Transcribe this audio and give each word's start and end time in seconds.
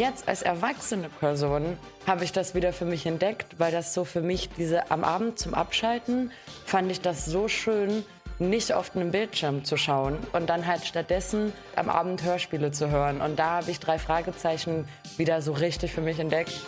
jetzt 0.00 0.28
als 0.28 0.40
erwachsene 0.40 1.10
Person 1.10 1.76
habe 2.06 2.24
ich 2.24 2.32
das 2.32 2.54
wieder 2.54 2.72
für 2.72 2.86
mich 2.86 3.04
entdeckt, 3.04 3.56
weil 3.58 3.70
das 3.70 3.92
so 3.92 4.04
für 4.04 4.22
mich 4.22 4.48
diese 4.56 4.90
am 4.90 5.04
Abend 5.04 5.38
zum 5.38 5.52
Abschalten 5.52 6.32
fand 6.64 6.90
ich 6.90 7.02
das 7.02 7.26
so 7.26 7.48
schön, 7.48 8.02
nicht 8.38 8.72
auf 8.72 8.96
einen 8.96 9.10
Bildschirm 9.10 9.62
zu 9.62 9.76
schauen 9.76 10.16
und 10.32 10.48
dann 10.48 10.66
halt 10.66 10.86
stattdessen 10.86 11.52
am 11.76 11.90
Abend 11.90 12.22
Hörspiele 12.22 12.72
zu 12.72 12.90
hören. 12.90 13.20
Und 13.20 13.38
da 13.38 13.58
habe 13.58 13.70
ich 13.70 13.78
drei 13.78 13.98
Fragezeichen 13.98 14.88
wieder 15.18 15.42
so 15.42 15.52
richtig 15.52 15.92
für 15.92 16.00
mich 16.00 16.18
entdeckt. 16.18 16.58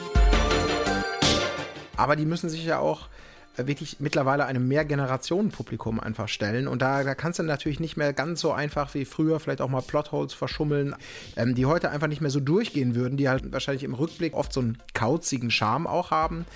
Aber 1.97 2.17
die 2.17 2.27
müssen 2.27 2.51
sich 2.51 2.67
ja 2.67 2.81
auch 2.81 3.09
wirklich 3.57 4.01
mittlerweile 4.01 4.47
einem 4.47 4.67
Mehrgenerationen-Publikum 4.69 6.01
einfach 6.01 6.29
stellen. 6.29 6.69
Und 6.69 6.83
da, 6.83 7.05
da 7.05 7.15
kannst 7.15 7.39
du 7.39 7.43
natürlich 7.43 7.81
nicht 7.81 7.97
mehr 7.97 8.13
ganz 8.13 8.41
so 8.41 8.53
einfach 8.53 8.95
wie 8.95 9.05
früher 9.05 9.41
vielleicht 9.41 9.61
auch 9.61 9.69
mal 9.69 9.83
Plotholes 9.83 10.35
verschummeln, 10.35 10.95
ähm, 11.37 11.55
die 11.55 11.67
heute 11.67 11.91
einfach 11.91 12.09
nicht 12.09 12.21
mehr 12.21 12.31
so 12.31 12.41
durchgehen 12.41 12.95
würden, 12.95 13.17
die 13.17 13.29
halt 13.29 13.53
wahrscheinlich 13.53 13.85
im 13.85 13.95
Rückblick 13.95 14.35
oft 14.35 14.53
so 14.53 14.61
einen 14.61 14.79
kauzigen 14.95 15.51
Charme 15.51 15.87
auch 15.87 16.11
haben. 16.11 16.47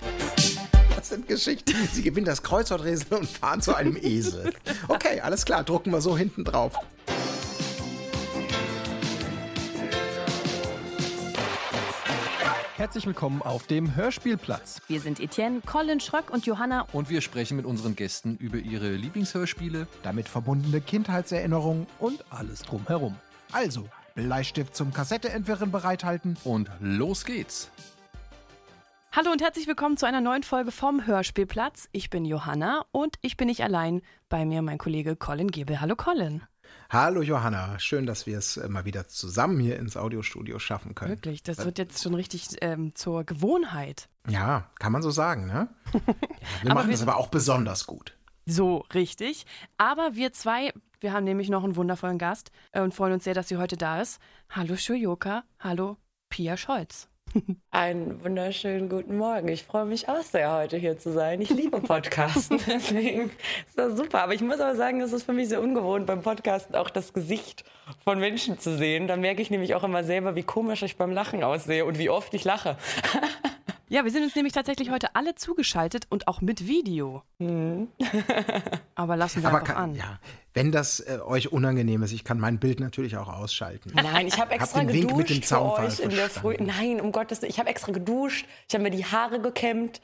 Das 0.96 1.10
sind 1.10 1.28
Geschichten. 1.28 1.74
Sie 1.92 2.02
gewinnen 2.02 2.26
das 2.26 2.42
Kreuzworträtsel 2.42 3.18
und 3.18 3.28
fahren 3.28 3.60
zu 3.60 3.74
einem 3.74 3.96
Esel. 3.96 4.52
Okay, 4.88 5.20
alles 5.20 5.44
klar, 5.44 5.62
drucken 5.62 5.90
wir 5.90 6.00
so 6.00 6.16
hinten 6.16 6.44
drauf. 6.44 6.74
Herzlich 12.76 13.06
willkommen 13.06 13.40
auf 13.40 13.66
dem 13.66 13.96
Hörspielplatz. 13.96 14.82
Wir 14.86 15.00
sind 15.00 15.18
Etienne, 15.18 15.62
Colin 15.64 15.98
Schröck 15.98 16.28
und 16.28 16.44
Johanna. 16.44 16.86
Und 16.92 17.08
wir 17.08 17.22
sprechen 17.22 17.56
mit 17.56 17.64
unseren 17.64 17.96
Gästen 17.96 18.36
über 18.36 18.58
ihre 18.58 18.90
Lieblingshörspiele, 18.90 19.88
damit 20.02 20.28
verbundene 20.28 20.82
Kindheitserinnerungen 20.82 21.86
und 21.98 22.22
alles 22.28 22.60
drumherum. 22.60 23.16
Also, 23.50 23.88
Bleistift 24.14 24.76
zum 24.76 24.92
Kassette 24.92 25.30
entwirren 25.30 25.72
bereithalten. 25.72 26.36
Und 26.44 26.68
los 26.78 27.24
geht's. 27.24 27.70
Hallo 29.10 29.32
und 29.32 29.40
herzlich 29.40 29.66
willkommen 29.66 29.96
zu 29.96 30.04
einer 30.04 30.20
neuen 30.20 30.42
Folge 30.42 30.70
vom 30.70 31.06
Hörspielplatz. 31.06 31.88
Ich 31.92 32.10
bin 32.10 32.26
Johanna 32.26 32.84
und 32.92 33.16
ich 33.22 33.38
bin 33.38 33.46
nicht 33.46 33.64
allein. 33.64 34.02
Bei 34.28 34.44
mir 34.44 34.60
mein 34.60 34.76
Kollege 34.76 35.16
Colin 35.16 35.50
Gebel. 35.50 35.80
Hallo 35.80 35.96
Colin. 35.96 36.42
Hallo 36.88 37.20
Johanna, 37.20 37.78
schön, 37.80 38.06
dass 38.06 38.26
wir 38.26 38.38
es 38.38 38.56
äh, 38.56 38.68
mal 38.68 38.84
wieder 38.84 39.08
zusammen 39.08 39.58
hier 39.58 39.78
ins 39.78 39.96
Audiostudio 39.96 40.58
schaffen 40.58 40.94
können. 40.94 41.10
Wirklich, 41.10 41.42
das 41.42 41.64
wird 41.64 41.78
jetzt 41.78 42.02
schon 42.02 42.14
richtig 42.14 42.48
ähm, 42.60 42.94
zur 42.94 43.24
Gewohnheit. 43.24 44.08
Ja, 44.28 44.70
kann 44.78 44.92
man 44.92 45.02
so 45.02 45.10
sagen, 45.10 45.46
ne? 45.46 45.68
wir 46.62 46.74
machen 46.74 46.90
das 46.90 47.02
aber 47.02 47.16
auch 47.16 47.28
besonders 47.28 47.86
gut. 47.86 48.16
So, 48.44 48.84
richtig. 48.94 49.46
Aber 49.76 50.14
wir 50.14 50.32
zwei, 50.32 50.72
wir 51.00 51.12
haben 51.12 51.24
nämlich 51.24 51.48
noch 51.48 51.64
einen 51.64 51.74
wundervollen 51.74 52.18
Gast 52.18 52.52
äh, 52.70 52.80
und 52.80 52.94
freuen 52.94 53.14
uns 53.14 53.24
sehr, 53.24 53.34
dass 53.34 53.48
sie 53.48 53.56
heute 53.56 53.76
da 53.76 54.00
ist. 54.00 54.20
Hallo 54.48 54.76
Shuyoka, 54.76 55.42
hallo 55.58 55.96
Pia 56.28 56.56
Scholz. 56.56 57.08
Einen 57.70 58.22
wunderschönen 58.24 58.88
guten 58.88 59.16
Morgen. 59.18 59.48
Ich 59.48 59.64
freue 59.64 59.84
mich 59.84 60.08
auch 60.08 60.22
sehr, 60.22 60.52
heute 60.52 60.76
hier 60.76 60.98
zu 60.98 61.12
sein. 61.12 61.40
Ich 61.40 61.50
liebe 61.50 61.80
Podcasten, 61.80 62.58
deswegen 62.66 63.30
ist 63.66 63.76
das 63.76 63.96
super. 63.96 64.22
Aber 64.22 64.34
ich 64.34 64.40
muss 64.40 64.60
aber 64.60 64.74
sagen, 64.74 65.00
es 65.00 65.12
ist 65.12 65.24
für 65.24 65.32
mich 65.32 65.48
sehr 65.48 65.60
ungewohnt, 65.62 66.06
beim 66.06 66.22
Podcasten 66.22 66.74
auch 66.74 66.88
das 66.88 67.12
Gesicht 67.12 67.64
von 68.04 68.18
Menschen 68.18 68.58
zu 68.58 68.76
sehen. 68.76 69.06
Da 69.06 69.16
merke 69.16 69.42
ich 69.42 69.50
nämlich 69.50 69.74
auch 69.74 69.84
immer 69.84 70.04
selber, 70.04 70.34
wie 70.34 70.42
komisch 70.42 70.82
ich 70.82 70.96
beim 70.96 71.12
Lachen 71.12 71.44
aussehe 71.44 71.84
und 71.84 71.98
wie 71.98 72.08
oft 72.10 72.32
ich 72.34 72.44
lache. 72.44 72.76
Ja, 73.88 74.04
wir 74.04 74.10
sind 74.10 74.24
uns 74.24 74.34
nämlich 74.34 74.52
tatsächlich 74.52 74.90
heute 74.90 75.14
alle 75.14 75.36
zugeschaltet 75.36 76.06
und 76.10 76.26
auch 76.26 76.40
mit 76.40 76.66
Video. 76.66 77.22
Mhm. 77.38 77.88
Aber 78.96 79.16
lassen 79.16 79.42
wir 79.42 79.48
Aber 79.48 79.60
einfach 79.60 79.74
kann, 79.74 79.90
an. 79.90 79.94
Ja, 79.94 80.18
wenn 80.54 80.72
das 80.72 80.98
äh, 81.00 81.20
euch 81.24 81.52
unangenehm 81.52 82.02
ist, 82.02 82.10
ich 82.12 82.24
kann 82.24 82.40
mein 82.40 82.58
Bild 82.58 82.80
natürlich 82.80 83.16
auch 83.16 83.28
ausschalten. 83.28 83.92
Nein, 83.94 84.26
ich 84.26 84.40
habe 84.40 84.52
extra 84.52 84.80
hab 84.80 84.88
geduscht 84.88 85.16
mit 85.16 85.30
dem 85.30 85.42
für 85.42 85.72
euch 85.74 86.00
in 86.00 86.10
der 86.10 86.28
Früh. 86.28 86.56
Nein, 86.58 87.00
um 87.00 87.12
Gottes 87.12 87.42
Willen, 87.42 87.50
ich 87.50 87.60
habe 87.60 87.68
extra 87.68 87.92
geduscht. 87.92 88.46
Ich 88.68 88.74
habe 88.74 88.82
mir 88.82 88.90
die 88.90 89.04
Haare 89.04 89.40
gekämmt. 89.40 90.00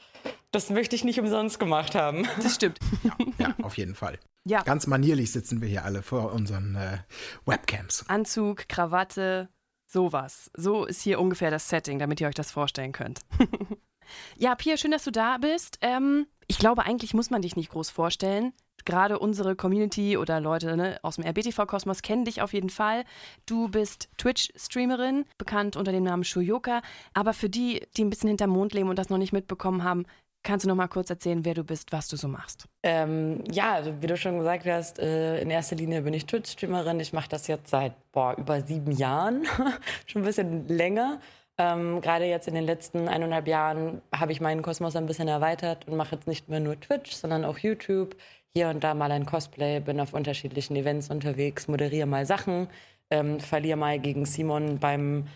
Das 0.51 0.69
möchte 0.69 0.95
ich 0.95 1.03
nicht 1.03 1.19
umsonst 1.19 1.59
gemacht 1.59 1.93
haben. 1.93 2.25
Das 2.41 2.55
stimmt. 2.55 2.79
Ja, 3.03 3.15
ja 3.37 3.55
auf 3.63 3.77
jeden 3.77 3.95
Fall. 3.95 4.17
Ja. 4.45 4.61
Ganz 4.61 4.87
manierlich 4.87 5.31
sitzen 5.31 5.61
wir 5.61 5.67
hier 5.67 5.83
alle 5.83 6.03
vor 6.03 6.31
unseren 6.31 6.75
äh, 6.75 6.99
Webcams. 7.45 8.05
Anzug, 8.07 8.69
Krawatte, 8.69 9.49
sowas. 9.93 10.51
So 10.55 10.85
ist 10.85 11.01
hier 11.01 11.21
ungefähr 11.21 11.51
das 11.51 11.69
Setting, 11.69 11.99
damit 11.99 12.19
ihr 12.19 12.27
euch 12.27 12.35
das 12.35 12.51
vorstellen 12.51 12.91
könnt. 12.91 13.21
ja, 14.37 14.55
Pia, 14.55 14.75
schön, 14.75 14.91
dass 14.91 15.05
du 15.05 15.11
da 15.11 15.37
bist. 15.37 15.77
Ähm, 15.81 16.27
ich 16.47 16.57
glaube, 16.57 16.85
eigentlich 16.85 17.13
muss 17.13 17.29
man 17.29 17.41
dich 17.41 17.55
nicht 17.55 17.69
groß 17.69 17.89
vorstellen 17.89 18.51
gerade 18.85 19.19
unsere 19.19 19.55
Community 19.55 20.17
oder 20.17 20.39
Leute 20.39 20.75
ne, 20.75 20.99
aus 21.01 21.15
dem 21.15 21.25
RBTV-Kosmos 21.25 22.01
kennen 22.01 22.25
dich 22.25 22.41
auf 22.41 22.53
jeden 22.53 22.69
Fall. 22.69 23.03
Du 23.45 23.69
bist 23.69 24.09
Twitch-Streamerin, 24.17 25.25
bekannt 25.37 25.75
unter 25.75 25.91
dem 25.91 26.03
Namen 26.03 26.23
Shuyoka. 26.23 26.81
Aber 27.13 27.33
für 27.33 27.49
die, 27.49 27.85
die 27.97 28.03
ein 28.03 28.09
bisschen 28.09 28.29
hinterm 28.29 28.51
Mond 28.51 28.73
leben 28.73 28.89
und 28.89 28.99
das 28.99 29.09
noch 29.09 29.17
nicht 29.17 29.33
mitbekommen 29.33 29.83
haben, 29.83 30.05
Kannst 30.43 30.65
du 30.65 30.69
noch 30.69 30.75
mal 30.75 30.87
kurz 30.87 31.09
erzählen, 31.09 31.45
wer 31.45 31.53
du 31.53 31.63
bist, 31.63 31.93
was 31.93 32.09
du 32.09 32.17
so 32.17 32.27
machst? 32.27 32.65
Ähm, 32.83 33.45
ja, 33.49 33.73
also 33.75 34.01
wie 34.01 34.07
du 34.07 34.17
schon 34.17 34.37
gesagt 34.37 34.65
hast, 34.65 34.99
äh, 34.99 35.39
in 35.41 35.49
erster 35.49 35.77
Linie 35.77 36.01
bin 36.01 36.13
ich 36.13 36.25
Twitch-Streamerin. 36.25 36.99
Ich 36.99 37.13
mache 37.13 37.29
das 37.29 37.47
jetzt 37.47 37.69
seit 37.69 37.93
boah, 38.11 38.35
über 38.37 38.61
sieben 38.61 38.91
Jahren, 38.91 39.45
schon 40.05 40.21
ein 40.21 40.25
bisschen 40.25 40.67
länger. 40.67 41.21
Ähm, 41.57 42.01
Gerade 42.01 42.25
jetzt 42.25 42.49
in 42.49 42.55
den 42.55 42.65
letzten 42.65 43.07
eineinhalb 43.07 43.47
Jahren 43.47 44.01
habe 44.13 44.33
ich 44.33 44.41
meinen 44.41 44.61
Kosmos 44.61 44.97
ein 44.97 45.05
bisschen 45.05 45.29
erweitert 45.29 45.87
und 45.87 45.95
mache 45.95 46.15
jetzt 46.15 46.27
nicht 46.27 46.49
mehr 46.49 46.59
nur 46.59 46.77
Twitch, 46.79 47.13
sondern 47.13 47.45
auch 47.45 47.57
YouTube 47.57 48.15
hier 48.53 48.67
und 48.67 48.83
da 48.83 48.93
mal 48.93 49.11
ein 49.11 49.25
Cosplay, 49.25 49.79
bin 49.79 49.99
auf 49.99 50.13
unterschiedlichen 50.13 50.75
Events 50.75 51.09
unterwegs, 51.09 51.67
moderiere 51.67 52.05
mal 52.05 52.25
Sachen, 52.25 52.67
ähm, 53.09 53.39
verliere 53.39 53.77
mal 53.77 53.97
gegen 53.97 54.25
Simon 54.25 54.77
beim 54.79 55.27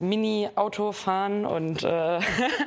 ähm, 0.00 0.08
Mini-Autofahren 0.08 1.44
und 1.44 1.82
äh, 1.82 2.20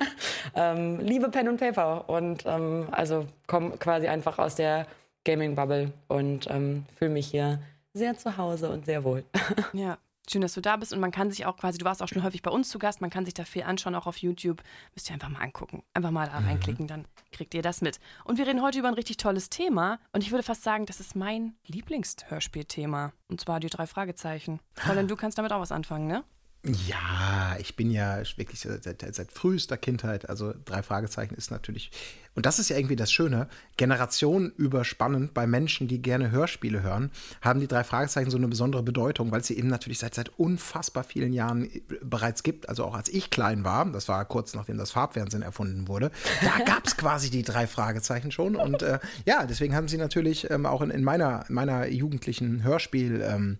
ähm, 0.56 1.00
liebe 1.00 1.30
Pen 1.30 1.48
und 1.48 1.60
Paper 1.60 2.10
und 2.10 2.44
ähm, 2.46 2.88
also 2.92 3.26
komme 3.48 3.78
quasi 3.78 4.08
einfach 4.08 4.40
aus 4.40 4.56
der 4.56 4.88
Gaming-Bubble 5.26 5.92
und 6.08 6.50
ähm, 6.50 6.86
fühle 6.98 7.12
mich 7.12 7.28
hier 7.28 7.60
sehr 7.94 8.18
zu 8.18 8.38
Hause 8.38 8.70
und 8.70 8.86
sehr 8.86 9.04
wohl. 9.04 9.24
ja, 9.74 9.98
Schön, 10.32 10.44
dass 10.44 10.54
du 10.54 10.62
da 10.62 10.78
bist 10.78 10.94
und 10.94 11.00
man 11.00 11.10
kann 11.10 11.32
sich 11.32 11.48
auch 11.48 11.58
quasi, 11.58 11.80
du 11.80 11.86
warst 11.86 12.04
auch 12.04 12.08
schon 12.08 12.22
häufig 12.22 12.44
bei 12.44 12.52
uns 12.52 12.70
zu 12.70 12.78
Gast, 12.78 13.02
man 13.02 13.10
kann 13.10 13.26
sich 13.26 13.34
da 13.34 13.46
viel 13.46 13.64
anschauen, 13.64 13.96
auch 13.96 14.06
auf 14.06 14.18
YouTube. 14.18 14.62
Müsst 14.94 15.10
ihr 15.10 15.16
einfach 15.16 15.30
mal 15.30 15.42
angucken. 15.42 15.82
Einfach 15.96 16.12
mal 16.12 16.28
da 16.28 16.40
mhm. 16.40 16.46
reinklicken, 16.46 16.86
dann 16.86 17.06
kriegt 17.32 17.56
ihr 17.56 17.64
das 17.64 17.82
mit. 17.82 18.00
Und 18.26 18.38
wir 18.38 18.46
reden 18.46 18.62
heute 18.62 18.78
über 18.78 18.90
ein 18.90 18.94
richtig 18.94 19.18
tolles 19.18 19.50
Thema 19.50 19.98
und 20.12 20.22
ich 20.22 20.30
würde 20.30 20.44
fast 20.44 20.62
sagen, 20.62 20.86
das 20.86 21.00
ist 21.00 21.16
mein 21.16 21.56
Lieblingshörspielthema. 21.66 23.12
Und 23.28 23.42
zwar 23.42 23.60
die 23.60 23.70
drei 23.70 23.88
Fragezeichen. 23.88 24.60
Colin, 24.76 25.08
du 25.08 25.16
kannst 25.16 25.40
damit 25.40 25.52
auch 25.52 25.62
was 25.62 25.72
anfangen, 25.72 26.06
ne? 26.06 26.24
Ja, 26.66 27.56
ich 27.58 27.78
bin 27.78 27.90
ja 27.90 28.22
wirklich 28.36 28.60
seit, 28.60 28.84
seit, 28.84 29.32
frühester 29.32 29.78
Kindheit, 29.78 30.28
also 30.28 30.54
drei 30.66 30.84
Fragezeichen 30.84 31.36
ist 31.36 31.52
natürlich, 31.52 31.90
und 32.40 32.46
das 32.46 32.58
ist 32.58 32.70
ja 32.70 32.78
irgendwie 32.78 32.96
das 32.96 33.12
Schöne, 33.12 33.50
generationenüberspannend 33.76 35.34
bei 35.34 35.46
Menschen, 35.46 35.90
die 35.90 36.02
gerne 36.02 36.32
Hörspiele 36.32 36.82
hören, 36.82 37.12
haben 37.42 37.60
die 37.60 37.68
drei 37.68 37.84
Fragezeichen 37.84 38.32
so 38.32 38.38
eine 38.38 38.48
besondere 38.48 38.82
Bedeutung, 38.82 39.30
weil 39.30 39.42
es 39.42 39.48
sie 39.48 39.58
eben 39.58 39.68
natürlich 39.68 40.00
seit, 40.00 40.16
seit 40.16 40.30
unfassbar 40.40 41.04
vielen 41.04 41.34
Jahren 41.34 41.66
äh, 41.66 41.82
bereits 42.02 42.42
gibt. 42.42 42.70
Also 42.70 42.86
auch 42.86 42.96
als 42.96 43.10
ich 43.10 43.30
klein 43.30 43.66
war, 43.66 43.84
das 43.88 44.08
war 44.08 44.24
kurz 44.24 44.54
nachdem 44.54 44.78
das 44.78 44.92
Farbfernsehen 44.92 45.44
erfunden 45.44 45.90
wurde, 45.90 46.12
da 46.42 46.64
gab 46.66 46.88
es 46.88 46.96
quasi 46.96 47.30
die 47.30 47.44
drei 47.44 47.68
Fragezeichen 47.68 48.32
schon. 48.32 48.56
Und 48.56 48.84
äh, 48.84 49.00
ja, 49.26 49.46
deswegen 49.46 49.76
haben 49.76 49.90
sie 49.90 49.98
natürlich 49.98 50.50
ähm, 50.50 50.66
auch 50.66 50.82
in, 50.82 50.92
in, 50.92 51.04
meiner, 51.04 51.44
meiner 51.50 51.90
jugendlichen 51.90 52.64
Hörspiel- 52.64 53.22
ähm, 53.22 53.58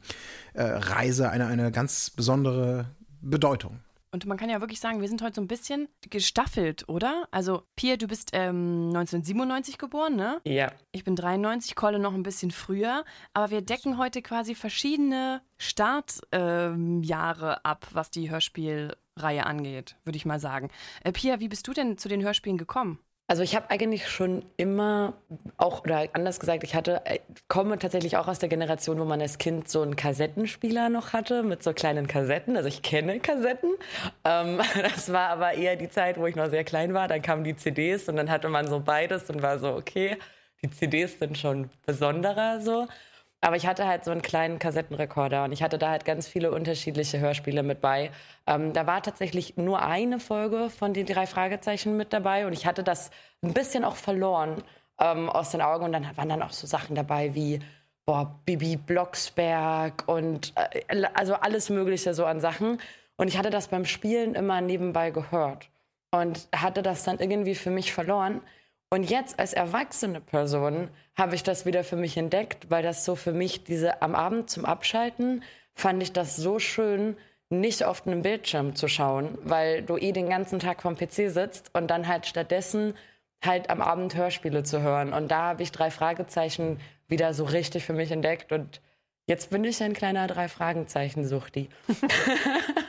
äh, 0.54 0.80
eine, 1.26 1.48
eine 1.48 1.74
ganz 1.74 2.12
besondere 2.12 2.86
Bedeutung. 3.20 3.82
Und 4.12 4.26
man 4.26 4.38
kann 4.38 4.50
ja 4.50 4.60
wirklich 4.60 4.80
sagen, 4.80 5.02
wir 5.02 5.08
sind 5.08 5.22
heute 5.22 5.36
so 5.36 5.42
ein 5.42 5.48
bisschen 5.48 5.88
gestaffelt, 6.10 6.90
oder? 6.90 7.28
Also, 7.30 7.64
Pia, 7.76 7.96
du 7.96 8.08
bist 8.08 8.32
ähm, 8.34 8.88
1997 8.88 9.78
geboren, 9.78 10.16
ne? 10.16 10.42
Ja. 10.46 10.72
Ich 10.92 11.04
bin 11.04 11.16
93, 11.16 11.76
Kolle 11.76 12.00
noch 12.00 12.14
ein 12.14 12.24
bisschen 12.24 12.50
früher. 12.50 13.06
Aber 13.34 13.52
wir 13.52 13.62
decken 13.62 13.98
heute 14.00 14.22
quasi 14.22 14.56
verschiedene 14.56 15.42
Startjahre 15.58 17.52
ähm, 17.52 17.60
ab, 17.64 17.88
was 17.92 18.10
die 18.10 18.32
Hörspielreihe 18.32 19.46
angeht, 19.46 19.96
würde 20.06 20.18
ich 20.18 20.26
mal 20.26 20.40
sagen. 20.40 20.70
Äh, 21.04 21.12
Pia, 21.12 21.40
wie 21.40 21.50
bist 21.50 21.68
du 21.68 21.74
denn 21.74 21.98
zu 22.00 22.10
den 22.10 22.24
Hörspielen 22.24 22.58
gekommen? 22.58 23.00
Also 23.30 23.44
ich 23.44 23.56
habe 23.56 23.70
eigentlich 23.70 24.10
schon 24.10 24.44
immer 24.58 25.14
auch 25.58 25.84
oder 25.84 26.08
anders 26.14 26.40
gesagt, 26.40 26.64
ich 26.64 26.74
hatte 26.74 27.06
äh, 27.06 27.20
komme 27.48 27.78
tatsächlich 27.78 28.18
auch 28.18 28.28
aus 28.28 28.40
der 28.40 28.50
Generation, 28.50 29.00
wo 29.00 29.06
man 29.06 29.22
als 29.22 29.38
Kind 29.38 29.70
so 29.70 29.84
einen 29.84 29.96
Kassettenspieler 29.96 30.90
noch 30.90 31.14
hatte 31.14 31.44
mit 31.44 31.62
so 31.62 31.74
kleinen 31.74 32.08
Kassetten. 32.08 32.58
Also 32.58 32.68
ich 32.68 32.82
kenne 32.82 33.20
Kassetten. 33.20 33.70
Ähm, 34.26 34.60
das 34.82 35.14
war 35.14 35.30
aber 35.30 35.54
eher 35.54 35.76
die 35.76 35.92
Zeit, 35.92 36.18
wo 36.18 36.26
ich 36.26 36.36
noch 36.36 36.50
sehr 36.50 36.64
klein 36.64 36.96
war. 36.96 37.08
Dann 37.08 37.22
kamen 37.22 37.44
die 37.44 37.56
CDs 37.56 38.10
und 38.10 38.16
dann 38.16 38.32
hatte 38.32 38.50
man 38.50 38.66
so 38.66 38.80
beides 38.80 39.30
und 39.30 39.44
war 39.44 39.60
so 39.60 39.76
okay, 39.76 40.18
die 40.64 40.72
CDs 40.72 41.20
sind 41.20 41.38
schon 41.38 41.70
besonderer 41.86 42.62
so. 42.62 42.88
Aber 43.42 43.56
ich 43.56 43.66
hatte 43.66 43.88
halt 43.88 44.04
so 44.04 44.12
einen 44.12 44.22
kleinen 44.22 44.60
Kassettenrekorder 44.60 45.46
und 45.46 45.54
ich 45.54 45.64
hatte 45.64 45.78
da 45.78 45.90
halt 45.90 46.04
ganz 46.04 46.28
viele 46.28 46.52
unterschiedliche 46.52 47.20
Hörspiele 47.20 47.64
mit 47.64 47.80
bei. 47.80 48.12
Ähm, 48.46 48.74
da 48.74 48.86
war 48.86 49.02
tatsächlich 49.02 49.56
nur 49.56 49.82
eine 49.82 50.20
Folge 50.20 50.70
von 50.70 50.94
den 50.94 51.06
drei 51.06 51.26
Fragezeichen 51.26 51.96
mit 51.96 52.12
dabei 52.12 52.46
und 52.48 52.54
ich 52.54 52.66
hatte 52.66 52.84
das 52.84 53.12
ein 53.42 53.54
bisschen 53.54 53.86
auch 53.86 53.96
verloren 53.96 54.62
ähm, 55.00 55.30
aus 55.30 55.52
den 55.52 55.62
Augen 55.62 55.86
und 55.86 55.94
dann 55.94 56.06
waren 56.18 56.30
dann 56.30 56.42
auch 56.42 56.52
so 56.52 56.68
Sachen 56.68 56.96
dabei 56.96 57.34
wie 57.34 57.60
boah, 58.06 58.40
Bibi 58.46 58.76
Blocksberg 58.76 60.04
und 60.08 60.54
äh, 60.56 61.06
also 61.14 61.36
alles 61.36 61.70
Mögliche 61.70 62.14
so 62.14 62.26
an 62.26 62.42
Sachen. 62.42 62.80
Und 63.18 63.28
ich 63.28 63.38
hatte 63.38 63.52
das 63.52 63.68
beim 63.68 63.86
Spielen 63.86 64.36
immer 64.36 64.62
nebenbei 64.62 65.12
gehört 65.12 65.70
und 66.12 66.48
hatte 66.56 66.82
das 66.82 67.04
dann 67.04 67.20
irgendwie 67.20 67.56
für 67.56 67.70
mich 67.70 67.94
verloren. 67.94 68.42
Und 68.92 69.10
jetzt 69.10 69.40
als 69.40 69.54
erwachsene 69.54 70.20
Person 70.20 70.90
habe 71.16 71.36
ich 71.36 71.44
das 71.44 71.66
wieder 71.66 71.84
für 71.84 71.96
mich 71.96 72.18
entdeckt, 72.18 72.72
weil 72.72 72.82
das 72.82 73.06
so 73.06 73.16
für 73.16 73.34
mich 73.34 73.64
diese 73.64 74.02
am 74.02 74.16
Abend 74.16 74.50
zum 74.50 74.66
Abschalten 74.66 75.44
fand 75.76 76.02
ich 76.02 76.12
das 76.12 76.36
so 76.36 76.58
schön, 76.60 77.16
nicht 77.50 77.84
auf 77.84 78.06
einem 78.06 78.22
Bildschirm 78.22 78.76
zu 78.76 78.88
schauen, 78.88 79.38
weil 79.44 79.82
du 79.84 79.98
eh 79.98 80.12
den 80.12 80.30
ganzen 80.30 80.60
Tag 80.60 80.82
vom 80.82 80.96
PC 80.96 81.32
sitzt 81.32 81.72
und 81.74 81.88
dann 81.88 82.08
halt 82.08 82.26
stattdessen 82.26 82.96
halt 83.44 83.70
am 83.70 83.82
Abend 83.82 84.16
Hörspiele 84.16 84.64
zu 84.64 84.82
hören. 84.82 85.14
Und 85.14 85.30
da 85.30 85.44
habe 85.44 85.64
ich 85.64 85.72
drei 85.72 85.92
Fragezeichen 85.92 86.80
wieder 87.08 87.34
so 87.34 87.46
richtig 87.46 87.86
für 87.86 87.94
mich 87.94 88.12
entdeckt 88.12 88.52
und 88.52 88.82
jetzt 89.28 89.52
bin 89.52 89.64
ich 89.64 89.82
ein 89.82 89.94
kleiner 89.94 90.28
drei 90.28 90.48
Fragezeichen 90.48 91.28
Suchti. 91.28 91.70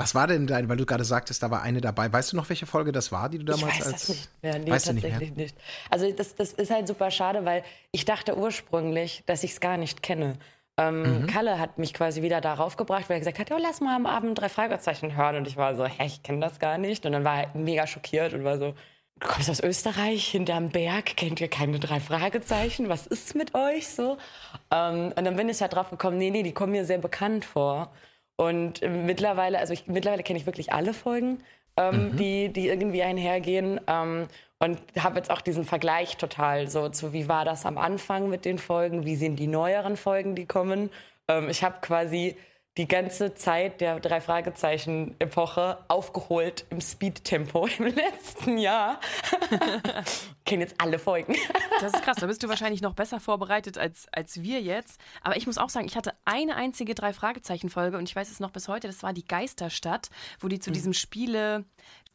Was 0.00 0.14
war 0.14 0.26
denn 0.26 0.46
dein, 0.46 0.66
weil 0.70 0.78
du 0.78 0.86
gerade 0.86 1.04
sagtest, 1.04 1.42
da 1.42 1.50
war 1.50 1.60
eine 1.60 1.82
dabei. 1.82 2.10
Weißt 2.10 2.32
du 2.32 2.36
noch, 2.36 2.48
welche 2.48 2.64
Folge 2.64 2.90
das 2.90 3.12
war, 3.12 3.28
die 3.28 3.36
du 3.36 3.44
damals 3.44 3.74
ich 3.74 3.80
weiß 3.80 3.86
als. 3.86 4.06
Das 4.06 4.08
nicht 4.08 4.30
mehr. 4.42 4.58
Nee, 4.58 4.70
weißt 4.70 4.86
tatsächlich 4.86 5.20
nicht, 5.20 5.36
nicht, 5.36 5.56
Also 5.90 6.10
das, 6.10 6.34
das 6.34 6.54
ist 6.54 6.70
halt 6.70 6.88
super 6.88 7.10
schade, 7.10 7.44
weil 7.44 7.62
ich 7.92 8.06
dachte 8.06 8.34
ursprünglich, 8.38 9.22
dass 9.26 9.44
ich 9.44 9.50
es 9.50 9.60
gar 9.60 9.76
nicht 9.76 10.02
kenne. 10.02 10.38
Ähm, 10.78 11.02
mhm. 11.02 11.26
Kalle 11.26 11.58
hat 11.58 11.76
mich 11.76 11.92
quasi 11.92 12.22
wieder 12.22 12.40
darauf 12.40 12.78
gebracht, 12.78 13.10
weil 13.10 13.16
er 13.16 13.18
gesagt 13.18 13.38
hat, 13.38 13.50
ja, 13.50 13.58
lass 13.58 13.82
mal 13.82 13.94
am 13.94 14.06
Abend 14.06 14.40
drei 14.40 14.48
Fragezeichen 14.48 15.16
hören. 15.16 15.36
Und 15.36 15.46
ich 15.46 15.58
war 15.58 15.74
so, 15.74 15.84
hä, 15.84 16.06
ich 16.06 16.22
kenne 16.22 16.40
das 16.40 16.58
gar 16.58 16.78
nicht. 16.78 17.04
Und 17.04 17.12
dann 17.12 17.24
war 17.24 17.42
er 17.42 17.50
mega 17.52 17.86
schockiert 17.86 18.32
und 18.32 18.42
war 18.42 18.56
so, 18.56 18.74
du 19.18 19.28
kommst 19.28 19.50
aus 19.50 19.60
Österreich, 19.60 20.28
hinterm 20.28 20.70
Berg, 20.70 21.14
kennt 21.18 21.42
ihr 21.42 21.48
keine 21.48 21.78
drei 21.78 22.00
Fragezeichen? 22.00 22.88
Was 22.88 23.06
ist 23.06 23.34
mit 23.34 23.54
euch 23.54 23.88
so? 23.88 24.16
Ähm, 24.70 25.12
und 25.14 25.24
dann 25.26 25.36
bin 25.36 25.50
ich 25.50 25.60
halt 25.60 25.74
drauf 25.74 25.90
gekommen, 25.90 26.16
nee, 26.16 26.30
nee, 26.30 26.42
die 26.42 26.52
kommen 26.52 26.72
mir 26.72 26.86
sehr 26.86 26.96
bekannt 26.96 27.44
vor. 27.44 27.92
Und 28.40 28.80
mittlerweile, 28.80 29.58
also 29.58 29.74
ich, 29.74 29.86
mittlerweile 29.86 30.22
kenne 30.22 30.38
ich 30.38 30.46
wirklich 30.46 30.72
alle 30.72 30.94
Folgen, 30.94 31.42
ähm, 31.76 32.12
mhm. 32.12 32.16
die, 32.16 32.48
die 32.48 32.68
irgendwie 32.68 33.02
einhergehen. 33.02 33.78
Ähm, 33.86 34.28
und 34.58 34.78
habe 34.98 35.16
jetzt 35.16 35.30
auch 35.30 35.42
diesen 35.42 35.66
Vergleich 35.66 36.16
total 36.16 36.66
so 36.66 36.88
zu, 36.88 37.12
wie 37.12 37.28
war 37.28 37.44
das 37.44 37.66
am 37.66 37.76
Anfang 37.76 38.30
mit 38.30 38.46
den 38.46 38.56
Folgen, 38.58 39.04
wie 39.04 39.16
sind 39.16 39.36
die 39.36 39.46
neueren 39.46 39.98
Folgen, 39.98 40.36
die 40.36 40.46
kommen. 40.46 40.88
Ähm, 41.28 41.50
ich 41.50 41.62
habe 41.62 41.82
quasi 41.82 42.34
die 42.76 42.86
ganze 42.86 43.34
Zeit 43.34 43.80
der 43.80 43.98
drei 43.98 44.20
Fragezeichen 44.20 45.16
Epoche 45.18 45.78
aufgeholt 45.88 46.66
im 46.70 46.80
Speed-Tempo 46.80 47.66
im 47.78 47.86
letzten 47.86 48.58
Jahr. 48.58 49.00
Kennen 50.44 50.62
jetzt 50.62 50.76
alle 50.78 50.98
Folgen. 50.98 51.34
das 51.80 51.94
ist 51.94 52.02
krass, 52.02 52.18
da 52.18 52.26
bist 52.26 52.42
du 52.42 52.48
wahrscheinlich 52.48 52.80
noch 52.80 52.94
besser 52.94 53.20
vorbereitet 53.20 53.76
als, 53.76 54.06
als 54.12 54.42
wir 54.42 54.60
jetzt. 54.60 55.00
Aber 55.22 55.36
ich 55.36 55.46
muss 55.46 55.58
auch 55.58 55.68
sagen, 55.68 55.86
ich 55.86 55.96
hatte 55.96 56.14
eine 56.24 56.56
einzige 56.56 56.94
drei 56.94 57.12
Fragezeichen 57.12 57.70
Folge 57.70 57.98
und 57.98 58.08
ich 58.08 58.14
weiß 58.14 58.30
es 58.30 58.40
noch 58.40 58.50
bis 58.50 58.68
heute, 58.68 58.86
das 58.86 59.02
war 59.02 59.12
die 59.12 59.24
Geisterstadt, 59.24 60.08
wo 60.38 60.48
die 60.48 60.60
zu 60.60 60.70
mhm. 60.70 60.74
diesem 60.74 60.92
Spiele 60.92 61.64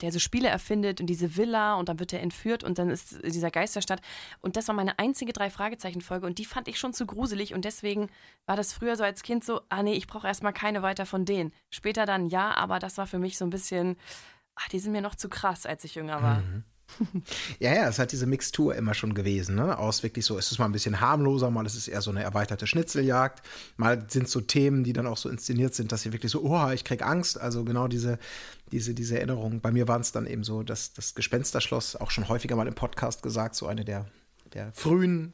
der 0.02 0.12
so 0.12 0.20
Spiele 0.20 0.48
erfindet 0.48 1.02
und 1.02 1.08
diese 1.08 1.38
Villa 1.38 1.76
und 1.76 1.90
dann 1.90 2.00
wird 2.00 2.14
er 2.14 2.22
entführt 2.22 2.64
und 2.64 2.78
dann 2.80 2.90
ist 2.90 3.24
dieser 3.24 3.52
Geisterstadt. 3.52 4.02
Und 4.42 4.58
das 4.58 4.68
war 4.68 4.76
meine 4.76 5.00
einzige 5.00 5.34
Drei-Fragezeichen-Folge 5.34 6.26
und 6.26 6.38
die 6.38 6.46
fand 6.46 6.68
ich 6.68 6.80
schon 6.80 6.94
zu 6.94 7.06
gruselig 7.06 7.54
und 7.54 7.66
deswegen 7.66 8.10
war 8.46 8.56
das 8.56 8.74
früher 8.74 8.96
so 8.96 9.04
als 9.04 9.24
Kind 9.24 9.44
so, 9.44 9.62
ah 9.70 9.84
nee, 9.84 9.94
ich 9.94 10.08
brauche 10.08 10.28
erstmal 10.28 10.54
keine 10.54 10.82
weiter 10.82 11.06
von 11.06 11.26
denen. 11.26 11.54
Später 11.70 12.06
dann 12.06 12.28
ja, 12.28 12.56
aber 12.56 12.80
das 12.80 12.98
war 12.98 13.08
für 13.08 13.20
mich 13.20 13.38
so 13.38 13.46
ein 13.46 13.50
bisschen, 13.50 13.98
ach, 14.56 14.68
die 14.70 14.80
sind 14.80 14.92
mir 14.92 15.02
noch 15.02 15.16
zu 15.16 15.30
krass, 15.30 15.66
als 15.66 15.84
ich 15.84 15.96
jünger 15.96 16.22
war. 16.22 16.40
Mhm. 16.42 16.64
ja, 17.60 17.74
ja, 17.74 17.88
es 17.88 18.00
hat 18.00 18.12
diese 18.12 18.26
Mixtur 18.26 18.76
immer 18.76 18.94
schon 18.94 19.14
gewesen, 19.14 19.56
ne? 19.56 19.78
Aus 19.78 20.04
wirklich 20.04 20.26
so, 20.26 20.38
es 20.38 20.52
ist 20.52 20.60
mal 20.60 20.66
ein 20.66 20.72
bisschen 20.72 21.00
harmloser, 21.02 21.50
mal 21.50 21.66
ist 21.66 21.76
es 21.76 21.88
eher 21.88 22.02
so 22.02 22.12
eine 22.12 22.24
erweiterte 22.24 22.68
Schnitzeljagd, 22.68 23.46
mal 23.78 24.06
sind 24.10 24.30
so 24.30 24.42
Themen, 24.42 24.84
die 24.84 24.94
dann 24.94 25.08
auch 25.08 25.18
so 25.18 25.30
inszeniert 25.30 25.76
sind, 25.76 25.92
dass 25.92 26.04
sie 26.04 26.14
wirklich 26.14 26.32
so, 26.32 26.44
oh, 26.44 26.70
ich 26.72 26.84
krieg 26.84 27.02
Angst. 27.02 27.40
Also 27.40 27.64
genau 27.64 27.88
diese, 27.88 28.20
diese, 28.72 28.94
diese 28.94 29.18
Erinnerung. 29.18 29.62
Bei 29.62 29.72
mir 29.72 29.88
waren 29.88 30.02
es 30.02 30.12
dann 30.12 30.26
eben 30.26 30.44
so, 30.44 30.64
dass 30.64 30.94
das 30.94 31.16
Gespensterschloss 31.16 31.96
auch 31.96 32.12
schon 32.12 32.30
häufiger 32.30 32.56
mal 32.56 32.68
im 32.68 32.76
Podcast 32.76 33.24
gesagt, 33.24 33.56
so 33.56 33.68
eine 33.68 33.86
der, 33.86 34.06
der 34.54 34.72
frühen 34.74 35.34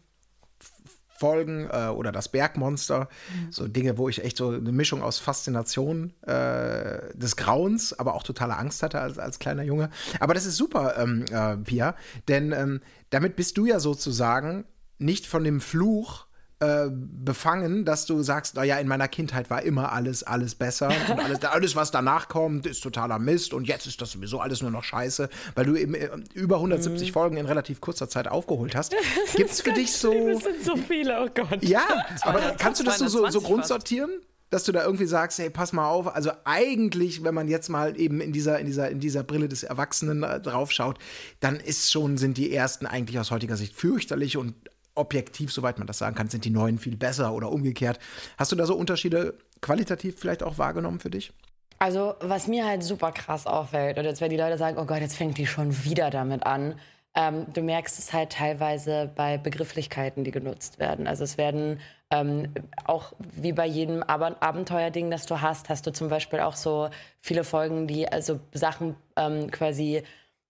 Folgen 1.21 1.69
äh, 1.71 1.89
oder 1.89 2.11
das 2.11 2.29
Bergmonster. 2.29 3.07
Mhm. 3.33 3.51
So 3.51 3.67
Dinge, 3.67 3.97
wo 3.99 4.09
ich 4.09 4.23
echt 4.23 4.37
so 4.37 4.49
eine 4.49 4.71
Mischung 4.71 5.03
aus 5.03 5.19
Faszination 5.19 6.13
äh, 6.23 7.15
des 7.15 7.35
Grauens, 7.35 7.93
aber 7.93 8.15
auch 8.15 8.23
totale 8.23 8.57
Angst 8.57 8.81
hatte 8.81 8.99
als, 8.99 9.19
als 9.19 9.37
kleiner 9.37 9.63
Junge. 9.63 9.91
Aber 10.19 10.33
das 10.33 10.45
ist 10.45 10.57
super, 10.57 10.97
ähm, 10.97 11.25
äh, 11.31 11.57
Pia, 11.57 11.95
denn 12.27 12.51
ähm, 12.51 12.81
damit 13.11 13.35
bist 13.35 13.57
du 13.57 13.67
ja 13.67 13.79
sozusagen 13.79 14.65
nicht 14.97 15.27
von 15.27 15.43
dem 15.43 15.61
Fluch 15.61 16.25
äh, 16.61 16.91
befangen, 16.91 17.85
dass 17.85 18.05
du 18.05 18.21
sagst, 18.21 18.55
naja, 18.55 18.77
in 18.77 18.87
meiner 18.87 19.07
Kindheit 19.07 19.49
war 19.49 19.63
immer 19.63 19.91
alles, 19.91 20.21
alles 20.21 20.53
besser 20.53 20.89
und 21.09 21.19
alles, 21.19 21.43
alles, 21.43 21.75
was 21.75 21.89
danach 21.89 22.27
kommt, 22.27 22.67
ist 22.67 22.81
totaler 22.81 23.17
Mist 23.17 23.55
und 23.55 23.67
jetzt 23.67 23.87
ist 23.87 23.99
das 23.99 24.11
sowieso 24.11 24.39
alles 24.39 24.61
nur 24.61 24.69
noch 24.69 24.83
scheiße, 24.83 25.27
weil 25.55 25.65
du 25.65 25.75
eben 25.75 25.95
äh, 25.95 26.09
über 26.35 26.57
170 26.57 27.07
mhm. 27.07 27.13
Folgen 27.13 27.37
in 27.37 27.47
relativ 27.47 27.81
kurzer 27.81 28.07
Zeit 28.09 28.27
aufgeholt 28.27 28.75
hast. 28.75 28.93
Gibt 29.35 29.49
es 29.49 29.61
für 29.61 29.73
dich 29.73 29.91
so. 29.91 30.13
Das 30.13 30.43
sind 30.43 30.63
so 30.63 30.77
viele, 30.77 31.23
oh 31.23 31.29
Gott. 31.33 31.63
Ja, 31.63 32.05
aber 32.21 32.55
kannst 32.59 32.79
du 32.79 32.83
das 32.83 32.99
so, 32.99 33.07
so, 33.07 33.27
so 33.27 33.41
grundsortieren? 33.41 34.11
dass 34.51 34.65
du 34.65 34.73
da 34.73 34.83
irgendwie 34.83 35.05
sagst, 35.05 35.39
hey, 35.39 35.49
pass 35.49 35.71
mal 35.71 35.87
auf, 35.87 36.13
also 36.13 36.29
eigentlich, 36.43 37.23
wenn 37.23 37.33
man 37.33 37.47
jetzt 37.47 37.69
mal 37.69 37.97
eben 37.97 38.19
in 38.19 38.33
dieser, 38.33 38.59
in 38.59 38.65
dieser, 38.65 38.89
in 38.91 38.99
dieser 38.99 39.23
Brille 39.23 39.47
des 39.47 39.63
Erwachsenen 39.63 40.23
äh, 40.23 40.41
draufschaut, 40.41 40.99
dann 41.39 41.55
ist 41.55 41.89
schon, 41.89 42.17
sind 42.17 42.37
die 42.37 42.53
ersten 42.53 42.85
eigentlich 42.85 43.17
aus 43.17 43.31
heutiger 43.31 43.55
Sicht 43.55 43.73
fürchterlich 43.73 44.35
und 44.35 44.53
objektiv, 45.01 45.51
soweit 45.51 45.77
man 45.77 45.87
das 45.87 45.97
sagen 45.97 46.15
kann, 46.15 46.29
sind 46.29 46.45
die 46.45 46.49
neuen 46.49 46.77
viel 46.77 46.95
besser 46.95 47.33
oder 47.33 47.51
umgekehrt. 47.51 47.99
Hast 48.37 48.51
du 48.51 48.55
da 48.55 48.65
so 48.65 48.75
Unterschiede 48.75 49.33
qualitativ 49.59 50.17
vielleicht 50.19 50.43
auch 50.43 50.57
wahrgenommen 50.57 50.99
für 50.99 51.09
dich? 51.09 51.33
Also, 51.79 52.13
was 52.19 52.47
mir 52.47 52.65
halt 52.65 52.83
super 52.83 53.11
krass 53.11 53.47
auffällt, 53.47 53.97
und 53.97 54.05
jetzt 54.05 54.21
werden 54.21 54.31
die 54.31 54.37
Leute 54.37 54.57
sagen, 54.57 54.77
oh 54.77 54.85
Gott, 54.85 54.99
jetzt 54.99 55.17
fängt 55.17 55.37
die 55.37 55.47
schon 55.47 55.83
wieder 55.83 56.11
damit 56.11 56.45
an. 56.45 56.75
Ähm, 57.15 57.47
du 57.53 57.61
merkst 57.61 57.99
es 57.99 58.13
halt 58.13 58.31
teilweise 58.31 59.11
bei 59.15 59.37
Begrifflichkeiten, 59.37 60.23
die 60.23 60.31
genutzt 60.31 60.79
werden. 60.79 61.07
Also 61.07 61.23
es 61.23 61.37
werden 61.37 61.79
ähm, 62.11 62.53
auch 62.85 63.13
wie 63.19 63.51
bei 63.51 63.65
jedem 63.65 64.03
Ab 64.03 64.37
Abenteuerding, 64.41 65.09
das 65.09 65.25
du 65.25 65.41
hast, 65.41 65.69
hast 65.69 65.87
du 65.87 65.91
zum 65.91 66.07
Beispiel 66.07 66.39
auch 66.39 66.55
so 66.55 66.89
viele 67.19 67.43
Folgen, 67.43 67.87
die 67.87 68.07
also 68.07 68.39
Sachen 68.53 68.95
ähm, 69.17 69.49
quasi 69.49 70.03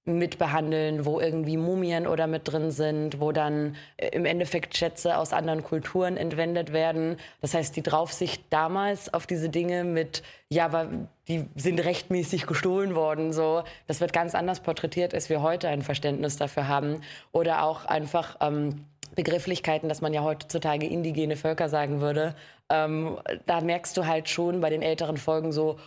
mitbehandeln, 0.06 1.06
wo 1.06 1.19
irgendwie 1.19 1.57
Mumien 1.57 2.07
oder 2.07 2.25
mit 2.25 2.51
drin 2.51 2.71
sind, 2.71 3.19
wo 3.19 3.31
dann 3.31 3.75
äh, 3.98 4.07
im 4.09 4.25
Endeffekt 4.25 4.75
Schätze 4.75 5.18
aus 5.18 5.31
anderen 5.31 5.63
Kulturen 5.63 6.18
entwendet 6.18 6.74
werden. 6.74 7.18
Das 7.39 7.53
heißt, 7.53 7.75
die 7.75 7.83
Draufsicht 7.83 8.44
damals 8.50 9.13
auf 9.13 9.27
diese 9.27 9.50
Dinge 9.50 9.83
mit, 9.83 10.24
ja, 10.50 10.65
aber 10.65 10.88
die 11.27 11.45
sind 11.56 11.80
rechtmäßig 11.83 12.47
gestohlen 12.47 12.95
worden, 12.95 13.31
so, 13.31 13.64
das 13.87 14.02
wird 14.02 14.11
ganz 14.11 14.33
anders 14.33 14.61
porträtiert, 14.61 15.14
als 15.14 15.30
wir 15.30 15.44
heute 15.44 15.68
ein 15.68 15.83
Verständnis 15.83 16.35
dafür 16.35 16.68
haben. 16.68 17.02
Oder 17.31 17.64
auch 17.64 17.85
einfach 17.85 18.37
ähm, 18.42 18.85
Begrifflichkeiten, 19.16 19.87
dass 19.87 20.02
man 20.02 20.14
ja 20.14 20.23
heutzutage 20.23 20.87
indigene 20.87 21.35
Völker 21.35 21.69
sagen 21.69 22.02
würde. 22.02 22.33
Ähm, 22.69 23.19
da 23.45 23.61
merkst 23.61 23.95
du 23.97 24.07
halt 24.07 24.30
schon 24.30 24.61
bei 24.61 24.71
den 24.71 24.81
älteren 24.81 25.18
Folgen 25.18 25.52
so, 25.52 25.78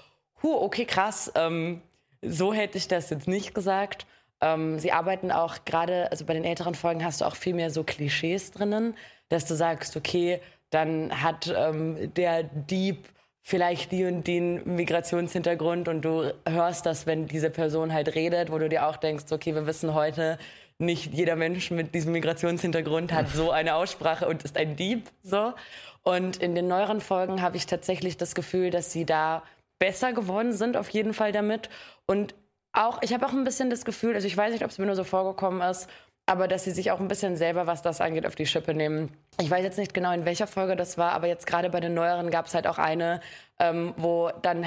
huh, 0.43 0.63
okay, 0.63 0.85
krass, 0.85 1.33
ähm, 1.35 1.81
so 2.27 2.53
hätte 2.53 2.79
ich 2.79 2.89
das 2.89 3.11
jetzt 3.11 3.29
nicht 3.29 3.55
gesagt. 3.55 4.07
Ähm, 4.45 4.79
sie 4.79 4.93
arbeiten 4.93 5.33
auch 5.33 5.65
gerade, 5.65 6.11
also 6.11 6.27
bei 6.27 6.35
den 6.35 6.45
älteren 6.45 6.75
Folgen 6.75 7.03
hast 7.03 7.23
du 7.23 7.25
auch 7.25 7.35
viel 7.35 7.55
mehr 7.55 7.71
so 7.71 7.83
Klischees 7.83 8.51
drinnen, 8.51 8.95
dass 9.31 9.47
du 9.47 9.55
sagst, 9.55 9.97
okay, 9.97 10.41
dann 10.69 11.23
hat 11.23 11.53
ähm, 11.57 12.13
der 12.13 12.43
Dieb 12.43 13.09
vielleicht 13.43 13.91
die 13.91 14.05
und 14.05 14.27
den 14.27 14.77
Migrationshintergrund 14.77 15.89
und 15.89 16.03
du 16.03 16.35
hörst 16.47 16.85
das, 16.85 17.07
wenn 17.07 17.27
diese 17.27 17.49
Person 17.49 17.93
halt 17.93 18.15
redet, 18.15 18.53
wo 18.53 18.59
du 18.59 18.69
dir 18.69 18.87
auch 18.87 18.97
denkst, 18.97 19.25
okay, 19.31 19.55
wir 19.55 19.67
wissen 19.67 19.95
heute, 19.95 20.39
nicht 20.79 21.15
jeder 21.15 21.37
Mensch 21.37 21.71
mit 21.71 21.95
diesem 21.95 22.13
Migrationshintergrund 22.13 23.13
hat 23.13 23.29
so 23.29 23.51
eine 23.51 23.77
Aussprache 23.77 24.29
und 24.29 24.43
ist 24.43 24.59
ein 24.59 24.77
Dieb, 24.77 25.09
so. 25.23 25.55
Und 26.03 26.37
in 26.37 26.55
den 26.55 26.69
neueren 26.69 27.01
Folgen 27.01 27.41
habe 27.41 27.57
ich 27.57 27.67
tatsächlich 27.67 28.19
das 28.19 28.35
Gefühl, 28.35 28.71
dass 28.71 28.93
sie 28.93 29.07
da 29.07 29.43
besser 29.79 30.13
geworden 30.13 30.53
sind, 30.53 30.77
auf 30.77 30.91
jeden 30.91 31.15
Fall 31.15 31.33
damit. 31.33 31.71
Und 32.07 32.35
auch, 32.75 32.99
ich 33.03 33.15
habe 33.15 33.27
auch 33.27 33.33
ein 33.33 33.45
bisschen 33.45 33.71
das 33.71 33.85
Gefühl, 33.85 34.15
also 34.15 34.27
ich 34.27 34.37
weiß 34.37 34.53
nicht, 34.53 34.65
ob 34.65 34.71
es 34.71 34.79
mir 34.79 34.87
nur 34.87 34.97
so 34.97 35.05
vorgekommen 35.05 35.63
ist, 35.63 35.89
aber 36.27 36.49
dass 36.49 36.65
sie 36.65 36.71
sich 36.71 36.91
auch 36.91 37.01
ein 37.01 37.09
bisschen 37.09 37.37
selber, 37.37 37.67
was 37.67 37.83
das 37.83 38.01
angeht, 38.01 38.27
auf 38.27 38.35
die 38.35 38.47
Schippe 38.47 38.75
nehmen. 38.75 39.11
Ich 39.41 39.51
weiß 39.51 39.63
jetzt 39.63 39.79
nicht 39.79 39.95
genau, 39.95 40.13
in 40.13 40.25
welcher 40.25 40.47
Folge 40.47 40.75
das 40.75 40.97
war, 40.97 41.13
aber 41.13 41.27
jetzt 41.27 41.47
gerade 41.47 41.71
bei 41.71 41.81
den 41.81 41.95
neueren 41.95 42.31
gab 42.31 42.47
es 42.47 42.55
halt 42.55 42.67
auch 42.67 42.79
eine, 42.79 43.21
ähm, 43.59 43.95
wo 43.97 44.31
dann 44.43 44.67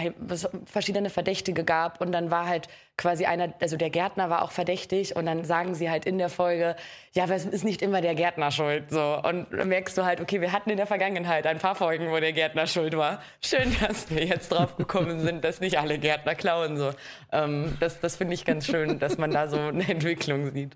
verschiedene 0.66 1.10
Verdächtige 1.10 1.64
gab 1.64 2.00
und 2.00 2.12
dann 2.12 2.32
war 2.32 2.48
halt 2.48 2.68
quasi 2.98 3.26
einer, 3.26 3.54
also 3.60 3.78
der 3.78 3.90
Gärtner 3.90 4.30
war 4.30 4.42
auch 4.42 4.52
verdächtig 4.52 5.16
und 5.16 5.26
dann 5.26 5.44
sagen 5.44 5.76
sie 5.76 5.90
halt 5.90 6.06
in 6.06 6.18
der 6.18 6.30
Folge, 6.30 6.76
ja, 7.14 7.26
aber 7.26 7.36
es 7.36 7.46
ist 7.46 7.64
nicht 7.64 7.82
immer 7.82 8.02
der 8.02 8.16
Gärtner 8.16 8.50
schuld, 8.50 8.90
so. 8.90 9.22
Und 9.24 9.52
merkst 9.52 9.98
du 9.98 10.06
halt, 10.06 10.20
okay, 10.22 10.42
wir 10.42 10.52
hatten 10.52 10.70
in 10.70 10.78
der 10.78 10.88
Vergangenheit 10.88 11.46
ein 11.46 11.60
paar 11.60 11.76
Folgen, 11.76 12.10
wo 12.10 12.20
der 12.20 12.34
Gärtner 12.34 12.66
schuld 12.66 12.96
war. 12.98 13.22
Schön, 13.42 13.76
dass 13.82 14.10
wir 14.10 14.26
jetzt 14.26 14.50
drauf 14.50 14.78
gekommen 14.78 15.20
sind, 15.20 15.44
dass 15.44 15.60
nicht 15.60 15.78
alle 15.80 16.00
Gärtner 16.00 16.34
klauen, 16.34 16.78
so. 16.78 16.92
Ähm, 17.32 17.78
das 17.80 18.00
das 18.00 18.16
finde 18.16 18.34
ich 18.34 18.46
ganz 18.46 18.66
schön, 18.66 19.00
dass 19.00 19.18
man 19.18 19.32
da 19.32 19.48
so 19.48 19.60
eine 19.60 19.88
Entwicklung 19.88 20.52
sieht. 20.52 20.76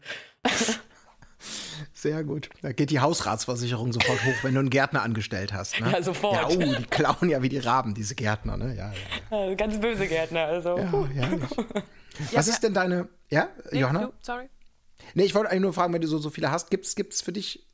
Sehr 1.94 2.24
gut. 2.24 2.50
Da 2.62 2.72
geht 2.72 2.90
die 2.92 3.00
Hausratsversicherung 3.00 3.92
sofort 3.94 4.24
hoch, 4.24 4.44
wenn 4.44 4.54
du 4.54 4.60
einen 4.60 4.70
Gärtner 4.70 5.02
angestellt 5.02 5.54
hast. 5.54 5.80
Ne? 5.80 5.92
Ja, 5.92 6.02
sofort. 6.04 6.36
Ja, 6.36 6.48
oh, 6.48 6.58
die 6.58 6.84
klauen 6.86 7.30
ja 7.30 7.42
wie 7.42 7.50
die 7.50 7.58
Raben, 7.60 7.94
diese 7.94 8.16
Gärtner, 8.16 8.58
ne? 8.58 8.76
Ja, 8.76 8.92
ja, 9.32 9.46
ja. 9.46 9.56
Ganz 9.56 9.80
böse 9.80 10.08
Gärtner, 10.08 10.46
also. 10.46 10.78
Ja, 10.78 11.08
herrlich. 11.14 11.50
Was 12.34 12.48
ist 12.48 12.62
denn 12.62 12.74
deine. 12.74 13.08
Ja, 13.30 13.48
Nee, 13.72 13.80
Johanna? 13.80 14.06
du, 14.08 14.14
sorry. 14.22 14.50
Nee, 15.14 15.24
ich 15.24 15.34
wollte 15.36 15.50
eigentlich 15.50 15.62
nur 15.62 15.74
fragen, 15.74 15.94
wenn 15.94 16.02
du 16.02 16.08
so, 16.08 16.18
so 16.20 16.30
viele 16.30 16.52
hast, 16.52 16.70
gibt 16.70 16.86
es 16.86 17.22
für 17.22 17.32
dich. 17.32 17.66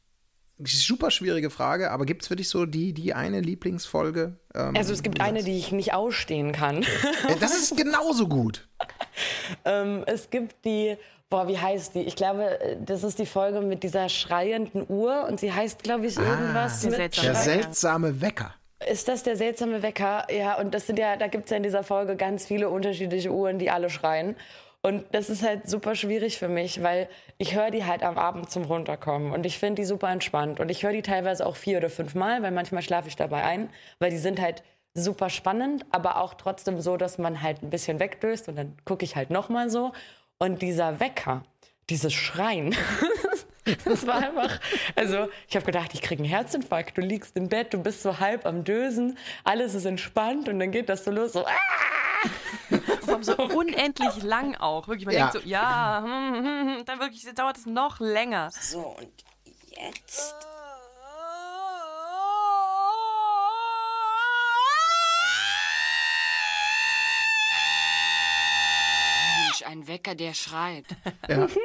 Super 0.63 1.11
schwierige 1.11 1.51
Frage, 1.51 1.91
aber 1.91 2.07
gibt 2.07 2.23
es 2.23 2.29
für 2.29 2.35
dich 2.35 2.49
so 2.49 2.65
die, 2.65 2.91
die 2.91 3.13
eine 3.13 3.41
Lieblingsfolge? 3.41 4.39
Ähm, 4.55 4.75
Also 4.75 4.91
es 4.91 5.03
gibt 5.03 5.21
eine, 5.21 5.43
die 5.43 5.55
ich 5.55 5.71
nicht 5.71 5.93
ausstehen 5.93 6.51
kann. 6.51 6.81
Ja, 7.29 7.35
das 7.39 7.55
ist 7.55 7.77
genauso 7.77 8.27
gut. 8.27 8.67
ähm, 9.65 10.03
es 10.07 10.31
gibt 10.31 10.65
die, 10.65 10.97
boah, 11.29 11.47
wie 11.47 11.57
heißt 11.57 11.95
die? 11.95 12.01
Ich 12.01 12.15
glaube, 12.15 12.77
das 12.83 13.03
ist 13.03 13.19
die 13.19 13.25
Folge 13.25 13.61
mit 13.61 13.83
dieser 13.83 14.09
schreienden 14.09 14.85
Uhr 14.87 15.25
und 15.27 15.39
sie 15.39 15.53
heißt, 15.53 15.83
glaube 15.83 16.07
ich, 16.07 16.17
irgendwas 16.17 16.81
der 16.81 16.91
mit 16.91 16.97
seltsame 16.97 17.27
Der 17.27 17.35
seltsame 17.35 18.21
Wecker. 18.21 18.53
Ist 18.89 19.07
das 19.07 19.23
der 19.23 19.35
seltsame 19.35 19.81
Wecker? 19.81 20.27
Ja, 20.31 20.59
und 20.59 20.73
das 20.73 20.87
sind 20.87 20.99
ja, 20.99 21.17
da 21.17 21.27
gibt 21.27 21.45
es 21.45 21.51
ja 21.51 21.57
in 21.57 21.63
dieser 21.63 21.83
Folge 21.83 22.15
ganz 22.15 22.45
viele 22.45 22.69
unterschiedliche 22.69 23.31
Uhren, 23.31 23.57
die 23.57 23.71
alle 23.71 23.89
schreien. 23.89 24.35
Und 24.83 25.03
das 25.11 25.29
ist 25.29 25.43
halt 25.43 25.67
super 25.67 25.95
schwierig 25.95 26.37
für 26.37 26.47
mich, 26.47 26.83
weil 26.83 27.09
ich 27.39 27.55
höre 27.55 27.71
die 27.71 27.83
halt 27.83 28.03
am 28.03 28.17
Abend 28.17 28.51
zum 28.51 28.63
Runterkommen 28.63 29.33
und 29.33 29.45
ich 29.45 29.57
finde 29.57 29.81
die 29.81 29.85
super 29.85 30.09
entspannt. 30.09 30.59
Und 30.59 30.69
ich 30.69 30.83
höre 30.83 30.93
die 30.93 31.01
teilweise 31.01 31.45
auch 31.45 31.55
vier 31.55 31.79
oder 31.79 31.89
fünf 31.89 32.13
Mal, 32.13 32.43
weil 32.43 32.51
manchmal 32.51 32.83
schlafe 32.83 33.07
ich 33.07 33.15
dabei 33.15 33.43
ein, 33.43 33.69
weil 33.99 34.11
die 34.11 34.17
sind 34.17 34.39
halt 34.39 34.63
super 34.93 35.29
spannend, 35.29 35.85
aber 35.91 36.21
auch 36.21 36.35
trotzdem 36.35 36.79
so, 36.79 36.97
dass 36.97 37.17
man 37.17 37.41
halt 37.41 37.63
ein 37.63 37.69
bisschen 37.69 37.99
wegdöst 37.99 38.47
und 38.47 38.55
dann 38.55 38.77
gucke 38.85 39.03
ich 39.03 39.15
halt 39.15 39.29
nochmal 39.29 39.69
so. 39.69 39.91
Und 40.39 40.61
dieser 40.61 40.99
Wecker, 40.99 41.43
dieses 41.89 42.13
Schreien, 42.13 42.75
das 43.85 44.05
war 44.05 44.17
einfach, 44.17 44.59
also 44.95 45.29
ich 45.47 45.55
habe 45.55 45.65
gedacht, 45.65 45.93
ich 45.93 46.01
kriege 46.01 46.21
einen 46.23 46.29
Herzinfarkt. 46.29 46.97
Du 46.97 47.01
liegst 47.01 47.35
im 47.35 47.49
Bett, 47.49 47.73
du 47.73 47.81
bist 47.81 48.03
so 48.03 48.19
halb 48.19 48.45
am 48.45 48.63
Dösen, 48.63 49.17
alles 49.43 49.73
ist 49.73 49.85
entspannt 49.85 50.47
und 50.47 50.59
dann 50.59 50.71
geht 50.71 50.89
das 50.89 51.03
so 51.05 51.11
los, 51.11 51.33
so, 51.33 51.45
ah! 51.45 51.51
Vor 53.01 53.13
allem 53.13 53.23
so 53.23 53.35
unendlich 53.37 54.21
lang 54.23 54.55
auch. 54.55 54.87
Wirklich, 54.87 55.05
man 55.05 55.15
Ja. 55.15 55.29
denkt 55.29 55.43
so, 55.43 55.49
ja, 55.49 56.01
hm, 56.03 56.33
hm, 56.35 56.45
hm, 56.77 56.85
dann 56.85 56.99
wirklich 56.99 57.23
dauert 57.33 57.57
es 57.57 57.65
noch 57.65 57.99
länger. 57.99 58.49
So, 58.51 58.79
und 58.79 59.11
jetzt. 59.69 60.35
Ein 69.67 69.87
Wecker, 69.87 70.15
der 70.15 70.33
schreit. 70.33 70.85
Ja. 71.27 71.47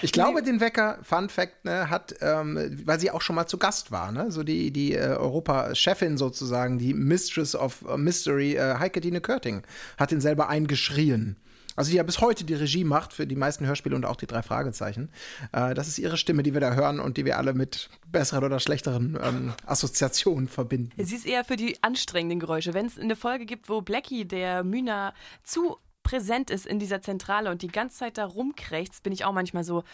Ich 0.00 0.10
glaube, 0.10 0.42
den 0.42 0.60
Wecker, 0.60 0.98
Fun 1.02 1.28
Fact, 1.28 1.64
ne, 1.64 1.88
hat, 1.88 2.14
ähm, 2.20 2.82
weil 2.84 2.98
sie 2.98 3.10
auch 3.10 3.20
schon 3.20 3.36
mal 3.36 3.46
zu 3.46 3.56
Gast 3.58 3.92
war, 3.92 4.10
ne? 4.10 4.32
so 4.32 4.42
die, 4.42 4.72
die 4.72 4.94
äh, 4.94 5.16
Europa-Chefin 5.16 6.16
sozusagen, 6.16 6.78
die 6.78 6.92
Mistress 6.92 7.54
of 7.54 7.84
Mystery, 7.96 8.54
äh, 8.54 8.78
Heike 8.78 9.00
Dine 9.00 9.20
Körting, 9.20 9.62
hat 9.98 10.10
ihn 10.10 10.20
selber 10.20 10.48
eingeschrien. 10.48 11.36
Also 11.76 11.90
die 11.90 11.96
ja 11.96 12.02
bis 12.02 12.20
heute 12.20 12.44
die 12.44 12.54
Regie 12.54 12.84
macht 12.84 13.12
für 13.12 13.26
die 13.26 13.36
meisten 13.36 13.64
Hörspiele 13.66 13.96
und 13.96 14.04
auch 14.04 14.16
die 14.16 14.26
drei 14.26 14.42
Fragezeichen. 14.42 15.10
Äh, 15.52 15.74
das 15.74 15.88
ist 15.88 15.98
ihre 15.98 16.16
Stimme, 16.16 16.42
die 16.42 16.52
wir 16.52 16.60
da 16.60 16.74
hören 16.74 17.00
und 17.00 17.16
die 17.16 17.24
wir 17.24 17.38
alle 17.38 17.54
mit 17.54 17.88
besseren 18.10 18.44
oder 18.44 18.60
schlechteren 18.60 19.18
ähm, 19.22 19.52
Assoziationen 19.66 20.48
verbinden. 20.48 20.90
Sie 21.02 21.14
ist 21.14 21.26
eher 21.26 21.44
für 21.44 21.56
die 21.56 21.82
anstrengenden 21.82 22.40
Geräusche. 22.40 22.74
Wenn 22.74 22.86
es 22.86 22.98
eine 22.98 23.16
Folge 23.16 23.46
gibt, 23.46 23.68
wo 23.68 23.80
Blackie, 23.80 24.24
der 24.24 24.64
Mühner, 24.64 25.14
zu 25.44 25.78
präsent 26.02 26.50
ist 26.50 26.66
in 26.66 26.78
dieser 26.78 27.02
Zentrale 27.02 27.50
und 27.50 27.62
die 27.62 27.68
ganze 27.68 27.98
Zeit 27.98 28.18
da 28.18 28.24
rumkrächzt, 28.24 29.02
bin 29.02 29.12
ich 29.12 29.24
auch 29.24 29.32
manchmal 29.32 29.64
so, 29.64 29.84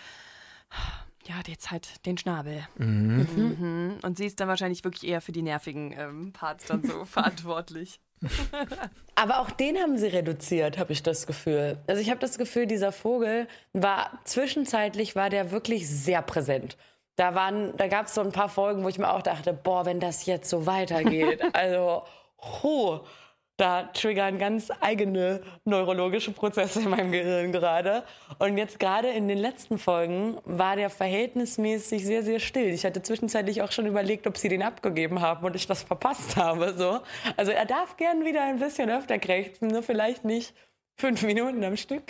ja, 1.27 1.37
jetzt 1.47 1.71
halt 1.71 2.05
den 2.07 2.17
Schnabel. 2.17 2.67
Mhm. 2.77 3.99
Und 4.03 4.17
sie 4.17 4.27
ist 4.27 4.41
dann 4.41 4.49
wahrscheinlich 4.49 4.85
wirklich 4.85 5.09
eher 5.09 5.21
für 5.21 5.33
die 5.33 5.43
nervigen 5.43 5.95
ähm, 5.97 6.33
Parts 6.33 6.67
dann 6.67 6.83
so 6.83 7.05
verantwortlich. 7.05 8.01
Aber 9.15 9.41
auch 9.41 9.51
den 9.51 9.77
haben 9.79 9.97
sie 9.99 10.09
reduziert, 10.09 10.79
habe 10.79 10.93
ich 10.93 11.03
das 11.03 11.27
Gefühl. 11.27 11.79
Also 11.87 12.01
ich 12.01 12.11
habe 12.11 12.21
das 12.21 12.39
Gefühl, 12.39 12.67
dieser 12.67 12.93
Vogel 12.93 13.47
war 13.73 14.19
zwischenzeitlich 14.25 15.15
war 15.17 15.31
der 15.31 15.51
wirklich 15.51 15.89
sehr 15.89 16.23
präsent. 16.23 16.77
Da 17.17 17.35
waren, 17.35 17.77
da 17.77 17.89
gab 17.89 18.07
es 18.07 18.15
so 18.15 18.21
ein 18.21 18.33
paar 18.33 18.49
Folgen, 18.49 18.85
wo 18.85 18.89
ich 18.89 18.99
mir 18.99 19.13
auch 19.13 19.23
dachte, 19.23 19.53
boah, 19.53 19.85
wenn 19.85 20.01
das 20.01 20.27
jetzt 20.27 20.49
so 20.49 20.67
weitergeht, 20.67 21.43
also, 21.53 22.05
huh, 22.39 23.01
da 23.59 23.83
triggern 23.93 24.39
ganz 24.39 24.71
eigene 24.81 25.43
neurologische 25.65 26.31
Prozesse 26.31 26.81
in 26.81 26.91
meinem 26.91 27.11
Gehirn 27.13 27.53
gerade. 27.53 28.05
Und 28.39 28.57
jetzt 28.57 28.79
gerade 28.79 29.09
in 29.09 29.27
den 29.29 29.39
letzten 29.39 29.79
Folgen 29.79 30.39
war 30.45 30.77
der 30.77 30.91
verhältnismäßig 30.91 32.07
sehr, 32.07 32.23
sehr 32.23 32.39
still. 32.39 32.73
Ich 32.73 32.87
hatte 32.87 33.03
zwischenzeitlich 33.03 33.61
auch 33.61 33.73
schon 33.73 33.87
überlegt, 33.87 34.27
ob 34.29 34.37
sie 34.37 34.49
den 34.49 34.63
abgegeben 34.63 35.21
haben 35.21 35.45
und 35.45 35.57
ich 35.57 35.67
das 35.67 35.83
verpasst 35.83 36.37
habe. 36.37 36.73
So. 36.79 37.01
Also 37.37 37.51
er 37.51 37.67
darf 37.67 37.97
gern 37.97 38.25
wieder 38.25 38.45
ein 38.45 38.61
bisschen 38.61 38.89
öfter 38.91 39.19
krächzen, 39.19 39.69
nur 39.69 39.83
vielleicht 39.83 40.25
nicht 40.25 40.55
fünf 40.97 41.23
Minuten 41.23 41.63
am 41.65 41.77
Stück. 41.77 42.05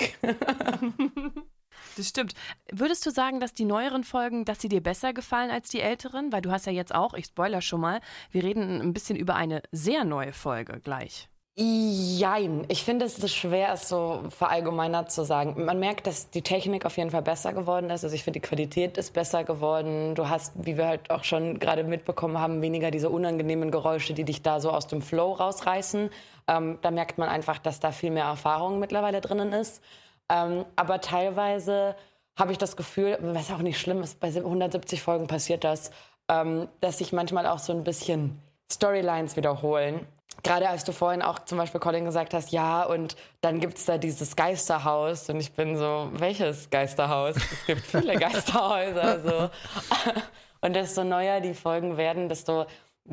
Das 1.97 2.09
stimmt. 2.09 2.35
Würdest 2.71 3.07
du 3.07 3.11
sagen, 3.11 3.41
dass 3.41 3.55
die 3.55 3.65
neueren 3.65 4.05
Folgen, 4.05 4.45
dass 4.45 4.61
sie 4.61 4.69
dir 4.69 4.83
besser 4.83 5.13
gefallen 5.13 5.51
als 5.51 5.69
die 5.69 5.81
älteren? 5.81 6.33
Weil 6.33 6.43
du 6.43 6.51
hast 6.51 6.67
ja 6.67 6.73
jetzt 6.73 6.95
auch, 6.95 7.15
ich 7.15 7.27
spoiler 7.27 7.61
schon 7.61 7.81
mal, 7.81 8.01
wir 8.31 8.45
reden 8.45 8.81
ein 8.81 8.93
bisschen 8.93 9.17
über 9.17 9.35
eine 9.35 9.63
sehr 9.73 10.05
neue 10.05 10.33
Folge 10.33 10.81
gleich. 10.81 11.29
Jein. 11.61 12.65
Ich 12.69 12.85
finde, 12.85 13.05
es 13.05 13.19
ist 13.19 13.35
schwer, 13.35 13.73
es 13.73 13.89
so 13.89 14.23
verallgemeinert 14.29 15.11
zu 15.11 15.25
sagen. 15.25 15.65
Man 15.65 15.81
merkt, 15.81 16.07
dass 16.07 16.31
die 16.31 16.43
Technik 16.43 16.87
auf 16.87 16.97
jeden 16.97 17.11
Fall 17.11 17.23
besser 17.23 17.53
geworden 17.53 17.91
ist. 17.91 18.05
Also 18.05 18.15
ich 18.15 18.23
finde, 18.23 18.39
die 18.39 18.47
Qualität 18.47 18.97
ist 18.97 19.13
besser 19.13 19.43
geworden. 19.43 20.15
Du 20.15 20.29
hast, 20.29 20.53
wie 20.55 20.77
wir 20.77 20.87
halt 20.87 21.11
auch 21.11 21.25
schon 21.25 21.59
gerade 21.59 21.83
mitbekommen 21.83 22.39
haben, 22.39 22.63
weniger 22.63 22.93
diese 22.93 23.11
unangenehmen 23.11 23.73
Geräusche, 23.73 24.15
die 24.15 24.23
dich 24.23 24.43
da 24.43 24.61
so 24.61 24.71
aus 24.71 24.87
dem 24.87 25.03
Flow 25.03 25.33
rausreißen. 25.33 26.11
Ähm, 26.47 26.79
da 26.81 26.93
merkt 26.93 27.19
man 27.19 27.29
einfach, 27.29 27.59
dass 27.59 27.81
da 27.81 27.91
viel 27.91 28.13
mehr 28.13 28.27
Erfahrung 28.27 28.79
mittlerweile 28.79 29.21
drinnen 29.21 29.53
ist. 29.53 29.83
Ähm, 30.29 30.65
aber 30.77 31.01
teilweise 31.01 31.97
habe 32.37 32.53
ich 32.53 32.59
das 32.59 32.77
Gefühl, 32.77 33.19
was 33.21 33.51
auch 33.51 33.59
nicht 33.59 33.81
schlimm 33.81 34.01
ist, 34.05 34.21
bei 34.21 34.29
170 34.29 35.03
Folgen 35.03 35.27
passiert 35.27 35.65
das, 35.65 35.91
ähm, 36.29 36.69
dass 36.81 36.99
sich 36.99 37.13
manchmal 37.13 37.47
auch 37.49 37.59
so 37.59 37.73
ein 37.73 37.83
bisschen 37.83 38.41
Storylines 38.71 39.37
wiederholen. 39.37 40.07
Gerade 40.43 40.69
als 40.69 40.85
du 40.85 40.93
vorhin 40.93 41.23
auch 41.23 41.41
zum 41.41 41.59
Beispiel 41.59 41.81
Colin 41.81 42.05
gesagt 42.05 42.33
hast, 42.33 42.53
ja, 42.53 42.85
und 42.85 43.17
dann 43.41 43.59
gibt 43.61 43.77
es 43.79 43.87
da 43.87 43.99
dieses 43.99 44.37
Geisterhaus. 44.37 45.29
Und 45.29 45.41
ich 45.41 45.53
bin 45.53 45.77
so, 45.77 46.11
welches 46.13 46.71
Geisterhaus? 46.71 47.37
Es 47.37 47.67
gibt 47.67 47.81
viele 47.87 48.17
Geisterhäuser. 48.19 49.21
So. 49.21 49.51
Und 50.61 50.75
desto 50.75 51.05
neuer 51.05 51.41
die 51.41 51.55
Folgen 51.55 51.97
werden, 51.97 52.29
desto 52.29 52.67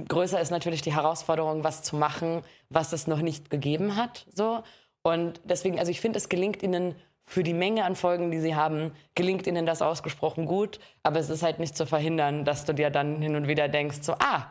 größer 0.08 0.40
ist 0.40 0.52
natürlich 0.52 0.82
die 0.82 0.94
Herausforderung, 0.94 1.64
was 1.64 1.84
zu 1.84 1.96
machen, 1.96 2.42
was 2.70 2.94
es 2.94 3.08
noch 3.08 3.22
nicht 3.22 3.50
gegeben 3.50 3.96
hat. 3.96 4.26
So. 4.34 4.64
Und 5.04 5.42
deswegen, 5.44 5.80
also 5.80 5.92
ich 5.92 6.02
finde, 6.02 6.18
es 6.18 6.30
gelingt 6.30 6.64
ihnen 6.64 6.96
für 7.26 7.44
die 7.44 7.54
Menge 7.54 7.86
an 7.86 7.96
Folgen, 7.96 8.30
die 8.30 8.40
sie 8.40 8.56
haben, 8.56 8.92
gelingt 9.16 9.48
ihnen 9.48 9.66
das 9.66 9.82
ausgesprochen 9.82 10.46
gut. 10.46 10.80
Aber 11.04 11.20
es 11.20 11.30
ist 11.30 11.44
halt 11.44 11.60
nicht 11.60 11.76
zu 11.76 11.86
verhindern, 11.86 12.46
dass 12.46 12.66
du 12.66 12.74
dir 12.74 12.90
dann 12.90 13.22
hin 13.22 13.36
und 13.36 13.48
wieder 13.48 13.68
denkst, 13.68 14.00
so, 14.02 14.14
ah, 14.14 14.48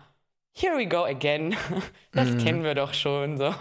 here 0.55 0.77
we 0.77 0.87
go 0.87 1.05
again. 1.05 1.57
Das 2.13 2.37
kennen 2.39 2.63
wir 2.63 2.77
doch 2.77 2.95
schon. 2.95 3.39
So. 3.39 3.53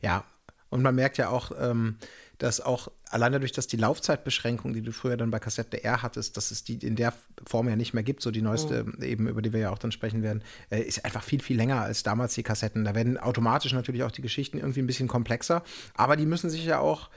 Ja, 0.00 0.24
und 0.70 0.82
man 0.82 0.94
merkt 0.94 1.18
ja 1.18 1.28
auch, 1.28 1.52
ähm, 1.60 1.98
dass 2.38 2.60
auch 2.60 2.90
allein 3.10 3.32
dadurch, 3.32 3.52
dass 3.52 3.66
die 3.66 3.76
Laufzeitbeschränkung, 3.76 4.72
die 4.72 4.80
du 4.80 4.92
früher 4.92 5.16
dann 5.16 5.30
bei 5.30 5.38
Kassette 5.38 5.84
R 5.84 6.02
hattest, 6.02 6.36
dass 6.36 6.50
es 6.50 6.64
die 6.64 6.74
in 6.74 6.96
der 6.96 7.12
Form 7.46 7.68
ja 7.68 7.76
nicht 7.76 7.92
mehr 7.92 8.02
gibt, 8.02 8.22
so 8.22 8.30
die 8.30 8.42
neueste 8.42 8.86
eben, 9.02 9.28
über 9.28 9.42
die 9.42 9.52
wir 9.52 9.60
ja 9.60 9.70
auch 9.70 9.78
dann 9.78 9.92
sprechen 9.92 10.22
werden, 10.22 10.42
äh, 10.70 10.80
ist 10.80 11.04
einfach 11.04 11.22
viel, 11.22 11.42
viel 11.42 11.56
länger 11.56 11.82
als 11.82 12.04
damals 12.04 12.34
die 12.34 12.42
Kassetten. 12.42 12.84
Da 12.84 12.94
werden 12.94 13.18
automatisch 13.18 13.72
natürlich 13.72 14.02
auch 14.02 14.10
die 14.10 14.22
Geschichten 14.22 14.58
irgendwie 14.58 14.80
ein 14.80 14.86
bisschen 14.86 15.08
komplexer, 15.08 15.62
aber 15.94 16.16
die 16.16 16.26
müssen 16.26 16.48
sich 16.48 16.64
ja 16.64 16.78
auch 16.78 17.10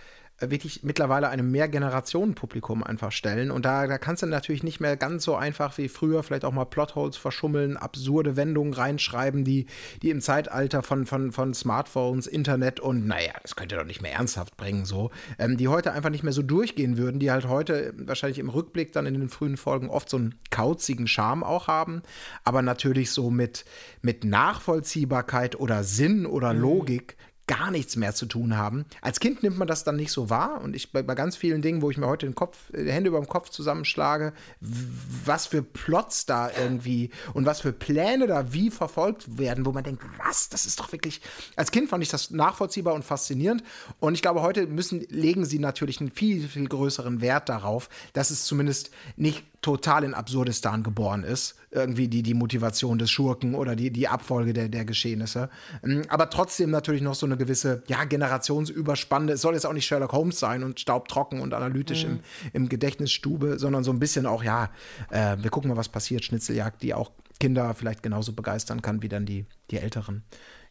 wirklich 0.50 0.84
mittlerweile 0.84 1.30
einem 1.30 1.52
Mehrgenerationen-Publikum 1.52 2.84
einfach 2.84 3.12
stellen. 3.12 3.52
Und 3.52 3.66
da, 3.66 3.88
da 3.88 3.98
kannst 3.98 4.24
du 4.24 4.28
natürlich 4.28 4.64
nicht 4.64 4.80
mehr 4.80 4.98
ganz 4.98 5.24
so 5.24 5.36
einfach 5.36 5.78
wie 5.78 5.88
früher 5.88 6.24
vielleicht 6.24 6.46
auch 6.46 6.52
mal 6.52 6.66
Plotholes 6.66 7.18
verschummeln, 7.18 7.78
absurde 7.78 8.36
Wendungen 8.36 8.74
reinschreiben, 8.74 9.44
die, 9.44 9.68
die 10.02 10.10
im 10.10 10.22
Zeitalter 10.22 10.82
von, 10.84 11.06
von, 11.06 11.32
von 11.32 11.54
Smartphones, 11.54 12.28
Internet 12.28 12.80
und 12.80 13.06
naja, 13.06 13.34
das 13.42 13.56
könnt 13.56 13.72
ihr 13.72 13.78
doch 13.78 13.86
nicht 13.86 14.02
mehr 14.02 14.14
ernsthaft 14.14 14.58
bringen, 14.58 14.86
so, 14.86 15.12
ähm, 15.38 15.58
die 15.58 15.68
heute 15.68 15.92
einfach 15.92 16.10
nicht 16.10 16.24
mehr 16.24 16.34
so 16.34 16.42
durchgehen 16.42 16.98
würden, 16.98 17.20
die 17.20 17.32
halt 17.32 17.48
heute 17.48 17.94
wahrscheinlich 17.98 18.40
im 18.40 18.50
Rückblick 18.50 18.94
dann 18.94 19.06
in 19.06 19.14
den 19.14 19.30
frühen 19.30 19.58
Folgen 19.58 19.90
oft 19.90 20.10
so 20.10 20.18
einen 20.18 20.36
kauzigen 20.50 21.08
Charme 21.08 21.44
auch 21.44 21.68
haben, 21.68 22.02
aber 22.44 22.62
natürlich 22.62 23.12
so 23.12 23.30
mit, 23.30 23.66
mit 24.02 24.24
Nachvollziehbarkeit 24.24 25.60
oder 25.60 25.84
Sinn 25.84 26.26
oder 26.26 26.54
Logik 26.54 27.18
gar 27.52 27.70
nichts 27.70 27.98
mehr 27.98 28.16
zu 28.16 28.28
tun 28.28 28.56
haben. 28.56 28.86
Als 29.02 29.20
Kind 29.20 29.44
nimmt 29.44 29.58
man 29.58 29.68
das 29.68 29.84
dann 29.84 29.98
nicht 29.98 30.14
so 30.14 30.30
wahr 30.30 30.62
und 30.62 30.74
ich 30.74 30.94
bei, 30.94 31.04
bei 31.04 31.16
ganz 31.16 31.36
vielen 31.36 31.62
Dingen, 31.62 31.82
wo 31.82 31.92
ich 31.92 31.98
mir 31.98 32.08
heute 32.08 32.26
den 32.26 32.34
Kopf, 32.34 32.58
äh, 32.72 32.90
Hände 32.90 33.10
über 33.10 33.20
dem 33.20 33.28
Kopf 33.28 33.50
zusammenschlage, 33.50 34.32
was 34.62 35.48
für 35.48 35.62
Plots 35.62 36.26
da 36.26 36.50
irgendwie 36.50 37.10
und 37.34 37.46
was 37.46 37.60
für 37.60 37.74
Pläne 37.74 38.28
da 38.28 38.54
wie 38.54 38.72
verfolgt 38.72 39.38
werden, 39.38 39.66
wo 39.66 39.74
man 39.74 39.84
denkt, 39.84 40.02
was, 40.18 40.48
das 40.48 40.66
ist 40.66 40.80
doch 40.80 40.94
wirklich. 40.94 41.20
Als 41.58 41.72
Kind 41.72 41.90
fand 41.90 42.02
ich 42.04 42.10
das 42.10 42.32
nachvollziehbar 42.32 42.94
und 42.94 43.04
faszinierend 43.04 43.64
und 44.00 44.14
ich 44.14 44.22
glaube, 44.22 44.42
heute 44.42 44.66
müssen 44.68 45.02
legen 45.10 45.44
sie 45.44 45.60
natürlich 45.60 46.00
einen 46.00 46.12
viel 46.12 46.48
viel 46.48 46.70
größeren 46.70 47.20
Wert 47.20 47.50
darauf, 47.50 47.90
dass 48.14 48.32
es 48.32 48.46
zumindest 48.46 48.92
nicht 49.18 49.44
total 49.62 50.04
in 50.04 50.14
Absurdistan 50.14 50.84
geboren 50.84 51.24
ist. 51.24 51.56
Irgendwie 51.70 52.08
die, 52.08 52.24
die 52.24 52.34
Motivation 52.34 52.98
des 52.98 53.12
Schurken 53.12 53.56
oder 53.56 53.76
die, 53.76 53.92
die 53.92 54.08
Abfolge 54.08 54.54
der, 54.54 54.70
der 54.70 54.86
Geschehnisse. 54.86 55.50
Ähm, 55.84 56.02
aber 56.10 56.30
trotzdem 56.30 56.72
natürlich 56.72 57.02
noch 57.02 57.16
so 57.16 57.26
eine 57.26 57.38
gewisse, 57.38 57.84
ja, 57.88 58.04
generationsüberspannende, 58.04 59.34
es 59.34 59.42
soll 59.42 59.54
jetzt 59.54 59.66
auch 59.66 59.74
nicht 59.74 59.86
Sherlock 59.86 60.12
Holmes 60.14 60.40
sein 60.40 60.64
und 60.64 60.80
staubtrocken 60.80 61.40
und 61.40 61.54
analytisch 61.54 62.06
mhm. 62.06 62.12
im, 62.54 62.64
im 62.64 62.70
Gedächtnisstube, 62.70 63.60
sondern 63.60 63.84
so 63.84 63.92
ein 63.92 64.00
bisschen 64.00 64.26
auch, 64.26 64.44
ja, 64.44 64.70
äh, 65.10 65.38
wir 65.40 65.52
gucken 65.52 65.70
mal, 65.70 65.78
was 65.78 65.90
passiert, 65.90 66.26
Schnitzeljagd, 66.26 66.82
die 66.82 66.94
auch 66.94 67.12
Kinder 67.40 67.74
vielleicht 67.74 68.04
genauso 68.04 68.34
begeistern 68.34 68.82
kann 68.82 69.02
wie 69.02 69.10
dann 69.10 69.26
die, 69.26 69.46
die 69.72 69.78
Älteren 69.78 70.24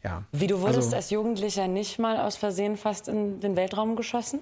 ja. 0.02 0.24
Wie 0.32 0.46
du 0.46 0.60
wurdest 0.60 0.94
also, 0.94 0.96
als 0.96 1.10
Jugendlicher 1.10 1.68
nicht 1.68 1.98
mal 1.98 2.18
aus 2.18 2.36
Versehen 2.36 2.78
fast 2.78 3.06
in 3.06 3.40
den 3.40 3.54
Weltraum 3.54 3.96
geschossen? 3.96 4.40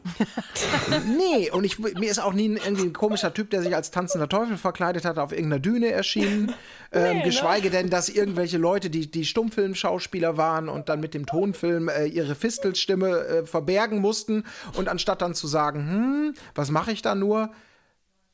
nee, 1.19 1.51
und 1.51 1.65
ich, 1.65 1.79
mir 1.79 2.11
ist 2.11 2.21
auch 2.21 2.33
nie 2.33 2.49
ein, 2.49 2.57
irgendwie 2.57 2.85
ein 2.85 2.93
komischer 2.93 3.35
Typ, 3.35 3.51
der 3.51 3.63
sich 3.63 3.75
als 3.75 3.91
tanzender 3.91 4.29
Teufel 4.29 4.57
verkleidet 4.57 5.05
hat, 5.05 5.19
auf 5.19 5.33
irgendeiner 5.33 5.61
Düne 5.61 5.91
erschienen. 5.91 6.55
Ähm, 6.91 7.19
nee, 7.19 7.23
geschweige 7.25 7.67
ne? 7.67 7.73
denn, 7.73 7.91
dass 7.91 8.09
irgendwelche 8.09 8.57
Leute, 8.57 8.89
die, 8.89 9.11
die 9.11 9.27
Stummfilmschauspieler 9.27 10.39
waren 10.39 10.71
und 10.71 10.89
dann 10.89 11.01
mit 11.01 11.13
dem 11.13 11.27
Tonfilm 11.27 11.91
äh, 11.91 12.07
ihre 12.07 12.35
Fistelstimme 12.35 13.27
äh, 13.27 13.45
verbergen 13.45 14.01
mussten 14.01 14.45
und 14.75 14.89
anstatt 14.89 15.21
dann 15.21 15.35
zu 15.35 15.47
sagen, 15.47 15.87
hm, 15.87 16.35
was 16.55 16.71
mache 16.71 16.93
ich 16.93 17.03
da 17.03 17.15
nur, 17.15 17.51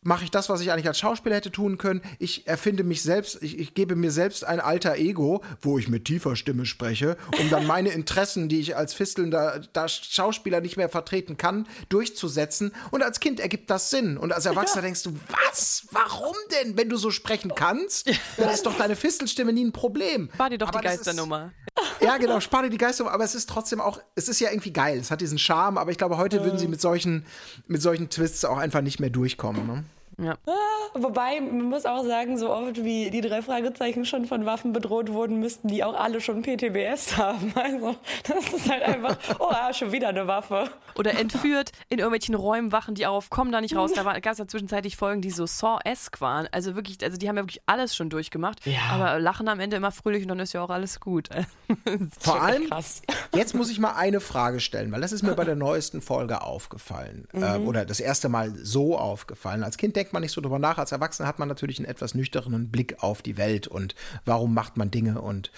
mache 0.04 0.24
ich 0.24 0.30
das, 0.30 0.48
was 0.48 0.60
ich 0.60 0.70
eigentlich 0.70 0.86
als 0.86 0.98
Schauspieler 0.98 1.36
hätte 1.36 1.50
tun 1.50 1.78
können. 1.78 2.02
Ich 2.18 2.46
erfinde 2.46 2.84
mich 2.84 3.02
selbst, 3.02 3.42
ich, 3.42 3.58
ich, 3.58 3.74
gebe 3.74 3.96
mir 3.96 4.10
selbst 4.10 4.44
ein 4.44 4.60
alter 4.60 4.96
Ego, 4.96 5.42
wo 5.60 5.78
ich 5.78 5.88
mit 5.88 6.04
tiefer 6.04 6.36
Stimme 6.36 6.66
spreche, 6.66 7.16
um 7.40 7.50
dann 7.50 7.66
meine 7.66 7.88
Interessen, 7.88 8.48
die 8.48 8.60
ich 8.60 8.76
als 8.76 8.94
fistelnder 8.94 9.62
Schauspieler 9.88 10.60
nicht 10.60 10.76
mehr 10.76 10.88
vertreten 10.88 11.36
kann, 11.36 11.66
durchzusetzen. 11.88 12.72
Und 12.90 13.02
als 13.02 13.18
Kind 13.18 13.40
ergibt 13.40 13.70
das 13.70 13.90
Sinn. 13.90 14.16
Und 14.16 14.32
als 14.32 14.46
Erwachsener 14.46 14.82
ja. 14.82 14.86
denkst 14.86 15.02
du, 15.02 15.14
was? 15.28 15.86
Warum 15.90 16.36
denn? 16.52 16.76
Wenn 16.76 16.88
du 16.88 16.96
so 16.96 17.10
sprechen 17.10 17.52
kannst, 17.54 18.08
dann 18.36 18.50
ist 18.50 18.66
doch 18.66 18.76
deine 18.76 18.96
Fistelstimme 18.96 19.52
nie 19.52 19.64
ein 19.64 19.72
Problem. 19.72 20.30
Spar 20.34 20.50
dir 20.50 20.58
doch 20.58 20.68
aber 20.68 20.80
die 20.80 20.84
Geisternummer. 20.84 21.52
Ist, 21.76 22.02
ja, 22.02 22.18
genau, 22.18 22.40
spar 22.40 22.62
dir 22.62 22.70
die 22.70 22.78
Geisternummer. 22.78 23.14
Aber 23.14 23.24
es 23.24 23.34
ist 23.34 23.48
trotzdem 23.48 23.80
auch, 23.80 24.00
es 24.14 24.28
ist 24.28 24.40
ja 24.40 24.50
irgendwie 24.50 24.72
geil. 24.72 24.98
Es 24.98 25.10
hat 25.10 25.20
diesen 25.20 25.38
Charme, 25.38 25.78
aber 25.78 25.90
ich 25.90 25.98
glaube, 25.98 26.18
heute 26.18 26.44
würden 26.44 26.58
sie 26.58 26.68
mit 26.68 26.80
solchen, 26.80 27.24
mit 27.66 27.80
solchen 27.80 28.10
Twists 28.10 28.44
auch 28.44 28.58
einfach 28.58 28.82
nicht 28.82 29.00
mehr 29.00 29.10
durchkommen. 29.10 29.66
Ne? 29.66 29.84
Ja. 30.22 30.34
Ah, 30.46 30.52
wobei, 30.94 31.40
man 31.40 31.62
muss 31.62 31.86
auch 31.86 32.04
sagen, 32.04 32.38
so 32.38 32.50
oft 32.50 32.84
wie 32.84 33.10
die 33.10 33.20
drei 33.20 33.42
Fragezeichen 33.42 34.04
schon 34.04 34.26
von 34.26 34.46
Waffen 34.46 34.72
bedroht 34.72 35.12
wurden, 35.12 35.40
müssten 35.40 35.68
die 35.68 35.82
auch 35.82 35.94
alle 35.94 36.20
schon 36.20 36.42
PTBS 36.42 37.16
haben. 37.16 37.52
Also, 37.54 37.96
das 38.28 38.52
ist 38.52 38.70
halt 38.70 38.82
einfach, 38.82 39.16
oh 39.38 39.48
ja, 39.50 39.72
schon 39.72 39.92
wieder 39.92 40.08
eine 40.08 40.26
Waffe. 40.26 40.70
Oder 40.96 41.18
entführt 41.18 41.72
in 41.88 41.98
irgendwelchen 41.98 42.34
Räumen, 42.34 42.70
wachen 42.72 42.94
die 42.94 43.06
auf, 43.06 43.30
kommen 43.30 43.50
da 43.50 43.60
nicht 43.60 43.76
raus. 43.76 43.92
Da 43.92 44.02
gab 44.02 44.32
es 44.32 44.38
ja 44.38 44.46
zwischenzeitlich 44.46 44.96
Folgen, 44.96 45.20
die 45.20 45.30
so 45.30 45.46
Saw-esque 45.46 46.20
waren. 46.20 46.48
Also 46.52 46.76
wirklich, 46.76 47.02
also 47.02 47.16
die 47.16 47.28
haben 47.28 47.36
ja 47.36 47.42
wirklich 47.42 47.62
alles 47.66 47.96
schon 47.96 48.10
durchgemacht. 48.10 48.64
Ja. 48.66 48.80
Aber 48.92 49.18
lachen 49.18 49.48
am 49.48 49.60
Ende 49.60 49.76
immer 49.76 49.90
fröhlich 49.90 50.22
und 50.22 50.28
dann 50.28 50.38
ist 50.38 50.52
ja 50.52 50.62
auch 50.62 50.70
alles 50.70 51.00
gut. 51.00 51.28
Vor 52.20 52.40
allem, 52.40 52.68
krass. 52.68 53.02
jetzt 53.34 53.54
muss 53.54 53.70
ich 53.70 53.78
mal 53.78 53.94
eine 53.94 54.20
Frage 54.20 54.60
stellen, 54.60 54.92
weil 54.92 55.00
das 55.00 55.12
ist 55.12 55.22
mir 55.22 55.34
bei 55.34 55.44
der 55.44 55.56
neuesten 55.56 56.00
Folge 56.00 56.42
aufgefallen. 56.42 57.26
Mhm. 57.32 57.42
Äh, 57.42 57.56
oder 57.58 57.84
das 57.84 58.00
erste 58.00 58.28
Mal 58.28 58.54
so 58.54 58.96
aufgefallen. 58.96 59.64
Als 59.64 59.76
Kind 59.76 59.96
denkt 60.04 60.12
man 60.12 60.20
nicht 60.20 60.32
so 60.32 60.42
drüber 60.42 60.58
nach. 60.58 60.76
Als 60.76 60.92
Erwachsener 60.92 61.26
hat 61.26 61.38
man 61.38 61.48
natürlich 61.48 61.78
einen 61.78 61.88
etwas 61.88 62.14
nüchternen 62.14 62.70
Blick 62.70 63.02
auf 63.02 63.22
die 63.22 63.38
Welt 63.38 63.66
und 63.66 63.94
warum 64.26 64.52
macht 64.52 64.76
man 64.76 64.90
Dinge. 64.90 65.22
Und 65.22 65.50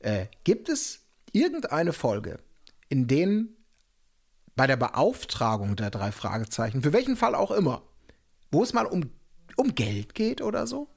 äh, 0.00 0.26
gibt 0.42 0.68
es 0.68 1.02
irgendeine 1.30 1.92
Folge, 1.92 2.40
in 2.88 3.06
denen 3.06 3.56
bei 4.56 4.66
der 4.66 4.76
Beauftragung 4.76 5.76
der 5.76 5.90
drei 5.90 6.10
Fragezeichen, 6.10 6.82
für 6.82 6.92
welchen 6.92 7.14
Fall 7.16 7.36
auch 7.36 7.52
immer, 7.52 7.82
wo 8.50 8.64
es 8.64 8.72
mal 8.72 8.86
um, 8.86 9.10
um 9.56 9.76
Geld 9.76 10.16
geht 10.16 10.42
oder 10.42 10.66
so? 10.66 10.88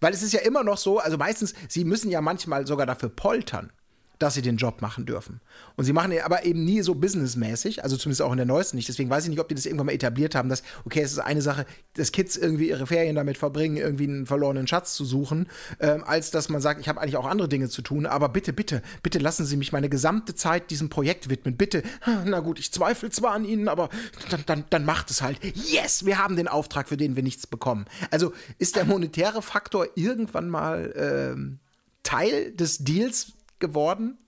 Weil 0.00 0.14
es 0.14 0.22
ist 0.22 0.32
ja 0.32 0.40
immer 0.40 0.64
noch 0.64 0.78
so, 0.78 1.00
also 1.00 1.18
meistens, 1.18 1.52
sie 1.68 1.84
müssen 1.84 2.10
ja 2.10 2.22
manchmal 2.22 2.66
sogar 2.66 2.86
dafür 2.86 3.10
poltern 3.10 3.72
dass 4.24 4.32
sie 4.32 4.42
den 4.42 4.56
Job 4.56 4.80
machen 4.80 5.04
dürfen. 5.04 5.42
Und 5.76 5.84
sie 5.84 5.92
machen 5.92 6.10
ihn 6.10 6.22
aber 6.22 6.46
eben 6.46 6.64
nie 6.64 6.80
so 6.80 6.94
businessmäßig, 6.94 7.84
also 7.84 7.98
zumindest 7.98 8.22
auch 8.22 8.30
in 8.30 8.38
der 8.38 8.46
neuesten 8.46 8.78
nicht. 8.78 8.88
Deswegen 8.88 9.10
weiß 9.10 9.24
ich 9.24 9.28
nicht, 9.28 9.38
ob 9.38 9.48
die 9.48 9.54
das 9.54 9.66
irgendwann 9.66 9.86
mal 9.86 9.92
etabliert 9.92 10.34
haben, 10.34 10.48
dass, 10.48 10.62
okay, 10.86 11.02
es 11.02 11.12
ist 11.12 11.18
eine 11.18 11.42
Sache, 11.42 11.66
dass 11.92 12.10
Kids 12.10 12.38
irgendwie 12.38 12.70
ihre 12.70 12.86
Ferien 12.86 13.16
damit 13.16 13.36
verbringen, 13.36 13.76
irgendwie 13.76 14.04
einen 14.04 14.24
verlorenen 14.24 14.66
Schatz 14.66 14.94
zu 14.94 15.04
suchen, 15.04 15.46
ähm, 15.78 16.02
als 16.04 16.30
dass 16.30 16.48
man 16.48 16.62
sagt, 16.62 16.80
ich 16.80 16.88
habe 16.88 17.02
eigentlich 17.02 17.18
auch 17.18 17.26
andere 17.26 17.50
Dinge 17.50 17.68
zu 17.68 17.82
tun, 17.82 18.06
aber 18.06 18.30
bitte, 18.30 18.54
bitte, 18.54 18.80
bitte 19.02 19.18
lassen 19.18 19.44
Sie 19.44 19.58
mich 19.58 19.72
meine 19.72 19.90
gesamte 19.90 20.34
Zeit 20.34 20.70
diesem 20.70 20.88
Projekt 20.88 21.28
widmen. 21.28 21.58
Bitte, 21.58 21.82
na 22.24 22.40
gut, 22.40 22.58
ich 22.58 22.72
zweifle 22.72 23.10
zwar 23.10 23.32
an 23.32 23.44
Ihnen, 23.44 23.68
aber 23.68 23.90
dann, 24.30 24.42
dann, 24.46 24.64
dann 24.70 24.86
macht 24.86 25.10
es 25.10 25.20
halt. 25.20 25.38
Yes, 25.54 26.06
wir 26.06 26.16
haben 26.16 26.36
den 26.36 26.48
Auftrag, 26.48 26.88
für 26.88 26.96
den 26.96 27.14
wir 27.14 27.22
nichts 27.22 27.46
bekommen. 27.46 27.84
Also 28.10 28.32
ist 28.58 28.76
der 28.76 28.86
monetäre 28.86 29.42
Faktor 29.42 29.86
irgendwann 29.96 30.48
mal 30.48 30.94
ähm, 30.96 31.58
Teil 32.04 32.52
des 32.52 32.78
Deals 32.78 33.34
geworden? 33.66 34.18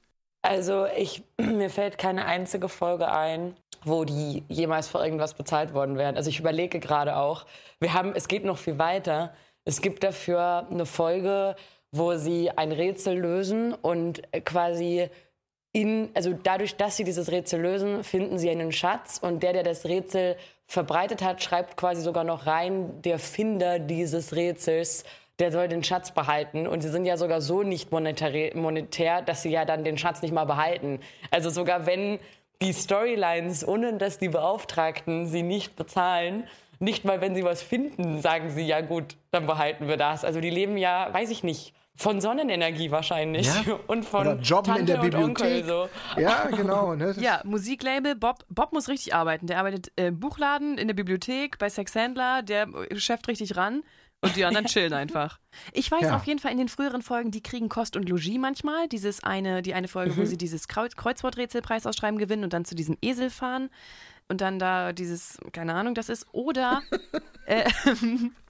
Also 0.42 0.86
ich, 0.96 1.22
mir 1.40 1.70
fällt 1.70 1.98
keine 1.98 2.24
einzige 2.24 2.68
Folge 2.68 3.10
ein, 3.10 3.56
wo 3.84 4.04
die 4.04 4.44
jemals 4.48 4.88
für 4.88 4.98
irgendwas 4.98 5.34
bezahlt 5.34 5.74
worden 5.74 5.98
wären. 5.98 6.16
Also 6.16 6.30
ich 6.30 6.40
überlege 6.40 6.80
gerade 6.80 7.16
auch, 7.16 7.46
wir 7.80 7.92
haben, 7.92 8.12
es 8.14 8.28
geht 8.28 8.44
noch 8.44 8.58
viel 8.58 8.78
weiter. 8.78 9.34
Es 9.64 9.80
gibt 9.82 10.02
dafür 10.04 10.66
eine 10.70 10.86
Folge, 10.86 11.56
wo 11.92 12.16
sie 12.16 12.50
ein 12.50 12.72
Rätsel 12.72 13.18
lösen 13.18 13.74
und 13.74 14.22
quasi 14.44 15.08
in, 15.72 16.08
also 16.14 16.32
dadurch, 16.32 16.76
dass 16.76 16.96
sie 16.96 17.04
dieses 17.04 17.30
Rätsel 17.30 17.60
lösen, 17.60 18.02
finden 18.02 18.38
sie 18.38 18.48
einen 18.48 18.72
Schatz 18.72 19.18
und 19.20 19.42
der, 19.42 19.52
der 19.52 19.62
das 19.62 19.84
Rätsel 19.84 20.36
verbreitet 20.66 21.22
hat, 21.22 21.42
schreibt 21.42 21.76
quasi 21.76 22.00
sogar 22.00 22.24
noch 22.24 22.46
rein, 22.46 23.02
der 23.02 23.18
Finder 23.18 23.78
dieses 23.78 24.34
Rätsels 24.34 25.04
der 25.38 25.52
soll 25.52 25.68
den 25.68 25.84
Schatz 25.84 26.12
behalten. 26.12 26.66
Und 26.66 26.82
sie 26.82 26.88
sind 26.88 27.04
ja 27.04 27.16
sogar 27.16 27.40
so 27.40 27.62
nicht 27.62 27.92
monetär, 27.92 28.56
monetär, 28.56 29.22
dass 29.22 29.42
sie 29.42 29.50
ja 29.50 29.64
dann 29.64 29.84
den 29.84 29.98
Schatz 29.98 30.22
nicht 30.22 30.32
mal 30.32 30.44
behalten. 30.44 31.00
Also 31.30 31.50
sogar 31.50 31.86
wenn 31.86 32.18
die 32.62 32.72
Storylines, 32.72 33.66
ohne 33.66 33.94
dass 33.94 34.18
die 34.18 34.28
Beauftragten 34.28 35.26
sie 35.26 35.42
nicht 35.42 35.76
bezahlen, 35.76 36.44
nicht 36.78 37.04
mal 37.04 37.20
wenn 37.20 37.34
sie 37.34 37.44
was 37.44 37.62
finden, 37.62 38.20
sagen 38.20 38.50
sie, 38.50 38.62
ja 38.62 38.80
gut, 38.80 39.16
dann 39.30 39.46
behalten 39.46 39.88
wir 39.88 39.96
das. 39.96 40.24
Also 40.24 40.40
die 40.40 40.50
leben 40.50 40.76
ja, 40.76 41.12
weiß 41.12 41.30
ich 41.30 41.42
nicht, 41.42 41.74
von 41.96 42.20
Sonnenenergie 42.20 42.90
wahrscheinlich 42.90 43.46
ja. 43.46 43.78
und 43.86 44.04
von 44.04 44.26
Oder 44.26 44.40
Jobben 44.40 44.74
Tante 44.74 44.80
in 44.80 44.86
der 44.86 44.98
Bibliothek. 44.98 45.64
Onkel, 45.64 45.64
so. 45.64 45.88
Ja, 46.20 46.46
genau. 46.48 46.94
Ne? 46.94 47.14
Ja, 47.18 47.40
Musiklabel. 47.44 48.14
Bob, 48.14 48.44
Bob 48.50 48.72
muss 48.72 48.88
richtig 48.88 49.14
arbeiten. 49.14 49.46
Der 49.46 49.58
arbeitet 49.58 49.90
im 49.96 50.20
Buchladen, 50.20 50.76
in 50.76 50.88
der 50.88 50.94
Bibliothek, 50.94 51.58
bei 51.58 51.70
Sexhändler. 51.70 52.42
Der 52.42 52.68
schafft 52.96 53.28
richtig 53.28 53.56
ran. 53.56 53.82
Und 54.20 54.36
die 54.36 54.44
anderen 54.44 54.66
chillen 54.68 54.92
einfach. 54.92 55.38
Ich 55.72 55.90
weiß 55.90 56.02
ja. 56.02 56.16
auf 56.16 56.24
jeden 56.24 56.38
Fall 56.38 56.52
in 56.52 56.58
den 56.58 56.68
früheren 56.68 57.02
Folgen, 57.02 57.30
die 57.30 57.42
kriegen 57.42 57.68
Kost 57.68 57.96
und 57.96 58.08
Logis 58.08 58.38
manchmal. 58.38 58.88
Dieses 58.88 59.22
eine, 59.22 59.62
die 59.62 59.74
eine 59.74 59.88
Folge, 59.88 60.12
mhm. 60.12 60.16
wo 60.18 60.24
sie 60.24 60.36
dieses 60.36 60.68
Kreuz 60.68 60.96
Kreuzworträtselpreis 60.96 61.86
ausschreiben 61.86 62.18
gewinnen 62.18 62.44
und 62.44 62.52
dann 62.52 62.64
zu 62.64 62.74
diesem 62.74 62.96
Esel 63.02 63.30
fahren 63.30 63.70
und 64.28 64.40
dann 64.40 64.58
da 64.58 64.92
dieses, 64.92 65.38
keine 65.52 65.74
Ahnung, 65.74 65.94
das 65.94 66.08
ist. 66.08 66.26
Oder. 66.32 66.82
äh, 67.46 67.70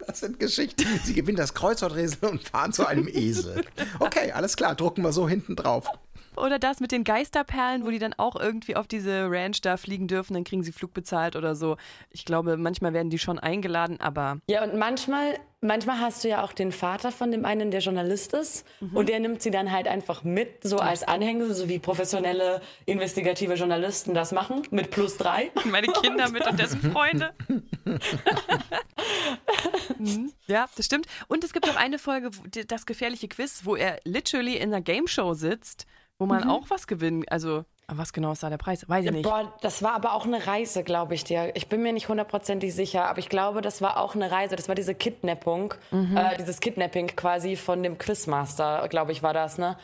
das 0.06 0.20
sind 0.20 0.38
Geschichten. 0.40 0.84
Sie 1.04 1.14
gewinnen 1.14 1.36
das 1.36 1.54
Kreuzworträtsel 1.54 2.28
und 2.30 2.48
fahren 2.48 2.72
zu 2.72 2.86
einem 2.86 3.08
Esel. 3.08 3.64
Okay, 3.98 4.32
alles 4.32 4.56
klar, 4.56 4.74
drucken 4.74 5.02
wir 5.02 5.12
so 5.12 5.28
hinten 5.28 5.56
drauf. 5.56 5.88
Oder 6.36 6.58
das 6.58 6.80
mit 6.80 6.92
den 6.92 7.04
Geisterperlen, 7.04 7.84
wo 7.84 7.90
die 7.90 7.98
dann 7.98 8.14
auch 8.14 8.36
irgendwie 8.36 8.76
auf 8.76 8.86
diese 8.86 9.30
Ranch 9.30 9.60
da 9.62 9.76
fliegen 9.76 10.06
dürfen, 10.06 10.34
dann 10.34 10.44
kriegen 10.44 10.62
sie 10.62 10.72
Flug 10.72 10.92
bezahlt 10.92 11.36
oder 11.36 11.54
so. 11.54 11.76
Ich 12.10 12.24
glaube, 12.24 12.56
manchmal 12.56 12.92
werden 12.92 13.10
die 13.10 13.18
schon 13.18 13.38
eingeladen, 13.38 14.00
aber. 14.00 14.38
Ja, 14.48 14.62
und 14.62 14.76
manchmal, 14.76 15.38
manchmal 15.60 16.00
hast 16.00 16.24
du 16.24 16.28
ja 16.28 16.44
auch 16.44 16.52
den 16.52 16.72
Vater 16.72 17.10
von 17.10 17.30
dem 17.30 17.44
einen, 17.44 17.70
der 17.70 17.80
Journalist 17.80 18.34
ist. 18.34 18.66
Mhm. 18.80 18.96
Und 18.96 19.08
der 19.08 19.20
nimmt 19.20 19.42
sie 19.42 19.50
dann 19.50 19.72
halt 19.72 19.88
einfach 19.88 20.24
mit, 20.24 20.62
so 20.62 20.78
als 20.78 21.02
Anhänger, 21.02 21.54
so 21.54 21.68
wie 21.68 21.78
professionelle 21.78 22.60
investigative 22.84 23.54
Journalisten 23.54 24.14
das 24.14 24.32
machen, 24.32 24.62
mit 24.70 24.90
plus 24.90 25.16
drei. 25.16 25.50
Meine 25.64 25.86
Kinder 25.88 26.28
mit 26.30 26.46
und 26.46 26.58
dessen 26.58 26.80
Freunde. 26.92 27.32
Mhm. 29.98 30.32
ja, 30.46 30.68
das 30.76 30.86
stimmt. 30.86 31.06
Und 31.28 31.44
es 31.44 31.52
gibt 31.52 31.68
auch 31.68 31.76
eine 31.76 31.98
Folge, 31.98 32.30
das 32.66 32.86
gefährliche 32.86 33.28
Quiz, 33.28 33.62
wo 33.64 33.76
er 33.76 34.00
literally 34.04 34.56
in 34.56 34.72
einer 34.72 34.82
Game 34.82 35.06
Show 35.06 35.34
sitzt 35.34 35.86
wo 36.18 36.26
man 36.26 36.44
mhm. 36.44 36.50
auch 36.50 36.64
was 36.68 36.86
gewinnen, 36.86 37.24
also 37.28 37.64
was 37.88 38.12
genau 38.12 38.32
ist 38.32 38.42
da 38.42 38.50
der 38.50 38.58
Preis? 38.58 38.88
Weiß 38.88 39.04
ich 39.04 39.12
nicht. 39.12 39.22
Boah, 39.22 39.52
das 39.60 39.82
war 39.82 39.92
aber 39.92 40.14
auch 40.14 40.26
eine 40.26 40.46
Reise, 40.46 40.82
glaube 40.82 41.14
ich 41.14 41.22
dir. 41.22 41.54
Ich 41.54 41.68
bin 41.68 41.82
mir 41.82 41.92
nicht 41.92 42.08
hundertprozentig 42.08 42.74
sicher, 42.74 43.04
aber 43.04 43.20
ich 43.20 43.28
glaube, 43.28 43.60
das 43.60 43.80
war 43.80 43.98
auch 43.98 44.16
eine 44.16 44.30
Reise. 44.30 44.56
Das 44.56 44.66
war 44.66 44.74
diese 44.74 44.94
Kidnappung, 44.94 45.74
mhm. 45.92 46.16
äh, 46.16 46.36
dieses 46.36 46.58
Kidnapping 46.58 47.08
quasi 47.14 47.54
von 47.54 47.82
dem 47.84 47.96
Quizmaster, 47.98 48.88
glaube 48.88 49.12
ich, 49.12 49.22
war 49.22 49.32
das, 49.32 49.58
ne? 49.58 49.76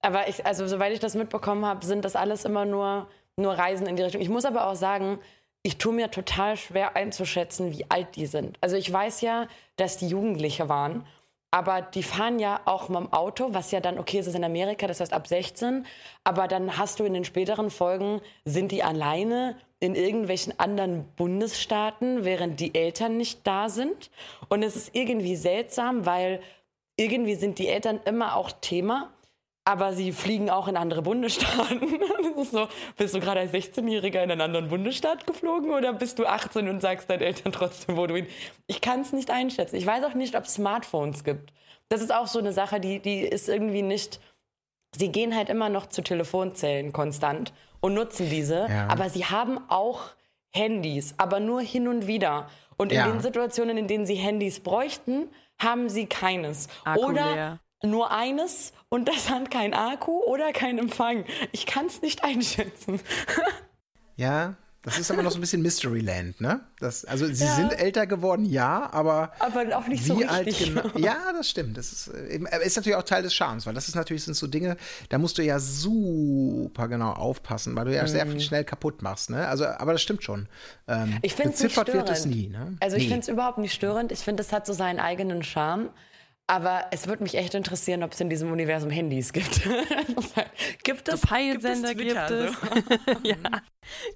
Aber 0.00 0.28
ich, 0.28 0.46
also 0.46 0.68
soweit 0.68 0.92
ich 0.92 1.00
das 1.00 1.16
mitbekommen 1.16 1.66
habe, 1.66 1.84
sind 1.84 2.04
das 2.04 2.14
alles 2.14 2.44
immer 2.44 2.64
nur, 2.64 3.08
nur 3.36 3.54
Reisen 3.54 3.88
in 3.88 3.96
die 3.96 4.02
Richtung. 4.02 4.20
Ich 4.20 4.28
muss 4.28 4.44
aber 4.44 4.68
auch 4.68 4.76
sagen, 4.76 5.18
ich 5.62 5.78
tue 5.78 5.92
mir 5.92 6.12
total 6.12 6.56
schwer 6.56 6.94
einzuschätzen, 6.94 7.72
wie 7.72 7.90
alt 7.90 8.14
die 8.14 8.26
sind. 8.26 8.56
Also 8.60 8.76
ich 8.76 8.92
weiß 8.92 9.20
ja, 9.22 9.48
dass 9.76 9.96
die 9.96 10.06
Jugendliche 10.06 10.68
waren. 10.68 11.04
Aber 11.50 11.80
die 11.80 12.02
fahren 12.02 12.38
ja 12.38 12.60
auch 12.66 12.90
mit 12.90 12.98
dem 12.98 13.12
Auto, 13.12 13.54
was 13.54 13.70
ja 13.70 13.80
dann, 13.80 13.98
okay, 13.98 14.18
es 14.18 14.26
ist 14.26 14.34
in 14.34 14.44
Amerika, 14.44 14.86
das 14.86 15.00
heißt 15.00 15.14
ab 15.14 15.26
16. 15.26 15.86
Aber 16.22 16.46
dann 16.46 16.76
hast 16.76 17.00
du 17.00 17.04
in 17.04 17.14
den 17.14 17.24
späteren 17.24 17.70
Folgen, 17.70 18.20
sind 18.44 18.70
die 18.70 18.82
alleine 18.82 19.56
in 19.80 19.94
irgendwelchen 19.94 20.58
anderen 20.58 21.06
Bundesstaaten, 21.16 22.24
während 22.24 22.60
die 22.60 22.74
Eltern 22.74 23.16
nicht 23.16 23.46
da 23.46 23.68
sind. 23.70 24.10
Und 24.48 24.62
es 24.62 24.76
ist 24.76 24.94
irgendwie 24.94 25.36
seltsam, 25.36 26.04
weil 26.04 26.40
irgendwie 26.96 27.36
sind 27.36 27.58
die 27.58 27.68
Eltern 27.68 28.00
immer 28.04 28.36
auch 28.36 28.50
Thema, 28.52 29.10
aber 29.68 29.92
sie 29.92 30.12
fliegen 30.12 30.48
auch 30.48 30.66
in 30.66 30.76
andere 30.76 31.02
Bundesstaaten. 31.02 31.80
Das 32.38 32.46
ist 32.46 32.52
so, 32.52 32.68
bist 32.96 33.14
du 33.14 33.20
gerade 33.20 33.40
als 33.40 33.52
16-Jähriger 33.52 34.22
in 34.22 34.30
einen 34.30 34.40
anderen 34.40 34.68
Bundesstaat 34.68 35.26
geflogen 35.26 35.70
oder 35.72 35.92
bist 35.92 36.18
du 36.20 36.26
18 36.26 36.68
und 36.68 36.80
sagst 36.80 37.10
deinen 37.10 37.22
Eltern 37.22 37.50
trotzdem, 37.52 37.96
wo 37.96 38.06
du 38.06 38.14
hin? 38.14 38.26
Ich 38.68 38.80
kann 38.80 39.00
es 39.00 39.12
nicht 39.12 39.30
einschätzen. 39.30 39.74
Ich 39.76 39.84
weiß 39.86 40.04
auch 40.04 40.14
nicht, 40.14 40.36
ob 40.36 40.44
es 40.44 40.54
Smartphones 40.54 41.24
gibt. 41.24 41.52
Das 41.88 42.00
ist 42.00 42.14
auch 42.14 42.28
so 42.28 42.38
eine 42.38 42.52
Sache, 42.52 42.78
die, 42.78 43.00
die 43.00 43.20
ist 43.22 43.48
irgendwie 43.48 43.82
nicht. 43.82 44.20
Sie 44.96 45.08
gehen 45.10 45.34
halt 45.34 45.48
immer 45.48 45.68
noch 45.68 45.86
zu 45.86 46.02
Telefonzellen 46.02 46.92
konstant 46.92 47.52
und 47.80 47.94
nutzen 47.94 48.30
diese, 48.30 48.66
Ja. 48.68 48.86
aber 48.88 49.10
sie 49.10 49.24
haben 49.24 49.58
auch 49.68 50.02
Handys, 50.50 51.14
aber 51.18 51.40
nur 51.40 51.60
hin 51.60 51.88
und 51.88 52.06
wieder. 52.06 52.48
Und 52.76 52.92
in 52.92 52.98
Ja. 52.98 53.06
den 53.10 53.20
Situationen, 53.20 53.76
in 53.78 53.88
denen 53.88 54.06
sie 54.06 54.14
Handys 54.14 54.60
bräuchten, 54.60 55.28
haben 55.60 55.88
sie 55.88 56.06
keines. 56.06 56.68
Akku 56.84 57.04
oder 57.06 57.34
leer. 57.34 57.58
nur 57.82 58.12
eines 58.12 58.72
und 58.90 59.08
das 59.08 59.28
hat 59.30 59.50
kein 59.50 59.74
Akku 59.74 60.22
oder 60.24 60.52
kein 60.52 60.78
Empfang. 60.78 61.24
Ich 61.52 61.66
kann 61.66 61.86
es 61.86 62.02
nicht 62.02 62.24
einschätzen. 62.24 63.00
Ja, 64.16 64.56
das 64.82 64.98
ist 64.98 65.12
aber 65.12 65.22
noch 65.22 65.30
so 65.30 65.38
ein 65.38 65.40
bisschen 65.40 65.62
Mysteryland, 65.62 66.40
ne? 66.40 66.60
Das, 66.80 67.04
also 67.04 67.26
sie 67.26 67.44
Ja. 67.44 67.54
sind 67.54 67.72
älter 67.78 68.04
geworden, 68.08 68.44
ja, 68.44 68.88
aber 68.92 69.30
Aber 69.38 69.78
auch 69.78 69.86
nicht 69.86 70.02
wie 70.06 70.08
so 70.08 70.26
alt 70.26 70.46
richtig. 70.46 70.74
genau? 70.74 70.88
Ja, 70.98 71.32
das 71.32 71.48
stimmt. 71.48 71.76
Das 71.76 71.92
ist, 71.92 72.08
äh, 72.08 72.40
ist 72.64 72.74
natürlich 72.76 72.96
auch 72.96 73.04
Teil 73.04 73.22
des 73.22 73.32
Charmes, 73.32 73.64
weil 73.66 73.74
das 73.74 73.86
ist 73.86 73.94
natürlich 73.94 74.24
sind 74.24 74.34
so 74.34 74.48
Dinge, 74.48 74.76
da 75.10 75.18
musst 75.18 75.38
du 75.38 75.42
ja 75.44 75.60
super 75.60 76.88
genau 76.88 77.12
aufpassen, 77.12 77.76
weil 77.76 77.84
du 77.84 77.94
ja 77.94 78.04
sehr 78.08 78.26
viel 78.26 78.40
schnell 78.40 78.64
kaputt 78.64 79.02
machst, 79.02 79.30
ne? 79.30 79.46
Also, 79.46 79.66
aber 79.66 79.92
das 79.92 80.02
stimmt 80.02 80.24
schon. 80.24 80.48
Ähm, 80.88 81.10
Mhm. 81.10 81.18
Ich 81.22 81.34
finde 81.34 81.52
es 81.54 81.62
nicht 81.62 81.72
störend. 81.72 81.94
wird 81.94 82.10
es 82.10 82.26
nie, 82.26 82.48
ne? 82.48 82.76
Also 82.80 82.96
ich 82.96 83.04
Nee. 83.04 83.08
finde 83.10 83.20
es 83.22 83.28
überhaupt 83.28 83.58
nicht 83.58 83.74
störend. 83.74 84.10
Ich 84.10 84.20
finde, 84.20 84.42
es 84.42 84.52
hat 84.52 84.66
so 84.66 84.72
seinen 84.72 84.98
eigenen 84.98 85.44
Charme. 85.44 85.90
Aber 86.50 86.86
es 86.92 87.06
würde 87.06 87.22
mich 87.22 87.34
echt 87.36 87.54
interessieren, 87.54 88.02
ob 88.02 88.12
es 88.12 88.20
in 88.20 88.30
diesem 88.30 88.50
Universum 88.50 88.88
Handys 88.88 89.34
gibt. 89.34 89.60
gibt 90.82 91.06
es 91.08 91.20
Peilsender 91.20 91.94
gibt 91.94 92.12
es. 92.16 92.52
so? 92.52 92.56
ja. 93.22 93.36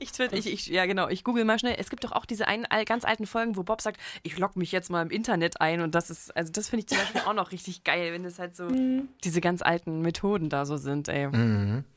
Ich, 0.00 0.12
twitter, 0.12 0.36
ich, 0.36 0.50
ich, 0.52 0.66
ja, 0.66 0.84
genau. 0.86 1.08
Ich 1.08 1.24
google 1.24 1.44
mal 1.44 1.58
schnell. 1.58 1.76
Es 1.78 1.90
gibt 1.90 2.04
doch 2.04 2.12
auch 2.12 2.24
diese 2.26 2.48
einen, 2.48 2.66
ganz 2.86 3.04
alten 3.04 3.26
Folgen, 3.26 3.56
wo 3.56 3.62
Bob 3.62 3.80
sagt, 3.82 4.00
ich 4.22 4.38
logge 4.38 4.58
mich 4.58 4.72
jetzt 4.72 4.90
mal 4.90 5.02
im 5.02 5.10
Internet 5.10 5.60
ein. 5.60 5.80
Und 5.82 5.94
das 5.94 6.08
ist, 6.10 6.34
also 6.36 6.50
das 6.52 6.68
finde 6.70 6.80
ich 6.84 6.88
zum 6.88 6.98
Beispiel 6.98 7.20
auch 7.26 7.34
noch 7.34 7.52
richtig 7.52 7.84
geil, 7.84 8.12
wenn 8.12 8.24
es 8.24 8.38
halt 8.38 8.56
so 8.56 8.64
Mhm. 8.64 9.08
diese 9.24 9.40
ganz 9.42 9.60
alten 9.62 10.00
Methoden 10.00 10.48
da 10.48 10.64
so 10.64 10.76
sind, 10.78 11.08
ey. 11.08 11.26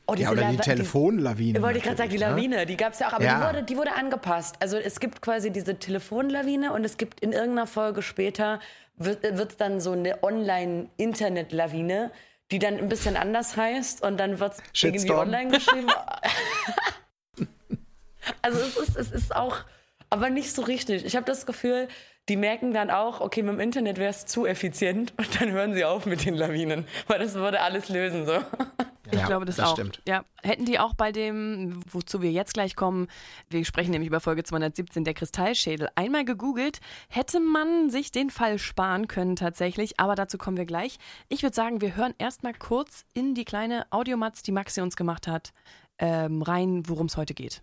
Oh, 0.06 0.14
ja, 0.14 0.30
oder 0.30 0.42
die 0.50 0.56
Lava- 0.56 0.62
Telefonlawine. 0.62 1.62
Wollte 1.62 1.78
ich 1.78 1.84
gerade 1.84 1.96
sagen, 1.96 2.10
die 2.10 2.18
ne? 2.18 2.26
Lawine, 2.30 2.66
die 2.66 2.76
gab 2.76 2.92
es 2.92 2.98
ja 2.98 3.08
auch, 3.08 3.14
aber 3.14 3.24
Ja. 3.24 3.38
die, 3.40 3.56
wurde, 3.56 3.62
die 3.66 3.76
wurde 3.76 3.92
angepasst. 3.94 4.56
Also 4.60 4.76
es 4.76 5.00
gibt 5.00 5.20
quasi 5.22 5.50
diese 5.50 5.78
Telefonlawine 5.78 6.72
und 6.72 6.84
es 6.84 6.96
gibt 6.98 7.20
in 7.20 7.32
irgendeiner 7.32 7.66
Folge 7.66 8.02
später, 8.02 8.60
wird 8.96 9.24
es 9.24 9.56
dann 9.56 9.80
so 9.80 9.92
eine 9.92 10.22
Online-Internet-Lawine, 10.22 12.10
die 12.50 12.58
dann 12.58 12.78
ein 12.78 12.88
bisschen 12.88 13.16
anders 13.16 13.56
heißt 13.56 14.02
und 14.02 14.18
dann 14.18 14.38
wird 14.38 14.54
es 14.54 14.82
irgendwie 14.82 15.10
online 15.10 15.50
geschrieben. 15.50 15.88
also 18.42 18.60
es 18.60 18.76
ist, 18.76 18.96
es 18.96 19.10
ist 19.12 19.34
auch, 19.34 19.64
aber 20.10 20.30
nicht 20.30 20.52
so 20.52 20.62
richtig. 20.62 21.04
Ich 21.04 21.16
habe 21.16 21.26
das 21.26 21.46
Gefühl, 21.46 21.88
die 22.28 22.36
merken 22.36 22.72
dann 22.74 22.90
auch, 22.90 23.20
okay, 23.20 23.42
mit 23.42 23.54
dem 23.54 23.60
Internet 23.60 23.98
wäre 23.98 24.10
es 24.10 24.26
zu 24.26 24.46
effizient 24.46 25.12
und 25.16 25.40
dann 25.40 25.50
hören 25.52 25.74
sie 25.74 25.84
auf 25.84 26.06
mit 26.06 26.24
den 26.24 26.34
Lawinen, 26.34 26.86
weil 27.06 27.18
das 27.20 27.34
würde 27.34 27.60
alles 27.60 27.88
lösen 27.88 28.26
so. 28.26 28.38
Ich 29.12 29.20
Ja, 29.20 29.26
glaube 29.26 29.44
das, 29.44 29.56
das 29.56 29.68
auch. 29.68 29.72
stimmt. 29.74 30.02
Ja, 30.08 30.24
hätten 30.42 30.64
die 30.64 30.80
auch 30.80 30.94
bei 30.94 31.12
dem, 31.12 31.80
wozu 31.92 32.22
wir 32.22 32.32
jetzt 32.32 32.54
gleich 32.54 32.74
kommen, 32.74 33.06
wir 33.48 33.64
sprechen 33.64 33.92
nämlich 33.92 34.08
über 34.08 34.18
Folge 34.18 34.42
217, 34.42 35.04
der 35.04 35.14
Kristallschädel, 35.14 35.88
einmal 35.94 36.24
gegoogelt, 36.24 36.80
hätte 37.08 37.38
man 37.38 37.88
sich 37.90 38.10
den 38.10 38.30
Fall 38.30 38.58
sparen 38.58 39.06
können 39.06 39.36
tatsächlich, 39.36 40.00
aber 40.00 40.16
dazu 40.16 40.38
kommen 40.38 40.56
wir 40.56 40.66
gleich. 40.66 40.98
Ich 41.28 41.44
würde 41.44 41.54
sagen, 41.54 41.80
wir 41.80 41.94
hören 41.94 42.14
erstmal 42.18 42.54
kurz 42.54 43.04
in 43.14 43.34
die 43.36 43.44
kleine 43.44 43.86
Audiomatz, 43.90 44.42
die 44.42 44.50
Maxi 44.52 44.80
uns 44.80 44.96
gemacht 44.96 45.28
hat, 45.28 45.52
ähm, 46.00 46.42
rein, 46.42 46.82
worum 46.88 47.06
es 47.06 47.16
heute 47.16 47.34
geht. 47.34 47.62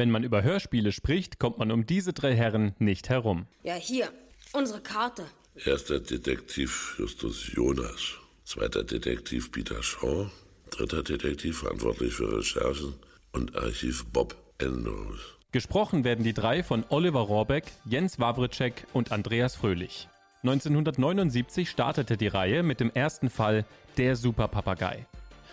Wenn 0.00 0.10
man 0.10 0.24
über 0.24 0.42
Hörspiele 0.42 0.92
spricht, 0.92 1.38
kommt 1.38 1.58
man 1.58 1.70
um 1.70 1.84
diese 1.84 2.14
drei 2.14 2.34
Herren 2.34 2.74
nicht 2.78 3.10
herum. 3.10 3.44
Ja, 3.62 3.74
hier, 3.74 4.08
unsere 4.54 4.80
Karte. 4.80 5.26
Erster 5.62 6.00
Detektiv 6.00 6.94
Justus 6.98 7.52
Jonas, 7.52 8.14
zweiter 8.44 8.82
Detektiv 8.82 9.52
Peter 9.52 9.82
Shaw, 9.82 10.30
dritter 10.70 11.02
Detektiv 11.02 11.58
verantwortlich 11.58 12.14
für 12.14 12.34
Recherchen 12.34 12.94
und 13.32 13.54
Archiv 13.54 14.06
Bob 14.06 14.34
Andrews. 14.58 15.20
Gesprochen 15.52 16.02
werden 16.02 16.24
die 16.24 16.32
drei 16.32 16.62
von 16.62 16.82
Oliver 16.88 17.20
Rohrbeck, 17.20 17.70
Jens 17.84 18.18
Wawritschek 18.18 18.86
und 18.94 19.12
Andreas 19.12 19.54
Fröhlich. 19.54 20.08
1979 20.44 21.68
startete 21.68 22.16
die 22.16 22.28
Reihe 22.28 22.62
mit 22.62 22.80
dem 22.80 22.90
ersten 22.90 23.28
Fall 23.28 23.66
Der 23.98 24.16
Superpapagei. 24.16 25.04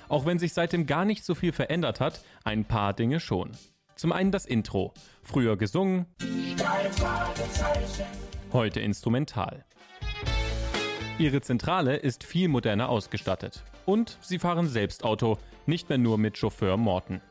Auch 0.08 0.26
wenn 0.26 0.40
sich 0.40 0.54
seitdem 0.54 0.86
gar 0.86 1.04
nicht 1.04 1.26
so 1.26 1.36
viel 1.36 1.52
verändert 1.52 2.00
hat, 2.00 2.22
ein 2.46 2.64
paar 2.64 2.94
Dinge 2.94 3.20
schon. 3.20 3.52
Zum 3.98 4.12
einen 4.12 4.32
das 4.32 4.46
Intro, 4.46 4.94
früher 5.24 5.58
gesungen, 5.58 6.06
heute 8.54 8.80
instrumental. 8.80 9.66
Ihre 11.18 11.42
Zentrale 11.42 11.98
ist 11.98 12.24
viel 12.24 12.48
moderner 12.48 12.90
ausgestattet. 12.90 13.64
Und 13.88 14.20
sie 14.22 14.38
fahren 14.38 14.68
selbst 14.68 15.04
Auto, 15.04 15.40
nicht 15.66 15.90
mehr 15.90 15.98
nur 15.98 16.20
mit 16.20 16.38
Chauffeur 16.38 16.78
Morten. 16.78 17.22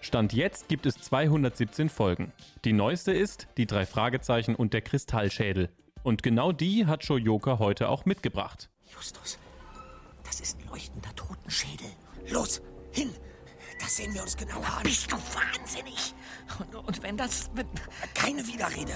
Stand 0.00 0.32
jetzt 0.32 0.66
gibt 0.66 0.86
es 0.86 0.96
217 0.96 1.88
Folgen. 1.88 2.32
Die 2.64 2.72
neueste 2.72 3.12
ist 3.12 3.46
Die 3.56 3.66
drei 3.66 3.86
Fragezeichen 3.86 4.56
und 4.56 4.72
der 4.72 4.80
Kristallschädel. 4.80 5.68
Und 6.02 6.24
genau 6.24 6.50
die 6.50 6.86
hat 6.86 7.04
Shoyoka 7.04 7.60
heute 7.60 7.88
auch 7.88 8.06
mitgebracht. 8.06 8.70
Justus, 8.92 9.38
das 10.24 10.40
ist 10.40 10.58
ein 10.58 10.68
leuchtender 10.68 11.14
Totenschädel. 11.14 11.86
Los, 12.28 12.60
hin! 12.90 13.10
Das 13.82 13.96
sehen 13.96 14.14
wir 14.14 14.22
uns 14.22 14.36
genauer 14.36 14.64
an. 14.64 14.84
Bist 14.84 15.10
du 15.10 15.16
wahnsinnig? 15.16 16.14
Und, 16.60 16.74
und 16.86 17.02
wenn 17.02 17.16
das... 17.16 17.50
Wenn, 17.54 17.66
keine 18.14 18.46
Widerrede. 18.46 18.92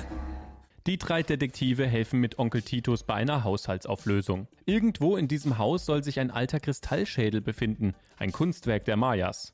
Die 0.87 0.97
drei 0.97 1.25
Detektive 1.25 1.85
helfen 1.85 2.21
mit 2.21 2.39
Onkel 2.39 2.63
Titus 2.63 3.03
bei 3.03 3.15
einer 3.15 3.43
Haushaltsauflösung. 3.43 4.47
Irgendwo 4.65 5.17
in 5.17 5.27
diesem 5.27 5.59
Haus 5.59 5.85
soll 5.85 6.05
sich 6.05 6.21
ein 6.21 6.31
alter 6.31 6.61
Kristallschädel 6.61 7.41
befinden, 7.41 7.95
ein 8.17 8.31
Kunstwerk 8.31 8.85
der 8.85 8.97
Mayas. 8.97 9.53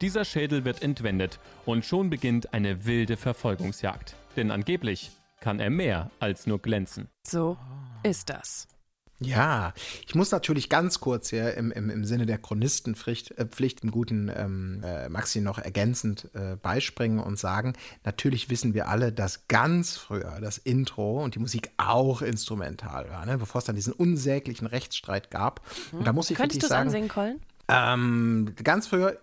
Dieser 0.00 0.24
Schädel 0.24 0.64
wird 0.64 0.82
entwendet 0.82 1.38
und 1.66 1.84
schon 1.84 2.08
beginnt 2.08 2.54
eine 2.54 2.86
wilde 2.86 3.18
Verfolgungsjagd. 3.18 4.14
Denn 4.36 4.50
angeblich 4.50 5.10
kann 5.40 5.60
er 5.60 5.68
mehr 5.68 6.10
als 6.20 6.46
nur 6.46 6.58
glänzen. 6.58 7.08
So 7.26 7.58
ist 8.02 8.30
das. 8.30 8.66
Ja, 9.22 9.74
ich 10.06 10.14
muss 10.14 10.30
natürlich 10.30 10.70
ganz 10.70 10.98
kurz 11.00 11.28
hier 11.28 11.54
im, 11.54 11.70
im, 11.72 11.90
im 11.90 12.04
Sinne 12.04 12.24
der 12.24 12.38
Chronistenpflicht 12.38 13.32
äh, 13.32 13.44
Pflicht 13.44 13.82
im 13.84 13.90
guten 13.90 14.32
ähm, 14.34 14.82
äh, 14.82 15.10
Maxi 15.10 15.42
noch 15.42 15.58
ergänzend 15.58 16.30
äh, 16.34 16.56
beispringen 16.56 17.18
und 17.18 17.38
sagen, 17.38 17.74
natürlich 18.04 18.48
wissen 18.48 18.72
wir 18.72 18.88
alle, 18.88 19.12
dass 19.12 19.46
ganz 19.46 19.98
früher 19.98 20.38
das 20.40 20.56
Intro 20.56 21.22
und 21.22 21.34
die 21.34 21.38
Musik 21.38 21.70
auch 21.76 22.22
instrumental 22.22 23.10
war, 23.10 23.26
ne? 23.26 23.36
bevor 23.36 23.58
es 23.58 23.66
dann 23.66 23.76
diesen 23.76 23.92
unsäglichen 23.92 24.66
Rechtsstreit 24.66 25.30
gab. 25.30 25.60
Und 25.92 26.06
da 26.06 26.14
muss 26.14 26.30
ich 26.30 26.38
Könntest 26.38 26.62
du 26.62 26.66
es 26.66 26.72
ansingen, 26.72 27.08
Colin? 27.08 27.40
ähm, 27.68 28.54
ganz 28.62 28.86
früher. 28.86 29.18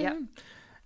Ja. 0.00 0.12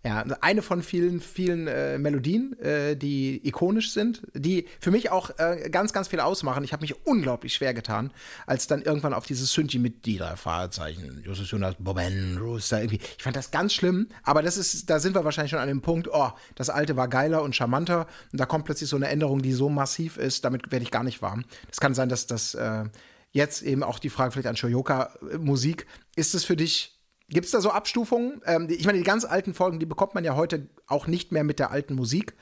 Ja, 0.05 0.25
eine 0.43 0.63
von 0.63 0.85
vielen, 0.85 1.21
vielen 1.21 1.67
äh, 1.67 1.99
Melodien, 1.99 2.57
äh, 2.61 2.97
die 2.97 3.47
ikonisch 3.47 3.91
sind, 3.91 4.23
die 4.33 4.69
für 4.79 4.93
mich 4.93 5.11
auch 5.11 5.31
äh, 5.39 5.69
ganz, 5.71 5.93
ganz 5.93 6.07
viel 6.07 6.21
ausmachen. 6.21 6.63
Ich 6.63 6.73
habe 6.73 6.83
mich 6.83 7.05
unglaublich 7.05 7.55
schwer 7.55 7.75
getan, 7.75 8.13
als 8.47 8.69
dann 8.69 8.81
irgendwann 8.83 9.13
auf 9.13 9.27
dieses 9.27 9.53
Synthi 9.53 9.81
mit 9.81 10.07
die 10.07 10.17
drei 10.17 10.37
Fahrzeichen, 10.37 11.23
Justus 11.25 11.51
Jonas, 11.51 11.75
Bob 11.81 11.99
Andrews, 11.99 12.69
da 12.69 12.79
irgendwie. 12.79 13.01
Ich 13.17 13.25
fand 13.25 13.35
das 13.35 13.51
ganz 13.51 13.75
schlimm, 13.75 14.07
aber 14.23 14.41
das 14.43 14.57
ist, 14.57 14.89
da 14.89 15.01
sind 15.01 15.17
wir 15.17 15.25
wahrscheinlich 15.25 15.51
schon 15.51 15.59
an 15.59 15.69
dem 15.69 15.83
Punkt, 15.83 16.07
oh, 16.13 16.31
das 16.55 16.71
alte 16.71 16.97
war 16.97 17.09
geiler 17.09 17.43
und 17.43 17.57
charmanter 17.57 18.07
und 18.31 18.41
da 18.41 18.47
kommt 18.47 18.67
plötzlich 18.67 18.89
so 18.89 18.97
eine 18.97 19.09
Änderung, 19.09 19.43
die 19.43 19.53
so 19.53 19.69
massiv 19.69 20.17
ist, 20.17 20.45
damit 20.45 20.71
werde 20.71 20.85
ich 20.85 20.93
gar 20.93 21.03
nicht 21.03 21.23
warm. 21.23 21.45
Das 21.69 21.81
kann 21.81 21.95
sein, 21.95 22.09
dass 22.09 22.29
das 22.29 22.55
äh, 22.55 22.85
jetzt 23.33 23.63
eben 23.63 23.83
auch 23.83 23.99
die 23.99 24.11
Frage 24.11 24.31
vielleicht 24.31 24.47
an 24.47 24.57
Shoyoka 24.57 25.13
äh, 25.33 25.39
Musik, 25.39 25.87
ist 26.15 26.37
es 26.37 26.45
für 26.45 26.57
dich 26.57 26.98
Gibt 27.31 27.45
es 27.45 27.51
da 27.53 27.61
so 27.61 27.71
Abstufungen? 27.71 28.41
Ähm, 28.47 28.69
ich 28.71 28.87
meine, 28.87 28.97
die 28.99 29.05
ganz 29.05 29.25
alten 29.27 29.53
Folgen, 29.53 29.79
die 29.79 29.85
bekommt 29.87 30.15
man 30.15 30.25
ja 30.25 30.35
heute 30.35 30.67
auch 30.87 31.07
nicht 31.07 31.31
mehr 31.31 31.45
mit 31.45 31.59
der 31.59 31.71
alten 31.71 31.95
Musik. 31.95 32.35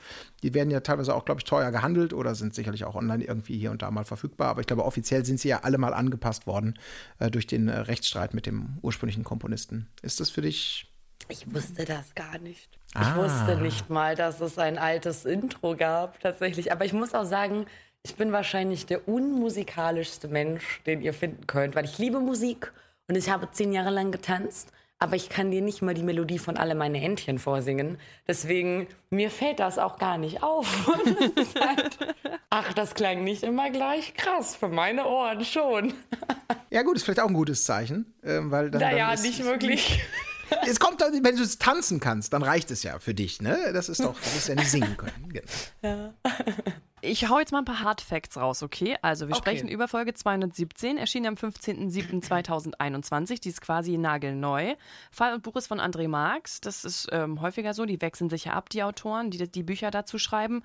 Die 0.43 0.53
werden 0.53 0.71
ja 0.71 0.79
teilweise 0.79 1.13
auch, 1.13 1.25
glaube 1.25 1.41
ich, 1.41 1.43
teuer 1.43 1.71
gehandelt 1.71 2.13
oder 2.13 2.35
sind 2.35 2.55
sicherlich 2.55 2.85
auch 2.85 2.95
online 2.95 3.25
irgendwie 3.25 3.57
hier 3.57 3.71
und 3.71 3.81
da 3.81 3.91
mal 3.91 4.05
verfügbar. 4.05 4.47
Aber 4.47 4.61
ich 4.61 4.67
glaube, 4.67 4.85
offiziell 4.85 5.25
sind 5.25 5.41
sie 5.41 5.49
ja 5.49 5.59
alle 5.63 5.77
mal 5.77 5.93
angepasst 5.93 6.47
worden 6.47 6.79
äh, 7.19 7.29
durch 7.29 7.47
den 7.47 7.67
äh, 7.67 7.77
Rechtsstreit 7.79 8.33
mit 8.33 8.45
dem 8.45 8.77
ursprünglichen 8.81 9.25
Komponisten. 9.25 9.89
Ist 10.01 10.21
das 10.21 10.29
für 10.29 10.41
dich? 10.41 10.89
Ich 11.27 11.53
wusste 11.53 11.83
das 11.83 12.15
gar 12.15 12.37
nicht. 12.39 12.69
Ich 12.91 12.95
Ah. 13.01 13.17
wusste 13.17 13.61
nicht 13.61 13.89
mal, 13.89 14.15
dass 14.15 14.39
es 14.39 14.57
ein 14.57 14.77
altes 14.77 15.25
Intro 15.25 15.75
gab, 15.75 16.21
tatsächlich. 16.21 16.71
Aber 16.71 16.85
ich 16.85 16.93
muss 16.93 17.13
auch 17.13 17.25
sagen, 17.25 17.65
ich 18.03 18.15
bin 18.15 18.31
wahrscheinlich 18.31 18.85
der 18.85 19.05
unmusikalischste 19.09 20.29
Mensch, 20.29 20.81
den 20.85 21.01
ihr 21.01 21.13
finden 21.13 21.45
könnt, 21.45 21.75
weil 21.75 21.83
ich 21.83 21.97
liebe 21.97 22.21
Musik 22.21 22.71
und 23.07 23.15
ich 23.15 23.29
habe 23.29 23.49
zehn 23.51 23.73
Jahre 23.73 23.89
lang 23.89 24.11
getanzt, 24.11 24.71
aber 24.99 25.15
ich 25.15 25.29
kann 25.29 25.51
dir 25.51 25.61
nicht 25.61 25.81
mal 25.81 25.93
die 25.93 26.03
Melodie 26.03 26.39
von 26.39 26.57
Alle 26.57 26.73
meine 26.73 27.01
Entchen 27.01 27.37
vorsingen. 27.37 27.99
Deswegen, 28.27 28.87
mir 29.09 29.29
fällt 29.29 29.59
das 29.59 29.77
auch 29.77 29.97
gar 29.97 30.17
nicht 30.17 30.41
auf. 30.41 30.87
halt, 31.59 31.97
ach, 32.49 32.73
das 32.73 32.95
klang 32.95 33.23
nicht 33.23 33.43
immer 33.43 33.69
gleich 33.69 34.15
krass, 34.15 34.55
für 34.55 34.69
meine 34.69 35.05
Ohren 35.05 35.45
schon. 35.45 35.93
Ja 36.69 36.81
gut, 36.81 36.97
ist 36.97 37.03
vielleicht 37.03 37.19
auch 37.19 37.27
ein 37.27 37.33
gutes 37.33 37.63
Zeichen, 37.63 38.13
ähm, 38.23 38.51
weil 38.51 38.71
dann, 38.71 38.81
naja, 38.81 39.07
dann 39.07 39.15
ist, 39.15 39.23
nicht 39.23 39.43
wirklich. 39.43 40.01
Es 40.67 40.79
kommt, 40.79 41.01
dann, 41.01 41.13
wenn 41.23 41.35
du 41.35 41.43
es 41.43 41.57
tanzen 41.59 41.99
kannst, 41.99 42.33
dann 42.33 42.41
reicht 42.43 42.71
es 42.71 42.81
ja 42.83 42.97
für 42.99 43.13
dich, 43.13 43.41
ne? 43.41 43.71
Das 43.73 43.89
ist 43.89 44.03
doch, 44.03 44.13
du 44.19 44.29
musst 44.33 44.47
ja 44.47 44.55
nicht 44.55 44.69
singen 44.71 44.95
können. 44.97 45.13
Genau. 45.81 45.83
Ja. 45.83 46.13
Ich 47.01 47.29
hau 47.29 47.37
jetzt 47.39 47.51
mal 47.51 47.59
ein 47.59 47.65
paar 47.65 47.81
Hard 47.81 48.01
Facts 48.01 48.37
raus, 48.37 48.63
okay? 48.63 48.97
Also 49.03 49.27
wir 49.27 49.35
Okay. 49.35 49.51
sprechen 49.51 49.67
über 49.69 49.87
Folge 49.87 50.13
217, 50.15 50.97
erschien 50.97 51.27
am 51.27 51.35
15.07.2021, 51.35 53.41
die 53.41 53.49
ist 53.49 53.61
quasi 53.61 53.97
nagelneu. 53.97 54.75
Fall 55.11 55.33
und 55.33 55.43
Buch 55.43 55.55
ist 55.55 55.67
von 55.67 55.79
André 55.79 56.07
Marx, 56.07 56.61
das 56.61 56.85
ist 56.85 57.07
ähm, 57.11 57.41
häufiger 57.41 57.73
so, 57.73 57.85
die 57.85 58.01
wechseln 58.01 58.29
sich 58.29 58.45
ja 58.45 58.53
ab, 58.53 58.69
die 58.69 58.83
Autoren, 58.83 59.31
die 59.31 59.49
die 59.49 59.63
Bücher 59.63 59.91
dazu 59.91 60.17
schreiben. 60.17 60.63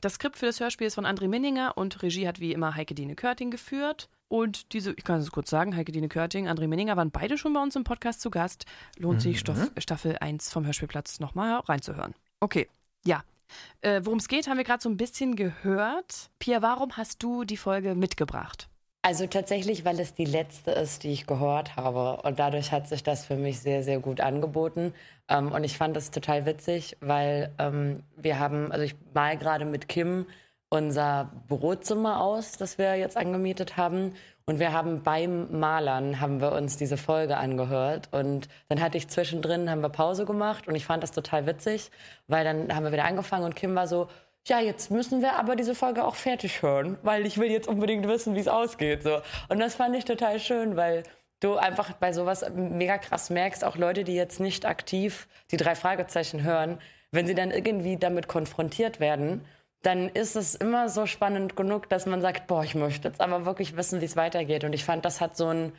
Das 0.00 0.14
Skript 0.14 0.36
für 0.36 0.46
das 0.46 0.60
Hörspiel 0.60 0.86
ist 0.86 0.94
von 0.94 1.06
André 1.06 1.28
Minninger 1.28 1.76
und 1.76 2.02
Regie 2.02 2.28
hat 2.28 2.40
wie 2.40 2.52
immer 2.52 2.74
Heike 2.74 2.94
Dine 2.94 3.14
Körting 3.14 3.50
geführt. 3.50 4.08
Und 4.30 4.74
diese, 4.74 4.92
ich 4.92 5.02
kann 5.02 5.18
es 5.18 5.32
kurz 5.32 5.50
sagen, 5.50 5.74
Heike 5.74 5.90
Dine 5.90 6.08
Körting, 6.08 6.48
André 6.48 6.68
Minninger 6.68 6.96
waren 6.96 7.10
beide 7.10 7.36
schon 7.36 7.52
bei 7.52 7.60
uns 7.60 7.74
im 7.74 7.82
Podcast 7.82 8.20
zu 8.20 8.30
Gast. 8.30 8.64
Lohnt 8.96 9.20
sich 9.20 9.40
Stoff, 9.40 9.72
Staffel 9.76 10.18
1 10.20 10.52
vom 10.52 10.64
Hörspielplatz 10.64 11.18
nochmal 11.18 11.58
reinzuhören. 11.58 12.14
Okay, 12.38 12.68
ja. 13.04 13.24
Äh, 13.80 14.02
Worum 14.04 14.20
es 14.20 14.28
geht, 14.28 14.46
haben 14.46 14.56
wir 14.56 14.62
gerade 14.62 14.80
so 14.80 14.88
ein 14.88 14.96
bisschen 14.96 15.34
gehört. 15.34 16.30
Pia, 16.38 16.62
warum 16.62 16.96
hast 16.96 17.24
du 17.24 17.42
die 17.42 17.56
Folge 17.56 17.96
mitgebracht? 17.96 18.68
Also 19.02 19.26
tatsächlich, 19.26 19.84
weil 19.84 19.98
es 19.98 20.14
die 20.14 20.26
letzte 20.26 20.70
ist, 20.70 21.02
die 21.02 21.10
ich 21.10 21.26
gehört 21.26 21.74
habe. 21.74 22.22
Und 22.22 22.38
dadurch 22.38 22.70
hat 22.70 22.86
sich 22.86 23.02
das 23.02 23.26
für 23.26 23.36
mich 23.36 23.58
sehr, 23.58 23.82
sehr 23.82 23.98
gut 23.98 24.20
angeboten. 24.20 24.94
Ähm, 25.28 25.50
und 25.50 25.64
ich 25.64 25.76
fand 25.76 25.96
das 25.96 26.12
total 26.12 26.46
witzig, 26.46 26.96
weil 27.00 27.50
ähm, 27.58 28.04
wir 28.16 28.38
haben, 28.38 28.70
also 28.70 28.84
ich 28.84 28.94
mal 29.12 29.36
gerade 29.36 29.64
mit 29.64 29.88
Kim 29.88 30.26
unser 30.70 31.30
Bürozimmer 31.48 32.22
aus, 32.22 32.52
das 32.52 32.78
wir 32.78 32.94
jetzt 32.96 33.16
angemietet 33.16 33.76
haben. 33.76 34.14
Und 34.46 34.58
wir 34.58 34.72
haben 34.72 35.02
beim 35.02 35.58
Malern 35.60 36.20
haben 36.20 36.40
wir 36.40 36.52
uns 36.52 36.76
diese 36.76 36.96
Folge 36.96 37.36
angehört. 37.36 38.08
Und 38.12 38.48
dann 38.68 38.80
hatte 38.80 38.96
ich 38.96 39.08
zwischendrin, 39.08 39.70
haben 39.70 39.82
wir 39.82 39.90
Pause 39.90 40.24
gemacht 40.24 40.66
und 40.66 40.74
ich 40.74 40.86
fand 40.86 41.02
das 41.02 41.12
total 41.12 41.46
witzig, 41.46 41.90
weil 42.28 42.44
dann 42.44 42.74
haben 42.74 42.84
wir 42.84 42.92
wieder 42.92 43.04
angefangen 43.04 43.44
und 43.44 43.56
Kim 43.56 43.74
war 43.74 43.86
so, 43.86 44.08
ja, 44.46 44.58
jetzt 44.58 44.90
müssen 44.90 45.20
wir 45.20 45.34
aber 45.34 45.54
diese 45.54 45.74
Folge 45.74 46.04
auch 46.04 46.14
fertig 46.14 46.62
hören, 46.62 46.98
weil 47.02 47.26
ich 47.26 47.36
will 47.38 47.50
jetzt 47.50 47.68
unbedingt 47.68 48.08
wissen, 48.08 48.34
wie 48.34 48.40
es 48.40 48.48
ausgeht. 48.48 49.02
So. 49.02 49.20
Und 49.48 49.58
das 49.60 49.74
fand 49.74 49.94
ich 49.96 50.04
total 50.04 50.40
schön, 50.40 50.76
weil 50.76 51.02
du 51.40 51.56
einfach 51.56 51.92
bei 51.92 52.12
sowas 52.12 52.44
mega 52.54 52.98
krass 52.98 53.30
merkst, 53.30 53.64
auch 53.64 53.76
Leute, 53.76 54.04
die 54.04 54.14
jetzt 54.14 54.40
nicht 54.40 54.66
aktiv 54.66 55.28
die 55.50 55.56
drei 55.56 55.74
Fragezeichen 55.74 56.42
hören, 56.42 56.78
wenn 57.12 57.26
sie 57.26 57.34
dann 57.34 57.50
irgendwie 57.50 57.96
damit 57.96 58.28
konfrontiert 58.28 59.00
werden, 59.00 59.44
dann 59.82 60.08
ist 60.08 60.36
es 60.36 60.54
immer 60.54 60.88
so 60.88 61.06
spannend 61.06 61.56
genug, 61.56 61.88
dass 61.88 62.06
man 62.06 62.20
sagt, 62.20 62.46
boah, 62.46 62.62
ich 62.64 62.74
möchte 62.74 63.08
jetzt 63.08 63.20
aber 63.20 63.46
wirklich 63.46 63.76
wissen, 63.76 64.00
wie 64.00 64.04
es 64.04 64.16
weitergeht. 64.16 64.64
Und 64.64 64.74
ich 64.74 64.84
fand, 64.84 65.04
das 65.04 65.20
hat 65.20 65.36
so 65.36 65.46
einen 65.46 65.72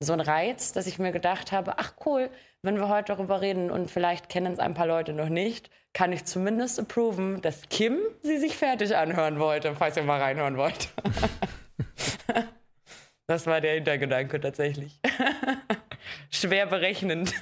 so 0.00 0.12
einen 0.12 0.20
Reiz, 0.20 0.72
dass 0.72 0.86
ich 0.86 0.98
mir 0.98 1.12
gedacht 1.12 1.50
habe, 1.52 1.78
ach 1.78 1.94
cool, 2.06 2.30
wenn 2.62 2.76
wir 2.76 2.88
heute 2.88 3.14
darüber 3.14 3.40
reden 3.40 3.70
und 3.70 3.90
vielleicht 3.90 4.28
kennen 4.28 4.52
es 4.52 4.58
ein 4.58 4.74
paar 4.74 4.86
Leute 4.86 5.12
noch 5.12 5.28
nicht, 5.28 5.70
kann 5.92 6.12
ich 6.12 6.24
zumindest 6.24 6.78
approven, 6.78 7.40
dass 7.42 7.62
Kim 7.68 7.98
sie 8.22 8.38
sich 8.38 8.56
fertig 8.56 8.94
anhören 8.94 9.40
wollte, 9.40 9.74
falls 9.74 9.96
ihr 9.96 10.04
mal 10.04 10.20
reinhören 10.20 10.56
wollt. 10.56 10.90
das 13.26 13.46
war 13.46 13.60
der 13.60 13.74
Hintergedanke 13.74 14.40
tatsächlich. 14.40 15.00
Schwer 16.30 16.66
berechnend. 16.66 17.32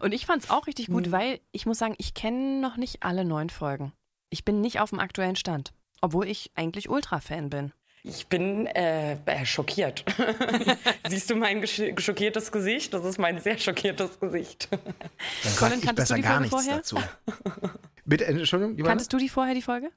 Und 0.00 0.12
ich 0.12 0.26
fand 0.26 0.44
es 0.44 0.50
auch 0.50 0.66
richtig 0.66 0.88
gut, 0.88 1.10
weil 1.10 1.40
ich 1.52 1.64
muss 1.64 1.78
sagen, 1.78 1.94
ich 1.98 2.14
kenne 2.14 2.60
noch 2.60 2.76
nicht 2.76 3.02
alle 3.02 3.24
neun 3.24 3.48
Folgen. 3.48 3.92
Ich 4.30 4.44
bin 4.44 4.60
nicht 4.60 4.80
auf 4.80 4.90
dem 4.90 5.00
aktuellen 5.00 5.36
Stand, 5.36 5.72
obwohl 6.00 6.28
ich 6.28 6.50
eigentlich 6.54 6.88
Ultra-Fan 6.88 7.50
bin. 7.50 7.72
Ich 8.02 8.28
bin 8.28 8.66
äh, 8.66 9.14
äh, 9.14 9.44
schockiert. 9.44 10.04
Siehst 11.08 11.28
du 11.28 11.34
mein 11.34 11.66
schockiertes 11.66 12.52
Gesicht? 12.52 12.94
Das 12.94 13.04
ist 13.04 13.18
mein 13.18 13.40
sehr 13.40 13.58
schockiertes 13.58 14.20
Gesicht. 14.20 14.68
Dann 14.70 15.56
Colin, 15.56 15.78
ich 15.78 15.84
kanntest 15.84 16.10
du 16.10 16.14
besser 16.14 16.14
die 16.14 16.22
gar 16.22 16.44
Folge 16.44 16.70
nichts 16.70 16.90
vorher? 16.90 17.08
dazu. 17.56 17.78
Bitte, 18.04 18.26
Entschuldigung? 18.26 18.76
Kanntest 18.84 19.12
du 19.12 19.18
die 19.18 19.28
vorher, 19.28 19.54
die 19.54 19.62
Folge? 19.62 19.90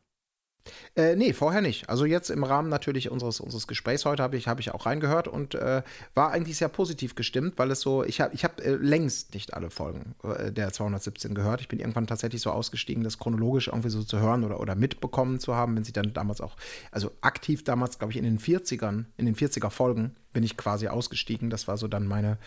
Äh, 0.95 1.15
nee, 1.15 1.33
vorher 1.33 1.61
nicht. 1.61 1.89
Also 1.89 2.05
jetzt 2.05 2.29
im 2.29 2.43
Rahmen 2.43 2.69
natürlich 2.69 3.09
unseres, 3.11 3.39
unseres 3.39 3.67
Gesprächs 3.67 4.05
heute 4.05 4.23
habe 4.23 4.37
ich, 4.37 4.47
habe 4.47 4.61
ich 4.61 4.71
auch 4.71 4.85
reingehört 4.85 5.27
und 5.27 5.55
äh, 5.55 5.83
war 6.13 6.31
eigentlich 6.31 6.57
sehr 6.57 6.69
positiv 6.69 7.15
gestimmt, 7.15 7.57
weil 7.57 7.71
es 7.71 7.81
so, 7.81 8.03
ich 8.03 8.21
habe 8.21 8.33
ich 8.33 8.43
hab, 8.43 8.61
äh, 8.61 8.75
längst 8.75 9.33
nicht 9.33 9.53
alle 9.53 9.69
Folgen 9.69 10.15
äh, 10.23 10.51
der 10.51 10.71
217 10.71 11.33
gehört. 11.33 11.61
Ich 11.61 11.67
bin 11.67 11.79
irgendwann 11.79 12.07
tatsächlich 12.07 12.41
so 12.41 12.51
ausgestiegen, 12.51 13.03
das 13.03 13.17
chronologisch 13.17 13.67
irgendwie 13.67 13.89
so 13.89 14.03
zu 14.03 14.19
hören 14.19 14.43
oder, 14.43 14.59
oder 14.59 14.75
mitbekommen 14.75 15.39
zu 15.39 15.55
haben, 15.55 15.75
wenn 15.75 15.83
sie 15.83 15.93
dann 15.93 16.13
damals 16.13 16.41
auch, 16.41 16.55
also 16.91 17.11
aktiv 17.21 17.63
damals, 17.63 17.99
glaube 17.99 18.11
ich, 18.11 18.17
in 18.17 18.23
den 18.23 18.39
40ern, 18.39 19.05
in 19.17 19.25
den 19.25 19.35
40er 19.35 19.69
Folgen 19.69 20.15
bin 20.33 20.43
ich 20.43 20.57
quasi 20.57 20.87
ausgestiegen. 20.87 21.49
Das 21.49 21.67
war 21.67 21.77
so 21.77 21.87
dann 21.87 22.05
meine, 22.07 22.37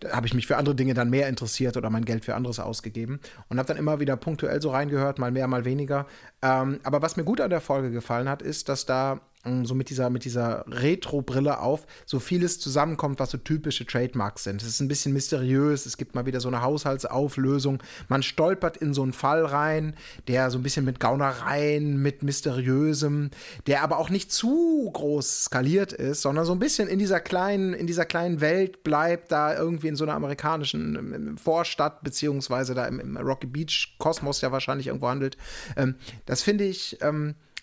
da 0.00 0.10
habe 0.12 0.26
ich 0.26 0.34
mich 0.34 0.46
für 0.46 0.56
andere 0.56 0.74
Dinge 0.74 0.94
dann 0.94 1.10
mehr 1.10 1.28
interessiert 1.28 1.76
oder 1.76 1.90
mein 1.90 2.04
Geld 2.04 2.24
für 2.24 2.34
anderes 2.34 2.60
ausgegeben 2.60 3.20
und 3.48 3.58
habe 3.58 3.66
dann 3.66 3.76
immer 3.76 4.00
wieder 4.00 4.16
punktuell 4.16 4.60
so 4.60 4.70
reingehört, 4.70 5.18
mal 5.18 5.30
mehr, 5.30 5.46
mal 5.46 5.64
weniger. 5.64 6.06
Ähm, 6.42 6.80
aber 6.82 7.02
was 7.02 7.16
mir 7.16 7.24
gut 7.24 7.40
an 7.40 7.50
der 7.50 7.60
Folge 7.60 7.90
gefallen 7.90 8.28
hat, 8.28 8.42
ist, 8.42 8.68
dass 8.68 8.86
da 8.86 9.20
so 9.62 9.74
mit 9.74 9.88
dieser, 9.88 10.10
mit 10.10 10.26
dieser 10.26 10.64
Retro-Brille 10.68 11.60
auf 11.60 11.86
so 12.04 12.20
vieles 12.20 12.60
zusammenkommt, 12.60 13.18
was 13.20 13.30
so 13.30 13.38
typische 13.38 13.86
Trademarks 13.86 14.44
sind. 14.44 14.60
Es 14.60 14.68
ist 14.68 14.80
ein 14.80 14.88
bisschen 14.88 15.14
mysteriös, 15.14 15.86
es 15.86 15.96
gibt 15.96 16.14
mal 16.14 16.26
wieder 16.26 16.40
so 16.40 16.48
eine 16.48 16.60
Haushaltsauflösung. 16.60 17.82
Man 18.08 18.22
stolpert 18.22 18.76
in 18.76 18.92
so 18.92 19.02
einen 19.02 19.14
Fall 19.14 19.46
rein, 19.46 19.96
der 20.28 20.50
so 20.50 20.58
ein 20.58 20.62
bisschen 20.62 20.84
mit 20.84 21.00
Gaunereien, 21.00 21.96
mit 22.02 22.22
Mysteriösem, 22.22 23.30
der 23.66 23.82
aber 23.82 23.98
auch 23.98 24.10
nicht 24.10 24.30
zu 24.30 24.90
groß 24.92 25.44
skaliert 25.44 25.94
ist, 25.94 26.20
sondern 26.20 26.44
so 26.44 26.52
ein 26.52 26.58
bisschen 26.58 26.86
in 26.86 26.98
dieser 26.98 27.20
kleinen, 27.20 27.72
in 27.72 27.86
dieser 27.86 28.04
kleinen 28.04 28.42
Welt 28.42 28.84
bleibt, 28.84 29.32
da 29.32 29.56
irgendwie 29.56 29.88
in 29.88 29.96
so 29.96 30.04
einer 30.04 30.14
amerikanischen 30.14 30.96
ähm, 30.96 31.14
ähm, 31.14 31.38
Vorstadt, 31.38 32.02
beziehungsweise 32.02 32.74
da 32.74 32.86
im, 32.86 33.00
im 33.00 33.16
Rocky 33.16 33.46
Beach 33.46 33.96
Kosmos 33.98 34.42
ja 34.42 34.52
wahrscheinlich 34.52 34.88
irgendwo 34.88 35.08
handelt. 35.08 35.38
Ähm, 35.76 35.94
das 36.26 36.42
finde 36.42 36.64
ich. 36.64 36.98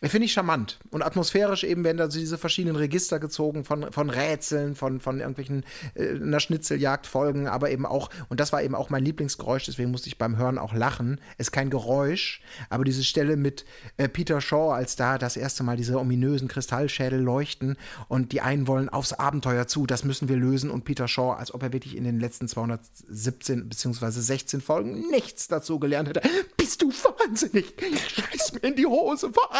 Finde 0.04 0.26
ich 0.26 0.34
charmant. 0.34 0.80
Und 0.92 1.02
atmosphärisch 1.02 1.64
eben 1.64 1.84
werden 1.84 1.98
da 1.98 2.10
so 2.10 2.20
diese 2.20 2.38
verschiedenen 2.38 2.76
Register 2.76 3.20
gezogen 3.20 3.66
von, 3.66 3.92
von 3.92 4.10
Rätseln, 4.10 4.76
von, 4.76 5.00
von 5.00 5.20
irgendwelchen 5.20 5.64
äh, 5.96 6.10
einer 6.10 6.40
Schnitzeljagdfolgen, 6.40 7.48
aber 7.48 7.72
eben 7.72 7.86
auch, 7.86 8.10
und 8.30 8.40
das 8.40 8.54
war 8.54 8.62
eben 8.62 8.76
auch 8.76 8.90
mein 8.90 9.04
Lieblingsgeräusch, 9.04 9.66
deswegen 9.66 9.92
musste 9.92 10.08
ich 10.08 10.18
beim 10.18 10.38
Hören 10.38 10.58
auch 10.58 10.74
lachen. 10.74 11.20
Ist 11.38 11.52
kein 11.52 11.70
Geräusch, 11.70 12.42
aber 12.70 12.84
diese 12.84 13.04
Stelle 13.04 13.38
mit 13.38 13.66
äh, 13.98 14.08
Peter 14.08 14.40
Shaw, 14.40 14.72
als 14.74 14.96
da 14.96 15.18
das 15.18 15.36
erste 15.36 15.64
Mal 15.64 15.78
diese 15.78 16.00
ominösen 16.00 16.48
Kristallschädel 16.48 17.20
leuchten 17.20 17.76
und 18.08 18.32
die 18.32 18.42
einen 18.42 18.68
wollen 18.68 18.90
aufs 18.90 19.14
Abenteuer 19.14 19.68
zu, 19.68 19.88
das 19.88 20.04
müssen 20.04 20.30
wir 20.30 20.38
lösen 20.38 20.70
und 20.70 20.86
Peter 20.86 21.08
Shaw, 21.08 21.34
als 21.34 21.54
ob 21.54 21.64
er 21.64 21.74
wirklich 21.74 21.96
in 21.96 22.04
den 22.04 22.20
letzten 22.20 22.48
217 22.48 23.68
beziehungsweise 23.68 24.22
16 24.22 24.62
Folgen 24.62 25.10
nichts 25.10 25.48
dazu 25.48 25.80
gelernt 25.80 26.10
hätte. 26.10 26.22
Bist 26.58 26.82
du 26.82 26.90
wahnsinnig? 26.92 27.74
Scheiß 28.08 28.54
mir 28.54 28.60
in 28.60 28.76
die 28.76 28.86
Hose 28.86 29.32
vor. 29.32 29.54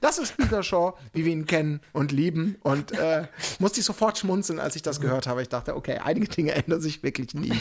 Das 0.00 0.18
ist 0.18 0.36
Peter 0.36 0.62
Shaw, 0.62 0.94
wie 1.12 1.24
wir 1.24 1.32
ihn 1.32 1.46
kennen 1.46 1.80
und 1.92 2.12
lieben. 2.12 2.56
Und 2.62 2.92
äh, 2.92 3.26
musste 3.58 3.80
ich 3.80 3.86
sofort 3.86 4.18
schmunzeln, 4.18 4.58
als 4.58 4.76
ich 4.76 4.82
das 4.82 5.00
gehört 5.00 5.26
habe. 5.26 5.42
Ich 5.42 5.48
dachte, 5.48 5.76
okay, 5.76 5.98
einige 5.98 6.28
Dinge 6.28 6.52
ändern 6.52 6.80
sich 6.80 7.02
wirklich 7.02 7.34
nie. 7.34 7.52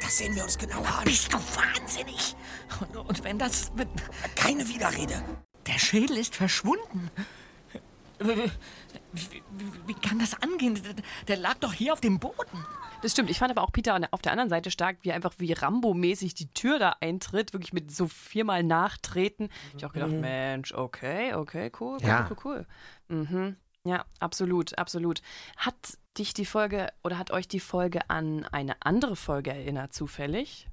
Das 0.00 0.18
sehen 0.18 0.34
wir 0.34 0.44
uns 0.44 0.58
genauer 0.58 0.86
an. 0.86 1.04
Bist 1.04 1.32
du 1.32 1.38
wahnsinnig? 1.38 2.36
Und, 2.80 2.96
und 2.96 3.24
wenn 3.24 3.38
das... 3.38 3.72
Wenn, 3.74 3.88
keine 4.34 4.68
Widerrede. 4.68 5.22
Der 5.66 5.78
Schädel 5.78 6.16
ist 6.16 6.36
verschwunden. 6.36 7.10
Wie, 8.18 9.94
kann 9.94 10.18
das 10.18 10.40
angehen? 10.42 10.78
Der, 11.28 11.36
lag 11.36 11.54
doch 11.54 11.72
hier 11.72 11.92
auf 11.92 12.00
dem 12.00 12.18
Boden. 12.18 12.64
Das 13.02 13.12
stimmt. 13.12 13.30
Ich 13.30 13.38
fand 13.38 13.50
aber 13.50 13.62
auch 13.62 13.72
Peter 13.72 13.98
auf 14.10 14.22
der 14.22 14.32
anderen 14.32 14.48
Seite 14.48 14.70
stark, 14.70 14.98
wie 15.02 15.10
er 15.10 15.14
einfach 15.14 15.34
wie 15.38 15.52
Rambo-mäßig 15.52 16.34
die 16.34 16.52
Tür 16.52 16.78
da 16.78 16.96
eintritt, 17.00 17.52
wirklich 17.52 17.72
mit 17.72 17.90
so 17.90 18.08
viermal 18.08 18.62
nachtreten. 18.62 19.48
Ich 19.76 19.84
auch 19.84 19.92
gedacht, 19.92 20.12
Mensch, 20.12 20.72
okay, 20.72 21.34
okay, 21.34 21.70
cool, 21.78 21.98
cool, 22.00 22.08
Ja. 22.08 22.28
cool, 22.30 22.36
cool. 22.44 22.66
Mhm. 23.08 23.56
Ja, 23.84 24.04
absolut, 24.18 24.76
absolut. 24.78 25.22
Hat 25.56 25.74
dich 26.18 26.34
die 26.34 26.46
Folge 26.46 26.88
oder 27.04 27.18
hat 27.18 27.30
euch 27.30 27.46
die 27.46 27.60
Folge 27.60 28.08
an 28.10 28.44
eine 28.46 28.76
andere 28.80 29.14
Folge 29.14 29.50
erinnert, 29.50 29.94
zufällig? 29.94 30.68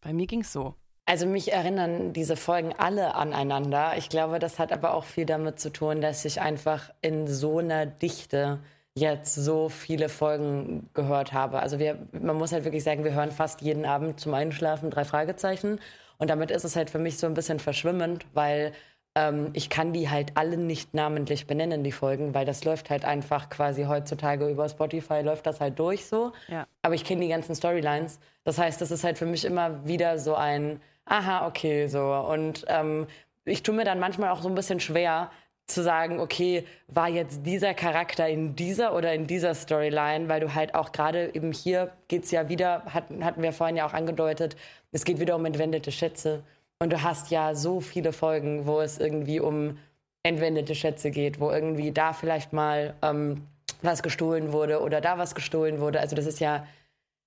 Bei 0.00 0.12
mir 0.12 0.26
ging's 0.26 0.52
so. 0.52 0.74
Also 1.08 1.26
mich 1.26 1.52
erinnern 1.52 2.12
diese 2.12 2.36
Folgen 2.36 2.74
alle 2.76 3.14
aneinander. 3.14 3.94
Ich 3.96 4.10
glaube, 4.10 4.38
das 4.38 4.58
hat 4.58 4.72
aber 4.72 4.92
auch 4.92 5.04
viel 5.04 5.24
damit 5.24 5.58
zu 5.58 5.70
tun, 5.72 6.02
dass 6.02 6.24
ich 6.26 6.40
einfach 6.40 6.90
in 7.00 7.26
so 7.26 7.58
einer 7.58 7.86
Dichte 7.86 8.58
jetzt 8.94 9.34
so 9.34 9.70
viele 9.70 10.08
Folgen 10.10 10.90
gehört 10.92 11.32
habe. 11.32 11.60
Also 11.60 11.78
wir, 11.78 11.96
man 12.12 12.36
muss 12.36 12.52
halt 12.52 12.64
wirklich 12.64 12.84
sagen, 12.84 13.04
wir 13.04 13.14
hören 13.14 13.30
fast 13.32 13.62
jeden 13.62 13.86
Abend 13.86 14.20
zum 14.20 14.34
Einschlafen 14.34 14.90
drei 14.90 15.04
Fragezeichen. 15.04 15.80
Und 16.18 16.28
damit 16.28 16.50
ist 16.50 16.64
es 16.64 16.76
halt 16.76 16.90
für 16.90 16.98
mich 16.98 17.16
so 17.18 17.26
ein 17.26 17.34
bisschen 17.34 17.58
verschwimmend, 17.58 18.26
weil 18.34 18.72
Ähm, 19.16 19.50
ich 19.54 19.68
kann 19.70 19.92
die 19.92 20.10
halt 20.10 20.32
alle 20.36 20.56
nicht 20.58 20.94
namentlich 20.94 21.46
benennen, 21.46 21.82
die 21.82 21.92
Folgen, 21.92 22.34
weil 22.34 22.44
das 22.44 22.64
läuft 22.64 22.90
halt 22.90 23.04
einfach 23.04 23.48
quasi 23.48 23.84
heutzutage 23.84 24.48
über 24.48 24.68
Spotify, 24.68 25.22
läuft 25.22 25.46
das 25.46 25.60
halt 25.60 25.78
durch 25.78 26.06
so. 26.06 26.32
Ja. 26.46 26.66
Aber 26.82 26.94
ich 26.94 27.04
kenne 27.04 27.22
die 27.22 27.28
ganzen 27.28 27.54
Storylines. 27.54 28.20
Das 28.44 28.58
heißt, 28.58 28.80
das 28.80 28.90
ist 28.90 29.04
halt 29.04 29.18
für 29.18 29.26
mich 29.26 29.44
immer 29.44 29.86
wieder 29.86 30.18
so 30.18 30.34
ein, 30.34 30.80
aha, 31.08 31.46
okay, 31.46 31.86
so. 31.88 32.12
Und 32.12 32.64
ähm, 32.68 33.06
ich 33.44 33.62
tue 33.62 33.74
mir 33.74 33.84
dann 33.84 33.98
manchmal 33.98 34.30
auch 34.30 34.42
so 34.42 34.48
ein 34.48 34.54
bisschen 34.54 34.80
schwer, 34.80 35.30
zu 35.68 35.82
sagen, 35.82 36.18
okay, 36.18 36.64
war 36.88 37.08
jetzt 37.08 37.44
dieser 37.44 37.74
Charakter 37.74 38.26
in 38.26 38.56
dieser 38.56 38.94
oder 38.94 39.12
in 39.12 39.26
dieser 39.26 39.54
Storyline, 39.54 40.28
weil 40.28 40.40
du 40.40 40.54
halt 40.54 40.74
auch 40.74 40.92
gerade 40.92 41.34
eben 41.34 41.52
hier 41.52 41.92
geht's 42.08 42.30
ja 42.30 42.48
wieder, 42.48 42.84
hatten, 42.86 43.24
hatten 43.24 43.42
wir 43.42 43.52
vorhin 43.52 43.76
ja 43.76 43.86
auch 43.86 43.92
angedeutet, 43.92 44.56
es 44.92 45.04
geht 45.04 45.20
wieder 45.20 45.36
um 45.36 45.44
entwendete 45.44 45.92
Schätze. 45.92 46.42
Und 46.80 46.92
du 46.92 47.02
hast 47.02 47.30
ja 47.30 47.54
so 47.54 47.80
viele 47.80 48.12
Folgen, 48.12 48.66
wo 48.66 48.80
es 48.80 48.98
irgendwie 48.98 49.40
um 49.40 49.78
entwendete 50.22 50.74
Schätze 50.74 51.10
geht, 51.10 51.38
wo 51.38 51.50
irgendwie 51.50 51.92
da 51.92 52.12
vielleicht 52.12 52.52
mal 52.52 52.94
ähm, 53.02 53.46
was 53.82 54.02
gestohlen 54.02 54.52
wurde 54.52 54.80
oder 54.80 55.00
da 55.00 55.18
was 55.18 55.34
gestohlen 55.34 55.80
wurde. 55.80 56.00
Also 56.00 56.16
das 56.16 56.26
ist 56.26 56.40
ja 56.40 56.66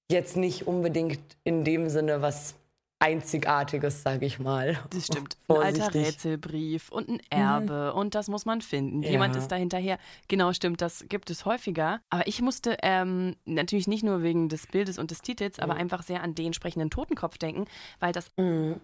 jetzt 0.09 0.35
nicht 0.35 0.67
unbedingt 0.67 1.19
in 1.43 1.63
dem 1.63 1.89
Sinne 1.89 2.21
was 2.21 2.55
Einzigartiges, 3.01 4.03
sage 4.03 4.25
ich 4.25 4.39
mal. 4.39 4.77
Das 4.91 5.07
stimmt. 5.07 5.35
Ein 5.47 5.55
alter. 5.57 5.93
Rätselbrief 5.93 6.89
und 6.89 7.09
ein 7.09 7.19
Erbe 7.29 7.93
und 7.93 8.13
das 8.15 8.27
muss 8.27 8.45
man 8.45 8.61
finden. 8.61 9.01
Jemand 9.03 9.35
Ja. 9.35 9.41
ist 9.41 9.47
da 9.49 9.55
hinterher. 9.55 9.97
Genau, 10.27 10.53
stimmt, 10.53 10.81
das 10.81 11.05
gibt 11.09 11.29
es 11.29 11.43
häufiger. 11.45 11.99
Aber 12.09 12.27
ich 12.27 12.41
musste 12.41 12.77
ähm, 12.83 13.35
natürlich 13.45 13.87
nicht 13.87 14.03
nur 14.03 14.21
wegen 14.23 14.49
des 14.49 14.67
Bildes 14.67 14.99
und 14.99 15.11
des 15.11 15.21
Titels, 15.21 15.59
aber 15.59 15.73
einfach 15.75 16.03
sehr 16.03 16.21
an 16.23 16.35
den 16.35 16.53
sprechenden 16.53 16.89
Totenkopf 16.91 17.37
denken, 17.37 17.65
weil 17.99 18.13
das 18.13 18.31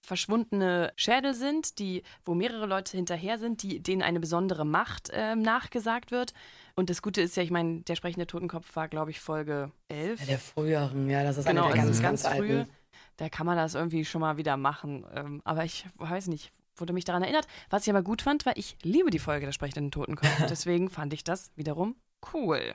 verschwundene 0.02 0.92
Schädel 0.96 1.34
sind, 1.34 1.80
die, 1.80 2.04
wo 2.26 2.34
mehrere 2.34 2.66
Leute 2.66 2.98
hinterher 2.98 3.38
sind, 3.38 3.62
die, 3.64 3.80
denen 3.82 4.02
eine 4.02 4.20
besondere 4.20 4.66
Macht 4.66 5.10
ähm, 5.14 5.42
nachgesagt 5.42 6.12
wird. 6.12 6.34
Und 6.76 6.90
das 6.90 7.02
Gute 7.02 7.22
ist 7.22 7.36
ja, 7.38 7.44
ich 7.44 7.52
meine, 7.52 7.82
der 7.82 7.96
sprechende 7.96 8.28
Totenkopf 8.28 8.76
war, 8.76 8.88
glaube 8.88 9.12
ich, 9.12 9.20
Folge 9.20 9.72
11. 9.90 10.20
Ja, 10.22 10.26
der 10.28 10.40
früheren, 10.40 11.10
ja, 11.10 11.24
das 11.24 11.38
ist 11.38 11.48
Genau, 11.48 11.66
eine 11.66 11.74
der 11.74 11.84
also 11.84 12.02
ganz, 12.02 12.04
ganz, 12.04 12.24
ganz, 12.24 12.36
frühe. 12.38 12.60
alten. 12.60 12.72
Da 13.18 13.30
kann 13.30 13.46
man 13.46 13.58
das 13.58 13.76
irgendwie 13.76 14.06
schon 14.06 14.22
mal 14.22 14.38
wieder 14.38 14.58
machen. 14.58 15.06
Ähm, 15.14 15.42
aber 15.44 15.66
ich 15.66 15.86
weiß 15.98 16.28
nicht, 16.28 16.52
wurde 16.76 16.94
mich 16.94 17.06
daran 17.06 17.24
erinnert. 17.24 17.48
Was 17.70 17.84
ich 17.84 17.90
aber 17.90 18.04
gut 18.04 18.22
fand, 18.22 18.46
war, 18.46 18.56
ich 18.56 18.78
liebe 18.84 19.10
die 19.10 19.20
Folge 19.20 19.46
der 19.46 19.54
sprechenden 19.54 19.92
Totenkopf. 19.92 20.46
Deswegen 20.50 20.90
fand 20.90 21.14
ich 21.14 21.24
das 21.24 21.52
wiederum 21.56 21.96
cool. 22.34 22.74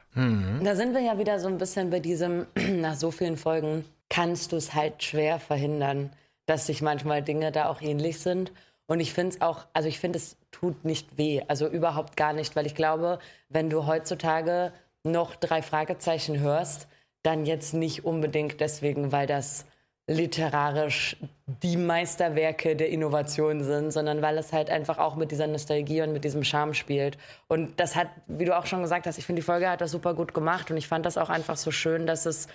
Da 0.62 0.76
sind 0.76 0.94
wir 0.94 1.00
ja 1.00 1.18
wieder 1.18 1.38
so 1.40 1.48
ein 1.48 1.58
bisschen 1.58 1.90
bei 1.90 2.00
diesem, 2.00 2.46
nach 2.80 2.94
so 2.94 3.10
vielen 3.10 3.36
Folgen 3.36 3.84
kannst 4.08 4.52
du 4.52 4.56
es 4.56 4.74
halt 4.74 5.02
schwer 5.02 5.40
verhindern, 5.40 6.10
dass 6.46 6.66
sich 6.66 6.82
manchmal 6.82 7.22
Dinge 7.22 7.52
da 7.52 7.68
auch 7.68 7.80
ähnlich 7.80 8.20
sind. 8.20 8.52
Und 8.86 9.00
ich 9.00 9.12
finde 9.12 9.36
es 9.36 9.40
auch, 9.40 9.66
also 9.72 9.88
ich 9.88 9.98
finde, 9.98 10.18
es 10.18 10.36
tut 10.50 10.84
nicht 10.84 11.16
weh, 11.16 11.42
also 11.48 11.66
überhaupt 11.66 12.16
gar 12.16 12.32
nicht, 12.32 12.54
weil 12.56 12.66
ich 12.66 12.74
glaube, 12.74 13.18
wenn 13.48 13.70
du 13.70 13.86
heutzutage 13.86 14.72
noch 15.02 15.34
drei 15.36 15.62
Fragezeichen 15.62 16.40
hörst, 16.40 16.88
dann 17.22 17.46
jetzt 17.46 17.72
nicht 17.72 18.04
unbedingt 18.04 18.60
deswegen, 18.60 19.12
weil 19.12 19.26
das 19.26 19.64
literarisch 20.06 21.16
die 21.46 21.76
Meisterwerke 21.76 22.74
der 22.74 22.88
Innovation 22.88 23.62
sind, 23.62 23.92
sondern 23.92 24.20
weil 24.20 24.36
es 24.36 24.52
halt 24.52 24.68
einfach 24.68 24.98
auch 24.98 25.14
mit 25.14 25.30
dieser 25.30 25.46
Nostalgie 25.46 26.02
und 26.02 26.12
mit 26.12 26.24
diesem 26.24 26.42
Charme 26.42 26.74
spielt. 26.74 27.18
Und 27.46 27.78
das 27.78 27.94
hat, 27.94 28.08
wie 28.26 28.44
du 28.44 28.56
auch 28.56 28.66
schon 28.66 28.82
gesagt 28.82 29.06
hast, 29.06 29.18
ich 29.18 29.26
finde, 29.26 29.40
die 29.40 29.46
Folge 29.46 29.68
hat 29.68 29.80
das 29.80 29.92
super 29.92 30.14
gut 30.14 30.34
gemacht 30.34 30.70
und 30.70 30.76
ich 30.76 30.88
fand 30.88 31.06
das 31.06 31.18
auch 31.18 31.30
einfach 31.30 31.56
so 31.56 31.70
schön, 31.70 32.06
dass 32.06 32.26
es 32.26 32.48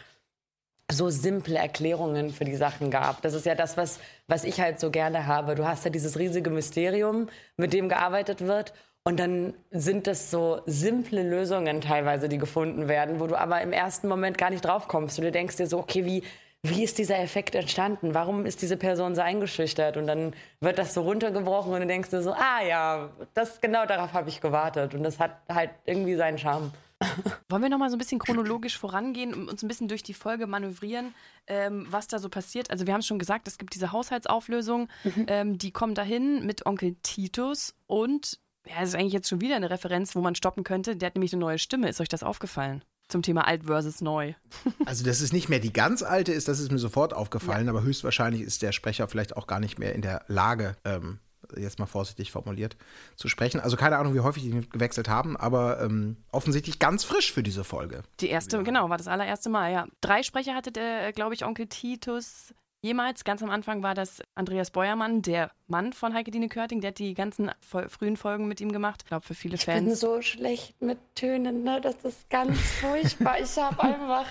so 0.90 1.10
simple 1.10 1.58
Erklärungen 1.58 2.32
für 2.32 2.46
die 2.46 2.56
Sachen 2.56 2.92
gab. 2.92 3.22
Das 3.22 3.34
ist 3.34 3.46
ja 3.46 3.56
das, 3.56 3.76
was, 3.78 4.00
was 4.28 4.44
ich 4.44 4.60
halt 4.60 4.80
so 4.80 4.90
gerne 4.90 5.28
habe. 5.28 5.56
Du 5.56 5.66
hast 5.66 5.84
ja 5.84 5.92
dieses 5.92 6.18
riesige 6.18 6.50
Mysterium, 6.50 7.28
mit 7.58 7.74
dem 7.74 7.90
gearbeitet 7.90 8.42
wird. 8.42 8.74
Und 9.04 9.20
dann 9.20 9.54
sind 9.72 10.06
das 10.06 10.32
so 10.32 10.62
simple 10.66 11.24
Lösungen 11.24 11.80
teilweise, 11.80 12.28
die 12.28 12.38
gefunden 12.38 12.90
werden, 12.90 13.22
wo 13.22 13.28
du 13.28 13.38
aber 13.38 13.62
im 13.62 13.72
ersten 13.72 14.08
Moment 14.10 14.38
gar 14.38 14.50
nicht 14.50 14.66
drauf 14.66 14.88
kommst. 14.88 15.18
Und 15.18 15.26
du 15.26 15.32
denkst 15.32 15.56
dir 15.56 15.68
so, 15.68 15.80
okay, 15.80 16.06
wie, 16.06 16.24
wie 16.70 16.84
ist 16.84 16.98
dieser 16.98 17.20
Effekt 17.20 17.56
entstanden? 17.56 18.14
Warum 18.14 18.46
ist 18.46 18.62
diese 18.62 18.78
Person 18.78 19.16
so 19.16 19.22
eingeschüchtert? 19.22 19.98
Und 19.98 20.08
dann 20.08 20.34
wird 20.60 20.78
das 20.78 20.94
so 20.94 21.02
runtergebrochen 21.02 21.74
und 21.74 21.82
du 21.82 21.88
denkst 21.88 22.10
dir 22.10 22.22
so, 22.22 22.34
ah 22.34 22.62
ja, 22.68 23.10
das, 23.34 23.62
genau 23.62 23.86
darauf 23.86 24.14
habe 24.14 24.30
ich 24.30 24.42
gewartet. 24.42 24.94
Und 24.94 25.04
das 25.04 25.20
hat 25.20 25.32
halt 25.50 25.72
irgendwie 25.86 26.16
seinen 26.16 26.38
Charme. 26.38 26.72
Wollen 27.50 27.62
wir 27.62 27.70
nochmal 27.70 27.90
so 27.90 27.96
ein 27.96 28.00
bisschen 28.00 28.20
chronologisch 28.20 28.78
vorangehen 28.78 29.34
und 29.34 29.50
uns 29.50 29.62
ein 29.62 29.68
bisschen 29.68 29.88
durch 29.88 30.04
die 30.04 30.14
Folge 30.16 30.48
manövrieren, 30.48 31.14
ähm, 31.46 31.86
was 31.90 32.08
da 32.08 32.18
so 32.20 32.30
passiert? 32.30 32.72
Also 32.72 32.88
wir 32.88 32.94
haben 32.94 33.04
schon 33.04 33.20
gesagt, 33.20 33.48
es 33.48 33.58
gibt 33.58 33.76
diese 33.76 33.92
Haushaltsauflösung, 33.92 34.90
ähm, 35.28 35.58
die 35.58 35.72
kommen 35.72 35.94
dahin 35.94 36.46
mit 36.46 36.66
Onkel 36.66 36.96
Titus 37.04 37.76
und 37.86 38.40
ja, 38.68 38.82
das 38.82 38.90
ist 38.90 38.96
eigentlich 38.96 39.14
jetzt 39.14 39.30
schon 39.30 39.42
wieder 39.42 39.56
eine 39.56 39.70
Referenz, 39.70 40.16
wo 40.16 40.22
man 40.22 40.36
stoppen 40.36 40.64
könnte. 40.64 40.96
Der 40.98 41.08
hat 41.08 41.16
nämlich 41.16 41.34
eine 41.34 41.40
neue 41.40 41.60
Stimme. 41.60 41.88
Ist 41.88 42.02
euch 42.02 42.10
das 42.10 42.24
aufgefallen? 42.24 42.84
Zum 43.08 43.22
Thema 43.22 43.48
alt 43.48 43.66
versus 43.66 44.02
neu. 44.02 44.34
Also, 44.86 45.04
dass 45.04 45.22
es 45.22 45.34
nicht 45.34 45.50
mehr 45.50 45.60
die 45.60 45.74
ganz 45.74 46.02
alte 46.02 46.32
ist, 46.32 46.48
das 46.48 46.60
ist 46.60 46.72
mir 46.72 46.78
sofort 46.78 47.14
aufgefallen, 47.14 47.68
aber 47.68 47.84
höchstwahrscheinlich 47.84 48.42
ist 48.42 48.62
der 48.62 48.72
Sprecher 48.72 49.08
vielleicht 49.08 49.36
auch 49.36 49.48
gar 49.48 49.60
nicht 49.60 49.80
mehr 49.80 49.94
in 49.94 50.02
der 50.02 50.24
Lage, 50.28 50.78
ähm, 50.86 51.20
jetzt 51.56 51.80
mal 51.80 51.86
vorsichtig 51.86 52.32
formuliert, 52.32 52.78
zu 53.16 53.28
sprechen. 53.28 53.60
Also 53.60 53.78
keine 53.78 53.98
Ahnung, 53.98 54.14
wie 54.14 54.20
häufig 54.22 54.44
die 54.44 54.70
gewechselt 54.70 55.10
haben, 55.10 55.38
aber 55.38 55.82
ähm, 55.82 56.18
offensichtlich 56.32 56.80
ganz 56.80 57.04
frisch 57.04 57.32
für 57.32 57.44
diese 57.44 57.64
Folge. 57.64 58.04
Die 58.20 58.30
erste, 58.30 58.64
genau, 58.64 58.90
war 58.90 58.98
das 58.98 59.08
allererste 59.08 59.50
Mal, 59.50 59.72
ja. 59.72 59.88
Drei 60.02 60.24
Sprecher 60.24 60.56
hatte 60.56 60.72
der, 60.72 61.12
glaube 61.14 61.34
ich, 61.34 61.46
Onkel 61.46 61.68
Titus 61.68 62.54
jemals. 62.82 63.24
Ganz 63.24 63.44
am 63.44 63.50
Anfang 63.50 63.84
war 63.84 63.94
das 63.94 64.22
Andreas 64.36 64.72
Beuermann, 64.72 65.22
der 65.22 65.52
Mann 65.68 65.94
von 65.94 66.14
Heike 66.14 66.32
Dine 66.32 66.48
Körting. 66.50 66.82
Der 66.82 66.90
hat 66.90 67.00
die 67.00 67.14
ganzen 67.14 67.52
frühen 67.62 68.18
Folgen 68.18 68.48
mit 68.48 68.62
ihm 68.62 68.72
gemacht. 68.72 69.02
Ich 69.04 69.08
glaube, 69.08 69.26
für 69.26 69.34
viele 69.34 69.56
Ich 69.56 69.66
bin 69.66 69.88
Fans. 69.88 70.00
so 70.00 70.22
schlecht 70.22 70.82
mit 70.82 70.98
Tönen, 71.16 71.64
ne? 71.64 71.82
Das 71.82 71.96
ist 72.04 72.30
ganz 72.30 72.58
furchtbar. 72.60 73.40
Ich 73.42 73.58
habe 73.58 73.82
einfach, 73.84 74.26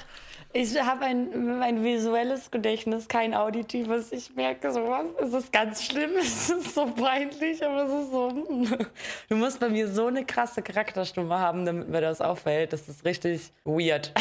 ich 0.52 0.80
habe 0.80 1.04
ein, 1.04 1.62
ein 1.62 1.84
visuelles 1.84 2.50
Gedächtnis, 2.50 3.08
kein 3.08 3.34
auditives. 3.34 4.12
Ich 4.12 4.34
merke 4.34 4.72
sowas. 4.72 5.06
Es 5.20 5.32
ist 5.34 5.52
ganz 5.52 5.82
schlimm, 5.84 6.10
es 6.18 6.48
ist 6.48 6.74
so 6.74 6.86
peinlich, 6.86 7.62
aber 7.64 7.84
es 7.84 8.04
ist 8.04 8.10
so. 8.10 8.78
Du 9.28 9.36
musst 9.36 9.60
bei 9.60 9.68
mir 9.68 9.88
so 9.88 10.06
eine 10.06 10.24
krasse 10.24 10.62
Charakterstimme 10.62 11.38
haben, 11.38 11.66
damit 11.66 11.88
mir 11.88 12.00
das 12.00 12.20
auffällt. 12.20 12.72
Das 12.72 12.88
ist 12.88 13.04
richtig 13.04 13.52
weird. 13.64 14.12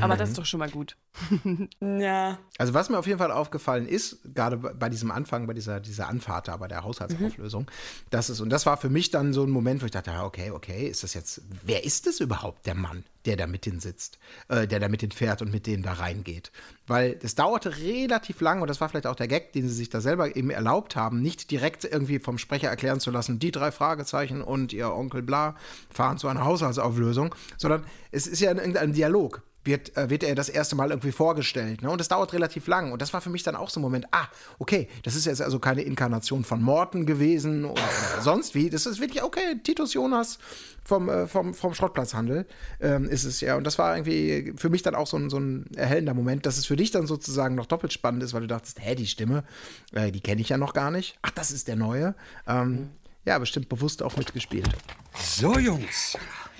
Aber 0.00 0.16
das 0.16 0.30
ist 0.30 0.38
doch 0.38 0.46
schon 0.46 0.58
mal 0.58 0.70
gut. 0.70 0.96
ja. 1.80 2.38
Also 2.58 2.74
was 2.74 2.88
mir 2.88 2.98
auf 2.98 3.06
jeden 3.06 3.18
Fall 3.18 3.30
aufgefallen 3.30 3.86
ist, 3.86 4.18
gerade 4.34 4.56
bei 4.56 4.88
diesem 4.88 5.10
Anfang, 5.10 5.46
bei 5.46 5.54
dieser, 5.54 5.80
dieser 5.80 6.08
Anfahrt 6.08 6.48
da, 6.48 6.56
bei 6.56 6.68
der 6.68 6.84
Haushaltsauflösung, 6.84 7.70
das 8.10 8.30
ist, 8.30 8.40
und 8.40 8.50
das 8.50 8.66
war 8.66 8.76
für 8.76 8.90
mich 8.90 9.10
dann 9.10 9.32
so 9.32 9.42
ein 9.42 9.50
Moment, 9.50 9.82
wo 9.82 9.86
ich 9.86 9.92
dachte, 9.92 10.10
ja, 10.10 10.24
okay, 10.24 10.50
okay, 10.50 10.88
ist 10.88 11.02
das 11.02 11.14
jetzt, 11.14 11.42
wer 11.64 11.84
ist 11.84 12.06
das 12.06 12.20
überhaupt, 12.20 12.66
der 12.66 12.74
Mann, 12.74 13.04
der 13.24 13.36
da 13.36 13.46
mit 13.46 13.66
denen 13.66 13.80
sitzt, 13.80 14.18
äh, 14.48 14.66
der 14.66 14.80
da 14.80 14.88
mit 14.88 15.02
denen 15.02 15.12
fährt 15.12 15.42
und 15.42 15.50
mit 15.50 15.66
denen 15.66 15.82
da 15.82 15.94
reingeht? 15.94 16.52
Weil 16.86 17.16
das 17.16 17.34
dauerte 17.34 17.76
relativ 17.78 18.40
lang 18.40 18.62
und 18.62 18.68
das 18.68 18.80
war 18.80 18.88
vielleicht 18.88 19.06
auch 19.06 19.16
der 19.16 19.28
Gag, 19.28 19.52
den 19.52 19.68
sie 19.68 19.74
sich 19.74 19.90
da 19.90 20.00
selber 20.00 20.36
eben 20.36 20.50
erlaubt 20.50 20.96
haben, 20.96 21.20
nicht 21.20 21.50
direkt 21.50 21.84
irgendwie 21.84 22.18
vom 22.18 22.38
Sprecher 22.38 22.68
erklären 22.68 23.00
zu 23.00 23.10
lassen, 23.10 23.38
die 23.38 23.50
drei 23.50 23.70
Fragezeichen 23.70 24.42
und 24.42 24.72
ihr 24.72 24.92
Onkel 24.92 25.22
bla 25.22 25.56
fahren 25.90 26.18
zu 26.18 26.28
einer 26.28 26.44
Haushaltsauflösung, 26.44 27.34
sondern 27.56 27.84
es 28.10 28.26
ist 28.26 28.40
ja 28.40 28.50
in 28.50 28.58
irgendeinem 28.58 28.92
Dialog 28.92 29.42
wird, 29.68 29.96
äh, 29.96 30.10
wird 30.10 30.24
er 30.24 30.34
das 30.34 30.48
erste 30.48 30.74
Mal 30.74 30.90
irgendwie 30.90 31.12
vorgestellt. 31.12 31.82
Ne? 31.82 31.90
Und 31.90 32.00
das 32.00 32.08
dauert 32.08 32.32
relativ 32.32 32.66
lang. 32.66 32.90
Und 32.90 33.00
das 33.00 33.12
war 33.12 33.20
für 33.20 33.30
mich 33.30 33.44
dann 33.44 33.54
auch 33.54 33.70
so 33.70 33.78
ein 33.78 33.82
Moment, 33.82 34.06
ah, 34.10 34.26
okay, 34.58 34.88
das 35.04 35.14
ist 35.14 35.26
jetzt 35.26 35.40
also 35.40 35.60
keine 35.60 35.82
Inkarnation 35.82 36.42
von 36.42 36.60
Morten 36.60 37.06
gewesen 37.06 37.64
oder, 37.64 37.82
oder 37.82 38.22
sonst 38.22 38.56
wie. 38.56 38.68
Das 38.70 38.86
ist 38.86 39.00
wirklich, 39.00 39.22
okay, 39.22 39.60
Titus 39.62 39.94
Jonas 39.94 40.38
vom, 40.82 41.08
äh, 41.08 41.26
vom, 41.28 41.54
vom 41.54 41.74
Schrottplatzhandel 41.74 42.46
ähm, 42.80 43.08
ist 43.08 43.24
es 43.24 43.40
ja. 43.40 43.56
Und 43.56 43.64
das 43.64 43.78
war 43.78 43.94
irgendwie 43.94 44.54
für 44.56 44.70
mich 44.70 44.82
dann 44.82 44.96
auch 44.96 45.06
so 45.06 45.16
ein, 45.16 45.30
so 45.30 45.38
ein 45.38 45.66
erhellender 45.76 46.14
Moment, 46.14 46.46
dass 46.46 46.58
es 46.58 46.66
für 46.66 46.76
dich 46.76 46.90
dann 46.90 47.06
sozusagen 47.06 47.54
noch 47.54 47.66
doppelt 47.66 47.92
spannend 47.92 48.22
ist, 48.22 48.32
weil 48.34 48.40
du 48.40 48.48
dachtest, 48.48 48.80
hä, 48.80 48.94
die 48.94 49.06
Stimme, 49.06 49.44
äh, 49.92 50.10
die 50.10 50.20
kenne 50.20 50.40
ich 50.40 50.48
ja 50.48 50.58
noch 50.58 50.72
gar 50.72 50.90
nicht. 50.90 51.18
Ach, 51.22 51.30
das 51.30 51.50
ist 51.52 51.68
der 51.68 51.76
neue. 51.76 52.14
Ähm, 52.46 52.88
ja, 53.24 53.38
bestimmt 53.38 53.68
bewusst 53.68 54.02
auch 54.02 54.16
mitgespielt. 54.16 54.70
So, 55.14 55.58
Jungs, 55.58 56.16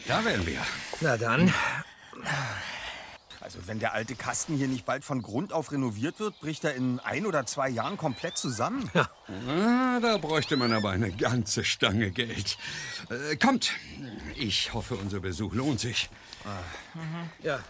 da 0.07 0.23
wären 0.25 0.47
wir. 0.47 0.61
Na 1.01 1.16
dann. 1.16 1.53
Also, 3.40 3.59
wenn 3.66 3.79
der 3.79 3.92
alte 3.92 4.14
Kasten 4.14 4.57
hier 4.57 4.68
nicht 4.68 4.85
bald 4.85 5.05
von 5.05 5.22
Grund 5.22 5.53
auf 5.53 5.70
renoviert 5.70 6.18
wird, 6.18 6.38
bricht 6.40 6.64
er 6.64 6.74
in 6.74 6.98
ein 7.01 7.24
oder 7.24 7.46
zwei 7.46 7.68
Jahren 7.68 7.96
komplett 7.96 8.37
zusammen. 8.37 8.90
Ja. 8.94 9.09
Ah, 9.48 10.01
da 10.01 10.16
bräuchte 10.18 10.57
man 10.57 10.72
aber 10.72 10.90
eine 10.90 11.12
ganze 11.12 11.64
Stange 11.64 12.11
Geld. 12.11 12.59
Äh, 13.10 13.37
kommt, 13.37 13.73
ich 14.37 14.75
hoffe, 14.75 14.96
unser 14.96 15.21
Besuch 15.21 15.54
lohnt 15.54 15.81
sich. 15.81 16.10
Ja. 17.42 17.60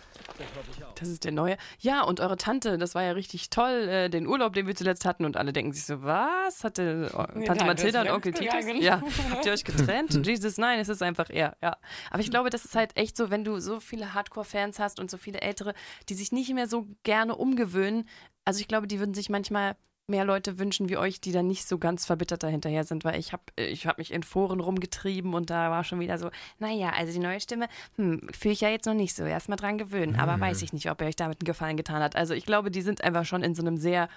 Das 0.95 1.09
ist 1.09 1.25
der 1.25 1.33
neue. 1.33 1.57
Ja, 1.81 2.03
und 2.03 2.21
eure 2.21 2.37
Tante, 2.37 2.79
das 2.79 2.95
war 2.95 3.03
ja 3.03 3.13
richtig 3.13 3.51
toll, 3.51 3.89
äh, 3.89 4.09
den 4.09 4.27
Urlaub, 4.27 4.53
den 4.53 4.67
wir 4.67 4.75
zuletzt 4.75 5.05
hatten. 5.05 5.25
Und 5.25 5.37
alle 5.37 5.53
denken 5.53 5.73
sich 5.73 5.85
so, 5.85 6.03
was? 6.03 6.65
Hatte 6.65 7.11
äh, 7.13 7.17
Tante 7.17 7.45
Tante 7.45 7.65
Mathilda 7.65 8.03
und 8.03 8.11
Onkel 8.11 8.33
Titus? 8.33 8.65
Ja, 8.81 9.03
habt 9.31 9.47
ihr 9.47 9.53
euch 9.53 9.65
getrennt? 9.65 10.27
Jesus, 10.27 10.59
nein, 10.59 10.81
es 10.81 10.89
ist 10.89 11.03
einfach 11.03 11.31
er. 11.31 11.57
Ja. 11.63 11.77
Aber 12.11 12.21
ich 12.21 12.31
glaube, 12.31 12.51
das 12.51 12.65
ist 12.65 12.75
halt 12.75 12.97
echt 12.97 13.17
so, 13.17 13.31
wenn 13.31 13.45
du 13.45 13.59
so 13.61 13.81
viele 13.81 14.15
Hardcore-Fans 14.15 14.79
hast 14.79 15.01
und 15.01 15.11
so 15.11 15.17
viele 15.17 15.41
Ältere, 15.41 15.75
die 16.09 16.15
sich 16.15 16.33
nicht 16.33 16.53
mehr 16.53 16.69
so 16.69 16.87
gerne 17.03 17.37
umgewöhnen. 17.37 18.09
Also 18.45 18.61
ich 18.61 18.69
glaube, 18.69 18.87
die 18.87 18.99
würden 18.99 19.15
sich 19.15 19.29
manchmal 19.29 19.77
mehr 20.09 20.25
Leute 20.25 20.59
wünschen 20.59 20.89
wie 20.89 20.97
euch, 20.97 21.21
die 21.21 21.33
dann 21.33 21.47
nicht 21.47 21.69
so 21.69 21.79
ganz 21.79 22.07
verbittert 22.07 22.43
dahinterher 22.43 22.85
sind, 22.85 23.05
weil 23.05 23.19
ich 23.19 23.33
habe 23.33 23.43
ich 23.57 23.87
hab 23.87 23.99
mich 23.99 24.13
in 24.13 24.23
Foren 24.23 24.61
rumgetrieben 24.61 25.35
und 25.35 25.51
da 25.51 25.71
war 25.71 25.85
schon 25.85 26.01
wieder 26.01 26.19
so, 26.19 26.31
naja, 26.59 26.91
also 26.97 27.13
die 27.13 27.19
neue 27.19 27.41
Stimme, 27.41 27.69
hm, 27.97 28.27
fühle 28.37 28.55
ich 28.55 28.61
ja 28.63 28.71
jetzt 28.71 28.87
noch 28.87 28.95
nicht 28.95 29.15
so, 29.15 29.25
erstmal 29.25 29.57
dran 29.57 29.77
gewöhnen, 29.79 30.17
aber 30.17 30.37
Mhm. 30.39 30.41
weiß 30.41 30.63
ich 30.63 30.73
nicht, 30.73 30.91
ob 30.91 31.01
er 31.03 31.09
euch 31.09 31.17
damit 31.17 31.41
einen 31.41 31.47
Gefallen 31.47 31.77
getan 31.77 32.03
hat. 32.03 32.17
Also 32.17 32.33
ich 32.35 32.47
glaube, 32.47 32.71
die 32.71 32.83
sind 32.83 33.05
einfach 33.05 33.25
schon 33.27 33.43
in 33.43 33.55
so 33.55 33.63
einem 33.63 33.77
sehr 33.77 34.09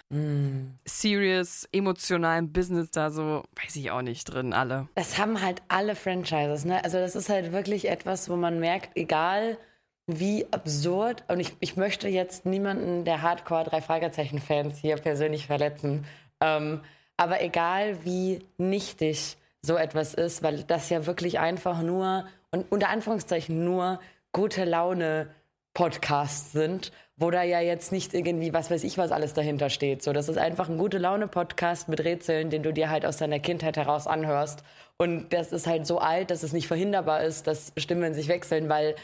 serious, 0.85 1.67
emotionalen 1.71 2.51
Business 2.51 2.91
da 2.91 3.11
so, 3.11 3.43
weiß 3.61 3.75
ich 3.75 3.91
auch 3.91 4.01
nicht, 4.01 4.25
drin 4.25 4.53
alle. 4.53 4.87
Das 4.95 5.17
haben 5.17 5.41
halt 5.41 5.61
alle 5.67 5.95
Franchises, 5.95 6.65
ne? 6.65 6.83
Also 6.83 6.97
das 6.97 7.15
ist 7.15 7.29
halt 7.29 7.51
wirklich 7.51 7.89
etwas, 7.89 8.29
wo 8.29 8.35
man 8.35 8.59
merkt, 8.59 8.91
egal 8.95 9.57
wie 10.19 10.45
absurd, 10.51 11.23
und 11.27 11.39
ich, 11.39 11.55
ich 11.59 11.77
möchte 11.77 12.07
jetzt 12.07 12.45
niemanden 12.45 13.05
der 13.05 13.21
Hardcore 13.21 13.65
drei 13.65 13.81
Fragezeichen-Fans 13.81 14.79
hier 14.79 14.97
persönlich 14.97 15.47
verletzen, 15.47 16.05
ähm, 16.39 16.81
aber 17.17 17.41
egal 17.41 18.03
wie 18.03 18.39
nichtig 18.57 19.37
so 19.61 19.75
etwas 19.75 20.13
ist, 20.13 20.41
weil 20.41 20.63
das 20.63 20.89
ja 20.89 21.05
wirklich 21.05 21.39
einfach 21.39 21.81
nur 21.81 22.25
und 22.51 22.65
unter 22.71 22.89
Anführungszeichen 22.89 23.63
nur 23.63 23.99
gute 24.31 24.65
Laune 24.65 25.29
Podcasts 25.73 26.51
sind, 26.51 26.91
wo 27.15 27.31
da 27.31 27.43
ja 27.43 27.61
jetzt 27.61 27.91
nicht 27.91 28.13
irgendwie, 28.13 28.53
was 28.53 28.71
weiß 28.71 28.83
ich, 28.83 28.97
was 28.97 29.11
alles 29.11 29.33
dahinter 29.33 29.69
steht. 29.69 30.03
So, 30.03 30.11
das 30.11 30.27
ist 30.27 30.37
einfach 30.37 30.67
ein 30.67 30.77
gute 30.77 30.97
Laune-Podcast 30.97 31.87
mit 31.87 32.03
Rätseln, 32.03 32.49
den 32.49 32.63
du 32.63 32.73
dir 32.73 32.89
halt 32.89 33.05
aus 33.05 33.17
deiner 33.17 33.39
Kindheit 33.39 33.77
heraus 33.77 34.07
anhörst. 34.07 34.63
Und 34.97 35.31
das 35.31 35.51
ist 35.53 35.67
halt 35.67 35.85
so 35.85 35.99
alt, 35.99 36.31
dass 36.31 36.43
es 36.43 36.51
nicht 36.51 36.67
verhinderbar 36.67 37.23
ist, 37.23 37.47
dass 37.47 37.71
Stimmen 37.77 38.13
sich 38.13 38.27
wechseln, 38.27 38.69
weil 38.69 38.95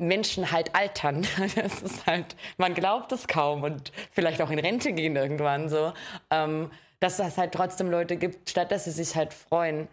Menschen 0.00 0.50
halt 0.50 0.74
altern. 0.74 1.26
Das 1.54 1.82
ist 1.82 2.06
halt, 2.06 2.36
man 2.56 2.74
glaubt 2.74 3.12
es 3.12 3.26
kaum 3.28 3.62
und 3.62 3.92
vielleicht 4.12 4.40
auch 4.40 4.50
in 4.50 4.58
Rente 4.58 4.92
gehen 4.92 5.16
irgendwann 5.16 5.68
so. 5.68 5.92
Ähm, 6.30 6.70
dass 7.00 7.18
es 7.18 7.38
halt 7.38 7.52
trotzdem 7.52 7.90
Leute 7.90 8.16
gibt, 8.16 8.50
statt 8.50 8.70
dass 8.70 8.84
sie 8.84 8.90
sich 8.90 9.16
halt 9.16 9.32
freuen, 9.32 9.88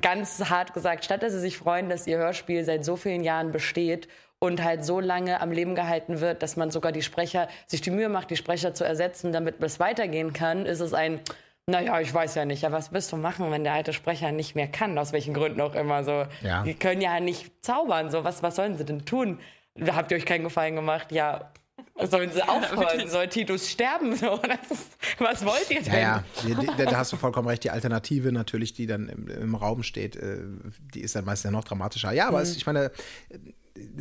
ganz 0.00 0.42
hart 0.48 0.74
gesagt, 0.74 1.04
statt 1.04 1.22
dass 1.22 1.32
sie 1.32 1.40
sich 1.40 1.58
freuen, 1.58 1.88
dass 1.88 2.06
ihr 2.06 2.18
Hörspiel 2.18 2.64
seit 2.64 2.84
so 2.84 2.96
vielen 2.96 3.22
Jahren 3.22 3.52
besteht 3.52 4.08
und 4.38 4.64
halt 4.64 4.84
so 4.84 5.00
lange 5.00 5.40
am 5.40 5.52
Leben 5.52 5.74
gehalten 5.74 6.20
wird, 6.20 6.42
dass 6.42 6.56
man 6.56 6.70
sogar 6.70 6.92
die 6.92 7.02
Sprecher, 7.02 7.48
sich 7.66 7.82
die 7.82 7.90
Mühe 7.90 8.08
macht, 8.08 8.30
die 8.30 8.36
Sprecher 8.36 8.74
zu 8.74 8.84
ersetzen, 8.84 9.32
damit 9.32 9.62
es 9.62 9.78
weitergehen 9.78 10.32
kann, 10.32 10.66
ist 10.66 10.80
es 10.80 10.94
ein, 10.94 11.20
naja, 11.66 12.00
ich 12.00 12.12
weiß 12.12 12.34
ja 12.34 12.44
nicht, 12.44 12.62
ja, 12.62 12.72
was 12.72 12.92
wirst 12.92 13.12
du 13.12 13.16
machen, 13.16 13.50
wenn 13.50 13.64
der 13.64 13.74
alte 13.74 13.92
Sprecher 13.92 14.32
nicht 14.32 14.54
mehr 14.56 14.66
kann, 14.68 14.98
aus 14.98 15.12
welchen 15.12 15.34
Gründen 15.34 15.60
auch 15.60 15.74
immer 15.74 16.02
so. 16.04 16.26
Ja. 16.42 16.62
Die 16.64 16.74
können 16.74 17.00
ja 17.00 17.20
nicht 17.20 17.64
zaubern, 17.64 18.10
so, 18.10 18.24
was, 18.24 18.42
was 18.42 18.56
sollen 18.56 18.76
sie 18.76 18.84
denn 18.84 19.04
tun? 19.04 19.38
Da 19.76 19.94
habt 19.94 20.10
ihr 20.10 20.16
euch 20.16 20.26
keinen 20.26 20.44
Gefallen 20.44 20.74
gemacht, 20.74 21.12
ja. 21.12 21.52
Sollen 22.02 22.30
sie 22.32 22.42
aufhören? 22.48 23.08
Soll 23.08 23.28
Titus 23.28 23.70
sterben? 23.70 24.16
So, 24.16 24.36
das 24.38 24.70
ist, 24.70 24.96
was 25.18 25.44
wollt 25.44 25.70
ihr 25.70 25.80
denn? 25.82 25.92
Ja, 25.94 26.24
ja, 26.46 26.74
da, 26.76 26.84
da 26.86 26.96
hast 26.98 27.12
du 27.12 27.16
vollkommen 27.16 27.46
recht. 27.48 27.62
Die 27.64 27.70
Alternative 27.70 28.32
natürlich, 28.32 28.72
die 28.74 28.86
dann 28.86 29.08
im, 29.08 29.28
im 29.28 29.54
Raum 29.54 29.82
steht, 29.82 30.16
äh, 30.16 30.38
die 30.94 31.00
ist 31.00 31.14
dann 31.14 31.24
meistens 31.24 31.44
ja 31.44 31.50
noch 31.52 31.64
dramatischer. 31.64 32.12
Ja, 32.12 32.28
aber 32.28 32.38
Mhm. 32.38 32.42
es, 32.44 32.56
ich 32.56 32.66
meine, 32.66 32.90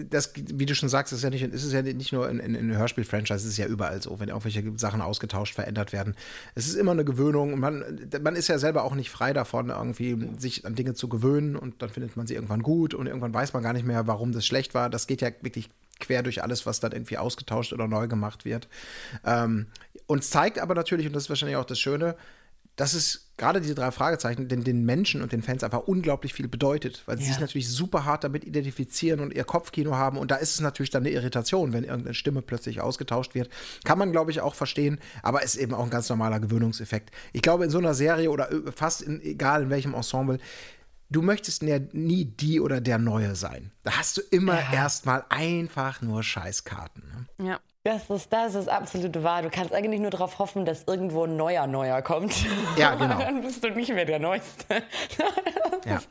das, 0.09 0.33
wie 0.35 0.65
du 0.65 0.75
schon 0.75 0.89
sagst, 0.89 1.13
ist 1.13 1.23
ja 1.23 1.29
nicht, 1.29 1.43
ist 1.43 1.63
es 1.63 1.73
ja 1.73 1.81
nicht 1.81 2.11
nur 2.11 2.29
in, 2.29 2.39
in, 2.39 2.55
in 2.55 2.77
Hörspiel-Franchise, 2.77 3.35
es 3.35 3.45
ist 3.45 3.57
ja 3.57 3.67
überall 3.67 4.01
so, 4.01 4.19
wenn 4.19 4.29
irgendwelche 4.29 4.63
Sachen 4.77 5.01
ausgetauscht, 5.01 5.55
verändert 5.55 5.93
werden. 5.93 6.15
Es 6.55 6.67
ist 6.67 6.75
immer 6.75 6.91
eine 6.91 7.05
Gewöhnung 7.05 7.53
und 7.53 7.59
man, 7.59 7.99
man 8.21 8.35
ist 8.35 8.47
ja 8.47 8.57
selber 8.57 8.83
auch 8.83 8.95
nicht 8.95 9.09
frei 9.09 9.33
davon, 9.33 9.69
irgendwie 9.69 10.17
sich 10.37 10.65
an 10.65 10.75
Dinge 10.75 10.93
zu 10.93 11.09
gewöhnen 11.09 11.55
und 11.55 11.81
dann 11.81 11.89
findet 11.89 12.17
man 12.17 12.27
sie 12.27 12.35
irgendwann 12.35 12.63
gut 12.63 12.93
und 12.93 13.07
irgendwann 13.07 13.33
weiß 13.33 13.53
man 13.53 13.63
gar 13.63 13.73
nicht 13.73 13.85
mehr, 13.85 14.07
warum 14.07 14.31
das 14.31 14.45
schlecht 14.45 14.73
war. 14.73 14.89
Das 14.89 15.07
geht 15.07 15.21
ja 15.21 15.29
wirklich 15.41 15.69
quer 15.99 16.23
durch 16.23 16.41
alles, 16.43 16.65
was 16.65 16.79
dann 16.79 16.91
irgendwie 16.91 17.17
ausgetauscht 17.17 17.73
oder 17.73 17.87
neu 17.87 18.07
gemacht 18.07 18.45
wird. 18.45 18.67
Ähm, 19.25 19.67
und 20.07 20.19
es 20.19 20.29
zeigt 20.29 20.59
aber 20.59 20.75
natürlich, 20.75 21.07
und 21.07 21.13
das 21.13 21.23
ist 21.23 21.29
wahrscheinlich 21.29 21.57
auch 21.57 21.65
das 21.65 21.79
Schöne, 21.79 22.15
dass 22.79 22.93
es 22.93 23.31
gerade 23.35 23.59
diese 23.61 23.75
drei 23.75 23.91
Fragezeichen 23.91 24.47
den, 24.47 24.63
den 24.63 24.85
Menschen 24.85 25.21
und 25.21 25.31
den 25.31 25.41
Fans 25.43 25.63
einfach 25.63 25.79
unglaublich 25.87 26.33
viel 26.33 26.47
bedeutet, 26.47 27.03
weil 27.05 27.17
sie 27.17 27.23
Ja. 27.25 27.29
sich 27.31 27.39
natürlich 27.39 27.69
super 27.69 28.05
hart 28.05 28.23
damit 28.23 28.43
identifizieren 28.45 29.19
und 29.19 29.33
ihr 29.33 29.43
Kopfkino 29.43 29.95
haben. 29.95 30.17
Und 30.17 30.31
da 30.31 30.35
ist 30.37 30.53
es 30.53 30.61
natürlich 30.61 30.89
dann 30.89 31.03
eine 31.03 31.11
Irritation, 31.11 31.73
wenn 31.73 31.83
irgendeine 31.83 32.13
Stimme 32.13 32.41
plötzlich 32.41 32.81
ausgetauscht 32.81 33.35
wird. 33.35 33.49
Kann 33.83 33.97
man, 33.99 34.11
glaube 34.11 34.31
ich, 34.31 34.41
auch 34.41 34.55
verstehen, 34.55 34.99
aber 35.23 35.43
ist 35.43 35.55
eben 35.55 35.73
auch 35.73 35.83
ein 35.83 35.89
ganz 35.89 36.07
normaler 36.09 36.39
Gewöhnungseffekt. 36.39 37.11
Ich 37.33 37.41
glaube, 37.41 37.63
in 37.65 37.69
so 37.69 37.77
einer 37.79 37.93
Serie 37.93 38.29
oder 38.31 38.51
ö- 38.51 38.71
fast 38.75 39.01
in, 39.01 39.21
egal 39.21 39.63
in 39.63 39.69
welchem 39.69 39.93
Ensemble, 39.93 40.37
du 41.09 41.21
möchtest 41.21 41.61
ja 41.63 41.79
nie 41.91 42.25
die 42.25 42.59
oder 42.61 42.81
der 42.81 42.97
Neue 42.97 43.35
sein. 43.35 43.71
Da 43.83 43.97
hast 43.97 44.17
du 44.17 44.21
immer 44.31 44.57
erstmal 44.73 45.25
einfach 45.29 46.01
nur 46.01 46.23
Scheißkarten. 46.23 47.03
Ne? 47.39 47.47
Ja. 47.47 47.59
Das 47.89 48.07
ist, 48.07 48.31
das 48.31 48.53
ist 48.53 48.69
absolut 48.69 49.23
wahr. 49.23 49.41
Du 49.41 49.49
kannst 49.49 49.73
eigentlich 49.73 49.99
nur 49.99 50.11
darauf 50.11 50.37
hoffen, 50.37 50.63
dass 50.63 50.83
irgendwo 50.83 51.23
ein 51.23 51.35
neuer 51.35 51.65
Neuer 51.65 52.03
kommt. 52.03 52.35
Ja, 52.77 52.93
genau. 52.93 53.17
Dann 53.19 53.41
bist 53.41 53.63
du 53.63 53.71
nicht 53.71 53.91
mehr 53.91 54.05
der 54.05 54.19
Neueste. 54.19 54.65
Ja. 55.85 56.01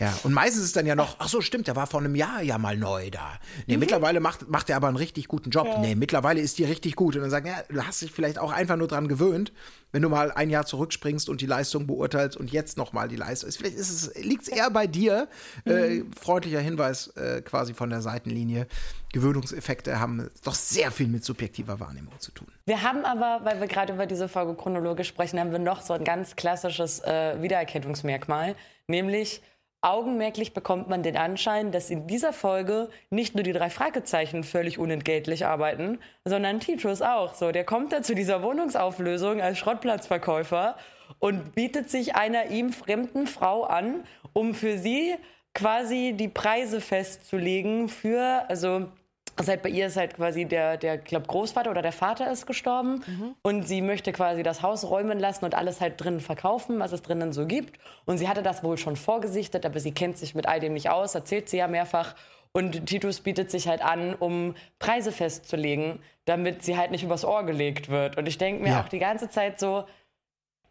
ja, 0.00 0.18
und 0.22 0.32
meistens 0.32 0.64
ist 0.64 0.76
dann 0.76 0.86
ja 0.86 0.94
noch, 0.94 1.16
ach 1.18 1.28
so, 1.28 1.42
stimmt, 1.42 1.66
der 1.66 1.76
war 1.76 1.86
vor 1.86 2.00
einem 2.00 2.14
Jahr 2.14 2.40
ja 2.40 2.56
mal 2.56 2.74
neu 2.74 3.10
da. 3.10 3.38
Nee, 3.66 3.76
mittlerweile 3.76 4.18
macht, 4.18 4.48
macht 4.48 4.70
er 4.70 4.76
aber 4.76 4.88
einen 4.88 4.96
richtig 4.96 5.28
guten 5.28 5.50
Job. 5.50 5.68
Nee, 5.78 5.94
mittlerweile 5.94 6.40
ist 6.40 6.56
die 6.56 6.64
richtig 6.64 6.96
gut. 6.96 7.14
Und 7.14 7.20
dann 7.20 7.30
sagen, 7.30 7.46
ja, 7.46 7.62
du 7.68 7.86
hast 7.86 8.00
dich 8.00 8.10
vielleicht 8.10 8.38
auch 8.38 8.50
einfach 8.50 8.76
nur 8.76 8.88
dran 8.88 9.06
gewöhnt, 9.06 9.52
wenn 9.92 10.00
du 10.00 10.08
mal 10.08 10.32
ein 10.32 10.48
Jahr 10.48 10.64
zurückspringst 10.64 11.28
und 11.28 11.42
die 11.42 11.46
Leistung 11.46 11.86
beurteilst 11.86 12.38
und 12.38 12.50
jetzt 12.50 12.78
nochmal 12.78 13.08
die 13.08 13.16
Leistung. 13.16 13.50
ist. 13.50 13.58
Vielleicht 13.58 13.76
liegt 14.24 14.44
es 14.44 14.48
eher 14.48 14.70
bei 14.70 14.86
dir. 14.86 15.28
Äh, 15.66 16.00
freundlicher 16.18 16.60
Hinweis 16.60 17.08
äh, 17.08 17.42
quasi 17.42 17.74
von 17.74 17.90
der 17.90 18.00
Seitenlinie. 18.00 18.66
Gewöhnungseffekte 19.14 20.00
haben 20.00 20.28
doch 20.44 20.54
sehr 20.54 20.90
viel 20.90 21.06
mit 21.06 21.24
subjektiver 21.24 21.78
Wahrnehmung 21.78 22.18
zu 22.18 22.32
tun. 22.32 22.48
Wir 22.66 22.82
haben 22.82 23.04
aber, 23.04 23.44
weil 23.44 23.60
wir 23.60 23.68
gerade 23.68 23.92
über 23.92 24.06
diese 24.06 24.28
Folge 24.28 24.54
chronologisch 24.54 25.06
sprechen, 25.06 25.38
haben 25.38 25.52
wir 25.52 25.60
noch 25.60 25.82
so 25.82 25.94
ein 25.94 26.02
ganz 26.02 26.34
klassisches 26.34 26.98
äh, 27.04 27.40
Wiedererkennungsmerkmal, 27.40 28.56
nämlich 28.88 29.40
augenmerklich 29.82 30.52
bekommt 30.52 30.88
man 30.88 31.04
den 31.04 31.16
Anschein, 31.16 31.70
dass 31.70 31.90
in 31.90 32.08
dieser 32.08 32.32
Folge 32.32 32.88
nicht 33.10 33.36
nur 33.36 33.44
die 33.44 33.52
drei 33.52 33.70
Fragezeichen 33.70 34.42
völlig 34.42 34.78
unentgeltlich 34.78 35.46
arbeiten, 35.46 35.98
sondern 36.24 36.58
Titus 36.58 37.00
auch. 37.00 37.34
So, 37.34 37.52
der 37.52 37.64
kommt 37.64 37.92
da 37.92 38.02
zu 38.02 38.16
dieser 38.16 38.42
Wohnungsauflösung 38.42 39.40
als 39.40 39.58
Schrottplatzverkäufer 39.58 40.76
und 41.20 41.54
bietet 41.54 41.88
sich 41.88 42.16
einer 42.16 42.46
ihm 42.46 42.72
fremden 42.72 43.28
Frau 43.28 43.62
an, 43.62 44.02
um 44.32 44.54
für 44.54 44.76
sie 44.76 45.14
quasi 45.54 46.14
die 46.16 46.28
Preise 46.28 46.80
festzulegen 46.80 47.88
für, 47.88 48.44
also 48.48 48.88
also 49.36 49.50
halt 49.50 49.62
bei 49.62 49.68
ihr 49.68 49.86
ist 49.86 49.96
halt 49.96 50.14
quasi 50.16 50.44
der, 50.44 50.76
der 50.76 50.98
glaub, 50.98 51.26
Großvater 51.26 51.70
oder 51.70 51.82
der 51.82 51.92
Vater 51.92 52.30
ist 52.30 52.46
gestorben 52.46 53.04
und 53.42 53.66
sie 53.66 53.82
möchte 53.82 54.12
quasi 54.12 54.42
das 54.42 54.62
Haus 54.62 54.84
räumen 54.88 55.18
lassen 55.18 55.44
und 55.44 55.54
alles 55.54 55.80
halt 55.80 56.00
drinnen 56.00 56.20
verkaufen, 56.20 56.78
was 56.78 56.92
es 56.92 57.02
drinnen 57.02 57.32
so 57.32 57.46
gibt. 57.46 57.78
Und 58.04 58.18
sie 58.18 58.28
hatte 58.28 58.42
das 58.42 58.62
wohl 58.62 58.78
schon 58.78 58.96
vorgesichtet, 58.96 59.66
aber 59.66 59.80
sie 59.80 59.92
kennt 59.92 60.18
sich 60.18 60.34
mit 60.34 60.46
all 60.46 60.60
dem 60.60 60.72
nicht 60.74 60.90
aus, 60.90 61.14
erzählt 61.14 61.48
sie 61.48 61.56
ja 61.58 61.66
mehrfach. 61.68 62.14
Und 62.52 62.86
Titus 62.86 63.20
bietet 63.20 63.50
sich 63.50 63.66
halt 63.66 63.82
an, 63.82 64.14
um 64.14 64.54
Preise 64.78 65.10
festzulegen, 65.10 65.98
damit 66.24 66.62
sie 66.62 66.76
halt 66.76 66.92
nicht 66.92 67.02
übers 67.02 67.24
Ohr 67.24 67.42
gelegt 67.44 67.88
wird. 67.88 68.16
Und 68.16 68.28
ich 68.28 68.38
denke 68.38 68.62
mir 68.62 68.70
Ja. 68.70 68.80
auch 68.82 68.88
die 68.88 69.00
ganze 69.00 69.28
Zeit 69.28 69.58
so, 69.58 69.84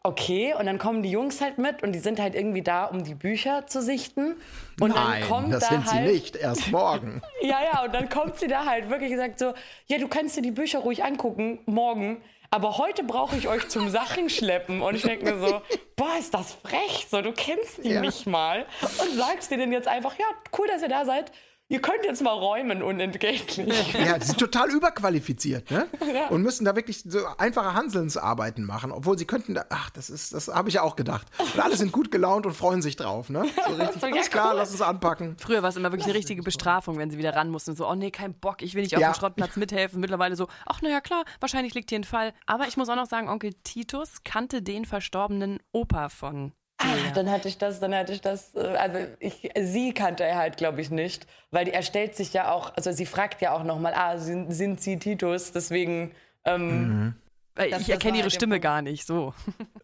okay, 0.03 0.53
und 0.59 0.65
dann 0.65 0.77
kommen 0.79 1.01
die 1.01 1.09
Jungs 1.11 1.39
halt 1.41 1.57
mit 1.57 1.81
und 1.81 1.93
die 1.93 1.99
sind 1.99 2.19
halt 2.19 2.35
irgendwie 2.35 2.61
da, 2.61 2.85
um 2.85 3.03
die 3.03 3.15
Bücher 3.15 3.65
zu 3.67 3.81
sichten. 3.81 4.35
Und 4.79 4.93
Nein, 4.93 5.21
dann 5.21 5.29
kommt 5.29 5.53
das 5.53 5.61
da 5.61 5.69
sind 5.69 5.91
halt 5.91 6.07
sie 6.07 6.13
nicht. 6.13 6.35
Erst 6.35 6.71
morgen. 6.71 7.21
ja, 7.41 7.59
ja, 7.63 7.83
und 7.85 7.93
dann 7.93 8.09
kommt 8.09 8.37
sie 8.37 8.47
da 8.47 8.65
halt 8.65 8.89
wirklich 8.89 9.11
gesagt 9.11 9.39
so, 9.39 9.53
ja, 9.87 9.97
du 9.97 10.07
kannst 10.07 10.35
dir 10.35 10.41
die 10.41 10.51
Bücher 10.51 10.79
ruhig 10.79 11.03
angucken, 11.03 11.59
morgen, 11.65 12.21
aber 12.51 12.77
heute 12.77 13.03
brauche 13.03 13.35
ich 13.37 13.47
euch 13.47 13.69
zum 13.69 13.89
Sachen 13.89 14.29
schleppen. 14.29 14.81
Und 14.81 14.95
ich 14.95 15.03
denke 15.03 15.25
mir 15.25 15.39
so, 15.39 15.61
boah, 15.95 16.17
ist 16.19 16.33
das 16.33 16.53
frech, 16.53 17.07
so, 17.09 17.21
du 17.21 17.31
kennst 17.31 17.83
die 17.83 17.89
Ja. 17.91 18.01
nicht 18.01 18.27
mal 18.27 18.65
und 19.01 19.15
sagst 19.15 19.51
dir 19.51 19.57
denn 19.57 19.71
jetzt 19.71 19.87
einfach, 19.87 20.19
ja, 20.19 20.25
cool, 20.57 20.67
dass 20.67 20.81
ihr 20.81 20.89
da 20.89 21.05
seid, 21.05 21.31
ihr 21.73 21.81
könnt 21.81 22.05
jetzt 22.05 22.21
mal 22.21 22.31
räumen 22.31 22.81
unentgeltlich. 22.83 23.93
Ja, 23.93 24.17
die 24.19 24.25
sind 24.25 24.39
total 24.39 24.69
überqualifiziert, 24.69 25.69
ne? 25.71 25.87
Und 26.29 26.41
müssen 26.43 26.65
da 26.65 26.75
wirklich 26.75 27.03
so 27.05 27.19
einfache 27.37 27.73
Hanselnsarbeiten 27.73 28.65
machen, 28.65 28.91
obwohl 28.91 29.17
sie 29.17 29.25
könnten 29.25 29.53
da, 29.55 29.65
ach, 29.69 29.89
das 29.89 30.09
ist, 30.09 30.33
das 30.33 30.47
habe 30.47 30.69
ich 30.69 30.75
ja 30.75 30.81
auch 30.83 30.95
gedacht. 30.95 31.27
Und 31.39 31.59
alle 31.59 31.75
sind 31.75 31.91
gut 31.91 32.11
gelaunt 32.11 32.45
und 32.45 32.53
freuen 32.53 32.81
sich 32.81 32.95
drauf, 32.95 33.29
ne? 33.29 33.45
So 33.67 33.73
richtig, 33.73 34.01
So, 34.01 34.07
ja, 34.07 34.13
alles 34.13 34.29
klar, 34.29 34.51
cool. 34.51 34.57
lass 34.59 34.71
uns 34.71 34.81
anpacken. 34.81 35.35
Früher 35.39 35.61
war 35.63 35.69
es 35.69 35.75
immer 35.75 35.91
wirklich 35.91 36.05
eine 36.05 36.13
richtige 36.15 36.43
Bestrafung, 36.43 36.97
wenn 36.97 37.09
sie 37.09 37.17
wieder 37.17 37.35
ran 37.35 37.49
mussten. 37.49 37.75
So, 37.75 37.87
oh 37.89 37.95
nee, 37.95 38.11
kein 38.11 38.33
Bock, 38.35 38.61
ich 38.61 38.75
will 38.75 38.83
nicht 38.83 38.95
auf 38.95 39.01
Ja. 39.01 39.11
dem 39.11 39.15
Schrottplatz 39.15 39.55
mithelfen. 39.57 39.99
Mittlerweile 39.99 40.35
so, 40.35 40.47
ach 40.65 40.81
naja, 40.81 41.01
klar, 41.01 41.23
wahrscheinlich 41.39 41.73
liegt 41.73 41.89
hier 41.89 41.99
ein 41.99 42.03
Fall. 42.03 42.33
Aber 42.45 42.67
ich 42.67 42.77
muss 42.77 42.89
auch 42.89 42.95
noch 42.95 43.07
sagen, 43.07 43.29
Onkel 43.29 43.53
Titus 43.63 44.23
kannte 44.23 44.61
den 44.61 44.85
verstorbenen 44.85 45.59
Opa 45.71 46.09
von. 46.09 46.53
Ah, 46.83 47.11
dann 47.13 47.29
hatte 47.31 47.47
ich 47.47 47.57
das, 47.57 47.79
dann 47.79 47.95
hatte 47.95 48.13
ich 48.13 48.21
das, 48.21 48.53
äh, 48.55 48.59
also 48.77 48.99
ich, 49.19 49.49
sie 49.61 49.93
kannte 49.93 50.23
er 50.23 50.37
halt, 50.37 50.57
glaube 50.57 50.81
ich, 50.81 50.91
nicht, 50.91 51.25
weil 51.51 51.65
die, 51.65 51.71
er 51.73 51.83
stellt 51.83 52.15
sich 52.15 52.33
ja 52.33 52.51
auch, 52.51 52.73
also 52.75 52.91
sie 52.91 53.05
fragt 53.05 53.41
ja 53.41 53.53
auch 53.53 53.63
nochmal, 53.63 53.93
ah, 53.95 54.17
sind, 54.17 54.51
sind 54.51 54.81
sie 54.81 54.97
Titus, 54.99 55.51
deswegen, 55.51 56.11
ähm, 56.45 57.15
Weil 57.55 57.69
Das- 57.69 57.81
ich 57.83 57.89
erkenne 57.89 58.17
ihre 58.17 58.23
halt 58.25 58.33
Stimme 58.33 58.59
gar 58.59 58.81
nicht, 58.81 59.05
so. 59.05 59.33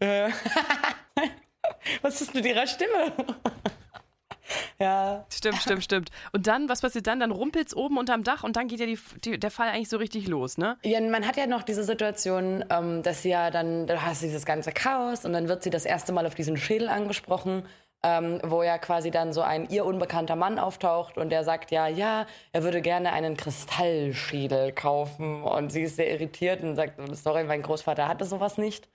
was 2.02 2.20
ist 2.20 2.34
mit 2.34 2.44
ihrer 2.44 2.66
Stimme? 2.66 3.12
Ja. 4.78 5.24
Stimmt, 5.32 5.58
stimmt, 5.58 5.84
stimmt. 5.84 6.10
Und 6.32 6.46
dann, 6.46 6.68
was 6.68 6.80
passiert 6.80 7.06
dann? 7.06 7.20
Dann 7.20 7.30
rumpelt 7.30 7.68
es 7.68 7.76
oben 7.76 7.98
unterm 7.98 8.24
Dach 8.24 8.42
und 8.42 8.56
dann 8.56 8.68
geht 8.68 8.80
ja 8.80 8.86
die, 8.86 8.98
die, 9.24 9.38
der 9.38 9.50
Fall 9.50 9.68
eigentlich 9.68 9.88
so 9.88 9.96
richtig 9.96 10.28
los, 10.28 10.58
ne? 10.58 10.78
Ja, 10.82 11.00
man 11.00 11.26
hat 11.26 11.36
ja 11.36 11.46
noch 11.46 11.62
diese 11.62 11.84
Situation, 11.84 12.64
ähm, 12.70 13.02
dass 13.02 13.22
sie 13.22 13.30
ja 13.30 13.50
dann, 13.50 13.86
da 13.86 14.02
hast 14.02 14.22
du 14.22 14.26
dieses 14.26 14.44
ganze 14.44 14.72
Chaos 14.72 15.24
und 15.24 15.32
dann 15.32 15.48
wird 15.48 15.62
sie 15.62 15.70
das 15.70 15.84
erste 15.84 16.12
Mal 16.12 16.26
auf 16.26 16.34
diesen 16.34 16.56
Schädel 16.56 16.88
angesprochen. 16.88 17.64
Ähm, 18.02 18.40
wo 18.42 18.62
ja 18.62 18.78
quasi 18.78 19.10
dann 19.10 19.34
so 19.34 19.42
ein 19.42 19.68
ihr 19.68 19.84
unbekannter 19.84 20.34
Mann 20.34 20.58
auftaucht 20.58 21.18
und 21.18 21.28
der 21.28 21.44
sagt 21.44 21.70
ja, 21.70 21.86
ja, 21.86 22.24
er 22.50 22.62
würde 22.62 22.80
gerne 22.80 23.12
einen 23.12 23.36
Kristallschädel 23.36 24.72
kaufen 24.72 25.42
und 25.42 25.70
sie 25.70 25.82
ist 25.82 25.96
sehr 25.96 26.10
irritiert 26.10 26.62
und 26.62 26.76
sagt, 26.76 26.98
sorry, 27.14 27.44
mein 27.44 27.60
Großvater 27.60 28.08
hatte 28.08 28.24
sowas 28.24 28.56
nicht. 28.56 28.88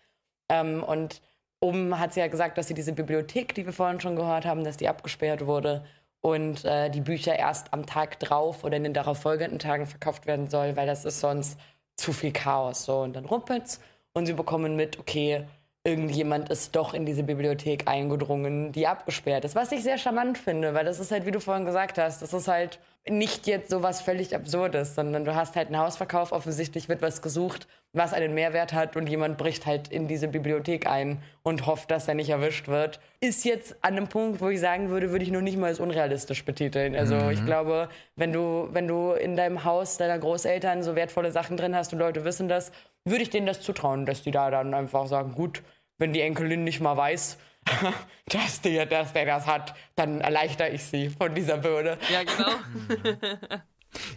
Ähm, 0.50 0.84
und 0.84 1.22
oben 1.60 2.00
hat 2.00 2.14
sie 2.14 2.20
ja 2.20 2.28
gesagt, 2.28 2.58
dass 2.58 2.68
sie 2.68 2.74
diese 2.74 2.94
Bibliothek, 2.94 3.56
die 3.56 3.66
wir 3.66 3.74
vorhin 3.74 4.00
schon 4.00 4.16
gehört 4.16 4.46
haben, 4.46 4.64
dass 4.64 4.78
die 4.78 4.88
abgesperrt 4.88 5.46
wurde 5.46 5.84
und 6.22 6.66
äh, 6.66 6.90
die 6.90 7.02
Bücher 7.02 7.38
erst 7.38 7.74
am 7.74 7.86
Tag 7.86 8.20
drauf 8.20 8.64
oder 8.64 8.78
in 8.78 8.84
den 8.84 8.94
darauf 8.94 9.20
folgenden 9.20 9.60
Tagen 9.60 9.86
verkauft 9.86 10.26
werden 10.26 10.50
soll, 10.50 10.76
weil 10.76 10.88
das 10.88 11.06
ist 11.06 11.20
sonst 11.20 11.60
zu 11.98 12.14
viel 12.14 12.32
Chaos. 12.32 12.86
So, 12.86 13.02
und 13.02 13.16
dann 13.16 13.26
rumpelt's 13.26 13.80
und 14.14 14.26
sie 14.26 14.34
bekommen 14.34 14.76
mit, 14.76 15.00
okay, 15.00 15.46
irgendjemand 15.84 16.50
ist 16.50 16.76
doch 16.76 16.94
in 16.94 17.06
diese 17.06 17.24
Bibliothek 17.24 17.88
eingedrungen, 17.88 18.72
die 18.72 18.88
abgesperrt 18.88 19.46
ist. 19.46 19.56
Was 19.56 19.72
ich 19.72 19.84
sehr 19.84 19.98
charmant 19.98 20.38
finde, 20.38 20.74
weil 20.74 20.86
das 20.86 21.00
ist 21.00 21.12
halt, 21.12 21.26
wie 21.26 21.32
du 21.32 21.40
vorhin 21.40 21.66
gesagt 21.66 21.98
hast, 21.98 22.22
das 22.22 22.34
ist 22.34 22.48
halt 22.48 22.80
nicht 23.08 23.46
jetzt 23.46 23.70
so 23.70 23.84
was 23.84 24.02
völlig 24.02 24.36
Absurdes, 24.36 24.96
sondern 24.96 25.26
du 25.26 25.36
hast 25.36 25.56
halt 25.56 25.68
einen 25.68 25.78
Hausverkauf, 25.78 26.32
offensichtlich 26.32 26.90
wird 26.90 27.04
was 27.04 27.22
gesucht, 27.22 27.68
was 27.94 28.14
einen 28.14 28.34
Mehrwert 28.34 28.74
hat 28.74 28.96
und 28.96 29.08
jemand 29.08 29.38
bricht 29.38 29.66
halt 29.68 29.90
in 29.90 30.08
diese 30.08 30.28
Bibliothek 30.28 30.88
ein 30.88 31.22
und 31.44 31.68
hofft, 31.68 31.92
dass 31.92 32.08
er 32.08 32.16
nicht 32.16 32.30
erwischt 32.30 32.68
wird. 32.68 33.00
Ist 33.20 33.46
jetzt 33.46 33.76
an 33.84 33.96
einem 33.96 34.08
Punkt, 34.08 34.42
wo 34.42 34.50
ich 34.50 34.60
sagen 34.60 34.90
würde, 34.90 35.12
würde 35.12 35.24
ich 35.24 35.32
nur 35.32 35.44
nicht 35.44 35.58
mal 35.58 35.68
als 35.68 35.80
unrealistisch 35.80 36.46
betiteln. 36.46 36.96
Also 36.96 37.16
Mhm. 37.16 37.30
ich 37.30 37.46
glaube, 37.46 37.90
wenn 38.16 38.34
du, 38.34 38.70
wenn 38.72 38.88
du 38.88 39.12
in 39.12 39.36
deinem 39.36 39.64
Haus 39.64 39.98
deiner 39.98 40.18
Großeltern 40.18 40.82
so 40.82 40.96
wertvolle 40.96 41.32
Sachen 41.32 41.58
drin 41.58 41.76
hast 41.76 41.94
und 41.94 42.00
Leute 42.00 42.26
wissen 42.26 42.50
das, 42.50 42.72
würde 43.06 43.22
ich 43.22 43.30
denen 43.30 43.46
das 43.46 43.62
zutrauen, 43.62 44.08
dass 44.08 44.24
die 44.24 44.32
da 44.32 44.50
dann 44.50 44.74
einfach 44.74 45.08
sagen, 45.08 45.34
gut, 45.34 45.62
wenn 46.00 46.12
die 46.12 46.22
Enkelin 46.22 46.64
nicht 46.64 46.82
mal 46.82 46.98
weiß, 46.98 47.38
dass 48.28 48.62
der, 48.62 48.86
dass 48.86 49.14
der 49.14 49.26
das 49.26 49.48
hat, 49.48 49.76
dann 49.96 50.22
erleichter 50.22 50.72
ich 50.72 50.84
sie 50.84 51.10
von 51.10 51.34
dieser 51.34 51.58
Bürde. 51.58 51.98
Ja, 52.12 52.24
genau. 52.24 53.66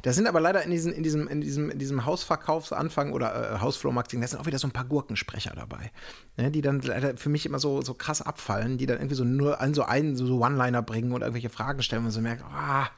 Da 0.02 0.12
sind 0.12 0.26
aber 0.26 0.40
leider 0.40 0.62
in, 0.62 0.70
diesen, 0.70 0.92
in, 0.92 1.02
diesem, 1.02 1.28
in, 1.28 1.40
diesem, 1.40 1.70
in 1.70 1.78
diesem 1.78 2.04
Hausverkaufsanfang 2.04 3.12
oder 3.12 3.54
äh, 3.54 3.58
Hausflohmarketing, 3.60 4.20
da 4.20 4.28
sind 4.28 4.40
auch 4.40 4.46
wieder 4.46 4.58
so 4.58 4.68
ein 4.68 4.72
paar 4.72 4.84
Gurkensprecher 4.84 5.52
dabei, 5.54 5.90
ne, 6.36 6.50
die 6.50 6.60
dann 6.60 6.80
leider 6.80 7.16
für 7.16 7.28
mich 7.28 7.46
immer 7.46 7.58
so, 7.58 7.82
so 7.82 7.94
krass 7.94 8.22
abfallen, 8.22 8.78
die 8.78 8.86
dann 8.86 8.98
irgendwie 8.98 9.14
so 9.14 9.24
nur 9.24 9.60
an 9.60 9.74
so 9.74 9.82
einen 9.82 10.16
so, 10.16 10.26
so 10.26 10.40
One-Liner 10.40 10.82
bringen 10.82 11.12
und 11.12 11.22
irgendwelche 11.22 11.50
Fragen 11.50 11.82
stellen 11.82 12.04
und 12.04 12.10
so 12.10 12.20
merkt, 12.20 12.44
ah, 12.44 12.88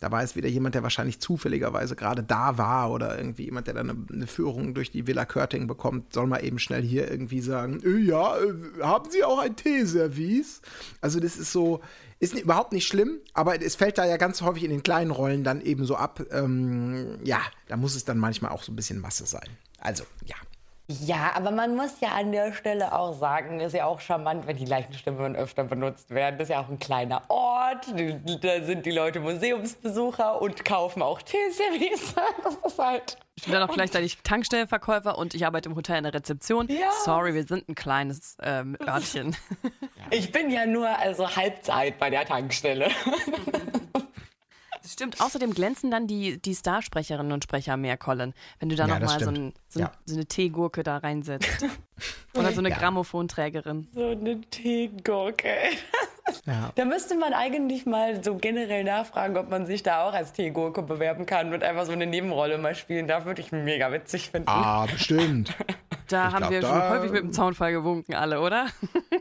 da 0.00 0.12
war 0.12 0.22
jetzt 0.22 0.36
wieder 0.36 0.48
jemand, 0.48 0.74
der 0.74 0.82
wahrscheinlich 0.82 1.20
zufälligerweise 1.20 1.96
gerade 1.96 2.22
da 2.22 2.56
war 2.56 2.90
oder 2.92 3.18
irgendwie 3.18 3.44
jemand, 3.44 3.66
der 3.66 3.74
dann 3.74 3.90
eine, 3.90 4.06
eine 4.12 4.26
Führung 4.26 4.74
durch 4.74 4.90
die 4.90 5.06
Villa 5.06 5.24
Körting 5.24 5.66
bekommt, 5.66 6.12
soll 6.12 6.26
mal 6.26 6.44
eben 6.44 6.58
schnell 6.58 6.82
hier 6.82 7.10
irgendwie 7.10 7.40
sagen, 7.40 7.80
äh, 7.84 7.98
ja, 7.98 8.36
äh, 8.36 8.82
haben 8.82 9.10
Sie 9.10 9.24
auch 9.24 9.40
ein 9.40 9.56
Teeservice? 9.56 10.62
Also 11.00 11.18
das 11.18 11.36
ist 11.36 11.52
so, 11.52 11.80
ist 12.20 12.34
überhaupt 12.34 12.72
nicht 12.72 12.86
schlimm, 12.86 13.18
aber 13.32 13.62
es 13.62 13.76
fällt 13.76 13.98
da 13.98 14.04
ja 14.04 14.16
ganz 14.16 14.42
häufig 14.42 14.64
in 14.64 14.70
den 14.70 14.82
kleinen 14.82 15.10
Rollen 15.10 15.44
dann 15.44 15.60
eben 15.60 15.84
so 15.84 15.96
ab. 15.96 16.20
Ähm, 16.30 17.18
ja, 17.24 17.40
da 17.68 17.76
muss 17.76 17.94
es 17.94 18.04
dann 18.04 18.18
manchmal 18.18 18.50
auch 18.50 18.62
so 18.62 18.72
ein 18.72 18.76
bisschen 18.76 19.00
Masse 19.00 19.26
sein. 19.26 19.48
Also, 19.78 20.04
ja. 20.24 20.36
Ja, 20.90 21.32
aber 21.34 21.50
man 21.50 21.76
muss 21.76 22.00
ja 22.00 22.12
an 22.12 22.32
der 22.32 22.54
Stelle 22.54 22.94
auch 22.94 23.12
sagen, 23.12 23.60
ist 23.60 23.74
ja 23.74 23.84
auch 23.84 24.00
charmant, 24.00 24.46
wenn 24.46 24.56
die 24.56 24.64
gleichen 24.64 24.94
Stimmen 24.94 25.36
öfter 25.36 25.64
benutzt 25.64 26.08
werden. 26.10 26.38
Das 26.38 26.48
ist 26.48 26.54
ja 26.54 26.62
auch 26.62 26.70
ein 26.70 26.78
kleiner 26.78 27.20
Ort. 27.28 27.86
Da 28.40 28.64
sind 28.64 28.86
die 28.86 28.90
Leute 28.90 29.20
Museumsbesucher 29.20 30.40
und 30.40 30.64
kaufen 30.64 31.02
auch 31.02 31.20
Teeservice. 31.20 32.14
Das 32.42 32.72
ist 32.72 32.78
halt. 32.78 33.18
Ich 33.36 33.44
bin 33.44 33.52
dann 33.52 33.68
auch 33.68 33.72
gleichzeitig 33.72 34.18
Tankstellenverkäufer 34.22 35.18
und 35.18 35.34
ich 35.34 35.44
arbeite 35.44 35.68
im 35.68 35.76
Hotel 35.76 35.98
in 35.98 36.04
der 36.04 36.14
Rezeption. 36.14 36.66
Ja. 36.68 36.90
Sorry, 37.04 37.34
wir 37.34 37.44
sind 37.44 37.68
ein 37.68 37.74
kleines 37.74 38.36
ähm, 38.42 38.76
Örtchen. 38.86 39.36
Ich 40.10 40.32
bin 40.32 40.50
ja 40.50 40.64
nur 40.64 40.88
also 40.88 41.36
Halbzeit 41.36 41.98
bei 41.98 42.08
der 42.08 42.24
Tankstelle. 42.24 42.88
Das 44.88 44.94
stimmt. 44.94 45.20
Außerdem 45.20 45.52
glänzen 45.52 45.90
dann 45.90 46.06
die, 46.06 46.40
die 46.40 46.54
Starsprecherinnen 46.54 47.30
und 47.32 47.44
Sprecher 47.44 47.76
mehr, 47.76 47.98
Colin. 47.98 48.32
Wenn 48.58 48.70
du 48.70 48.74
da 48.74 48.86
Ja, 48.86 48.98
nochmal 48.98 49.20
so, 49.22 49.28
ein, 49.28 49.52
so, 49.68 49.80
Ja. 49.80 49.92
so 50.06 50.14
eine 50.14 50.24
Teegurke 50.24 50.82
da 50.82 50.96
reinsetzt. 50.96 51.46
Oder 52.34 52.52
so 52.52 52.60
eine 52.60 52.70
Ja. 52.70 52.78
Grammophonträgerin. 52.78 53.88
So 53.92 54.08
eine 54.08 54.40
Teegurke. 54.40 55.50
Ja. 56.46 56.72
Da 56.74 56.84
müsste 56.86 57.16
man 57.16 57.34
eigentlich 57.34 57.84
mal 57.84 58.24
so 58.24 58.36
generell 58.36 58.84
nachfragen, 58.84 59.36
ob 59.36 59.50
man 59.50 59.66
sich 59.66 59.82
da 59.82 60.08
auch 60.08 60.14
als 60.14 60.32
Teegurke 60.32 60.82
bewerben 60.82 61.26
kann 61.26 61.52
und 61.52 61.62
einfach 61.62 61.84
so 61.84 61.92
eine 61.92 62.06
Nebenrolle 62.06 62.56
mal 62.56 62.74
spielen 62.74 63.06
darf. 63.08 63.26
Würde 63.26 63.42
ich 63.42 63.52
mega 63.52 63.92
witzig 63.92 64.30
finden. 64.30 64.48
Ah, 64.48 64.86
bestimmt. 64.86 65.54
Da 66.08 66.28
Ich 66.28 66.34
haben 66.34 66.38
glaub, 66.40 66.50
wir 66.50 66.60
da- 66.62 66.68
schon 66.68 66.90
häufig 66.90 67.10
mit 67.12 67.22
dem 67.22 67.32
Zaunfall 67.32 67.72
gewunken, 67.72 68.14
alle, 68.14 68.40
oder? 68.40 68.66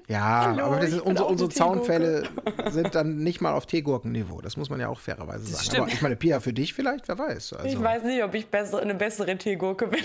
Ja, 0.09 0.45
Hallo, 0.45 0.63
aber 0.67 0.79
unsere, 1.03 1.25
unsere. 1.25 1.49
Zaunfälle 1.49 2.23
sind 2.69 2.95
dann 2.95 3.17
nicht 3.17 3.41
mal 3.41 3.51
auf 3.51 3.65
Teegurkenniveau. 3.65 4.39
Das 4.39 4.55
muss 4.55 4.69
man 4.69 4.79
ja 4.79 4.87
auch 4.87 4.99
fairerweise 4.99 5.43
sagen. 5.45 5.63
stimmt. 5.65 5.81
Aber 5.81 5.91
ich 5.91 6.01
meine, 6.01 6.15
Pia, 6.15 6.39
für 6.39 6.53
dich 6.53 6.73
vielleicht, 6.73 7.09
wer 7.09 7.17
weiß. 7.19 7.51
Also, 7.53 7.65
Ich 7.67 7.81
weiß 7.81 8.03
nicht, 8.03 8.23
ob 8.23 8.33
ich 8.33 8.47
besser, 8.47 8.79
eine 8.79 8.95
bessere 8.95 9.37
Teegurke 9.37 9.87
bin. 9.87 10.03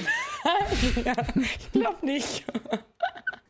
ja, 1.05 1.12
ich 1.37 1.70
glaube 1.72 2.05
nicht. 2.05 2.45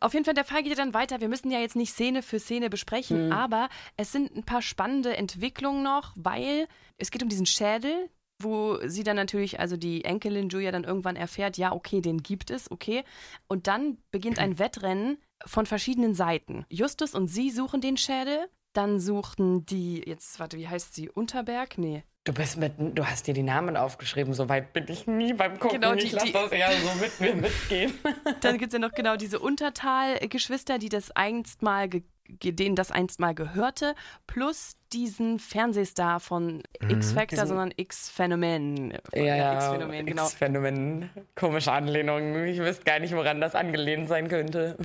Auf 0.01 0.12
jeden 0.12 0.24
Fall, 0.26 0.35
der 0.35 0.45
Fall 0.45 0.62
geht 0.62 0.72
ja 0.72 0.76
dann 0.76 0.93
weiter. 0.93 1.22
Wir 1.22 1.28
müssen 1.28 1.51
ja 1.51 1.59
jetzt 1.61 1.74
nicht 1.76 1.93
Szene 1.93 2.22
für 2.22 2.39
Szene 2.39 2.68
besprechen, 2.68 3.26
Mhm. 3.28 3.33
aber 3.33 3.68
es 3.97 4.12
sind 4.12 4.37
ein 4.37 4.43
paar 4.45 4.61
spannende 4.61 5.16
Entwicklungen 5.16 5.83
noch, 5.83 6.12
weil 6.16 6.66
es 6.99 7.11
geht 7.11 7.22
um 7.22 7.30
diesen 7.30 7.47
Schädel, 7.47 8.11
wo 8.43 8.78
sie 8.86 9.03
dann 9.03 9.16
natürlich, 9.16 9.61
also 9.61 9.76
die 9.76 10.05
Enkelin 10.05 10.49
Julia 10.49 10.72
dann 10.72 10.84
irgendwann 10.84 11.16
erfährt, 11.16 11.57
ja, 11.57 11.72
okay, 11.72 12.01
den 12.01 12.22
gibt 12.22 12.51
es, 12.51 12.70
okay. 12.70 13.05
Und 13.49 13.66
dann 13.66 13.99
beginnt 14.11 14.38
ein 14.38 14.59
Wettrennen 14.59 15.18
von 15.45 15.66
verschiedenen 15.66 16.14
Seiten. 16.14 16.64
Justus 16.68 17.14
und 17.14 17.28
sie 17.28 17.51
suchen 17.51 17.80
den 17.80 17.97
Schädel, 17.97 18.49
dann 18.72 19.01
suchten 19.01 19.66
die, 19.66 20.03
jetzt, 20.07 20.38
warte, 20.40 20.57
wie 20.57 20.68
heißt 20.68 20.95
sie? 20.95 21.11
Unterberg? 21.11 21.78
Nee. 21.78 22.05
Du 22.25 22.33
bist 22.33 22.57
mit, 22.57 22.75
du 22.79 23.05
hast 23.05 23.27
dir 23.27 23.35
die 23.35 23.43
Namen 23.43 23.77
aufgeschrieben. 23.77 24.33
So 24.33 24.49
weit 24.49 24.73
bin 24.73 24.85
ich 24.89 25.09
nie 25.09 25.33
beim 25.33 25.59
Gucken. 25.59 25.81
Genau, 25.81 25.95
ich 25.95 26.11
die- 26.11 26.14
lasse 26.14 26.27
die- 26.27 26.33
das 26.33 26.53
eher 26.53 26.70
so 26.70 27.01
mit 27.01 27.20
mir 27.20 27.35
mitgehen. 27.35 27.93
Dann 28.43 28.59
gibt 28.59 28.73
es 28.73 28.75
ja 28.75 28.79
noch 28.79 28.93
genau 28.93 29.16
diese 29.16 29.41
Untertal-Geschwister, 29.41 30.79
die 30.79 30.89
das 30.89 31.11
einst 31.11 31.62
mal, 31.62 31.89
denen 32.29 32.77
das 32.77 32.93
einst 32.93 33.18
mal 33.18 33.35
gehörte, 33.35 33.97
plus 34.29 34.77
diesen 34.93 35.41
Fernsehstar 35.41 36.20
von 36.20 36.62
X-Factor, 36.89 37.39
Diesen- 37.39 37.49
sondern 37.49 37.73
X-Phänomen. 37.77 38.93
Ja, 39.14 39.23
ja, 39.25 39.55
X-Phänomen, 39.57 40.07
genau. 40.07 40.23
X-Phänomen. 40.27 41.11
Komische 41.35 41.73
Anlehnung. 41.73 42.45
Ich 42.45 42.61
wüsste 42.61 42.85
gar 42.85 43.01
nicht, 43.01 43.16
woran 43.16 43.41
das 43.41 43.57
angelehnt 43.57 44.07
sein 44.09 44.29
könnte. 44.29 44.77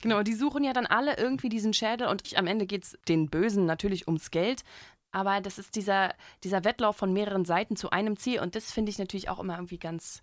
Genau, 0.00 0.22
die 0.22 0.34
suchen 0.34 0.62
ja 0.62 0.72
dann 0.72 0.86
alle 0.86 1.16
irgendwie 1.16 1.48
diesen 1.48 1.72
Schädel 1.72 2.06
und 2.06 2.22
am 2.36 2.46
Ende 2.46 2.66
geht 2.66 2.84
es 2.84 2.98
den 3.08 3.28
Bösen 3.28 3.66
natürlich 3.66 4.06
ums 4.06 4.30
Geld. 4.30 4.62
Aber 5.14 5.40
das 5.40 5.58
ist 5.58 5.76
dieser, 5.76 6.12
dieser 6.42 6.64
Wettlauf 6.64 6.96
von 6.96 7.12
mehreren 7.12 7.44
Seiten 7.44 7.76
zu 7.76 7.90
einem 7.90 8.16
Ziel 8.18 8.40
und 8.40 8.56
das 8.56 8.72
finde 8.72 8.90
ich 8.90 8.98
natürlich 8.98 9.28
auch 9.28 9.38
immer 9.38 9.54
irgendwie 9.54 9.78
ganz, 9.78 10.22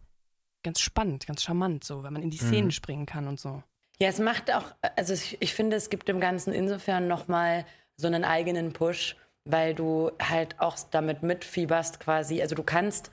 ganz 0.64 0.80
spannend, 0.82 1.26
ganz 1.26 1.42
charmant, 1.44 1.84
so, 1.84 2.04
wenn 2.04 2.14
man 2.14 2.22
in 2.22 2.30
die 2.30 2.38
Szenen 2.38 2.66
Mhm. 2.66 2.72
springen 2.72 3.06
kann 3.06 3.28
und 3.28 3.40
so. 3.40 3.64
Ja, 4.00 4.10
es 4.10 4.20
macht 4.20 4.52
auch, 4.54 4.66
also 4.98 5.14
ich, 5.14 5.38
ich 5.42 5.54
finde, 5.54 5.78
es 5.78 5.90
gibt 5.90 6.08
dem 6.08 6.20
Ganzen 6.20 6.54
insofern 6.54 7.08
nochmal 7.08 7.66
so 7.98 8.08
einen 8.08 8.26
eigenen 8.26 8.74
Push, 8.74 9.16
weil 9.46 9.74
du 9.74 10.12
halt 10.22 10.60
auch 10.60 10.76
damit 10.92 11.24
mitfieberst 11.24 12.00
quasi. 12.00 12.42
Also 12.42 12.56
du 12.56 12.64
kannst, 12.64 13.12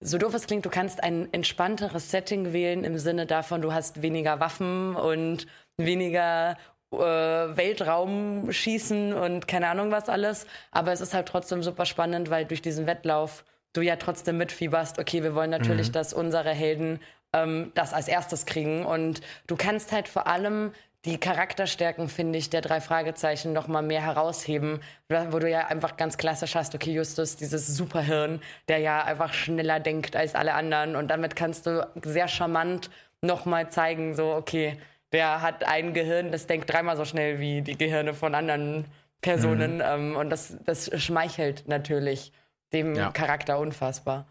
so 0.00 0.18
doof 0.18 0.34
es 0.34 0.46
klingt, 0.46 0.64
du 0.64 0.70
kannst 0.70 1.02
ein 1.02 1.32
entspannteres 1.32 2.10
Setting 2.10 2.52
wählen 2.52 2.84
im 2.84 2.98
Sinne 2.98 3.26
davon, 3.26 3.62
du 3.62 3.72
hast 3.72 4.02
weniger 4.02 4.38
Waffen 4.40 4.94
und 4.94 5.46
weniger 5.78 6.56
äh, 6.92 6.96
Weltraumschießen 6.96 9.12
und 9.12 9.48
keine 9.48 9.68
Ahnung 9.68 9.90
was 9.90 10.08
alles. 10.08 10.46
Aber 10.70 10.92
es 10.92 11.00
ist 11.00 11.14
halt 11.14 11.28
trotzdem 11.28 11.62
super 11.62 11.86
spannend, 11.86 12.30
weil 12.30 12.44
durch 12.44 12.62
diesen 12.62 12.86
Wettlauf 12.86 13.44
du 13.72 13.80
ja 13.82 13.96
trotzdem 13.96 14.38
mitfieberst, 14.38 14.98
okay, 14.98 15.22
wir 15.22 15.34
wollen 15.34 15.50
natürlich, 15.50 15.88
Mhm. 15.88 15.92
dass 15.92 16.14
unsere 16.14 16.50
Helden 16.50 17.00
ähm, 17.32 17.72
das 17.74 17.92
als 17.92 18.08
erstes 18.08 18.46
kriegen. 18.46 18.86
Und 18.86 19.20
du 19.46 19.56
kannst 19.56 19.92
halt 19.92 20.08
vor 20.08 20.26
allem 20.26 20.72
die 21.04 21.18
Charakterstärken, 21.18 22.08
finde 22.08 22.38
ich, 22.38 22.50
der 22.50 22.62
drei 22.62 22.80
Fragezeichen 22.80 23.52
noch 23.52 23.68
mal 23.68 23.82
mehr 23.82 24.02
herausheben, 24.02 24.80
wo 25.08 25.38
du 25.38 25.48
ja 25.48 25.66
einfach 25.66 25.96
ganz 25.96 26.16
klassisch 26.16 26.56
hast, 26.56 26.74
okay, 26.74 26.92
Justus, 26.92 27.36
dieses 27.36 27.66
Superhirn, 27.68 28.40
der 28.68 28.78
ja 28.78 29.04
einfach 29.04 29.32
schneller 29.32 29.78
denkt 29.78 30.16
als 30.16 30.34
alle 30.34 30.54
anderen. 30.54 30.96
Und 30.96 31.08
damit 31.08 31.36
kannst 31.36 31.66
du 31.66 31.86
sehr 32.02 32.28
charmant 32.28 32.90
noch 33.20 33.44
mal 33.44 33.70
zeigen, 33.70 34.14
so, 34.14 34.32
okay, 34.32 34.78
der 35.16 35.40
hat 35.40 35.64
ein 35.64 35.94
Gehirn, 35.94 36.30
das 36.30 36.46
denkt 36.46 36.70
dreimal 36.70 36.94
so 36.98 37.06
schnell 37.06 37.40
wie 37.40 37.62
die 37.62 37.78
Gehirne 37.78 38.12
von 38.12 38.34
anderen 38.34 38.84
Personen. 39.22 39.76
Mhm. 39.76 39.82
Ähm, 39.82 40.16
und 40.16 40.28
das, 40.28 40.58
das 40.66 40.90
schmeichelt 41.02 41.66
natürlich 41.68 42.32
dem 42.74 42.94
Ja. 42.94 43.12
Charakter 43.12 43.58
unfassbar. 43.58 44.26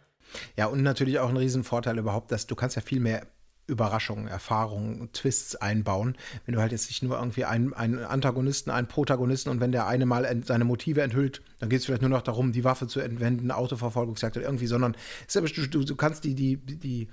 Ja, 0.56 0.68
und 0.68 0.84
natürlich 0.84 1.18
auch 1.18 1.30
ein 1.30 1.38
Riesenvorteil 1.38 1.98
überhaupt, 1.98 2.32
dass 2.32 2.46
du 2.46 2.56
kannst 2.56 2.76
ja 2.76 2.84
viel 2.84 3.00
mehr 3.00 3.26
Überraschungen, 3.66 4.28
Erfahrungen, 4.28 5.12
Twists 5.12 5.56
einbauen. 5.56 6.16
Wenn 6.46 6.54
du 6.54 6.62
halt 6.62 6.72
jetzt 6.72 6.88
nicht 6.88 7.02
nur 7.02 7.18
irgendwie 7.18 7.46
einen, 7.46 7.74
einen 7.74 8.04
Antagonisten, 8.04 8.70
einen 8.70 8.86
Protagonisten 8.86 9.50
und 9.50 9.60
wenn 9.60 9.72
der 9.72 9.88
eine 9.88 10.06
mal 10.06 10.24
ent, 10.24 10.46
seine 10.46 10.66
Motive 10.66 11.02
enthüllt, 11.02 11.42
dann 11.60 11.70
geht 11.70 11.80
es 11.80 11.86
vielleicht 11.88 12.04
nur 12.04 12.12
noch 12.12 12.22
darum, 12.22 12.52
die 12.52 12.64
Waffe 12.64 12.86
zu 12.86 13.00
entwenden, 13.00 13.50
Autoverfolgungsjagd 13.50 14.38
oder 14.38 14.46
irgendwie, 14.46 14.68
sondern 14.68 14.96
du, 15.34 15.84
du 15.84 15.96
kannst 15.96 16.26
die, 16.26 16.36
die, 16.36 16.58
die, 16.58 17.08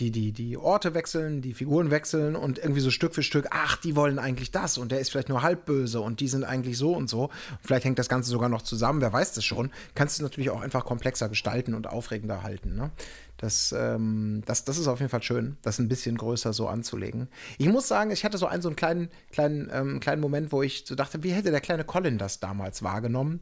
die, 0.00 0.10
die, 0.10 0.32
die 0.32 0.56
Orte 0.56 0.94
wechseln, 0.94 1.42
die 1.42 1.54
Figuren 1.54 1.90
wechseln 1.90 2.36
und 2.36 2.58
irgendwie 2.58 2.80
so 2.80 2.90
Stück 2.90 3.14
für 3.14 3.22
Stück, 3.22 3.48
ach, 3.50 3.76
die 3.76 3.96
wollen 3.96 4.18
eigentlich 4.18 4.50
das 4.50 4.78
und 4.78 4.92
der 4.92 5.00
ist 5.00 5.10
vielleicht 5.10 5.28
nur 5.28 5.42
halb 5.42 5.64
böse 5.64 6.00
und 6.00 6.20
die 6.20 6.28
sind 6.28 6.44
eigentlich 6.44 6.78
so 6.78 6.94
und 6.94 7.08
so. 7.08 7.24
Und 7.24 7.32
vielleicht 7.62 7.84
hängt 7.84 7.98
das 7.98 8.08
Ganze 8.08 8.30
sogar 8.30 8.48
noch 8.48 8.62
zusammen, 8.62 9.00
wer 9.00 9.12
weiß 9.12 9.32
das 9.32 9.44
schon. 9.44 9.70
Kannst 9.94 10.18
du 10.18 10.22
natürlich 10.22 10.50
auch 10.50 10.60
einfach 10.60 10.84
komplexer 10.84 11.28
gestalten 11.28 11.74
und 11.74 11.88
aufregender 11.88 12.42
halten. 12.42 12.76
Ne? 12.76 12.90
Das, 13.38 13.72
ähm, 13.76 14.42
das, 14.46 14.64
das 14.64 14.78
ist 14.78 14.88
auf 14.88 14.98
jeden 14.98 15.10
Fall 15.10 15.22
schön, 15.22 15.56
das 15.62 15.78
ein 15.78 15.88
bisschen 15.88 16.16
größer 16.16 16.52
so 16.52 16.66
anzulegen. 16.66 17.28
Ich 17.56 17.68
muss 17.68 17.86
sagen, 17.86 18.10
ich 18.10 18.24
hatte 18.24 18.36
so 18.36 18.46
einen 18.46 18.62
so 18.62 18.68
einen 18.68 18.74
kleinen, 18.74 19.10
kleinen, 19.30 19.70
ähm, 19.72 20.00
kleinen 20.00 20.20
Moment, 20.20 20.50
wo 20.50 20.60
ich 20.62 20.84
so 20.84 20.96
dachte, 20.96 21.22
wie 21.22 21.30
hätte 21.30 21.52
der 21.52 21.60
kleine 21.60 21.84
Colin 21.84 22.18
das 22.18 22.40
damals 22.40 22.82
wahrgenommen? 22.82 23.40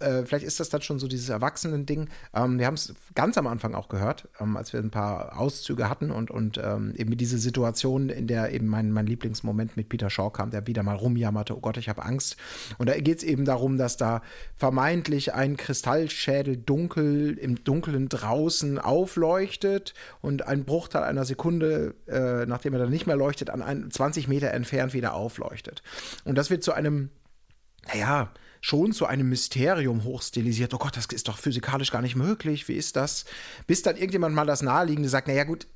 Äh, 0.00 0.26
vielleicht 0.26 0.44
ist 0.44 0.60
das 0.60 0.68
dann 0.68 0.82
schon 0.82 0.98
so 0.98 1.08
dieses 1.08 1.30
Erwachsenen-Ding. 1.30 2.10
Ähm, 2.34 2.58
wir 2.58 2.66
haben 2.66 2.74
es 2.74 2.94
ganz 3.14 3.38
am 3.38 3.46
Anfang 3.46 3.74
auch 3.74 3.88
gehört, 3.88 4.28
ähm, 4.38 4.58
als 4.58 4.74
wir 4.74 4.80
ein 4.80 4.90
paar 4.90 5.38
Auszüge 5.40 5.88
hatten 5.88 6.10
und, 6.10 6.30
und 6.30 6.60
ähm, 6.62 6.92
eben 6.96 7.16
diese 7.16 7.38
Situation, 7.38 8.10
in 8.10 8.26
der 8.26 8.52
eben 8.52 8.66
mein, 8.66 8.92
mein 8.92 9.06
Lieblingsmoment 9.06 9.74
mit 9.74 9.88
Peter 9.88 10.10
Shaw 10.10 10.30
kam, 10.30 10.50
der 10.50 10.66
wieder 10.66 10.82
mal 10.82 10.96
rumjammerte, 10.96 11.56
oh 11.56 11.60
Gott, 11.60 11.78
ich 11.78 11.88
habe 11.88 12.04
Angst. 12.04 12.36
Und 12.76 12.90
da 12.90 12.98
geht 12.98 13.18
es 13.18 13.24
eben 13.24 13.46
darum, 13.46 13.78
dass 13.78 13.96
da 13.96 14.20
vermeintlich 14.56 15.32
ein 15.32 15.56
Kristallschädel 15.56 16.58
dunkel 16.58 17.38
im 17.38 17.64
Dunkeln 17.64 18.10
draußen 18.10 18.78
aufläuft 18.78 19.29
leuchtet 19.30 19.94
und 20.20 20.46
ein 20.46 20.64
Bruchteil 20.64 21.04
einer 21.04 21.24
Sekunde, 21.24 21.94
äh, 22.08 22.46
nachdem 22.46 22.72
er 22.72 22.80
dann 22.80 22.90
nicht 22.90 23.06
mehr 23.06 23.16
leuchtet, 23.16 23.50
an 23.50 23.62
ein, 23.62 23.90
20 23.90 24.26
Meter 24.26 24.50
entfernt 24.50 24.92
wieder 24.92 25.14
aufleuchtet. 25.14 25.82
Und 26.24 26.36
das 26.36 26.50
wird 26.50 26.64
zu 26.64 26.72
einem, 26.72 27.10
naja, 27.86 28.32
schon 28.60 28.92
zu 28.92 29.06
einem 29.06 29.28
Mysterium 29.28 30.04
hochstilisiert. 30.04 30.74
Oh 30.74 30.78
Gott, 30.78 30.96
das 30.96 31.06
ist 31.06 31.28
doch 31.28 31.38
physikalisch 31.38 31.92
gar 31.92 32.02
nicht 32.02 32.16
möglich. 32.16 32.68
Wie 32.68 32.74
ist 32.74 32.96
das? 32.96 33.24
Bis 33.66 33.82
dann 33.82 33.96
irgendjemand 33.96 34.34
mal 34.34 34.46
das 34.46 34.62
Naheliegende 34.62 35.08
sagt, 35.08 35.28
naja 35.28 35.44
gut, 35.44 35.66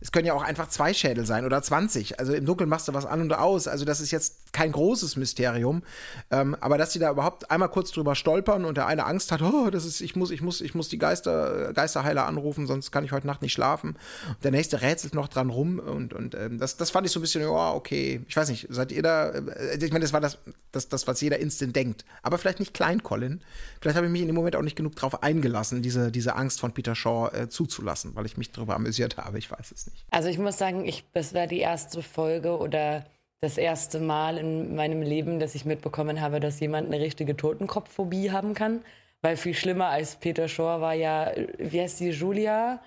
es 0.00 0.12
können 0.12 0.26
ja 0.26 0.32
auch 0.32 0.42
einfach 0.42 0.68
zwei 0.68 0.94
Schädel 0.94 1.26
sein 1.26 1.44
oder 1.44 1.62
20. 1.62 2.18
Also 2.18 2.32
im 2.32 2.46
Dunkeln 2.46 2.70
machst 2.70 2.88
du 2.88 2.94
was 2.94 3.04
an 3.04 3.20
und 3.20 3.32
aus. 3.34 3.68
Also 3.68 3.84
das 3.84 4.00
ist 4.00 4.10
jetzt 4.10 4.52
kein 4.52 4.72
großes 4.72 5.16
Mysterium. 5.16 5.82
Ähm, 6.30 6.56
aber 6.60 6.78
dass 6.78 6.92
sie 6.92 6.98
da 6.98 7.10
überhaupt 7.10 7.50
einmal 7.50 7.68
kurz 7.68 7.90
drüber 7.90 8.14
stolpern 8.14 8.64
und 8.64 8.76
der 8.76 8.86
eine 8.86 9.04
Angst 9.04 9.30
hat, 9.30 9.42
oh, 9.42 9.68
das 9.70 9.84
ist, 9.84 10.00
ich 10.00 10.16
muss, 10.16 10.30
ich 10.30 10.40
muss, 10.40 10.62
ich 10.62 10.74
muss 10.74 10.88
die 10.88 10.98
Geister, 10.98 11.72
Geisterheiler 11.74 12.26
anrufen, 12.26 12.66
sonst 12.66 12.90
kann 12.92 13.04
ich 13.04 13.12
heute 13.12 13.26
Nacht 13.26 13.42
nicht 13.42 13.52
schlafen. 13.52 13.96
Und 14.28 14.42
der 14.42 14.52
nächste 14.52 14.80
rätselt 14.80 15.14
noch 15.14 15.28
dran 15.28 15.50
rum 15.50 15.78
und, 15.78 16.14
und 16.14 16.34
ähm, 16.34 16.58
das, 16.58 16.78
das 16.78 16.90
fand 16.90 17.06
ich 17.06 17.12
so 17.12 17.20
ein 17.20 17.22
bisschen, 17.22 17.42
ja, 17.42 17.48
oh, 17.48 17.76
okay. 17.76 18.22
Ich 18.26 18.36
weiß 18.36 18.48
nicht, 18.48 18.68
seid 18.70 18.92
ihr 18.92 19.02
da, 19.02 19.28
äh, 19.30 19.76
ich 19.84 19.92
meine, 19.92 20.02
das 20.02 20.14
war 20.14 20.20
das, 20.20 20.38
das, 20.72 20.88
das, 20.88 21.06
was 21.06 21.20
jeder 21.20 21.38
instant 21.38 21.76
denkt. 21.76 22.06
Aber 22.22 22.38
vielleicht 22.38 22.60
nicht 22.60 22.72
klein, 22.72 23.02
Colin. 23.02 23.42
Vielleicht 23.82 23.96
habe 23.96 24.06
ich 24.06 24.12
mich 24.12 24.22
in 24.22 24.28
dem 24.28 24.36
Moment 24.36 24.56
auch 24.56 24.62
nicht 24.62 24.76
genug 24.76 24.96
drauf 24.96 25.22
eingelassen, 25.22 25.82
diese, 25.82 26.10
diese 26.10 26.36
Angst 26.36 26.60
von 26.60 26.72
Peter 26.72 26.94
Shaw 26.94 27.30
äh, 27.34 27.48
zuzulassen, 27.48 28.14
weil 28.14 28.24
ich 28.24 28.38
mich 28.38 28.50
darüber 28.50 28.76
amüsiert 28.76 29.18
habe. 29.18 29.38
Ich 29.38 29.50
weiß 29.50 29.72
es 29.72 29.86
nicht. 29.86 29.89
Also 30.10 30.28
ich 30.28 30.38
muss 30.38 30.58
sagen, 30.58 30.84
ich, 30.84 31.04
das 31.12 31.34
war 31.34 31.46
die 31.46 31.60
erste 31.60 32.02
Folge 32.02 32.58
oder 32.58 33.04
das 33.40 33.56
erste 33.56 34.00
Mal 34.00 34.36
in 34.38 34.74
meinem 34.74 35.02
Leben, 35.02 35.40
dass 35.40 35.54
ich 35.54 35.64
mitbekommen 35.64 36.20
habe, 36.20 36.40
dass 36.40 36.60
jemand 36.60 36.88
eine 36.88 37.02
richtige 37.02 37.36
Totenkopfphobie 37.36 38.30
haben 38.30 38.54
kann. 38.54 38.82
Weil 39.22 39.36
viel 39.36 39.54
schlimmer 39.54 39.86
als 39.88 40.16
Peter 40.16 40.48
Shore 40.48 40.80
war 40.80 40.94
ja, 40.94 41.32
wie 41.58 41.80
heißt 41.80 42.00
die, 42.00 42.10
Julia, 42.10 42.80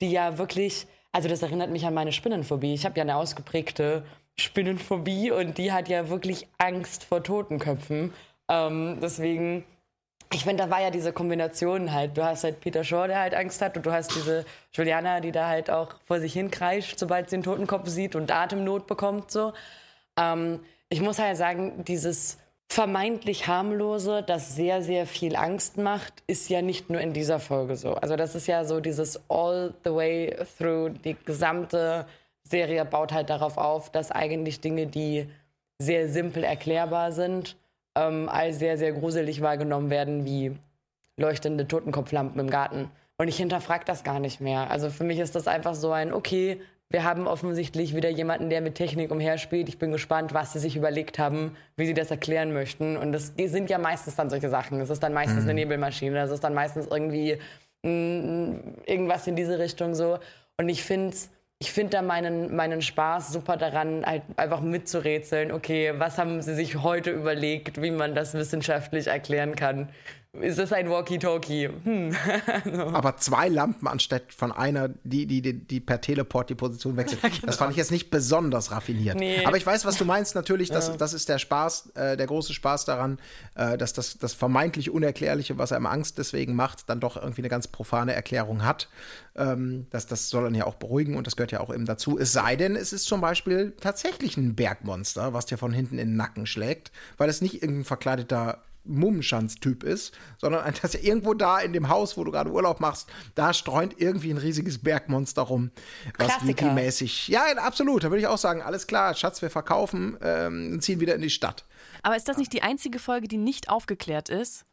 die 0.00 0.10
ja 0.12 0.38
wirklich, 0.38 0.86
also 1.12 1.28
das 1.28 1.42
erinnert 1.42 1.70
mich 1.70 1.84
an 1.84 1.94
meine 1.94 2.12
Spinnenphobie. 2.12 2.74
Ich 2.74 2.84
habe 2.84 2.96
ja 2.96 3.02
eine 3.02 3.16
ausgeprägte 3.16 4.04
Spinnenphobie 4.38 5.30
und 5.30 5.58
die 5.58 5.72
hat 5.72 5.88
ja 5.88 6.08
wirklich 6.08 6.46
Angst 6.58 7.04
vor 7.04 7.22
Totenköpfen. 7.22 8.12
Ähm, 8.48 8.98
deswegen 9.02 9.64
ich 10.32 10.44
finde, 10.44 10.64
da 10.64 10.70
war 10.70 10.80
ja 10.80 10.90
diese 10.90 11.12
Kombination 11.12 11.92
halt. 11.92 12.16
Du 12.16 12.24
hast 12.24 12.44
halt 12.44 12.60
Peter 12.60 12.84
Shaw, 12.84 13.08
der 13.08 13.20
halt 13.20 13.34
Angst 13.34 13.60
hat, 13.62 13.76
und 13.76 13.84
du 13.84 13.92
hast 13.92 14.14
diese 14.14 14.44
Juliana, 14.72 15.20
die 15.20 15.32
da 15.32 15.48
halt 15.48 15.70
auch 15.70 15.94
vor 16.04 16.20
sich 16.20 16.32
hin 16.32 16.50
kreischt, 16.50 16.98
sobald 16.98 17.30
sie 17.30 17.36
den 17.36 17.42
Totenkopf 17.42 17.88
sieht 17.88 18.14
und 18.14 18.30
Atemnot 18.30 18.86
bekommt. 18.86 19.30
So. 19.30 19.52
Ähm, 20.16 20.60
ich 20.88 21.00
muss 21.00 21.18
halt 21.18 21.36
sagen, 21.36 21.84
dieses 21.84 22.38
vermeintlich 22.68 23.48
harmlose, 23.48 24.22
das 24.22 24.54
sehr, 24.54 24.82
sehr 24.82 25.04
viel 25.04 25.34
Angst 25.34 25.76
macht, 25.76 26.22
ist 26.28 26.48
ja 26.48 26.62
nicht 26.62 26.88
nur 26.88 27.00
in 27.00 27.12
dieser 27.12 27.40
Folge 27.40 27.74
so. 27.74 27.94
Also 27.94 28.14
das 28.14 28.36
ist 28.36 28.46
ja 28.46 28.64
so 28.64 28.78
dieses 28.78 29.20
all 29.28 29.74
the 29.84 29.92
way 29.92 30.36
through, 30.56 30.90
die 30.90 31.16
gesamte 31.24 32.06
Serie 32.44 32.84
baut 32.84 33.12
halt 33.12 33.28
darauf 33.28 33.58
auf, 33.58 33.90
dass 33.90 34.12
eigentlich 34.12 34.60
Dinge, 34.60 34.86
die 34.86 35.28
sehr 35.80 36.08
simpel 36.08 36.44
erklärbar 36.44 37.10
sind, 37.10 37.56
ähm, 38.00 38.28
als 38.28 38.58
sehr, 38.58 38.78
sehr 38.78 38.92
gruselig 38.92 39.42
wahrgenommen 39.42 39.90
werden, 39.90 40.24
wie 40.24 40.56
leuchtende 41.16 41.68
Totenkopflampen 41.68 42.40
im 42.40 42.50
Garten. 42.50 42.90
Und 43.18 43.28
ich 43.28 43.36
hinterfrage 43.36 43.84
das 43.84 44.02
gar 44.02 44.18
nicht 44.18 44.40
mehr. 44.40 44.70
Also 44.70 44.88
für 44.88 45.04
mich 45.04 45.18
ist 45.18 45.34
das 45.34 45.46
einfach 45.46 45.74
so 45.74 45.92
ein, 45.92 46.14
okay, 46.14 46.60
wir 46.88 47.04
haben 47.04 47.28
offensichtlich 47.28 47.94
wieder 47.94 48.08
jemanden, 48.08 48.50
der 48.50 48.62
mit 48.62 48.74
Technik 48.74 49.12
umherspielt. 49.12 49.68
Ich 49.68 49.78
bin 49.78 49.92
gespannt, 49.92 50.34
was 50.34 50.52
sie 50.52 50.58
sich 50.58 50.76
überlegt 50.76 51.18
haben, 51.18 51.56
wie 51.76 51.86
sie 51.86 51.94
das 51.94 52.10
erklären 52.10 52.52
möchten. 52.52 52.96
Und 52.96 53.12
das 53.12 53.34
sind 53.36 53.70
ja 53.70 53.78
meistens 53.78 54.16
dann 54.16 54.30
solche 54.30 54.48
Sachen. 54.48 54.80
Es 54.80 54.90
ist 54.90 55.02
dann 55.02 55.12
meistens 55.12 55.44
mhm. 55.44 55.50
eine 55.50 55.60
Nebelmaschine, 55.60 56.18
es 56.18 56.30
ist 56.30 56.42
dann 56.42 56.54
meistens 56.54 56.86
irgendwie 56.86 57.38
mh, 57.82 57.90
mm, 57.92 58.60
irgendwas 58.86 59.26
in 59.26 59.36
diese 59.36 59.58
Richtung 59.58 59.94
so. 59.94 60.18
Und 60.56 60.68
ich 60.68 60.82
finde 60.82 61.10
es 61.10 61.30
ich 61.62 61.72
finde 61.72 61.90
da 61.90 62.02
meinen, 62.02 62.56
meinen 62.56 62.80
Spaß 62.80 63.34
super 63.34 63.58
daran, 63.58 64.04
halt 64.06 64.22
einfach 64.36 64.62
mitzurätseln. 64.62 65.52
Okay, 65.52 65.92
was 65.98 66.16
haben 66.16 66.40
sie 66.40 66.54
sich 66.54 66.82
heute 66.82 67.10
überlegt, 67.10 67.82
wie 67.82 67.90
man 67.90 68.14
das 68.14 68.32
wissenschaftlich 68.32 69.08
erklären 69.08 69.56
kann? 69.56 69.90
Ist 70.32 70.60
das 70.60 70.72
ein 70.72 70.88
Walkie-Talkie? 70.88 71.70
Hm. 71.82 72.12
so. 72.64 72.82
Aber 72.82 73.16
zwei 73.16 73.48
Lampen 73.48 73.88
anstatt 73.88 74.32
von 74.32 74.52
einer, 74.52 74.88
die, 75.02 75.26
die, 75.26 75.42
die, 75.42 75.54
die 75.54 75.80
per 75.80 76.00
Teleport 76.00 76.50
die 76.50 76.54
Position 76.54 76.96
wechselt. 76.96 77.20
genau. 77.22 77.34
Das 77.46 77.56
fand 77.56 77.72
ich 77.72 77.76
jetzt 77.76 77.90
nicht 77.90 78.10
besonders 78.10 78.70
raffiniert. 78.70 79.18
Nee. 79.18 79.44
Aber 79.44 79.56
ich 79.56 79.66
weiß, 79.66 79.84
was 79.84 79.96
du 79.96 80.04
meinst. 80.04 80.36
Natürlich, 80.36 80.70
das, 80.70 80.86
ja. 80.86 80.96
das 80.96 81.14
ist 81.14 81.28
der 81.28 81.38
Spaß, 81.38 81.90
äh, 81.96 82.16
der 82.16 82.28
große 82.28 82.54
Spaß 82.54 82.84
daran, 82.84 83.18
äh, 83.56 83.76
dass 83.76 83.92
das, 83.92 84.18
das 84.18 84.32
vermeintlich 84.32 84.90
Unerklärliche, 84.90 85.58
was 85.58 85.72
einem 85.72 85.86
Angst 85.86 86.16
deswegen 86.18 86.54
macht, 86.54 86.88
dann 86.88 87.00
doch 87.00 87.16
irgendwie 87.16 87.40
eine 87.40 87.48
ganz 87.48 87.66
profane 87.66 88.12
Erklärung 88.12 88.64
hat. 88.64 88.88
Ähm, 89.34 89.88
das, 89.90 90.06
das 90.06 90.30
soll 90.30 90.44
dann 90.44 90.54
ja 90.54 90.64
auch 90.64 90.76
beruhigen 90.76 91.16
und 91.16 91.26
das 91.26 91.34
gehört 91.34 91.50
ja 91.50 91.58
auch 91.58 91.74
eben 91.74 91.86
dazu. 91.86 92.16
Es 92.16 92.32
sei 92.32 92.54
denn, 92.54 92.76
es 92.76 92.92
ist 92.92 93.06
zum 93.06 93.20
Beispiel 93.20 93.72
tatsächlich 93.80 94.36
ein 94.36 94.54
Bergmonster, 94.54 95.32
was 95.32 95.46
dir 95.46 95.58
von 95.58 95.72
hinten 95.72 95.98
in 95.98 96.10
den 96.10 96.16
Nacken 96.16 96.46
schlägt, 96.46 96.92
weil 97.16 97.28
es 97.28 97.40
nicht 97.40 97.62
irgendein 97.62 97.84
verkleideter 97.84 98.62
Mummenschanz-Typ 98.84 99.82
ist, 99.82 100.12
sondern 100.38 100.72
dass 100.82 100.94
er 100.94 101.02
irgendwo 101.02 101.34
da 101.34 101.60
in 101.60 101.72
dem 101.72 101.88
Haus, 101.88 102.16
wo 102.16 102.24
du 102.24 102.30
gerade 102.30 102.50
Urlaub 102.50 102.80
machst, 102.80 103.08
da 103.34 103.52
streunt 103.52 104.00
irgendwie 104.00 104.30
ein 104.30 104.38
riesiges 104.38 104.78
Bergmonster 104.78 105.42
rum. 105.42 105.70
Was 106.18 106.46
Wiki-mäßig. 106.46 107.28
Ja, 107.28 107.44
absolut. 107.56 108.04
Da 108.04 108.10
würde 108.10 108.20
ich 108.20 108.26
auch 108.26 108.38
sagen, 108.38 108.62
alles 108.62 108.86
klar, 108.86 109.14
Schatz, 109.14 109.42
wir 109.42 109.50
verkaufen, 109.50 110.16
ähm, 110.22 110.80
ziehen 110.80 111.00
wieder 111.00 111.14
in 111.14 111.22
die 111.22 111.30
Stadt. 111.30 111.64
Aber 112.02 112.16
ist 112.16 112.28
das 112.28 112.36
nicht 112.36 112.52
die 112.52 112.62
einzige 112.62 112.98
Folge, 112.98 113.28
die 113.28 113.38
nicht 113.38 113.68
aufgeklärt 113.68 114.28
ist? 114.28 114.64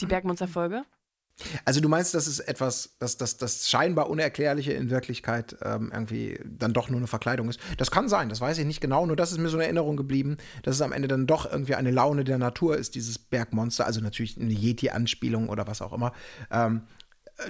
Die 0.00 0.06
Bergmonster-Folge? 0.06 0.84
Also 1.64 1.80
du 1.80 1.88
meinst, 1.88 2.14
dass 2.14 2.26
es 2.26 2.38
etwas, 2.38 2.96
dass 3.00 3.16
das, 3.16 3.36
das 3.38 3.68
scheinbar 3.68 4.08
Unerklärliche 4.08 4.72
in 4.72 4.90
Wirklichkeit 4.90 5.56
ähm, 5.62 5.90
irgendwie 5.92 6.38
dann 6.44 6.72
doch 6.72 6.88
nur 6.88 6.98
eine 6.98 7.08
Verkleidung 7.08 7.48
ist. 7.48 7.58
Das 7.76 7.90
kann 7.90 8.08
sein, 8.08 8.28
das 8.28 8.40
weiß 8.40 8.58
ich 8.58 8.66
nicht 8.66 8.80
genau, 8.80 9.04
nur 9.04 9.16
das 9.16 9.32
ist 9.32 9.38
mir 9.38 9.48
so 9.48 9.56
eine 9.56 9.64
Erinnerung 9.64 9.96
geblieben, 9.96 10.36
dass 10.62 10.76
es 10.76 10.80
am 10.80 10.92
Ende 10.92 11.08
dann 11.08 11.26
doch 11.26 11.50
irgendwie 11.50 11.74
eine 11.74 11.90
Laune 11.90 12.24
der 12.24 12.38
Natur 12.38 12.76
ist, 12.76 12.94
dieses 12.94 13.18
Bergmonster, 13.18 13.84
also 13.84 14.00
natürlich 14.00 14.40
eine 14.40 14.52
Yeti-Anspielung 14.52 15.48
oder 15.48 15.66
was 15.66 15.82
auch 15.82 15.92
immer. 15.92 16.12
Ähm, 16.50 16.82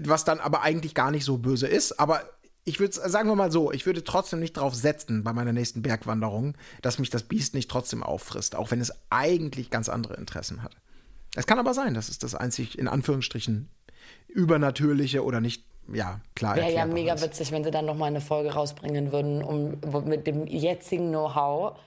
was 0.02 0.24
dann 0.24 0.40
aber 0.40 0.62
eigentlich 0.62 0.94
gar 0.94 1.10
nicht 1.10 1.24
so 1.26 1.36
böse 1.36 1.66
ist, 1.66 2.00
aber 2.00 2.22
ich 2.64 2.80
würde 2.80 2.94
sagen 2.94 3.28
wir 3.28 3.36
mal 3.36 3.52
so, 3.52 3.70
ich 3.70 3.84
würde 3.84 4.02
trotzdem 4.02 4.40
nicht 4.40 4.56
darauf 4.56 4.74
setzen 4.74 5.22
bei 5.22 5.34
meiner 5.34 5.52
nächsten 5.52 5.82
Bergwanderung, 5.82 6.56
dass 6.80 6.98
mich 6.98 7.10
das 7.10 7.24
Biest 7.24 7.54
nicht 7.54 7.70
trotzdem 7.70 8.02
auffrisst, 8.02 8.56
auch 8.56 8.70
wenn 8.70 8.80
es 8.80 8.92
eigentlich 9.10 9.68
ganz 9.68 9.90
andere 9.90 10.14
Interessen 10.14 10.62
hat. 10.62 10.74
Es 11.34 11.46
kann 11.46 11.58
aber 11.58 11.74
sein, 11.74 11.94
dass 11.94 12.08
es 12.08 12.18
das 12.18 12.34
einzig 12.34 12.78
in 12.78 12.88
Anführungsstrichen 12.88 13.68
übernatürliche 14.28 15.24
oder 15.24 15.40
nicht 15.40 15.64
ja, 15.92 16.20
klar. 16.34 16.56
Wäre 16.56 16.72
ja 16.72 16.86
mega 16.86 17.14
ist. 17.14 17.22
witzig, 17.22 17.52
wenn 17.52 17.62
sie 17.62 17.70
dann 17.70 17.84
noch 17.84 17.96
mal 17.96 18.06
eine 18.06 18.20
Folge 18.20 18.54
rausbringen 18.54 19.12
würden, 19.12 19.42
um 19.42 19.78
mit 20.06 20.26
dem 20.26 20.46
jetzigen 20.46 21.10
Know-how 21.10 21.78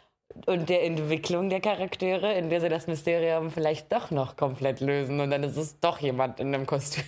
und 0.45 0.69
der 0.69 0.83
Entwicklung 0.83 1.49
der 1.49 1.61
Charaktere, 1.61 2.33
in 2.33 2.49
der 2.49 2.61
sie 2.61 2.69
das 2.69 2.87
Mysterium 2.87 3.49
vielleicht 3.49 3.91
doch 3.91 4.11
noch 4.11 4.35
komplett 4.35 4.81
lösen 4.81 5.19
und 5.19 5.31
dann 5.31 5.43
ist 5.43 5.57
es 5.57 5.79
doch 5.79 5.99
jemand 5.99 6.39
in 6.39 6.53
einem 6.53 6.65
Kostüm. 6.65 7.03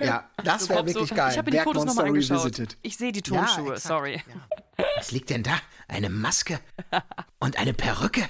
Ja, 0.00 0.28
das 0.42 0.68
wäre 0.68 0.84
wirklich 0.86 1.08
so, 1.08 1.14
geil. 1.14 1.30
Ich 1.30 1.38
habe 1.38 1.50
die 1.50 1.58
Fotos 1.58 1.84
nochmal 1.84 2.06
angeschaut. 2.06 2.38
Revisited. 2.40 2.76
Ich 2.82 2.96
sehe 2.96 3.12
die 3.12 3.22
Turnschuhe, 3.22 3.74
ja, 3.74 3.80
sorry. 3.80 4.22
Ja. 4.26 4.84
Was 4.96 5.12
liegt 5.12 5.30
denn 5.30 5.42
da? 5.42 5.52
Eine 5.86 6.10
Maske 6.10 6.58
und 7.38 7.58
eine 7.58 7.74
Perücke. 7.74 8.22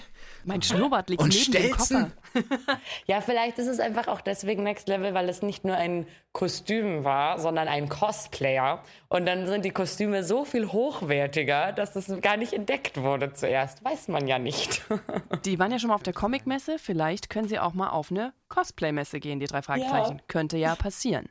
Mein 0.48 0.62
Schnurrbart 0.62 1.10
liegt 1.10 1.22
Und 1.22 1.28
neben 1.32 1.52
dem 1.52 1.62
Stelzen? 1.74 2.12
Koffer. 2.32 2.80
Ja, 3.06 3.20
vielleicht 3.20 3.58
ist 3.58 3.66
es 3.68 3.80
einfach 3.80 4.08
auch 4.08 4.20
deswegen 4.20 4.62
Next 4.62 4.88
Level, 4.88 5.14
weil 5.14 5.28
es 5.28 5.42
nicht 5.42 5.64
nur 5.64 5.76
ein 5.76 6.06
Kostüm 6.32 7.04
war, 7.04 7.38
sondern 7.38 7.68
ein 7.68 7.88
Cosplayer. 7.88 8.82
Und 9.08 9.26
dann 9.26 9.46
sind 9.46 9.64
die 9.64 9.70
Kostüme 9.70 10.22
so 10.24 10.44
viel 10.44 10.66
hochwertiger, 10.72 11.72
dass 11.72 11.96
es 11.96 12.08
gar 12.20 12.36
nicht 12.36 12.52
entdeckt 12.52 12.96
wurde 13.00 13.32
zuerst. 13.32 13.84
Weiß 13.84 14.08
man 14.08 14.26
ja 14.26 14.38
nicht. 14.38 14.82
Die 15.44 15.58
waren 15.58 15.70
ja 15.72 15.78
schon 15.78 15.88
mal 15.88 15.94
auf 15.94 16.02
der 16.02 16.12
Comic-Messe. 16.12 16.78
Vielleicht 16.78 17.30
können 17.30 17.48
sie 17.48 17.58
auch 17.58 17.74
mal 17.74 17.90
auf 17.90 18.10
eine 18.10 18.32
Cosplay-Messe 18.48 19.20
gehen, 19.20 19.40
die 19.40 19.46
drei 19.46 19.62
Fragezeichen. 19.62 20.16
Ja. 20.18 20.24
Könnte 20.28 20.58
ja 20.58 20.74
passieren. 20.76 21.28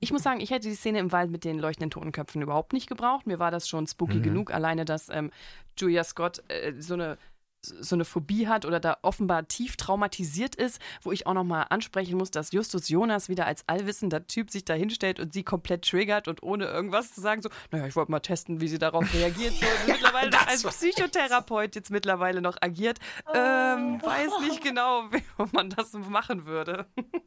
Ich 0.00 0.12
muss 0.12 0.24
sagen, 0.24 0.40
ich 0.40 0.50
hätte 0.50 0.68
die 0.68 0.74
Szene 0.74 0.98
im 0.98 1.12
Wald 1.12 1.30
mit 1.30 1.44
den 1.44 1.58
leuchtenden 1.58 1.90
Totenköpfen 1.90 2.42
überhaupt 2.42 2.72
nicht 2.72 2.88
gebraucht. 2.88 3.26
Mir 3.28 3.38
war 3.38 3.52
das 3.52 3.68
schon 3.68 3.86
spooky 3.86 4.16
Mhm. 4.16 4.22
genug, 4.22 4.52
alleine, 4.52 4.84
dass 4.84 5.08
ähm, 5.10 5.30
Julia 5.78 6.02
Scott 6.02 6.42
äh, 6.48 6.72
so 6.80 6.94
eine 6.94 7.18
so 7.62 7.94
eine 7.94 8.04
Phobie 8.04 8.48
hat 8.48 8.64
oder 8.64 8.80
da 8.80 8.96
offenbar 9.02 9.46
tief 9.46 9.76
traumatisiert 9.76 10.54
ist, 10.54 10.80
wo 11.02 11.12
ich 11.12 11.26
auch 11.26 11.34
nochmal 11.34 11.66
ansprechen 11.70 12.16
muss, 12.16 12.30
dass 12.30 12.52
Justus 12.52 12.88
Jonas 12.88 13.28
wieder 13.28 13.46
als 13.46 13.64
allwissender 13.66 14.26
Typ 14.26 14.50
sich 14.50 14.64
da 14.64 14.74
hinstellt 14.74 15.20
und 15.20 15.32
sie 15.32 15.42
komplett 15.42 15.88
triggert 15.88 16.26
und 16.28 16.42
ohne 16.42 16.64
irgendwas 16.66 17.14
zu 17.14 17.20
sagen, 17.20 17.42
so, 17.42 17.50
naja, 17.70 17.86
ich 17.86 17.96
wollte 17.96 18.10
mal 18.10 18.20
testen, 18.20 18.60
wie 18.60 18.68
sie 18.68 18.78
darauf 18.78 19.04
reagiert. 19.14 19.52
So, 19.54 19.66
und 19.66 19.88
mittlerweile 19.88 20.30
als 20.48 20.62
Psychotherapeut 20.62 21.74
jetzt 21.74 21.90
mittlerweile 21.90 22.40
noch 22.40 22.56
agiert. 22.60 22.98
Ähm, 23.34 24.00
weiß 24.02 24.40
nicht 24.40 24.62
genau, 24.62 25.04
wie 25.10 25.22
man 25.52 25.70
das 25.70 25.92
machen 25.92 26.46
würde. 26.46 26.86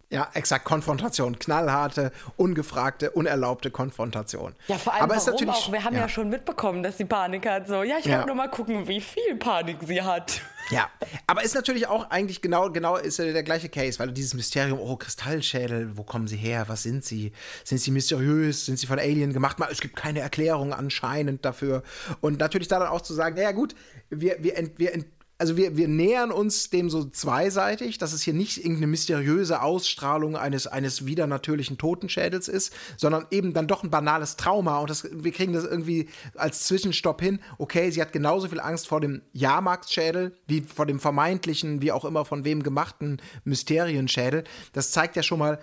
Ja, 0.10 0.30
exakt. 0.34 0.66
Konfrontation. 0.66 1.38
Knallharte, 1.40 2.12
ungefragte, 2.38 3.12
unerlaubte 3.12 3.72
Konfrontation. 3.72 4.56
Ja, 4.68 4.78
vor 4.78 4.94
allem 4.94 5.04
Aber 5.04 5.16
ist 5.16 5.28
warum 5.28 5.40
natürlich, 5.42 5.68
auch? 5.68 5.72
Wir 5.72 5.84
haben 5.84 5.96
ja. 5.96 6.10
schon 6.10 6.30
mitbekommen, 6.30 6.84
dass 6.84 6.98
sie 6.98 7.06
Panik 7.06 7.48
hat. 7.48 7.68
So, 7.68 7.84
ja, 7.84 7.98
ich 8.00 8.06
Ja. 8.06 8.16
wollte 8.16 8.28
nur 8.28 8.36
mal 8.36 8.50
gucken, 8.50 8.88
wie 8.88 9.02
viel 9.02 9.36
Panik 9.36 9.78
sie 9.86 10.02
hat. 10.02 10.23
Ja, 10.70 10.90
aber 11.28 11.44
ist 11.44 11.56
natürlich 11.56 11.88
auch 11.88 12.10
eigentlich 12.10 12.42
genau, 12.42 12.72
genau 12.72 12.96
ist 12.96 13.20
ja 13.20 13.32
der 13.32 13.44
gleiche 13.44 13.70
Case, 13.70 14.00
weil 14.00 14.12
dieses 14.12 14.34
Mysterium, 14.34 14.80
oh, 14.80 14.96
Kristallschädel, 14.96 15.98
wo 15.98 16.04
kommen 16.04 16.28
sie 16.28 16.38
her, 16.38 16.66
was 16.68 16.84
sind 16.84 17.04
sie? 17.04 17.34
Sind 17.64 17.80
sie 17.80 17.92
mysteriös? 17.92 18.66
Sind 18.66 18.80
sie 18.80 18.88
von 18.88 18.98
Alien 18.98 19.34
gemacht? 19.34 19.60
Mal, 19.60 19.70
es 19.72 19.82
gibt 19.82 19.96
keine 19.96 20.22
Erklärung 20.22 20.74
anscheinend 20.74 21.44
dafür. 21.44 21.84
Und 22.22 22.40
natürlich 22.40 22.70
da 22.70 22.80
dann 22.80 22.88
auch 22.88 23.02
zu 23.02 23.14
sagen, 23.14 23.36
naja 23.36 23.52
gut, 23.52 23.76
wir, 24.10 24.38
wir, 24.40 24.58
ent, 24.58 24.80
wir 24.80 24.94
ent, 24.94 25.06
also 25.44 25.58
wir, 25.58 25.76
wir 25.76 25.90
nähern 25.90 26.32
uns 26.32 26.70
dem 26.70 26.90
so 26.90 27.04
zweiseitig, 27.04 27.98
dass 27.98 28.14
es 28.14 28.22
hier 28.22 28.34
nicht 28.34 28.60
irgendeine 28.60 28.88
mysteriöse 28.88 29.62
Ausstrahlung 29.62 30.38
eines, 30.38 30.68
eines 30.68 31.06
widernatürlichen 31.06 31.78
Totenschädels 31.78 32.48
ist, 32.48 32.74
sondern 32.96 33.26
eben 33.30 33.52
dann 33.52 33.68
doch 33.68 33.84
ein 33.84 33.90
banales 33.90 34.38
Trauma. 34.38 34.80
Und 34.80 34.90
das, 34.90 35.06
wir 35.12 35.34
kriegen 35.34 35.52
das 35.52 35.66
irgendwie 35.66 36.08
als 36.36 36.64
Zwischenstopp 36.64 37.22
hin. 37.22 37.42
Okay, 37.58 37.92
sie 37.92 38.00
hat 38.00 38.14
genauso 38.14 38.48
viel 38.48 38.62
Angst 38.62 38.88
vor 38.88 39.02
dem 39.02 39.22
Jahrmarktsschädel 39.34 40.34
wie 40.48 40.62
vor 40.62 40.86
dem 40.86 41.02
vermeintlichen, 41.02 41.82
wie 41.82 41.92
auch 41.92 42.06
immer 42.06 42.24
von 42.24 42.46
wem 42.46 42.64
gemachten 42.64 43.22
Mysterienschädel. 43.44 44.46
Das 44.72 44.92
zeigt 44.92 45.18
ja 45.18 45.24
schon 45.24 45.40
mal, 45.40 45.60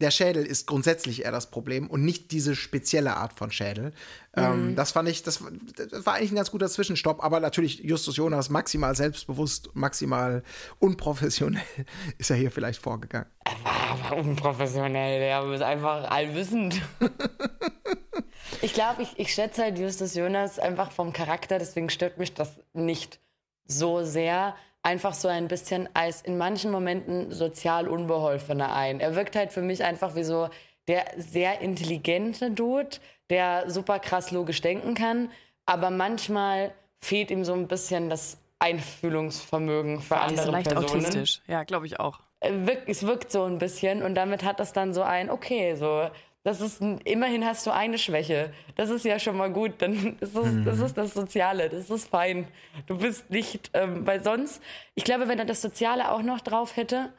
der 0.00 0.10
Schädel 0.10 0.44
ist 0.44 0.66
grundsätzlich 0.66 1.24
eher 1.24 1.32
das 1.32 1.50
Problem 1.50 1.88
und 1.88 2.04
nicht 2.04 2.30
diese 2.30 2.54
spezielle 2.54 3.16
Art 3.16 3.32
von 3.32 3.50
Schädel. 3.50 3.92
Ähm, 4.36 4.70
Mhm. 4.70 4.76
das 4.76 4.92
fand 4.92 5.08
ich, 5.08 5.22
das, 5.22 5.42
das 5.90 6.04
war 6.04 6.14
eigentlich 6.14 6.32
ein 6.32 6.36
ganz 6.36 6.50
guter 6.50 6.68
Zwischenstopp, 6.68 7.24
aber 7.24 7.40
natürlich 7.40 7.78
Justus 7.78 8.16
Jonas 8.16 8.50
maximal 8.50 8.94
selbstbewusst, 8.94 9.70
maximal 9.74 10.42
unprofessionell 10.78 11.62
ist 12.18 12.30
er 12.30 12.36
hier 12.36 12.50
vielleicht 12.50 12.80
vorgegangen. 12.82 13.28
Aber 13.44 14.16
unprofessionell, 14.18 15.18
der 15.18 15.42
ist 15.52 15.62
einfach 15.62 16.10
allwissend. 16.10 16.80
ich 18.62 18.74
glaube, 18.74 19.02
ich, 19.02 19.18
ich 19.18 19.32
schätze 19.32 19.62
halt 19.62 19.78
Justus 19.78 20.14
Jonas 20.14 20.58
einfach 20.58 20.90
vom 20.92 21.12
Charakter, 21.12 21.58
deswegen 21.58 21.88
stört 21.90 22.18
mich 22.18 22.34
das 22.34 22.60
nicht 22.74 23.20
so 23.66 24.04
sehr. 24.04 24.54
Einfach 24.86 25.14
so 25.14 25.26
ein 25.26 25.48
bisschen 25.48 25.88
als 25.94 26.22
in 26.22 26.38
manchen 26.38 26.70
Momenten 26.70 27.32
sozial 27.32 27.88
unbeholfener 27.88 28.72
ein. 28.72 29.00
Er 29.00 29.16
wirkt 29.16 29.34
halt 29.34 29.50
für 29.52 29.60
mich 29.62 29.82
einfach 29.82 30.14
wie 30.14 30.22
so 30.22 30.48
der 30.86 31.04
sehr 31.16 31.60
intelligente 31.60 32.52
Dude, 32.52 32.98
der 33.28 33.68
super 33.68 33.98
krass 33.98 34.30
logisch 34.30 34.60
denken 34.60 34.94
kann, 34.94 35.30
aber 35.66 35.90
manchmal 35.90 36.72
fehlt 37.00 37.32
ihm 37.32 37.44
so 37.44 37.52
ein 37.52 37.66
bisschen 37.66 38.08
das 38.10 38.38
Einfühlungsvermögen 38.60 40.00
für 40.00 40.14
Die 40.28 40.34
ist 40.34 40.40
andere 40.40 40.52
leicht 40.52 40.68
Personen 40.68 41.04
autistisch. 41.04 41.42
Ja, 41.48 41.64
glaube 41.64 41.86
ich 41.86 41.98
auch. 41.98 42.20
äh, 42.40 42.76
es 42.86 43.04
wirkt 43.04 43.32
so 43.32 43.42
ein 43.42 43.58
bisschen 43.58 44.04
und 44.04 44.14
damit 44.14 44.44
hat 44.44 44.60
das 44.60 44.72
dann 44.72 44.94
so 44.94 45.02
ein, 45.02 45.30
okay, 45.30 45.74
so, 45.74 46.08
das 46.46 46.60
ist, 46.60 46.80
ein, 46.80 46.98
immerhin 46.98 47.44
hast 47.44 47.66
du 47.66 47.72
eine 47.72 47.98
Schwäche. 47.98 48.52
Das 48.76 48.88
ist 48.88 49.04
ja 49.04 49.18
schon 49.18 49.36
mal 49.36 49.50
gut, 49.52 49.72
dann 49.78 50.16
ist 50.20 50.36
das, 50.36 50.46
das 50.64 50.78
ist 50.78 50.96
das 50.96 51.12
Soziale, 51.12 51.68
das 51.68 51.90
ist 51.90 52.08
fein. 52.08 52.46
Du 52.86 52.98
bist 52.98 53.28
nicht, 53.30 53.70
ähm, 53.74 54.06
weil 54.06 54.22
sonst, 54.22 54.62
ich 54.94 55.02
glaube, 55.02 55.26
wenn 55.26 55.40
er 55.40 55.44
das 55.44 55.60
Soziale 55.60 56.12
auch 56.12 56.22
noch 56.22 56.40
drauf 56.40 56.76
hätte, 56.76 57.12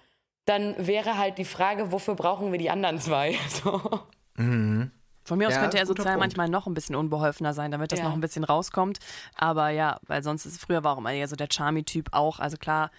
dann 0.45 0.75
wäre 0.77 1.17
halt 1.17 1.37
die 1.39 1.43
Frage, 1.45 1.91
wofür 1.91 2.15
brauchen 2.15 2.53
wir 2.53 2.57
die 2.57 2.69
anderen 2.69 2.99
zwei? 2.99 3.35
So. 3.49 3.99
Von 4.37 5.39
mir 5.39 5.47
aus 5.49 5.55
Ja, 5.55 5.59
könnte 5.59 5.77
er 5.77 5.85
sozial 5.85 6.05
Punkt. 6.13 6.19
manchmal 6.19 6.47
noch 6.47 6.67
ein 6.67 6.73
bisschen 6.73 6.95
unbeholfener 6.95 7.53
sein, 7.53 7.69
damit 7.71 7.91
das 7.91 7.99
Ja. 7.99 8.05
noch 8.05 8.13
ein 8.13 8.21
bisschen 8.21 8.45
rauskommt. 8.45 8.99
Aber 9.35 9.69
ja, 9.71 9.99
weil 10.07 10.23
sonst 10.23 10.45
ist 10.45 10.61
früher 10.61 10.85
war 10.85 10.93
auch 10.93 10.99
immer 10.99 11.11
eher 11.11 11.27
so 11.27 11.35
der 11.35 11.49
Charmy-Typ 11.51 12.09
auch. 12.13 12.39
Also 12.39 12.55
klar, 12.55 12.91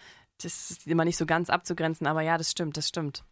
das 0.43 0.71
ist 0.71 0.87
immer 0.87 1.05
nicht 1.05 1.17
so 1.17 1.27
ganz 1.27 1.51
abzugrenzen, 1.51 2.07
aber 2.07 2.23
ja, 2.23 2.39
das 2.39 2.51
stimmt, 2.51 2.77
das 2.77 2.89
stimmt. 2.89 3.25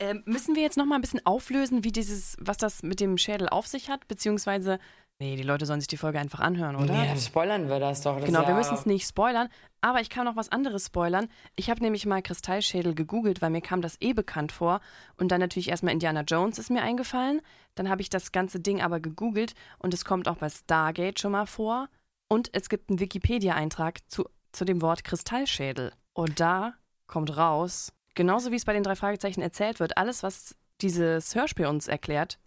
Ähm, 0.00 0.22
müssen 0.26 0.54
wir 0.54 0.62
jetzt 0.62 0.76
noch 0.76 0.86
mal 0.86 0.96
ein 0.96 1.00
bisschen 1.00 1.24
auflösen, 1.24 1.84
wie 1.84 1.92
dieses, 1.92 2.36
was 2.40 2.56
das 2.56 2.82
mit 2.82 3.00
dem 3.00 3.18
Schädel 3.18 3.48
auf 3.48 3.66
sich 3.66 3.88
hat, 3.90 4.06
beziehungsweise, 4.08 4.78
nee, 5.20 5.36
die 5.36 5.42
Leute 5.42 5.66
sollen 5.66 5.80
sich 5.80 5.88
die 5.88 5.96
Folge 5.96 6.18
einfach 6.20 6.40
anhören, 6.40 6.76
oder? 6.76 6.92
Nee, 6.94 7.06
dann 7.08 7.18
spoilern 7.18 7.68
wir 7.68 7.78
das 7.80 8.02
doch. 8.02 8.16
Das 8.16 8.24
Genau, 8.26 8.42
wir 8.42 8.50
ja- 8.50 8.54
müssen 8.56 8.74
es 8.74 8.86
nicht 8.86 9.06
spoilern, 9.08 9.48
aber 9.80 10.00
ich 10.00 10.10
kann 10.10 10.24
noch 10.24 10.36
was 10.36 10.50
anderes 10.50 10.86
spoilern. 10.86 11.28
Ich 11.56 11.70
habe 11.70 11.80
nämlich 11.82 12.06
mal 12.06 12.22
Kristallschädel 12.22 12.94
gegoogelt, 12.94 13.40
weil 13.42 13.50
mir 13.50 13.60
kam 13.60 13.80
das 13.82 13.96
eh 14.00 14.12
bekannt 14.12 14.52
vor 14.52 14.80
und 15.16 15.28
dann 15.32 15.40
natürlich 15.40 15.68
erstmal 15.68 15.92
Indiana 15.94 16.22
Jones 16.22 16.58
ist 16.58 16.70
mir 16.70 16.82
eingefallen. 16.82 17.40
Dann 17.76 17.88
habe 17.88 18.02
ich 18.02 18.10
das 18.10 18.32
ganze 18.32 18.60
Ding 18.60 18.80
aber 18.82 18.98
gegoogelt 19.00 19.54
und 19.78 19.94
es 19.94 20.04
kommt 20.04 20.28
auch 20.28 20.36
bei 20.36 20.48
Stargate 20.48 21.20
schon 21.20 21.32
mal 21.32 21.46
vor 21.46 21.88
und 22.28 22.50
es 22.52 22.68
gibt 22.68 22.90
einen 22.90 22.98
Wikipedia-Eintrag 23.00 23.98
zu, 24.08 24.28
zu 24.52 24.64
dem 24.64 24.82
Wort 24.82 25.04
Kristallschädel 25.04 25.92
und 26.18 26.40
da 26.40 26.74
kommt 27.06 27.36
raus, 27.36 27.92
genauso 28.16 28.50
wie 28.50 28.56
es 28.56 28.64
bei 28.64 28.72
den 28.72 28.82
drei 28.82 28.96
Fragezeichen 28.96 29.40
erzählt 29.40 29.78
wird, 29.78 29.96
alles, 29.96 30.24
was 30.24 30.56
dieses 30.80 31.34
Hörspiel 31.36 31.66
uns 31.66 31.86
erklärt, 31.88 32.38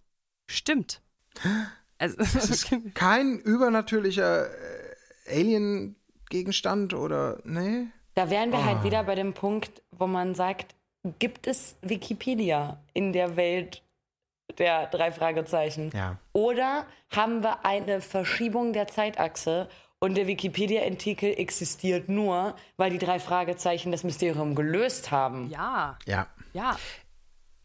stimmt. 0.46 1.00
Also, 1.98 2.16
Das 2.16 2.34
ist 2.50 2.68
kein 2.94 3.38
übernatürlicher 3.38 4.48
äh, 4.50 5.38
Alien-Gegenstand 5.40 6.94
oder, 6.94 7.38
nee? 7.44 7.86
Da 8.14 8.28
wären 8.28 8.50
wir 8.50 8.58
Ah. 8.58 8.64
halt 8.64 8.82
wieder 8.84 9.04
bei 9.04 9.14
dem 9.14 9.34
Punkt, 9.34 9.82
wo 9.92 10.06
man 10.08 10.34
sagt, 10.34 10.74
gibt 11.20 11.46
es 11.46 11.76
Wikipedia 11.80 12.82
in 12.92 13.12
der 13.12 13.36
Welt 13.36 13.82
der 14.58 14.86
drei 14.88 15.12
Fragezeichen? 15.12 15.90
Ja. 15.94 16.18
Oder 16.32 16.86
haben 17.14 17.42
wir 17.42 17.64
eine 17.64 18.00
Verschiebung 18.00 18.72
der 18.72 18.88
Zeitachse 18.88 19.68
und 20.02 20.16
der 20.16 20.26
Wikipedia-Artikel 20.26 21.32
existiert 21.38 22.08
nur, 22.08 22.56
weil 22.76 22.90
die 22.90 22.98
drei 22.98 23.20
Fragezeichen 23.20 23.92
das 23.92 24.02
Mysterium 24.02 24.56
gelöst 24.56 25.12
haben? 25.12 25.48
ja, 25.48 25.96
Ja. 26.06 26.26
ja. 26.52 26.76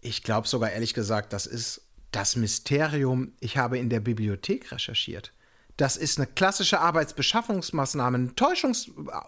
Ich 0.01 0.21
glaube 0.21 0.47
sogar 0.47 0.69
ehrlich 0.69 0.93
gesagt, 0.93 1.33
das 1.33 1.47
ist 1.47 1.81
das 2.11 2.35
Mysterium. 2.35 3.33
Ich 3.39 3.57
habe 3.57 3.79
in 3.79 3.89
der 3.89 4.01
Bibliothek 4.01 4.71
recherchiert. 4.71 5.33
Das 5.77 5.97
ist 5.97 6.19
eine 6.19 6.27
klassische 6.27 6.79
Arbeitsbeschaffungsmaßnahme, 6.79 8.17
eine 8.17 8.35
Täuschung 8.35 8.75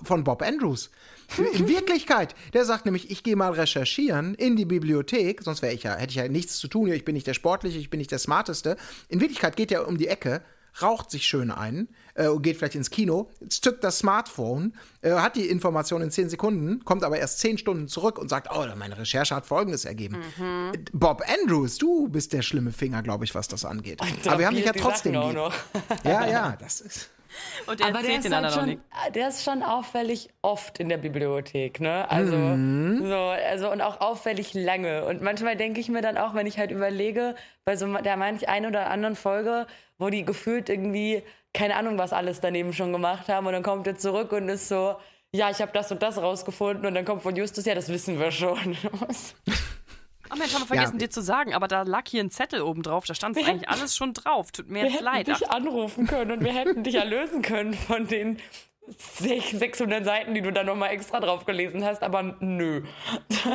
von 0.04 0.24
Bob 0.24 0.44
Andrews. 0.44 0.92
In 1.56 1.68
Wirklichkeit, 1.68 2.36
der 2.54 2.64
sagt 2.64 2.86
nämlich, 2.86 3.10
ich 3.10 3.24
gehe 3.24 3.36
mal 3.36 3.54
recherchieren 3.54 4.36
in 4.36 4.56
die 4.56 4.66
Bibliothek, 4.66 5.42
sonst 5.42 5.64
wäre 5.64 5.74
ich 5.74 5.82
ja, 5.82 5.96
hätte 5.96 6.12
ich 6.12 6.18
ja 6.18 6.28
nichts 6.28 6.60
zu 6.60 6.68
tun. 6.68 6.92
Ich 6.92 7.06
bin 7.06 7.16
nicht 7.16 7.26
der 7.26 7.34
Sportliche, 7.34 7.80
ich 7.80 7.90
bin 7.90 7.98
nicht 7.98 8.12
der 8.12 8.20
Smarteste. 8.20 8.78
In 9.08 9.20
Wirklichkeit 9.20 9.56
geht 9.56 9.72
er 9.72 9.88
um 9.88 9.98
die 9.98 10.08
Ecke, 10.08 10.44
raucht 10.82 11.12
sich 11.12 11.26
schön 11.26 11.52
ein, 11.52 11.90
äh, 12.20 12.28
und 12.28 12.42
geht 12.42 12.58
vielleicht 12.58 12.76
ins 12.76 12.90
Kino, 12.90 13.30
zückt 13.50 13.84
das 13.84 14.00
Smartphone, 14.00 14.74
äh, 15.02 15.12
hat 15.12 15.36
die 15.36 15.48
Information 15.48 16.02
in 16.02 16.12
10 16.12 16.30
Sekunden, 16.30 16.84
kommt 16.84 17.04
aber 17.04 17.18
erst 17.18 17.40
10 17.40 17.58
Stunden 17.58 17.88
zurück 17.88 18.20
und 18.20 18.30
sagt, 18.30 18.50
oh, 18.54 18.66
meine 18.76 18.98
Recherche 18.98 19.36
hat 19.36 19.46
Folgendes 19.46 19.86
ergeben. 19.86 20.18
Mhm. 20.38 20.72
Bob 20.92 21.24
Andrews, 21.42 21.78
du 21.78 22.10
bist 22.10 22.34
der 22.34 22.42
schlimme 22.42 22.72
Finger, 22.72 23.02
glaube 23.02 23.26
ich, 23.26 23.34
was 23.36 23.48
das 23.48 23.66
angeht. 23.66 24.02
Aber 24.26 24.40
wir 24.40 24.48
haben 24.48 24.56
dich 24.56 24.66
ja 24.66 24.74
trotzdem 24.74 25.14
lieb. 25.14 25.38
Ja, 26.04 26.28
ja, 26.28 26.58
das 26.60 26.82
ist. 26.82 27.10
Und 27.68 27.80
er 27.82 27.88
Aber 27.88 28.00
der 28.02 28.12
erzählt 28.12 28.18
ist, 28.18 28.24
den 28.26 28.36
halt 28.36 28.46
anderen 28.46 28.54
auch 28.54 28.60
schon, 28.60 28.70
nicht. 29.06 29.16
der 29.16 29.28
ist 29.28 29.44
schon 29.44 29.64
auffällig 29.64 30.30
oft 30.42 30.80
in 30.80 30.90
der 30.90 30.98
Bibliothek, 30.98 31.80
ne? 31.80 32.10
Also, 32.10 32.36
so, 33.08 33.16
also 33.16 33.72
und 33.72 33.82
auch 33.82 34.02
auffällig 34.02 34.54
lange. 34.54 35.06
Und 35.06 35.22
manchmal 35.22 35.56
denke 35.56 35.80
ich 35.80 35.90
mir 35.90 36.02
dann 36.02 36.18
auch, 36.18 36.34
wenn 36.34 36.48
ich 36.48 36.58
halt 36.58 36.72
überlege, 36.72 37.36
bei 37.66 37.76
so 37.76 37.86
der 37.98 38.18
manch 38.18 38.50
ein 38.50 38.66
oder 38.66 38.90
anderen 38.90 39.16
Folge, 39.16 39.68
wo 39.98 40.10
die 40.10 40.26
gefühlt 40.26 40.70
irgendwie, 40.70 41.24
keine 41.54 41.76
Ahnung, 41.76 41.98
was 41.98 42.14
alles 42.14 42.42
daneben 42.42 42.74
schon 42.74 42.92
gemacht 42.92 43.28
haben, 43.30 43.46
und 43.48 43.54
dann 43.54 43.64
kommt 43.64 43.86
er 43.88 43.98
zurück 43.98 44.32
und 44.32 44.50
ist 44.50 44.68
so, 44.68 44.96
ja, 45.32 45.50
ich 45.50 45.62
habe 45.62 45.72
das 45.74 45.92
und 45.92 46.02
das 46.02 46.18
rausgefunden, 46.18 46.86
und 46.86 46.96
dann 46.96 47.06
kommt 47.06 47.22
von 47.22 47.36
Justus, 47.36 47.66
ja, 47.66 47.76
das 47.76 47.90
wissen 47.90 48.20
wir 48.20 48.32
schon. 48.32 48.78
Ach 50.30 50.36
Mensch, 50.38 50.54
haben 50.54 50.62
wir 50.62 50.68
vergessen 50.68 50.94
Ja. 50.96 51.00
dir 51.00 51.10
zu 51.10 51.22
sagen, 51.22 51.54
aber 51.54 51.68
da 51.68 51.82
lag 51.84 52.04
hier 52.08 52.24
ein 52.24 52.32
Zettel 52.32 52.62
oben 52.62 52.84
drauf, 52.84 53.06
da 53.06 53.14
stand 53.14 53.38
es 53.38 53.46
eigentlich 53.48 53.68
alles 53.70 53.96
schon 53.96 54.14
drauf. 54.14 54.52
Tut 54.52 54.70
mir 54.70 54.84
wir 54.84 54.84
jetzt 54.86 54.94
hätten 54.96 55.06
leid. 55.06 55.28
dich 55.28 55.48
Ach, 55.50 55.56
anrufen 55.56 56.08
können 56.08 56.32
und 56.32 56.44
wir 56.44 56.54
hätten 56.54 56.84
dich 56.84 56.96
erlösen 56.96 57.42
können 57.42 57.74
von 57.74 58.08
den 58.08 58.38
600 59.20 60.04
Seiten, 60.04 60.34
die 60.34 60.42
du 60.42 60.52
dann 60.52 60.66
nochmal 60.66 60.90
extra 60.92 61.20
drauf 61.20 61.46
gelesen 61.46 61.84
hast, 61.86 62.02
aber 62.02 62.24
nö. 62.40 62.82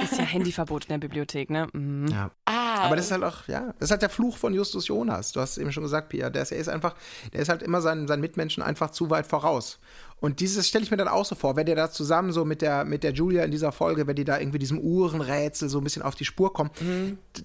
Ist 0.03 0.17
ja 0.19 0.25
Handyverbot 0.25 0.85
in 0.85 0.91
der 0.91 0.99
Bibliothek, 0.99 1.51
ne? 1.51 1.67
Mhm. 1.73 2.07
Ja. 2.09 2.31
Ah, 2.45 2.85
Aber 2.85 2.97
das 2.97 3.07
ist 3.07 3.11
halt 3.13 3.25
auch, 3.25 3.49
ja, 3.49 3.73
das 3.79 3.87
ist 3.87 3.91
halt 3.91 4.03
der 4.03 4.11
Fluch 4.11 4.37
von 4.37 4.55
Justus 4.55 4.87
Jonas. 4.89 5.33
Du 5.33 5.41
hast 5.41 5.53
es 5.53 5.59
eben 5.59 5.73
schon 5.73 5.83
gesagt, 5.83 6.11
Pia. 6.11 6.31
Der 6.31 6.43
ist, 6.43 6.53
er 6.53 6.59
ist 6.59 6.69
einfach, 6.69 6.95
der 7.33 7.41
ist 7.41 7.49
halt 7.49 7.63
immer 7.63 7.81
seinen, 7.81 8.07
seinen 8.07 8.21
Mitmenschen 8.21 8.63
einfach 8.63 8.91
zu 8.91 9.11
weit 9.11 9.27
voraus. 9.27 9.81
Und 10.21 10.41
dieses 10.41 10.67
stelle 10.69 10.85
ich 10.85 10.91
mir 10.91 10.97
dann 10.97 11.09
auch 11.09 11.25
so 11.25 11.35
vor, 11.35 11.57
wenn 11.57 11.67
der 11.67 11.77
da 11.77 11.91
zusammen 11.91 12.33
so 12.33 12.45
mit 12.45 12.63
der, 12.63 12.85
mit 12.85 13.03
der 13.03 13.13
Julia 13.13 13.45
in 13.45 13.51
dieser 13.51 13.73
Folge, 13.73 14.07
wenn 14.07 14.17
die 14.17 14.25
da 14.25 14.39
irgendwie 14.39 14.59
diesem 14.59 14.79
Uhrenrätsel 14.79 15.69
so 15.69 15.79
ein 15.79 15.85
bisschen 15.85 16.03
auf 16.03 16.15
die 16.15 16.25
Spur 16.25 16.53
kommen, 16.53 16.71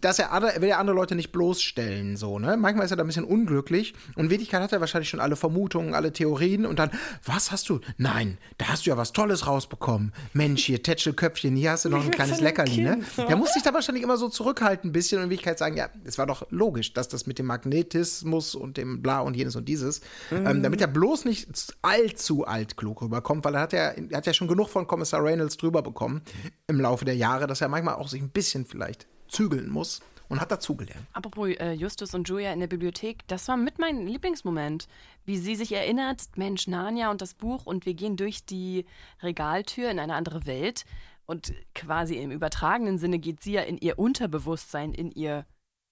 dass 0.01 0.19
er, 0.19 0.31
andere, 0.31 0.53
er 0.53 0.61
will 0.61 0.69
ja 0.69 0.77
andere 0.77 0.95
Leute 0.95 1.15
nicht 1.15 1.31
bloßstellen, 1.31 2.15
so, 2.15 2.39
ne? 2.39 2.55
Manchmal 2.57 2.85
ist 2.85 2.91
er 2.91 2.97
da 2.97 3.03
ein 3.03 3.07
bisschen 3.07 3.25
unglücklich 3.25 3.93
und 4.15 4.25
in 4.25 4.29
Wirklichkeit 4.29 4.61
hat 4.61 4.71
er 4.71 4.79
wahrscheinlich 4.79 5.09
schon 5.09 5.19
alle 5.19 5.35
Vermutungen, 5.35 5.93
alle 5.93 6.13
Theorien 6.13 6.65
und 6.65 6.79
dann, 6.79 6.91
was 7.25 7.51
hast 7.51 7.69
du? 7.69 7.81
Nein, 7.97 8.37
da 8.57 8.67
hast 8.67 8.85
du 8.85 8.91
ja 8.91 8.97
was 8.97 9.11
Tolles 9.11 9.47
rausbekommen. 9.47 10.13
Mensch, 10.33 10.63
hier, 10.63 10.81
Tätschelköpfchen, 10.81 11.55
hier 11.55 11.71
hast 11.71 11.85
du 11.85 11.89
noch 11.89 12.03
ein 12.03 12.11
kleines 12.11 12.39
Leckerli, 12.39 12.81
ne? 12.81 13.01
So. 13.15 13.25
Der 13.25 13.35
muss 13.35 13.53
sich 13.53 13.63
da 13.63 13.73
wahrscheinlich 13.73 14.03
immer 14.03 14.17
so 14.17 14.29
zurückhalten 14.29 14.89
ein 14.89 14.93
bisschen 14.93 15.17
und 15.17 15.25
in 15.25 15.29
Wirklichkeit 15.29 15.59
sagen, 15.59 15.75
ja, 15.75 15.89
es 16.05 16.17
war 16.17 16.27
doch 16.27 16.45
logisch, 16.49 16.93
dass 16.93 17.07
das 17.07 17.27
mit 17.27 17.39
dem 17.39 17.47
Magnetismus 17.47 18.55
und 18.55 18.77
dem 18.77 19.01
bla 19.01 19.19
und 19.19 19.35
jenes 19.35 19.55
und 19.55 19.67
dieses, 19.67 20.01
ähm, 20.31 20.63
damit 20.63 20.81
er 20.81 20.87
bloß 20.87 21.25
nicht 21.25 21.47
allzu 21.81 22.45
altklug 22.59 23.01
rüberkommt, 23.01 23.43
weil 23.45 23.55
er 23.55 23.61
hat 23.61 23.73
ja, 23.73 23.89
er 23.91 24.17
hat 24.17 24.25
ja 24.25 24.33
schon 24.33 24.47
genug 24.47 24.69
von 24.69 24.87
Kommissar 24.87 25.23
Reynolds 25.23 25.57
drüber 25.57 25.81
bekommen 25.81 26.21
im 26.67 26.79
Laufe 26.79 27.05
der 27.05 27.15
Jahre, 27.15 27.47
dass 27.47 27.61
er 27.61 27.69
manchmal 27.69 27.95
auch 27.95 28.07
sich 28.07 28.21
ein 28.21 28.29
bisschen 28.29 28.65
vielleicht 28.65 29.07
zügeln 29.27 29.69
muss 29.69 30.01
und 30.27 30.39
hat 30.39 30.51
dazugelernt. 30.51 31.05
Apropos 31.13 31.49
äh, 31.49 31.71
Justus 31.73 32.13
und 32.13 32.27
Julia 32.27 32.53
in 32.53 32.59
der 32.59 32.67
Bibliothek, 32.67 33.27
das 33.27 33.47
war 33.47 33.57
mit 33.57 33.79
mein 33.79 34.05
Lieblingsmoment. 34.05 34.87
Wie 35.25 35.37
sie 35.37 35.55
sich 35.55 35.71
erinnert, 35.71 36.21
Mensch, 36.35 36.67
Narnia 36.67 37.11
und 37.11 37.21
das 37.21 37.33
Buch 37.33 37.65
und 37.65 37.85
wir 37.85 37.93
gehen 37.93 38.15
durch 38.15 38.45
die 38.45 38.85
Regaltür 39.21 39.89
in 39.89 39.99
eine 39.99 40.15
andere 40.15 40.45
Welt 40.45 40.85
und 41.25 41.53
quasi 41.75 42.15
im 42.17 42.31
übertragenen 42.31 42.97
Sinne 42.97 43.19
geht 43.19 43.41
sie 43.41 43.53
ja 43.53 43.61
in 43.61 43.77
ihr 43.77 43.99
Unterbewusstsein, 43.99 44.93
in 44.93 45.11
ihr, 45.11 45.45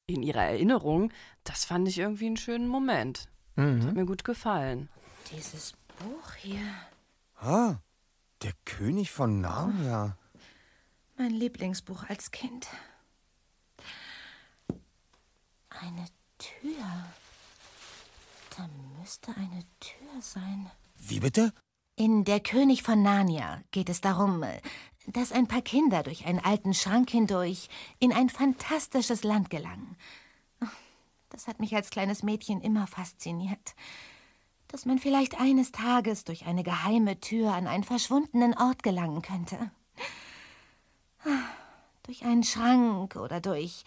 in 0.07 0.23
ihre 0.23 0.39
Erinnerung. 0.39 1.11
Das 1.43 1.65
fand 1.65 1.87
ich 1.87 1.99
irgendwie 1.99 2.25
einen 2.27 2.37
schönen 2.37 2.67
Moment. 2.67 3.29
Das 3.55 3.87
hat 3.87 3.95
mir 3.95 4.05
gut 4.05 4.23
gefallen. 4.23 4.87
Dieses 5.31 5.73
Buch 5.99 6.33
hier. 6.35 6.73
Ah, 7.39 7.75
der 8.41 8.53
König 8.65 9.11
von 9.11 9.41
Narnia. 9.41 10.17
Mein 11.17 11.31
Lieblingsbuch 11.31 12.03
als 12.03 12.31
Kind. 12.31 12.67
Eine 15.69 16.05
Tür. 16.37 16.85
Da 18.55 18.69
müsste 18.99 19.35
eine 19.35 19.63
Tür 19.79 20.21
sein. 20.21 20.71
Wie 20.99 21.19
bitte? 21.19 21.53
In 21.95 22.25
Der 22.25 22.39
König 22.39 22.83
von 22.83 23.01
Narnia 23.01 23.61
geht 23.71 23.89
es 23.89 24.01
darum, 24.01 24.43
dass 25.07 25.31
ein 25.31 25.47
paar 25.47 25.61
Kinder 25.61 26.03
durch 26.03 26.25
einen 26.25 26.39
alten 26.39 26.73
Schrank 26.73 27.09
hindurch 27.09 27.69
in 27.99 28.13
ein 28.13 28.29
fantastisches 28.29 29.23
Land 29.23 29.49
gelangen. 29.49 29.95
Das 31.29 31.47
hat 31.47 31.59
mich 31.59 31.75
als 31.75 31.89
kleines 31.89 32.23
Mädchen 32.23 32.61
immer 32.61 32.87
fasziniert. 32.87 33.75
Dass 34.67 34.85
man 34.85 34.99
vielleicht 34.99 35.39
eines 35.39 35.71
Tages 35.71 36.23
durch 36.23 36.45
eine 36.45 36.63
geheime 36.63 37.19
Tür 37.19 37.53
an 37.53 37.67
einen 37.67 37.83
verschwundenen 37.83 38.53
Ort 38.57 38.83
gelangen 38.83 39.21
könnte. 39.21 39.71
Durch 42.03 42.23
einen 42.23 42.43
Schrank 42.43 43.15
oder 43.15 43.41
durch 43.41 43.83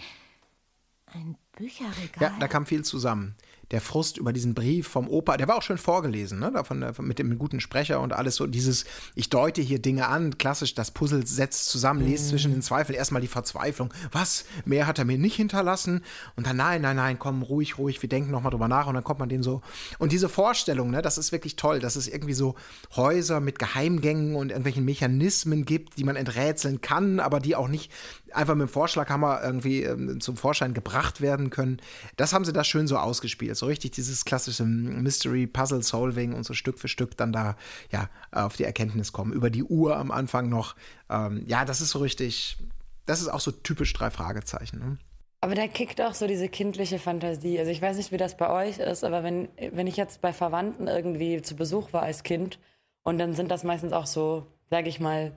ein 1.06 1.36
Bücherregal. 1.52 2.30
Ja, 2.32 2.36
da 2.38 2.48
kam 2.48 2.66
viel 2.66 2.84
zusammen. 2.84 3.34
Der 3.70 3.80
Frust 3.80 4.18
über 4.18 4.32
diesen 4.32 4.54
Brief 4.54 4.88
vom 4.88 5.08
Opa, 5.08 5.36
der 5.36 5.48
war 5.48 5.56
auch 5.56 5.62
schön 5.62 5.78
vorgelesen, 5.78 6.38
ne? 6.38 6.50
Davon, 6.52 6.84
mit 7.00 7.18
dem 7.18 7.38
guten 7.38 7.60
Sprecher 7.60 8.00
und 8.00 8.12
alles 8.12 8.36
so. 8.36 8.46
Dieses, 8.46 8.84
ich 9.14 9.30
deute 9.30 9.62
hier 9.62 9.80
Dinge 9.80 10.08
an, 10.08 10.38
klassisch, 10.38 10.74
das 10.74 10.90
Puzzle 10.90 11.26
setzt 11.26 11.68
zusammen, 11.68 12.06
lest 12.06 12.28
zwischen 12.28 12.52
den 12.52 12.62
Zweifeln. 12.62 12.96
Erstmal 12.96 13.22
die 13.22 13.28
Verzweiflung. 13.28 13.92
Was? 14.12 14.44
Mehr 14.64 14.86
hat 14.86 14.98
er 14.98 15.04
mir 15.04 15.18
nicht 15.18 15.36
hinterlassen? 15.36 16.02
Und 16.36 16.46
dann, 16.46 16.56
nein, 16.56 16.82
nein, 16.82 16.96
nein, 16.96 17.18
komm, 17.18 17.42
ruhig, 17.42 17.78
ruhig, 17.78 18.02
wir 18.02 18.08
denken 18.08 18.30
nochmal 18.30 18.50
drüber 18.50 18.68
nach 18.68 18.86
und 18.86 18.94
dann 18.94 19.04
kommt 19.04 19.20
man 19.20 19.28
dem 19.28 19.42
so. 19.42 19.62
Und 19.98 20.12
diese 20.12 20.28
Vorstellung, 20.28 20.90
ne, 20.90 21.02
das 21.02 21.18
ist 21.18 21.32
wirklich 21.32 21.56
toll, 21.56 21.80
dass 21.80 21.96
es 21.96 22.08
irgendwie 22.08 22.34
so 22.34 22.56
Häuser 22.96 23.40
mit 23.40 23.58
Geheimgängen 23.58 24.34
und 24.34 24.50
irgendwelchen 24.50 24.84
Mechanismen 24.84 25.64
gibt, 25.64 25.98
die 25.98 26.04
man 26.04 26.16
enträtseln 26.16 26.80
kann, 26.80 27.20
aber 27.20 27.40
die 27.40 27.56
auch 27.56 27.68
nicht 27.68 27.92
einfach 28.34 28.54
mit 28.54 28.68
dem 28.68 28.72
Vorschlaghammer 28.72 29.40
irgendwie 29.42 29.82
ähm, 29.82 30.20
zum 30.20 30.36
Vorschein 30.36 30.74
gebracht 30.74 31.20
werden 31.20 31.50
können. 31.50 31.80
Das 32.16 32.32
haben 32.32 32.44
sie 32.44 32.52
da 32.52 32.64
schön 32.64 32.86
so 32.86 32.96
ausgespielt. 32.96 33.56
So 33.56 33.66
richtig 33.66 33.92
dieses 33.92 34.24
klassische 34.24 34.64
Mystery-Puzzle-Solving 34.64 36.32
und 36.34 36.44
so 36.44 36.54
Stück 36.54 36.78
für 36.78 36.88
Stück 36.88 37.16
dann 37.16 37.32
da 37.32 37.56
ja 37.90 38.08
auf 38.32 38.56
die 38.56 38.64
Erkenntnis 38.64 39.12
kommen. 39.12 39.32
Über 39.32 39.50
die 39.50 39.64
Uhr 39.64 39.96
am 39.96 40.10
Anfang 40.10 40.48
noch. 40.48 40.76
Ähm, 41.08 41.44
ja, 41.46 41.64
das 41.64 41.80
ist 41.80 41.90
so 41.90 41.98
richtig, 41.98 42.58
das 43.06 43.20
ist 43.20 43.28
auch 43.28 43.40
so 43.40 43.50
typisch 43.50 43.92
drei 43.92 44.10
Fragezeichen. 44.10 44.78
Ne? 44.78 44.98
Aber 45.42 45.54
da 45.54 45.66
kickt 45.66 46.00
auch 46.00 46.14
so 46.14 46.26
diese 46.26 46.48
kindliche 46.48 46.98
Fantasie. 46.98 47.58
Also 47.58 47.70
ich 47.70 47.80
weiß 47.80 47.96
nicht, 47.96 48.12
wie 48.12 48.18
das 48.18 48.36
bei 48.36 48.50
euch 48.50 48.78
ist, 48.78 49.04
aber 49.04 49.22
wenn, 49.22 49.48
wenn 49.72 49.86
ich 49.86 49.96
jetzt 49.96 50.20
bei 50.20 50.32
Verwandten 50.32 50.86
irgendwie 50.86 51.40
zu 51.40 51.56
Besuch 51.56 51.92
war 51.92 52.02
als 52.02 52.22
Kind 52.22 52.58
und 53.02 53.18
dann 53.18 53.34
sind 53.34 53.50
das 53.50 53.64
meistens 53.64 53.92
auch 53.92 54.06
so, 54.06 54.46
sage 54.68 54.88
ich 54.88 55.00
mal, 55.00 55.32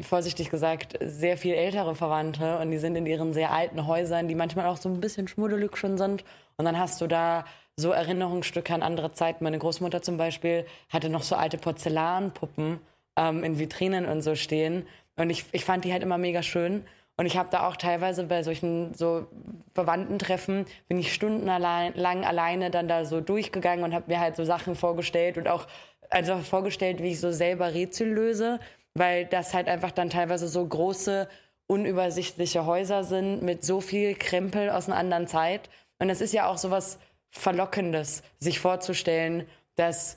vorsichtig 0.00 0.50
gesagt, 0.50 0.98
sehr 1.00 1.36
viel 1.36 1.54
ältere 1.54 1.94
Verwandte 1.94 2.58
und 2.58 2.70
die 2.70 2.78
sind 2.78 2.96
in 2.96 3.06
ihren 3.06 3.32
sehr 3.32 3.52
alten 3.52 3.86
Häusern, 3.86 4.28
die 4.28 4.34
manchmal 4.34 4.66
auch 4.66 4.78
so 4.78 4.88
ein 4.88 5.00
bisschen 5.00 5.28
schmuddelig 5.28 5.76
schon 5.76 5.98
sind. 5.98 6.24
Und 6.56 6.64
dann 6.64 6.78
hast 6.78 7.00
du 7.00 7.06
da 7.06 7.44
so 7.76 7.90
Erinnerungsstücke 7.90 8.74
an 8.74 8.82
andere 8.82 9.12
Zeiten. 9.12 9.44
Meine 9.44 9.58
Großmutter 9.58 10.02
zum 10.02 10.16
Beispiel 10.16 10.66
hatte 10.88 11.08
noch 11.08 11.22
so 11.22 11.36
alte 11.36 11.58
Porzellanpuppen 11.58 12.80
ähm, 13.16 13.44
in 13.44 13.58
Vitrinen 13.58 14.06
und 14.06 14.22
so 14.22 14.34
stehen. 14.34 14.86
Und 15.16 15.30
ich, 15.30 15.44
ich 15.52 15.64
fand 15.64 15.84
die 15.84 15.92
halt 15.92 16.02
immer 16.02 16.18
mega 16.18 16.42
schön. 16.42 16.84
Und 17.16 17.26
ich 17.26 17.36
habe 17.36 17.50
da 17.50 17.68
auch 17.68 17.76
teilweise 17.76 18.24
bei 18.24 18.42
solchen 18.42 18.94
so 18.94 19.26
Verwandtentreffen, 19.74 20.64
bin 20.88 20.98
ich 20.98 21.12
stundenlang 21.12 22.24
alleine 22.24 22.70
dann 22.70 22.88
da 22.88 23.04
so 23.04 23.20
durchgegangen 23.20 23.84
und 23.84 23.94
habe 23.94 24.10
mir 24.10 24.18
halt 24.18 24.34
so 24.36 24.44
Sachen 24.44 24.74
vorgestellt 24.74 25.36
und 25.36 25.46
auch 25.46 25.66
also 26.08 26.38
vorgestellt, 26.38 27.02
wie 27.02 27.12
ich 27.12 27.20
so 27.20 27.30
selber 27.30 27.74
Rätsel 27.74 28.08
löse, 28.08 28.60
weil 28.94 29.26
das 29.26 29.54
halt 29.54 29.68
einfach 29.68 29.90
dann 29.90 30.10
teilweise 30.10 30.48
so 30.48 30.66
große, 30.66 31.28
unübersichtliche 31.66 32.66
Häuser 32.66 33.04
sind 33.04 33.42
mit 33.42 33.64
so 33.64 33.80
viel 33.80 34.14
Krempel 34.14 34.70
aus 34.70 34.88
einer 34.88 34.98
anderen 34.98 35.26
Zeit. 35.26 35.70
Und 35.98 36.10
es 36.10 36.20
ist 36.20 36.32
ja 36.32 36.46
auch 36.48 36.58
sowas 36.58 36.98
Verlockendes, 37.30 38.22
sich 38.38 38.60
vorzustellen, 38.60 39.46
dass 39.76 40.16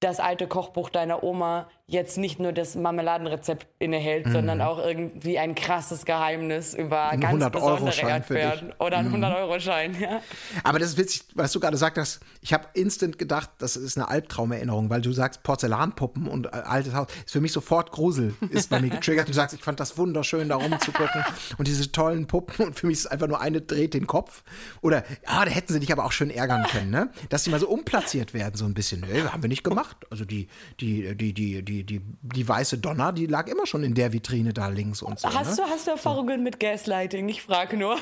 das 0.00 0.20
alte 0.20 0.46
Kochbuch 0.46 0.90
deiner 0.90 1.22
Oma 1.22 1.70
jetzt 1.88 2.18
nicht 2.18 2.40
nur 2.40 2.52
das 2.52 2.74
Marmeladenrezept 2.74 3.68
innehält, 3.78 4.26
Mhm. 4.26 4.32
sondern 4.32 4.60
auch 4.60 4.78
irgendwie 4.84 5.38
ein 5.38 5.54
krasses 5.54 6.04
Geheimnis 6.04 6.74
über 6.74 7.10
Ein 7.10 7.20
ganz 7.20 7.34
100-Euro-Schein 7.44 8.22
besondere 8.22 8.22
für 8.24 8.34
dich. 8.34 8.42
Erdbeeren 8.42 8.74
oder 8.80 8.98
ein 8.98 9.06
Mhm. 9.08 9.14
100-Euro-Schein. 9.14 9.96
Ja. 10.00 10.20
Aber 10.64 10.80
das 10.80 10.88
ist 10.90 10.98
witzig, 10.98 11.22
was 11.34 11.52
du 11.52 11.60
gerade 11.60 11.76
sagst, 11.76 11.96
dass 11.96 12.20
ich 12.40 12.52
habe 12.52 12.66
instant 12.74 13.18
gedacht, 13.20 13.50
das 13.58 13.76
ist 13.76 13.96
eine 13.96 14.08
Albtraumerinnerung, 14.08 14.90
weil 14.90 15.00
du 15.00 15.12
sagst 15.12 15.44
Porzellanpuppen 15.44 16.26
und 16.26 16.46
äh, 16.46 16.50
altes 16.50 16.92
Haus. 16.92 17.06
Ist 17.24 17.32
für 17.32 17.40
mich 17.40 17.52
sofort 17.52 17.92
Grusel, 17.92 18.34
ist 18.50 18.68
bei 18.68 18.80
mir 18.80 18.90
getriggert. 18.90 19.28
Du 19.28 19.32
sagst, 19.32 19.54
ich 19.54 19.62
fand 19.62 19.78
das 19.78 19.96
wunderschön, 19.96 20.48
da 20.48 20.56
rumzugucken 20.56 21.24
und 21.58 21.68
diese 21.68 21.92
tollen 21.92 22.26
Puppen 22.26 22.66
und 22.66 22.74
für 22.78 22.88
mich 22.88 22.94
ist 22.94 23.04
es 23.04 23.06
einfach 23.12 23.28
nur 23.28 23.40
eine 23.40 23.60
dreht 23.60 23.94
den 23.94 24.08
Kopf. 24.08 24.42
Oder, 24.82 25.04
ja, 25.24 25.44
da 25.44 25.50
hätten 25.52 25.72
sie 25.72 25.78
dich 25.78 25.92
aber 25.92 26.04
auch 26.04 26.12
schön 26.12 26.30
ärgern 26.30 26.64
können, 26.64 26.90
ne? 26.90 27.10
Dass 27.28 27.44
die 27.44 27.50
mal 27.50 27.60
so 27.60 27.68
umplatziert 27.68 28.34
werden, 28.34 28.56
so 28.56 28.64
ein 28.64 28.74
bisschen. 28.74 29.02
Nee, 29.08 29.22
haben 29.22 29.42
wir 29.42 29.48
nicht 29.48 29.62
gemacht. 29.62 29.96
Also 30.10 30.24
die, 30.24 30.48
die, 30.80 31.14
die, 31.14 31.32
die, 31.32 31.62
die, 31.62 31.75
die, 31.84 32.00
die 32.22 32.46
weiße 32.46 32.78
Donner, 32.78 33.12
die 33.12 33.26
lag 33.26 33.46
immer 33.48 33.66
schon 33.66 33.82
in 33.82 33.94
der 33.94 34.12
Vitrine 34.12 34.52
da 34.52 34.68
links 34.68 35.02
und 35.02 35.18
so. 35.18 35.32
Hast, 35.32 35.58
ne? 35.58 35.64
du, 35.64 35.70
hast 35.70 35.86
du 35.86 35.92
Erfahrungen 35.92 36.42
mit 36.42 36.60
Gaslighting? 36.60 37.28
Ich 37.28 37.42
frage 37.42 37.76
nur. 37.76 37.96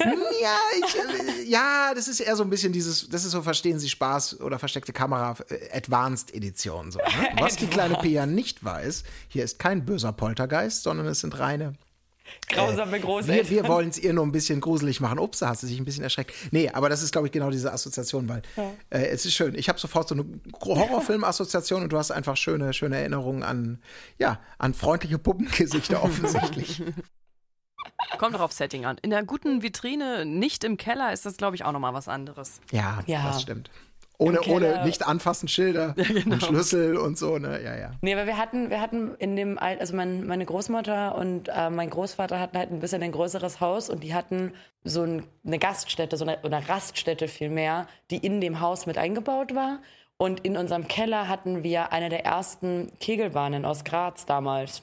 Ja, 0.00 0.56
ich, 0.86 0.96
äh, 0.96 1.50
ja, 1.50 1.92
das 1.94 2.08
ist 2.08 2.20
eher 2.20 2.36
so 2.36 2.42
ein 2.42 2.50
bisschen 2.50 2.72
dieses, 2.72 3.08
das 3.08 3.24
ist 3.24 3.32
so 3.32 3.42
Verstehen 3.42 3.78
Sie 3.78 3.88
Spaß 3.88 4.40
oder 4.40 4.58
versteckte 4.58 4.92
Kamera 4.92 5.36
äh, 5.48 5.76
Advanced 5.76 6.34
Edition. 6.34 6.90
So, 6.90 6.98
ne? 6.98 7.04
Was 7.38 7.56
die 7.56 7.66
kleine 7.66 7.96
Pia 7.96 8.26
nicht 8.26 8.64
weiß, 8.64 9.04
hier 9.28 9.44
ist 9.44 9.58
kein 9.58 9.84
böser 9.84 10.12
Poltergeist, 10.12 10.82
sondern 10.82 11.06
es 11.06 11.20
sind 11.20 11.38
reine. 11.38 11.74
Grausame 12.48 12.92
Wir, 12.92 13.00
Großeltern. 13.00 13.50
wir 13.50 13.68
wollen 13.68 13.88
es 13.88 13.98
ihr 13.98 14.12
nur 14.12 14.24
ein 14.26 14.32
bisschen 14.32 14.60
gruselig 14.60 15.00
machen. 15.00 15.18
Ups, 15.18 15.38
da 15.38 15.48
hast 15.48 15.62
du 15.62 15.66
sich 15.66 15.78
ein 15.78 15.84
bisschen 15.84 16.04
erschreckt. 16.04 16.32
Nee, 16.50 16.68
aber 16.70 16.88
das 16.88 17.02
ist, 17.02 17.12
glaube 17.12 17.26
ich, 17.28 17.32
genau 17.32 17.50
diese 17.50 17.72
Assoziation, 17.72 18.28
weil 18.28 18.42
äh, 18.90 19.06
es 19.06 19.24
ist 19.24 19.34
schön. 19.34 19.54
Ich 19.54 19.68
habe 19.68 19.78
sofort 19.78 20.08
so 20.08 20.14
eine 20.14 20.24
Horrorfilm-Assoziation 20.62 21.82
und 21.82 21.92
du 21.92 21.98
hast 21.98 22.10
einfach 22.10 22.36
schöne, 22.36 22.72
schöne 22.74 22.98
Erinnerungen 22.98 23.42
an, 23.42 23.80
ja, 24.18 24.38
an 24.58 24.74
freundliche 24.74 25.18
Puppengesichter 25.18 26.02
offensichtlich. 26.04 26.82
Kommt 28.18 28.34
doch 28.34 28.40
auf 28.40 28.52
Setting 28.52 28.84
an. 28.84 28.98
In 29.02 29.12
einer 29.12 29.24
guten 29.24 29.62
Vitrine, 29.62 30.24
nicht 30.26 30.64
im 30.64 30.76
Keller, 30.76 31.12
ist 31.12 31.24
das, 31.26 31.36
glaube 31.36 31.56
ich, 31.56 31.64
auch 31.64 31.72
nochmal 31.72 31.94
was 31.94 32.08
anderes. 32.08 32.60
Ja, 32.70 33.02
Ja. 33.06 33.24
das 33.28 33.42
stimmt. 33.42 33.70
Ohne, 34.22 34.40
ohne 34.42 34.84
nicht 34.84 35.06
anfassen 35.06 35.48
Schilder 35.48 35.94
genau. 35.96 36.34
und 36.34 36.42
Schlüssel 36.42 36.96
und 36.96 37.18
so, 37.18 37.38
ne? 37.38 37.62
Ja, 37.62 37.76
ja. 37.76 37.90
Nee, 38.00 38.14
aber 38.14 38.26
wir 38.26 38.38
hatten, 38.38 38.70
wir 38.70 38.80
hatten 38.80 39.14
in 39.18 39.36
dem 39.36 39.58
Alt, 39.58 39.80
also 39.80 39.94
mein, 39.94 40.26
meine 40.26 40.44
Großmutter 40.44 41.16
und 41.16 41.48
äh, 41.48 41.70
mein 41.70 41.90
Großvater 41.90 42.38
hatten 42.40 42.56
halt 42.56 42.70
ein 42.70 42.80
bisschen 42.80 43.02
ein 43.02 43.12
größeres 43.12 43.60
Haus 43.60 43.90
und 43.90 44.02
die 44.02 44.14
hatten 44.14 44.52
so 44.84 45.02
ein, 45.02 45.24
eine 45.46 45.58
Gaststätte, 45.58 46.16
so 46.16 46.24
eine, 46.24 46.38
oder 46.42 46.68
Raststätte 46.68 47.28
vielmehr, 47.28 47.86
die 48.10 48.18
in 48.18 48.40
dem 48.40 48.60
Haus 48.60 48.86
mit 48.86 48.98
eingebaut 48.98 49.54
war. 49.54 49.78
Und 50.16 50.40
in 50.40 50.56
unserem 50.56 50.86
Keller 50.86 51.28
hatten 51.28 51.64
wir 51.64 51.92
eine 51.92 52.08
der 52.08 52.24
ersten 52.24 52.92
Kegelbahnen 53.00 53.64
aus 53.64 53.82
Graz 53.82 54.24
damals. 54.24 54.82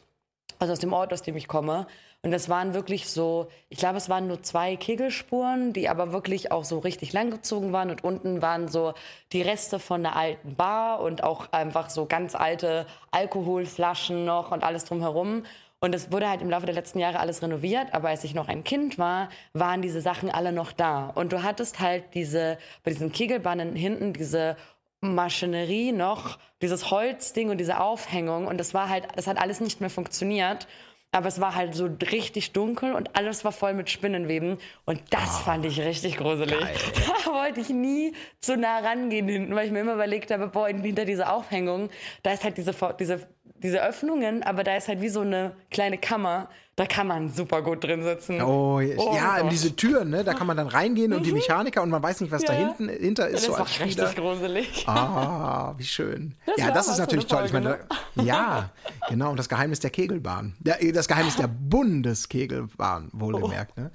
Also 0.60 0.74
aus 0.74 0.80
dem 0.80 0.92
Ort, 0.92 1.14
aus 1.14 1.22
dem 1.22 1.38
ich 1.38 1.48
komme. 1.48 1.88
Und 2.22 2.32
das 2.32 2.50
waren 2.50 2.74
wirklich 2.74 3.08
so, 3.08 3.48
ich 3.70 3.78
glaube, 3.78 3.98
es 3.98 4.10
waren 4.10 4.28
nur 4.28 4.44
zwei 4.44 4.76
Kegelspuren, 4.76 5.72
die 5.72 5.88
aber 5.88 6.12
wirklich 6.12 6.52
auch 6.52 6.66
so 6.66 6.80
richtig 6.80 7.14
langgezogen 7.14 7.72
waren. 7.72 7.90
Und 7.90 8.04
unten 8.04 8.42
waren 8.42 8.68
so 8.68 8.94
die 9.32 9.42
Reste 9.42 9.80
von 9.80 10.04
der 10.04 10.18
alten 10.18 10.56
Bar 10.56 11.00
und 11.00 11.24
auch 11.24 11.54
einfach 11.54 11.90
so 11.90 12.06
ganz 12.06 12.36
alte 12.36 12.86
Alkoholflaschen 13.12 14.26
noch 14.26 14.52
und 14.52 14.66
alles 14.66 14.84
drumherum. 14.84 15.44
Und 15.82 15.96
es 15.96 16.12
wurde 16.12 16.28
halt 16.28 16.42
im 16.42 16.50
Laufe 16.50 16.66
der 16.66 16.76
letzten 16.76 17.00
Jahre 17.00 17.22
alles 17.22 17.42
renoviert, 17.42 17.94
aber 17.94 18.10
als 18.10 18.26
ich 18.26 18.34
noch 18.34 18.50
ein 18.50 18.66
Kind 18.66 18.98
war, 18.98 19.30
waren 19.54 19.82
diese 19.82 20.02
Sachen 20.02 20.30
alle 20.30 20.52
noch 20.52 20.74
da. 20.74 21.08
Und 21.16 21.32
du 21.32 21.42
hattest 21.42 21.80
halt 21.80 22.04
diese, 22.16 22.58
bei 22.84 22.92
diesen 22.92 23.14
Kegelbahnen 23.14 23.76
hinten 23.76 24.12
diese 24.12 24.58
Maschinerie 25.00 25.94
noch, 25.94 26.38
dieses 26.62 26.92
Holzding 26.92 27.50
und 27.50 27.60
diese 27.60 27.80
Aufhängung. 27.80 28.48
Und 28.48 28.58
das 28.58 28.74
war 28.74 28.90
halt, 28.90 29.08
das 29.16 29.28
hat 29.28 29.38
alles 29.40 29.62
nicht 29.62 29.80
mehr 29.80 29.90
funktioniert. 29.90 30.68
Aber 31.12 31.28
es 31.28 31.42
war 31.42 31.56
halt 31.56 31.74
so 31.74 31.90
richtig 32.12 32.52
dunkel 32.52 32.94
und 32.94 33.16
alles 33.16 33.44
war 33.44 33.52
voll 33.52 33.74
mit 33.74 33.90
Spinnenweben. 33.90 34.58
Und 34.86 35.02
das 35.10 35.40
oh, 35.40 35.44
fand 35.46 35.66
ich 35.66 35.82
richtig 35.82 36.18
gruselig. 36.18 36.60
Geil. 36.60 36.76
Da 37.26 37.34
wollte 37.34 37.62
ich 37.62 37.70
nie 37.70 38.14
zu 38.40 38.58
nah 38.58 38.80
rangehen 38.80 39.28
hinten, 39.28 39.56
weil 39.56 39.66
ich 39.66 39.72
mir 39.72 39.82
immer 39.82 39.94
überlegt 39.94 40.32
habe, 40.32 40.48
boah, 40.48 40.68
hinter 40.68 41.06
dieser 41.06 41.34
Aufhängung, 41.34 41.90
da 42.24 42.32
ist 42.32 42.44
halt 42.44 42.58
diese, 42.58 42.74
diese, 43.00 43.28
diese 43.56 43.84
Öffnungen, 43.84 44.44
aber 44.44 44.64
da 44.64 44.76
ist 44.76 44.88
halt 44.88 45.02
wie 45.02 45.10
so 45.10 45.22
eine 45.22 45.56
kleine 45.72 45.98
Kammer. 45.98 46.50
Da 46.80 46.86
kann 46.86 47.08
man 47.08 47.30
super 47.30 47.62
gut 47.62 47.84
drin 47.84 48.04
sitzen. 48.04 48.42
Oh, 48.42 48.80
oh 48.80 49.14
ja, 49.14 49.40
in 49.40 49.50
diese 49.50 49.76
Türen, 49.76 50.12
ne? 50.12 50.24
Da 50.24 50.34
kann 50.34 50.48
man 50.48 50.56
dann 50.56 50.70
reingehen 50.70 51.12
und 51.12 51.26
die 51.26 51.32
mhm. 51.32 51.40
Mechaniker 51.40 51.84
und 51.84 51.90
man 51.90 52.02
weiß 52.02 52.22
nicht, 52.22 52.32
was 52.32 52.44
ja. 52.44 52.48
da 52.48 52.54
hinten 52.54 52.88
hinter 52.88 53.28
ist. 53.28 53.46
Das 53.46 53.48
so 53.48 53.56
als 53.56 53.82
richtig 53.82 53.92
Spieler. 53.92 54.14
gruselig. 54.14 54.88
Ah, 54.88 55.74
wie 55.76 55.84
schön. 55.84 56.36
Das 56.46 56.56
ja, 56.56 56.72
das 56.72 56.88
ist 56.88 57.00
natürlich 57.00 57.26
toll. 57.26 57.44
Ich 57.46 57.52
meine, 57.52 57.80
da, 58.16 58.24
ja, 58.24 58.70
genau. 59.10 59.32
Und 59.32 59.38
das 59.38 59.50
Geheimnis 59.50 59.82
der 59.82 59.90
Kegelbahn. 59.90 60.56
Das 60.62 61.10
Geheimnis 61.10 61.36
der 61.36 61.50
Bundeskegelbahn, 61.50 63.10
wohlgemerkt. 63.12 63.74
Oh. 63.76 63.82
Ne? 63.82 63.92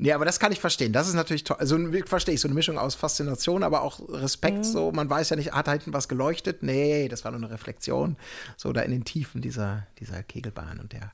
Nee, 0.00 0.12
aber 0.12 0.24
das 0.24 0.38
kann 0.38 0.52
ich 0.52 0.60
verstehen. 0.60 0.92
Das 0.92 1.08
ist 1.08 1.14
natürlich 1.14 1.42
toll. 1.42 1.56
Also 1.58 1.76
verstehe 2.06 2.36
ich, 2.36 2.40
so 2.40 2.46
eine 2.46 2.54
Mischung 2.54 2.78
aus 2.78 2.94
Faszination, 2.94 3.64
aber 3.64 3.82
auch 3.82 3.98
Respekt. 4.10 4.58
Mhm. 4.58 4.62
So, 4.62 4.92
man 4.92 5.10
weiß 5.10 5.30
ja 5.30 5.36
nicht, 5.36 5.54
hat 5.54 5.66
da 5.66 5.72
hinten 5.72 5.92
was 5.92 6.06
geleuchtet? 6.06 6.62
Nee, 6.62 7.08
das 7.08 7.24
war 7.24 7.32
nur 7.32 7.40
eine 7.40 7.50
Reflexion. 7.50 8.16
So 8.56 8.72
da 8.72 8.82
in 8.82 8.92
den 8.92 9.02
Tiefen 9.02 9.42
dieser, 9.42 9.88
dieser 9.98 10.22
Kegelbahn 10.22 10.78
und 10.78 10.92
der 10.92 11.10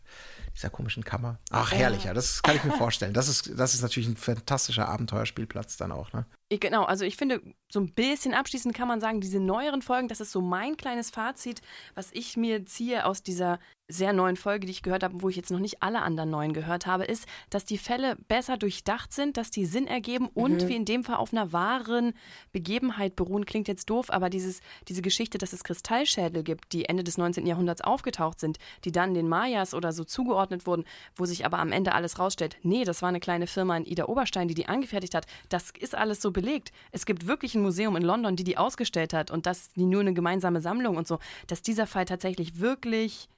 dieser 0.55 0.71
komischen 0.71 1.05
Kammer. 1.05 1.39
Ach, 1.51 1.73
herrlich, 1.73 2.05
ja, 2.05 2.15
das 2.15 2.43
kann 2.43 2.57
ich 2.57 2.65
mir 2.65 2.73
vorstellen. 2.73 3.13
Das 3.13 3.29
ist, 3.29 3.59
das 3.59 3.75
ist 3.75 3.83
natürlich 3.83 4.09
ein 4.09 4.17
fantastischer 4.17 4.89
Abenteuerspielplatz 4.89 5.77
dann 5.77 5.93
auch, 5.93 6.13
ne? 6.13 6.27
Genau, 6.51 6.85
also 6.85 7.05
ich 7.05 7.17
finde, 7.17 7.43
so 7.73 7.81
ein 7.81 7.93
bisschen 7.93 8.35
abschließend 8.35 8.75
kann 8.75 8.87
man 8.87 9.01
sagen, 9.01 9.21
diese 9.21 9.41
neueren 9.41 9.83
Folgen, 9.83 10.09
das 10.09 10.21
ist 10.21 10.31
so 10.31 10.41
mein 10.41 10.77
kleines 10.77 11.11
Fazit, 11.11 11.63
was 11.95 12.11
ich 12.13 12.37
mir 12.37 12.65
ziehe 12.67 13.07
aus 13.07 13.23
dieser 13.23 13.59
sehr 13.89 14.15
neuen 14.15 14.37
Folge, 14.37 14.67
die 14.67 14.73
ich 14.73 14.83
gehört 14.83 15.03
habe, 15.03 15.21
wo 15.21 15.29
ich 15.29 15.37
jetzt 15.37 15.51
noch 15.51 15.59
nicht 15.59 15.83
alle 15.83 16.01
anderen 16.01 16.31
neuen 16.31 16.55
gehört 16.55 16.87
habe, 16.87 17.05
ist, 17.05 17.27
dass 17.51 17.67
die 17.67 17.77
Fälle 17.77 18.17
besser 18.29 18.57
durchdacht 18.57 19.13
sind, 19.13 19.37
dass 19.37 19.51
die 19.51 19.67
Sinn 19.67 19.87
ergeben 19.87 20.29
und 20.33 20.63
mhm. 20.63 20.69
wie 20.69 20.77
in 20.77 20.85
dem 20.87 21.05
Fall 21.05 21.17
auf 21.17 21.33
einer 21.33 21.53
wahren 21.53 22.15
Begebenheit 22.51 23.15
beruhen. 23.15 23.45
Klingt 23.45 23.69
jetzt 23.69 23.91
doof, 23.91 24.11
aber 24.11 24.31
dieses, 24.31 24.61
diese 24.89 25.03
Geschichte, 25.03 25.37
dass 25.37 25.53
es 25.53 25.65
Kristallschädel 25.65 26.43
gibt, 26.43 26.73
die 26.73 26.87
Ende 26.87 27.05
des 27.05 27.19
19. 27.19 27.47
Jahrhunderts 27.47 27.83
aufgetaucht 27.83 28.41
sind, 28.41 28.59
die 28.85 28.93
dann 28.93 29.13
den 29.13 29.29
Mayas 29.29 29.75
oder 29.75 29.93
so 29.93 30.05
zugeordnet 30.05 30.67
wurden, 30.67 30.85
wo 31.15 31.27
sich 31.27 31.45
aber 31.45 31.59
am 31.59 31.71
Ende 31.71 31.93
alles 31.93 32.19
rausstellt, 32.19 32.57
nee, 32.63 32.85
das 32.85 33.03
war 33.03 33.11
eine 33.11 33.21
kleine 33.21 33.47
Firma 33.47 33.77
in 33.77 33.85
Ida 33.85 34.07
Oberstein, 34.07 34.49
die 34.49 34.55
die 34.55 34.67
angefertigt 34.67 35.15
hat. 35.15 35.27
Das 35.51 35.71
ist 35.79 35.95
alles 35.95 36.23
so 36.23 36.31
belegt. 36.31 36.73
Es 36.91 37.05
gibt 37.05 37.27
wirklich 37.27 37.55
ein 37.55 37.63
Museum 37.63 37.97
in 37.97 38.03
London, 38.03 38.37
die 38.37 38.45
die 38.45 38.57
ausgestellt 38.57 39.13
hat 39.13 39.31
und 39.31 39.45
das 39.45 39.73
die 39.73 39.85
nur 39.85 40.01
eine 40.01 40.15
gemeinsame 40.15 40.63
Sammlung 40.63 40.97
und 40.97 41.07
so, 41.07 41.19
dass 41.49 41.61
dieser 41.61 41.87
Fall 41.87 42.07
tatsächlich 42.07 42.61
wirklich 42.61 43.29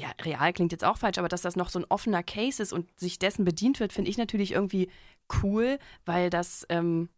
ja, 0.00 0.12
real 0.22 0.52
klingt 0.52 0.72
jetzt 0.72 0.84
auch 0.84 0.96
falsch, 0.96 1.18
aber 1.18 1.28
dass 1.28 1.42
das 1.42 1.56
noch 1.56 1.68
so 1.68 1.78
ein 1.78 1.84
offener 1.88 2.22
Case 2.22 2.62
ist 2.62 2.72
und 2.72 2.88
sich 2.98 3.18
dessen 3.18 3.44
bedient 3.44 3.80
wird, 3.80 3.92
finde 3.92 4.10
ich 4.10 4.16
natürlich 4.16 4.52
irgendwie 4.52 4.88
cool, 5.42 5.78
weil 6.06 6.30
das 6.30 6.66
ähm, 6.70 7.10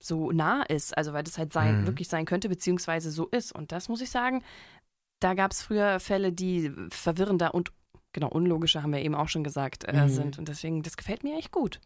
so 0.00 0.32
nah 0.32 0.62
ist, 0.64 0.96
also 0.96 1.12
weil 1.12 1.22
das 1.22 1.38
halt 1.38 1.52
sein, 1.52 1.82
mhm. 1.82 1.86
wirklich 1.86 2.08
sein 2.08 2.26
könnte, 2.26 2.48
beziehungsweise 2.48 3.10
so 3.10 3.26
ist. 3.28 3.52
Und 3.52 3.70
das 3.70 3.88
muss 3.88 4.00
ich 4.00 4.10
sagen, 4.10 4.42
da 5.20 5.34
gab 5.34 5.52
es 5.52 5.62
früher 5.62 6.00
Fälle, 6.00 6.32
die 6.32 6.72
verwirrender 6.90 7.54
und 7.54 7.72
genau 8.12 8.28
unlogischer, 8.28 8.82
haben 8.82 8.92
wir 8.92 9.00
eben 9.00 9.14
auch 9.14 9.28
schon 9.28 9.44
gesagt, 9.44 9.84
äh, 9.84 9.92
mhm. 9.92 10.08
sind. 10.08 10.38
Und 10.38 10.48
deswegen, 10.48 10.82
das 10.82 10.96
gefällt 10.96 11.22
mir 11.22 11.38
echt 11.38 11.52
gut. 11.52 11.80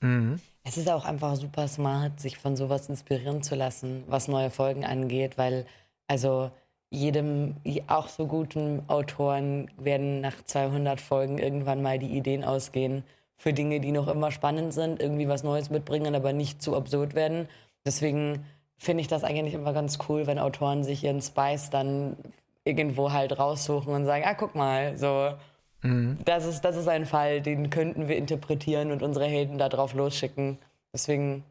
Mhm. 0.00 0.40
Es 0.64 0.76
ist 0.76 0.90
auch 0.90 1.04
einfach 1.04 1.36
super 1.36 1.68
smart, 1.68 2.20
sich 2.20 2.36
von 2.36 2.56
sowas 2.56 2.88
inspirieren 2.88 3.42
zu 3.42 3.54
lassen, 3.54 4.02
was 4.08 4.26
neue 4.26 4.50
Folgen 4.50 4.84
angeht, 4.84 5.38
weil, 5.38 5.66
also 6.08 6.50
jedem 6.92 7.56
auch 7.86 8.08
so 8.08 8.26
guten 8.26 8.82
Autoren 8.86 9.70
werden 9.78 10.20
nach 10.20 10.44
200 10.44 11.00
Folgen 11.00 11.38
irgendwann 11.38 11.80
mal 11.80 11.98
die 11.98 12.14
Ideen 12.16 12.44
ausgehen 12.44 13.02
für 13.38 13.54
Dinge, 13.54 13.80
die 13.80 13.92
noch 13.92 14.08
immer 14.08 14.30
spannend 14.30 14.74
sind, 14.74 15.00
irgendwie 15.00 15.26
was 15.26 15.42
Neues 15.42 15.70
mitbringen, 15.70 16.14
aber 16.14 16.32
nicht 16.32 16.62
zu 16.62 16.76
absurd 16.76 17.14
werden. 17.14 17.48
Deswegen 17.86 18.44
finde 18.76 19.00
ich 19.00 19.08
das 19.08 19.24
eigentlich 19.24 19.54
immer 19.54 19.72
ganz 19.72 19.98
cool, 20.08 20.26
wenn 20.26 20.38
Autoren 20.38 20.84
sich 20.84 21.02
ihren 21.02 21.22
Spice 21.22 21.70
dann 21.70 22.16
irgendwo 22.64 23.10
halt 23.10 23.38
raussuchen 23.38 23.92
und 23.94 24.04
sagen, 24.04 24.24
ah, 24.26 24.34
guck 24.34 24.54
mal, 24.54 24.96
so, 24.98 25.32
mhm. 25.80 26.18
das, 26.26 26.44
ist, 26.44 26.60
das 26.60 26.76
ist 26.76 26.88
ein 26.88 27.06
Fall, 27.06 27.40
den 27.40 27.70
könnten 27.70 28.06
wir 28.06 28.16
interpretieren 28.16 28.92
und 28.92 29.02
unsere 29.02 29.24
Helden 29.24 29.56
da 29.56 29.70
drauf 29.70 29.94
losschicken. 29.94 30.58
Deswegen. 30.92 31.42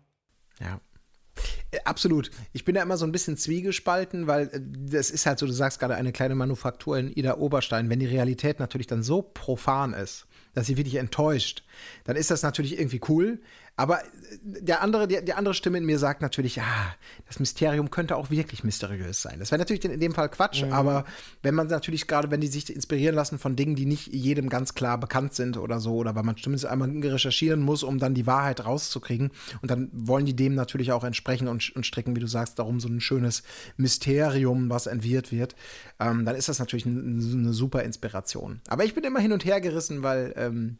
Ja. 0.60 0.80
Äh, 1.71 1.79
absolut. 1.86 2.32
Ich 2.53 2.65
bin 2.65 2.75
da 2.75 2.82
immer 2.82 2.97
so 2.97 3.05
ein 3.05 3.11
bisschen 3.11 3.38
zwiegespalten, 3.38 4.27
weil 4.27 4.47
äh, 4.47 4.61
das 4.61 5.09
ist 5.09 5.25
halt 5.25 5.39
so, 5.39 5.45
du 5.45 5.53
sagst 5.53 5.79
gerade 5.79 5.95
eine 5.95 6.11
kleine 6.11 6.36
Manufaktur 6.36 6.97
in 6.97 7.15
Ida 7.15 7.38
Oberstein. 7.38 7.89
Wenn 7.89 7.99
die 7.99 8.07
Realität 8.07 8.59
natürlich 8.59 8.88
dann 8.88 9.03
so 9.03 9.21
profan 9.21 9.93
ist, 9.93 10.27
dass 10.53 10.67
sie 10.67 10.77
wirklich 10.77 10.95
enttäuscht, 10.95 11.63
dann 12.03 12.15
ist 12.15 12.32
das 12.32 12.43
natürlich 12.43 12.77
irgendwie 12.77 13.01
cool. 13.07 13.39
Aber 13.82 14.03
äh, 14.03 14.07
der 14.43 14.82
andere, 14.82 15.07
die, 15.07 15.25
die, 15.25 15.34
andere 15.34 15.55
Stimme 15.55 15.79
in 15.79 15.86
mir 15.86 15.97
sagt 15.97 16.21
natürlich, 16.21 16.61
ah, 16.61 16.95
das 17.25 17.39
Mysterium 17.39 17.89
könnte 17.89 18.15
auch 18.15 18.29
wirklich 18.29 18.63
mysteriös 18.63 19.23
sein. 19.23 19.39
Das 19.39 19.49
wäre 19.49 19.57
natürlich 19.57 19.84
in 19.84 19.99
dem 19.99 20.13
Fall 20.13 20.29
Quatsch, 20.29 20.63
mhm. 20.63 20.71
aber 20.71 21.03
wenn 21.41 21.55
man 21.55 21.65
natürlich 21.65 22.05
gerade, 22.05 22.29
wenn 22.29 22.41
die 22.41 22.47
sich 22.47 22.73
inspirieren 22.73 23.15
lassen 23.15 23.39
von 23.39 23.55
Dingen, 23.55 23.75
die 23.75 23.88
nicht 23.88 24.07
jedem 24.07 24.49
ganz 24.49 24.75
klar 24.75 24.99
bekannt 24.99 25.34
sind 25.34 25.57
oder 25.57 25.79
so, 25.79 25.95
oder 25.95 26.13
weil 26.15 26.21
man 26.21 26.38
zumindest 26.38 26.67
einmal 26.67 26.91
recherchieren 26.91 27.61
muss, 27.61 27.82
um 27.82 27.97
dann 27.97 28.13
die 28.13 28.27
Wahrheit 28.27 28.63
rauszukriegen, 28.63 29.32
und 29.63 29.71
dann 29.71 29.89
wollen 29.91 30.27
die 30.27 30.36
dem 30.36 30.53
natürlich 30.53 30.91
auch 30.91 31.03
entsprechen 31.03 31.47
und, 31.47 31.75
und 31.75 31.86
stricken, 31.86 32.15
wie 32.15 32.19
du 32.19 32.27
sagst, 32.27 32.59
darum 32.59 32.79
so 32.79 32.88
ein 32.88 33.01
schönes 33.01 33.41
Mysterium, 33.77 34.69
was 34.69 34.86
entwirrt 34.86 35.32
wird, 35.32 35.55
ähm, 35.99 36.23
dann 36.23 36.36
ist 36.36 36.49
das 36.49 36.59
natürlich 36.59 36.86
eine, 36.86 36.99
eine 36.99 37.53
super 37.53 37.82
Inspiration. 37.82 38.61
Aber 38.67 38.86
ich 38.86 38.93
bin 38.93 39.03
immer 39.03 39.19
hin 39.19 39.34
und 39.34 39.43
her 39.43 39.59
gerissen, 39.59 40.03
weil 40.03 40.34
ähm, 40.38 40.77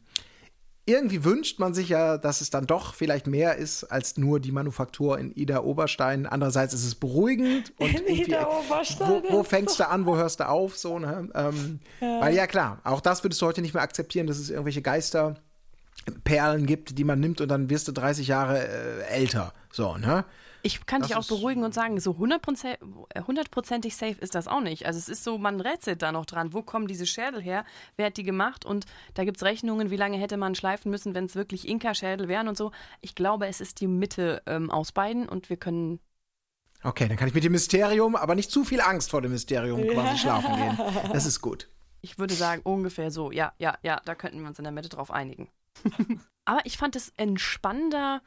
irgendwie 0.92 1.24
wünscht 1.24 1.60
man 1.60 1.74
sich 1.74 1.90
ja, 1.90 2.18
dass 2.18 2.42
es 2.42 2.50
dann 2.50 2.68
doch 2.68 2.94
vielleicht 2.94 3.28
mehr 3.28 3.56
ist 3.58 3.84
als 3.86 4.18
nur 4.18 4.40
die 4.40 4.52
Manufaktur 4.52 5.20
in 5.20 5.32
Ida 5.36 5.62
Oberstein. 5.62 6.26
Andererseits 6.26 6.74
ist 6.74 6.86
es 6.86 6.96
beruhigend 6.96 7.74
und 7.78 7.90
in 7.90 8.08
Ida 8.08 8.48
Oberstein 8.48 9.24
wo, 9.30 9.38
wo 9.38 9.44
fängst 9.44 9.80
du 9.80 9.88
an, 9.88 10.06
wo 10.06 10.16
hörst 10.16 10.40
du 10.40 10.48
auf, 10.48 10.78
so 10.78 11.00
ne? 11.00 11.30
Ähm, 11.34 11.80
ja. 12.00 12.22
Weil 12.22 12.36
ja 12.36 12.48
klar, 12.48 12.80
auch 12.84 13.02
das 13.02 13.24
würdest 13.24 13.42
du 13.42 13.46
heute 13.46 13.62
nicht 13.62 13.74
mehr 13.74 13.84
akzeptieren, 13.84 14.28
dass 14.28 14.38
es 14.38 14.50
irgendwelche 14.50 14.82
Geisterperlen 14.82 16.66
gibt, 16.66 16.98
die 16.98 17.04
man 17.04 17.20
nimmt 17.20 17.42
und 17.42 17.50
dann 17.50 17.70
wirst 17.70 17.88
du 17.88 17.92
30 17.92 18.28
Jahre 18.28 18.60
äh, 18.60 19.02
älter, 19.10 19.54
so 19.72 19.98
ne? 19.98 20.26
Ich 20.64 20.86
kann 20.86 21.02
das 21.02 21.10
dich 21.10 21.18
auch 21.18 21.28
beruhigen 21.28 21.64
und 21.64 21.74
sagen, 21.74 22.00
so 22.00 22.18
hundertprozentig 22.18 23.96
safe 23.96 24.18
ist 24.20 24.36
das 24.36 24.48
auch 24.48 24.62
nicht. 24.62 24.86
Also 24.86 25.00
es 25.00 25.10
ist 25.10 25.24
so, 25.24 25.38
man 25.38 25.60
rätselt 25.60 26.02
da 26.02 26.12
noch 26.12 26.26
dran, 26.26 26.54
wo 26.54 26.62
kommen 26.62 26.88
diese 26.88 27.06
Schädel 27.06 27.42
her, 27.42 27.66
wer 27.98 28.08
hat 28.08 28.18
die 28.18 28.24
gemacht 28.24 28.66
und 28.66 28.86
da 29.14 29.24
gibt 29.24 29.38
es 29.38 29.44
Rechnungen, 29.44 29.90
wie 29.90 29.98
lange 29.98 30.18
hätte 30.18 30.38
man 30.38 30.56
schleifen 30.56 30.92
müssen, 30.92 31.16
wenn 31.16 31.26
es 31.26 31.36
wirklich 31.36 31.68
Inka-Schädel 31.68 32.28
wären 32.28 32.48
und 32.48 32.58
so. 32.58 32.72
Ich 33.02 33.16
glaube, 33.16 33.48
es 33.48 33.62
ist 33.62 33.82
die 33.82 33.88
Mitte 33.88 34.42
ähm, 34.46 34.70
aus 34.70 34.92
beiden 34.92 35.28
und 35.28 35.50
wir 35.50 35.58
können 35.58 36.00
Okay, 36.84 37.08
dann 37.08 37.18
kann 37.18 37.28
ich 37.28 37.34
mit 37.34 37.44
dem 37.44 37.52
Mysterium, 37.52 38.16
aber 38.16 38.34
nicht 38.34 38.50
zu 38.50 38.64
viel 38.64 38.82
Angst 38.82 39.12
vor 39.12 39.22
dem 39.22 39.32
Mysterium 39.32 39.88
quasi 39.88 40.18
schlafen 40.18 40.56
gehen. 40.56 40.78
Das 41.14 41.26
ist 41.26 41.42
gut. 41.42 41.70
Ich 42.02 42.18
würde 42.18 42.34
sagen, 42.34 42.62
ungefähr 42.64 43.12
so. 43.12 43.32
Ja, 43.32 43.54
ja, 43.60 43.78
ja, 43.84 44.02
da 44.04 44.16
könnten 44.16 44.42
wir 44.42 44.48
uns 44.48 44.58
in 44.58 44.64
der 44.64 44.72
Mitte 44.72 44.90
drauf 44.90 45.12
einigen. 45.12 45.50
aber 46.46 46.66
ich 46.66 46.78
fand 46.78 46.96
es 46.96 47.14
entspannender, 47.18 48.22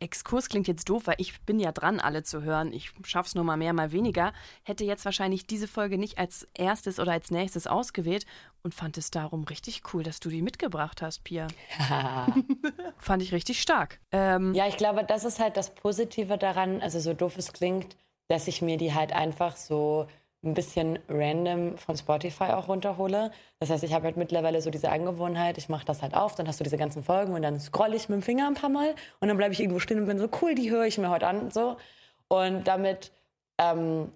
Exkurs 0.00 0.48
klingt 0.48 0.66
jetzt 0.66 0.88
doof, 0.88 1.06
weil 1.06 1.16
ich 1.18 1.40
bin 1.42 1.60
ja 1.60 1.72
dran, 1.72 2.00
alle 2.00 2.22
zu 2.22 2.42
hören. 2.42 2.72
Ich 2.72 2.90
schaff's 3.04 3.34
nur 3.34 3.44
mal 3.44 3.56
mehr, 3.56 3.72
mal 3.72 3.92
weniger. 3.92 4.32
Hätte 4.62 4.84
jetzt 4.84 5.04
wahrscheinlich 5.04 5.46
diese 5.46 5.68
Folge 5.68 5.98
nicht 5.98 6.18
als 6.18 6.48
erstes 6.54 6.98
oder 6.98 7.12
als 7.12 7.30
nächstes 7.30 7.66
ausgewählt 7.66 8.26
und 8.62 8.74
fand 8.74 8.98
es 8.98 9.10
darum 9.10 9.44
richtig 9.44 9.82
cool, 9.92 10.02
dass 10.02 10.18
du 10.18 10.30
die 10.30 10.42
mitgebracht 10.42 11.02
hast, 11.02 11.24
Pia. 11.24 11.48
fand 12.98 13.22
ich 13.22 13.32
richtig 13.32 13.60
stark. 13.60 14.00
Ähm, 14.10 14.54
ja, 14.54 14.66
ich 14.66 14.76
glaube, 14.76 15.04
das 15.04 15.24
ist 15.24 15.38
halt 15.38 15.56
das 15.56 15.74
Positive 15.74 16.38
daran, 16.38 16.80
also 16.80 16.98
so 16.98 17.14
doof 17.14 17.36
es 17.36 17.52
klingt, 17.52 17.96
dass 18.28 18.48
ich 18.48 18.62
mir 18.62 18.78
die 18.78 18.94
halt 18.94 19.12
einfach 19.12 19.56
so 19.56 20.06
ein 20.42 20.54
bisschen 20.54 20.98
random 21.08 21.76
von 21.76 21.96
Spotify 21.96 22.44
auch 22.44 22.68
runterhole. 22.68 23.30
Das 23.58 23.70
heißt, 23.70 23.84
ich 23.84 23.92
habe 23.92 24.04
halt 24.04 24.16
mittlerweile 24.16 24.62
so 24.62 24.70
diese 24.70 24.90
Angewohnheit, 24.90 25.58
ich 25.58 25.68
mache 25.68 25.84
das 25.84 26.00
halt 26.00 26.14
auf, 26.14 26.34
dann 26.34 26.48
hast 26.48 26.60
du 26.60 26.64
diese 26.64 26.78
ganzen 26.78 27.02
Folgen 27.02 27.34
und 27.34 27.42
dann 27.42 27.60
scrolle 27.60 27.94
ich 27.94 28.08
mit 28.08 28.20
dem 28.20 28.22
Finger 28.22 28.46
ein 28.46 28.54
paar 28.54 28.70
Mal 28.70 28.94
und 29.20 29.28
dann 29.28 29.36
bleibe 29.36 29.52
ich 29.52 29.60
irgendwo 29.60 29.80
stehen 29.80 29.98
und 29.98 30.06
bin 30.06 30.18
so, 30.18 30.28
cool, 30.40 30.54
die 30.54 30.70
höre 30.70 30.86
ich 30.86 30.96
mir 30.96 31.10
heute 31.10 31.26
an 31.26 31.40
und 31.40 31.52
so. 31.52 31.76
Und 32.28 32.64
damit 32.64 33.12
ähm, 33.58 34.10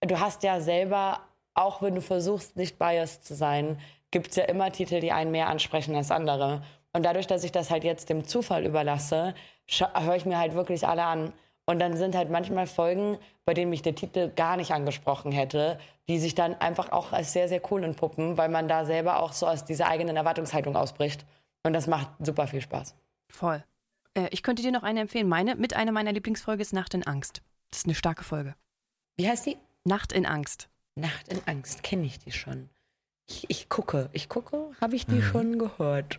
du 0.00 0.20
hast 0.20 0.42
ja 0.42 0.60
selber, 0.60 1.20
auch 1.54 1.82
wenn 1.82 1.94
du 1.94 2.02
versuchst, 2.02 2.56
nicht 2.56 2.78
biased 2.78 3.24
zu 3.24 3.34
sein, 3.34 3.78
gibt 4.10 4.30
es 4.30 4.36
ja 4.36 4.44
immer 4.44 4.72
Titel, 4.72 5.00
die 5.00 5.12
einen 5.12 5.30
mehr 5.30 5.48
ansprechen 5.48 5.94
als 5.94 6.10
andere. 6.10 6.62
Und 6.92 7.04
dadurch, 7.04 7.26
dass 7.26 7.44
ich 7.44 7.52
das 7.52 7.70
halt 7.70 7.84
jetzt 7.84 8.08
dem 8.08 8.24
Zufall 8.24 8.66
überlasse, 8.66 9.34
höre 9.68 10.16
ich 10.16 10.26
mir 10.26 10.38
halt 10.38 10.54
wirklich 10.54 10.86
alle 10.86 11.04
an. 11.04 11.32
Und 11.70 11.78
dann 11.78 11.96
sind 11.96 12.16
halt 12.16 12.30
manchmal 12.30 12.66
Folgen, 12.66 13.16
bei 13.44 13.54
denen 13.54 13.70
mich 13.70 13.80
der 13.80 13.94
Titel 13.94 14.32
gar 14.34 14.56
nicht 14.56 14.72
angesprochen 14.72 15.30
hätte, 15.30 15.78
die 16.08 16.18
sich 16.18 16.34
dann 16.34 16.54
einfach 16.54 16.90
auch 16.90 17.12
als 17.12 17.32
sehr, 17.32 17.48
sehr 17.48 17.62
cool 17.70 17.84
entpuppen, 17.84 18.36
weil 18.36 18.48
man 18.48 18.66
da 18.66 18.84
selber 18.84 19.22
auch 19.22 19.32
so 19.32 19.46
aus 19.46 19.64
dieser 19.64 19.86
eigenen 19.86 20.16
Erwartungshaltung 20.16 20.74
ausbricht. 20.74 21.24
Und 21.62 21.72
das 21.72 21.86
macht 21.86 22.08
super 22.18 22.48
viel 22.48 22.60
Spaß. 22.60 22.96
Voll. 23.28 23.62
Äh, 24.14 24.26
ich 24.32 24.42
könnte 24.42 24.62
dir 24.62 24.72
noch 24.72 24.82
eine 24.82 25.02
empfehlen. 25.02 25.28
Meine, 25.28 25.54
mit 25.54 25.76
einer 25.76 25.92
meiner 25.92 26.10
Lieblingsfolge 26.10 26.60
ist 26.60 26.72
Nacht 26.72 26.92
in 26.92 27.06
Angst. 27.06 27.40
Das 27.70 27.82
ist 27.82 27.86
eine 27.86 27.94
starke 27.94 28.24
Folge. 28.24 28.56
Wie 29.16 29.28
heißt 29.28 29.46
die? 29.46 29.56
Nacht 29.84 30.12
in 30.12 30.26
Angst. 30.26 30.68
Nacht 30.96 31.28
in 31.28 31.40
Angst, 31.46 31.84
kenne 31.84 32.04
ich 32.04 32.18
die 32.18 32.32
schon. 32.32 32.68
Ich, 33.28 33.44
ich, 33.48 33.68
gucke, 33.68 34.10
ich 34.12 34.28
gucke, 34.28 34.72
habe 34.80 34.96
ich 34.96 35.06
die 35.06 35.14
mhm. 35.14 35.22
schon 35.22 35.58
gehört. 35.60 36.18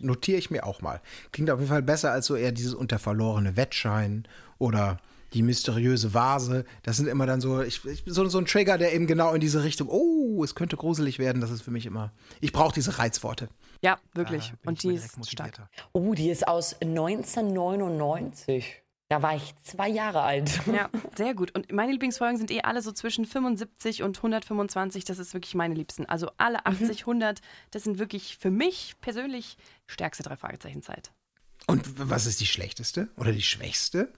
Notiere 0.00 0.38
ich 0.38 0.50
mir 0.50 0.66
auch 0.66 0.82
mal. 0.82 1.00
Klingt 1.32 1.50
auf 1.50 1.58
jeden 1.58 1.70
Fall 1.70 1.82
besser 1.82 2.12
als 2.12 2.26
so 2.26 2.36
eher 2.36 2.52
dieses 2.52 2.74
unter 2.74 2.98
verlorene 2.98 3.56
Wettschein 3.56 4.28
oder 4.58 4.98
die 5.32 5.42
mysteriöse 5.42 6.14
Vase. 6.14 6.64
Das 6.82 6.96
sind 6.96 7.08
immer 7.08 7.26
dann 7.26 7.40
so, 7.40 7.62
ich, 7.62 7.84
ich, 7.84 8.02
so, 8.06 8.26
so 8.28 8.38
ein 8.38 8.46
Trigger, 8.46 8.78
der 8.78 8.94
eben 8.94 9.06
genau 9.06 9.34
in 9.34 9.40
diese 9.40 9.64
Richtung, 9.64 9.88
oh, 9.88 10.42
es 10.44 10.54
könnte 10.54 10.76
gruselig 10.76 11.18
werden. 11.18 11.40
Das 11.40 11.50
ist 11.50 11.62
für 11.62 11.70
mich 11.70 11.86
immer, 11.86 12.12
ich 12.40 12.52
brauche 12.52 12.74
diese 12.74 12.98
Reizworte. 12.98 13.48
Ja, 13.82 13.98
wirklich. 14.14 14.52
Und 14.64 14.82
die 14.82 14.94
ist 14.94 15.30
stark. 15.30 15.68
Oh, 15.92 16.14
die 16.14 16.30
ist 16.30 16.48
aus 16.48 16.80
1999. 16.80 18.82
Da 19.08 19.22
war 19.22 19.36
ich 19.36 19.54
zwei 19.62 19.88
Jahre 19.88 20.22
alt. 20.22 20.60
Ja, 20.66 20.90
sehr 21.16 21.34
gut. 21.34 21.54
Und 21.54 21.70
meine 21.70 21.92
Lieblingsfolgen 21.92 22.38
sind 22.38 22.50
eh 22.50 22.62
alle 22.62 22.82
so 22.82 22.90
zwischen 22.90 23.24
75 23.24 24.02
und 24.02 24.16
125. 24.16 25.04
Das 25.04 25.18
ist 25.18 25.32
wirklich 25.32 25.54
meine 25.54 25.74
Liebsten. 25.74 26.06
Also 26.06 26.30
alle 26.38 26.66
80, 26.66 27.06
mhm. 27.06 27.12
100. 27.12 27.40
Das 27.70 27.84
sind 27.84 27.98
wirklich 27.98 28.36
für 28.38 28.50
mich 28.50 28.94
persönlich 29.00 29.56
stärkste 29.86 30.24
drei 30.24 30.36
Fragezeichen 30.36 30.82
Zeit. 30.82 31.12
Und 31.68 31.84
was 32.10 32.26
ist 32.26 32.40
die 32.40 32.46
schlechteste 32.46 33.08
oder 33.16 33.32
die 33.32 33.42
schwächste? 33.42 34.12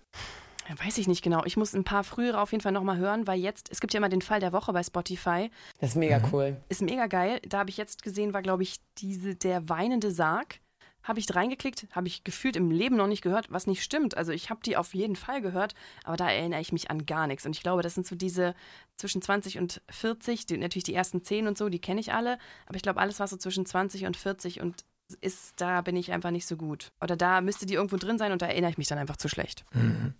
Ja, 0.68 0.78
weiß 0.84 0.99
ich 0.99 1.07
nicht 1.07 1.22
genau. 1.22 1.45
Ich 1.45 1.57
muss 1.57 1.74
ein 1.74 1.84
paar 1.84 2.05
frühere 2.05 2.41
auf 2.41 2.53
jeden 2.53 2.62
Fall 2.62 2.72
nochmal 2.72 2.99
hören, 2.99 3.26
weil 3.26 3.41
jetzt, 3.41 3.70
es 3.70 3.80
gibt 3.80 3.95
ja 3.95 3.99
immer 3.99 4.11
den 4.11 4.22
Fall 4.22 4.41
der 4.41 4.53
Woche 4.53 4.72
bei 4.72 4.82
Spotify. 4.82 5.51
Das 5.80 5.91
ist 5.91 5.97
mega 5.97 6.18
mhm. 6.18 6.24
cool. 6.32 6.57
Ist 6.68 6.82
mega 6.82 7.07
geil. 7.07 7.41
Da 7.47 7.59
habe 7.59 7.70
ich 7.70 7.76
jetzt 7.76 8.03
gesehen, 8.03 8.34
war, 8.34 8.43
glaube 8.43 8.62
ich, 8.62 8.76
diese, 8.99 9.34
der 9.34 9.68
weinende 9.68 10.12
Sarg. 10.12 10.61
Habe 11.09 11.21
ich 11.21 11.35
reingeklickt, 11.35 11.87
habe 11.93 12.07
ich 12.07 12.23
gefühlt 12.23 12.55
im 12.55 12.71
Leben 12.71 12.97
noch 12.97 13.07
nicht 13.07 13.23
gehört, 13.23 13.51
was 13.51 13.67
nicht 13.67 13.83
stimmt. 13.83 14.17
Also 14.17 14.31
ich 14.31 14.51
habe 14.51 14.61
die 14.63 14.77
auf 14.77 14.95
jeden 14.95 15.17
Fall 15.17 15.41
gehört, 15.41 15.75
aber 16.05 16.19
da 16.19 16.31
erinnere 16.31 16.61
ich 16.61 16.71
mich 16.71 16.91
an 16.91 17.07
gar 17.07 17.27
nichts. 17.27 17.47
Und 17.47 17.57
ich 17.57 17.63
glaube, 17.63 17.83
das 17.83 17.95
sind 17.95 18.07
so 18.07 18.15
diese 18.15 18.55
zwischen 18.97 19.23
20 19.23 19.59
und 19.59 19.81
40, 19.89 20.45
die, 20.45 20.59
natürlich 20.59 20.85
die 20.85 20.95
ersten 20.95 21.25
10 21.25 21.49
und 21.49 21.57
so, 21.57 21.71
die 21.71 21.81
kenne 21.81 22.01
ich 22.01 22.13
alle. 22.13 22.39
Aber 22.67 22.77
ich 22.77 22.83
glaube, 22.83 23.01
alles, 23.01 23.19
was 23.21 23.31
so 23.31 23.39
zwischen 23.39 23.65
20 23.65 24.05
und 24.05 24.17
40 24.17 24.61
und 24.61 24.85
ist, 25.23 25.61
da 25.61 25.81
bin 25.81 25.97
ich 25.97 26.13
einfach 26.13 26.31
nicht 26.31 26.47
so 26.47 26.57
gut. 26.57 26.93
Oder 27.01 27.17
da 27.17 27.41
müsste 27.41 27.65
die 27.65 27.75
irgendwo 27.75 27.97
drin 27.97 28.19
sein 28.19 28.33
und 28.33 28.43
da 28.43 28.47
erinnere 28.47 28.71
ich 28.71 28.79
mich 28.79 28.89
dann 28.89 28.99
einfach 28.99 29.17
zu 29.17 29.29
schlecht. 29.29 29.65
Mhm. 29.73 30.13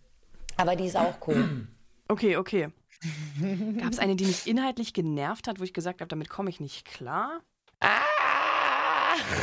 Aber 0.57 0.75
die 0.75 0.87
ist 0.87 0.97
auch 0.97 1.15
cool. 1.27 1.69
Okay, 2.09 2.39
okay. 2.39 2.69
Gab 3.79 3.93
es 3.93 3.99
eine, 3.99 4.17
die 4.17 4.25
mich 4.25 4.47
inhaltlich 4.47 4.95
genervt 4.95 5.47
hat, 5.47 5.61
wo 5.61 5.65
ich 5.65 5.75
gesagt 5.75 6.01
habe, 6.01 6.09
damit 6.09 6.31
komme 6.31 6.49
ich 6.49 6.59
nicht 6.59 6.87
klar? 6.87 7.43
Ah! 7.81 8.01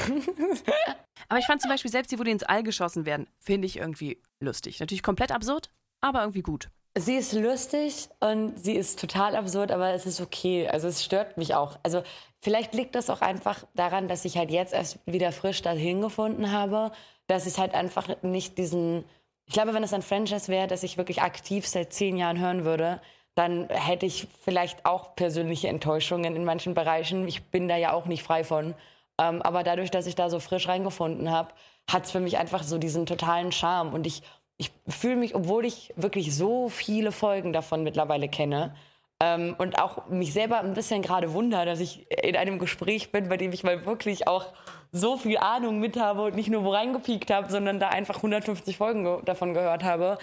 aber 1.30 1.40
ich 1.40 1.46
fand 1.46 1.62
zum 1.62 1.70
Beispiel 1.70 1.92
selbst 1.92 2.12
die, 2.12 2.20
wo 2.20 2.24
die 2.24 2.32
ins 2.32 2.44
All 2.44 2.64
geschossen 2.64 3.06
werden, 3.06 3.28
finde 3.40 3.68
ich 3.68 3.78
irgendwie 3.78 4.22
lustig. 4.40 4.80
Natürlich 4.80 5.04
komplett 5.04 5.32
absurd, 5.32 5.70
aber 6.02 6.22
irgendwie 6.22 6.42
gut. 6.42 6.70
Sie 6.98 7.16
ist 7.16 7.34
lustig 7.34 8.08
und 8.22 8.58
sie 8.58 8.76
ist 8.76 9.00
total 9.00 9.36
absurd, 9.36 9.72
aber 9.72 9.94
es 9.94 10.06
ist 10.06 10.22
okay. 10.22 10.68
Also 10.70 10.88
es 10.88 11.04
stört 11.04 11.38
mich 11.38 11.54
auch. 11.54 11.78
Also 11.84 12.04
vielleicht 12.42 12.74
liegt 12.74 12.96
das 12.96 13.10
auch 13.10 13.22
einfach 13.22 13.66
daran, 13.74 14.08
dass 14.08 14.24
ich 14.24 14.38
halt 14.38 14.50
jetzt 14.50 14.74
erst 14.74 15.00
wieder 15.06 15.34
frisch 15.34 15.62
dahin 15.62 16.00
gefunden 16.00 16.52
habe, 16.52 16.92
dass 17.28 17.48
ich 17.48 17.58
halt 17.58 17.74
einfach 17.74 18.22
nicht 18.22 18.58
diesen 18.58 19.04
ich 19.48 19.54
glaube, 19.54 19.74
wenn 19.74 19.84
es 19.84 19.94
ein 19.94 20.02
Franchise 20.02 20.48
wäre, 20.48 20.68
das 20.68 20.84
ich 20.84 20.98
wirklich 20.98 21.22
aktiv 21.22 21.68
seit 21.68 21.94
zehn 21.94 22.18
Jahren 22.18 22.40
hören 22.40 22.66
würde, 22.66 23.00
dann 23.36 23.70
hätte 23.70 24.06
ich 24.06 24.28
vielleicht 24.42 24.86
auch 24.86 25.16
persönliche 25.16 25.68
Enttäuschungen 25.68 26.36
in 26.36 26.46
manchen 26.46 26.74
Bereichen. 26.74 27.28
Ich 27.28 27.44
bin 27.44 27.68
da 27.68 27.78
ja 27.78 27.94
auch 27.94 28.06
nicht 28.06 28.24
frei 28.24 28.44
von. 28.44 28.74
Ähm, 29.20 29.42
aber 29.42 29.64
dadurch, 29.64 29.92
dass 29.92 30.08
ich 30.08 30.16
da 30.16 30.30
so 30.30 30.40
frisch 30.40 30.68
reingefunden 30.68 31.32
habe, 31.32 31.54
hat 31.90 32.06
es 32.06 32.12
für 32.12 32.20
mich 32.20 32.38
einfach 32.38 32.64
so 32.64 32.78
diesen 32.78 33.06
totalen 33.06 33.52
Charme. 33.52 33.94
Und 33.94 34.08
ich, 34.08 34.24
ich 34.58 34.72
fühle 34.88 35.16
mich, 35.16 35.36
obwohl 35.36 35.66
ich 35.66 35.94
wirklich 35.96 36.36
so 36.36 36.70
viele 36.70 37.12
Folgen 37.12 37.54
davon 37.54 37.84
mittlerweile 37.84 38.28
kenne, 38.28 38.76
ähm, 39.22 39.56
und 39.58 39.80
auch 39.80 40.08
mich 40.10 40.34
selber 40.34 40.60
ein 40.60 40.74
bisschen 40.74 41.02
gerade 41.02 41.32
wundere, 41.32 41.66
dass 41.66 41.80
ich 41.80 42.06
in 42.12 42.36
einem 42.36 42.60
Gespräch 42.60 43.12
bin, 43.12 43.30
bei 43.30 43.38
dem 43.38 43.54
ich 43.54 43.64
mal 43.64 43.86
wirklich 43.86 44.28
auch 44.28 44.48
so 44.92 45.18
viel 45.18 45.38
Ahnung 45.38 45.80
mit 45.80 45.98
habe 45.98 46.24
und 46.24 46.36
nicht 46.36 46.50
nur 46.50 46.66
wo 46.66 46.72
reingepiekt 46.72 47.32
habe, 47.32 47.50
sondern 47.50 47.80
da 47.80 47.90
einfach 47.90 48.18
150 48.18 48.78
Folgen 48.78 49.04
ge 49.06 49.20
davon 49.24 49.54
gehört 49.54 49.84
habe, 49.84 50.18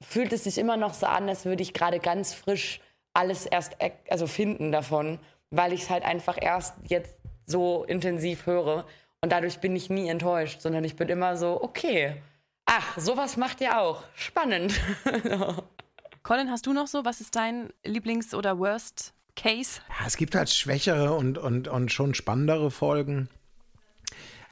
fühlt 0.00 0.32
es 0.32 0.44
sich 0.44 0.58
immer 0.58 0.76
noch 0.76 0.92
so 0.92 1.06
an, 1.06 1.28
als 1.28 1.46
würde 1.46 1.62
ich 1.62 1.72
gerade 1.72 2.00
ganz 2.00 2.34
frisch 2.34 2.80
alles 3.14 3.46
erst 3.46 3.76
e-, 3.80 3.92
also 4.10 4.26
finden 4.26 4.72
davon, 4.72 5.18
weil 5.50 5.72
ich 5.72 5.82
es 5.82 5.90
halt 5.90 6.04
einfach 6.04 6.36
erst 6.40 6.74
jetzt 6.86 7.18
so 7.46 7.84
intensiv 7.84 8.46
höre. 8.46 8.86
Und 9.20 9.32
dadurch 9.32 9.58
bin 9.58 9.74
ich 9.74 9.90
nie 9.90 10.08
enttäuscht, 10.08 10.60
sondern 10.60 10.84
ich 10.84 10.96
bin 10.96 11.08
immer 11.08 11.36
so, 11.36 11.62
okay, 11.62 12.22
ach, 12.66 12.98
sowas 12.98 13.36
macht 13.36 13.60
ihr 13.60 13.78
auch. 13.78 14.02
Spannend. 14.14 14.80
Colin, 16.22 16.50
hast 16.50 16.66
du 16.66 16.72
noch 16.72 16.86
so? 16.86 17.04
Was 17.04 17.20
ist 17.20 17.36
dein 17.36 17.70
Lieblings- 17.84 18.34
oder 18.34 18.58
Worst 18.58 19.12
Case? 19.36 19.80
Ja, 19.88 20.06
es 20.06 20.16
gibt 20.16 20.34
halt 20.34 20.50
schwächere 20.50 21.14
und, 21.14 21.38
und, 21.38 21.68
und 21.68 21.92
schon 21.92 22.14
spannendere 22.14 22.70
Folgen. 22.70 23.28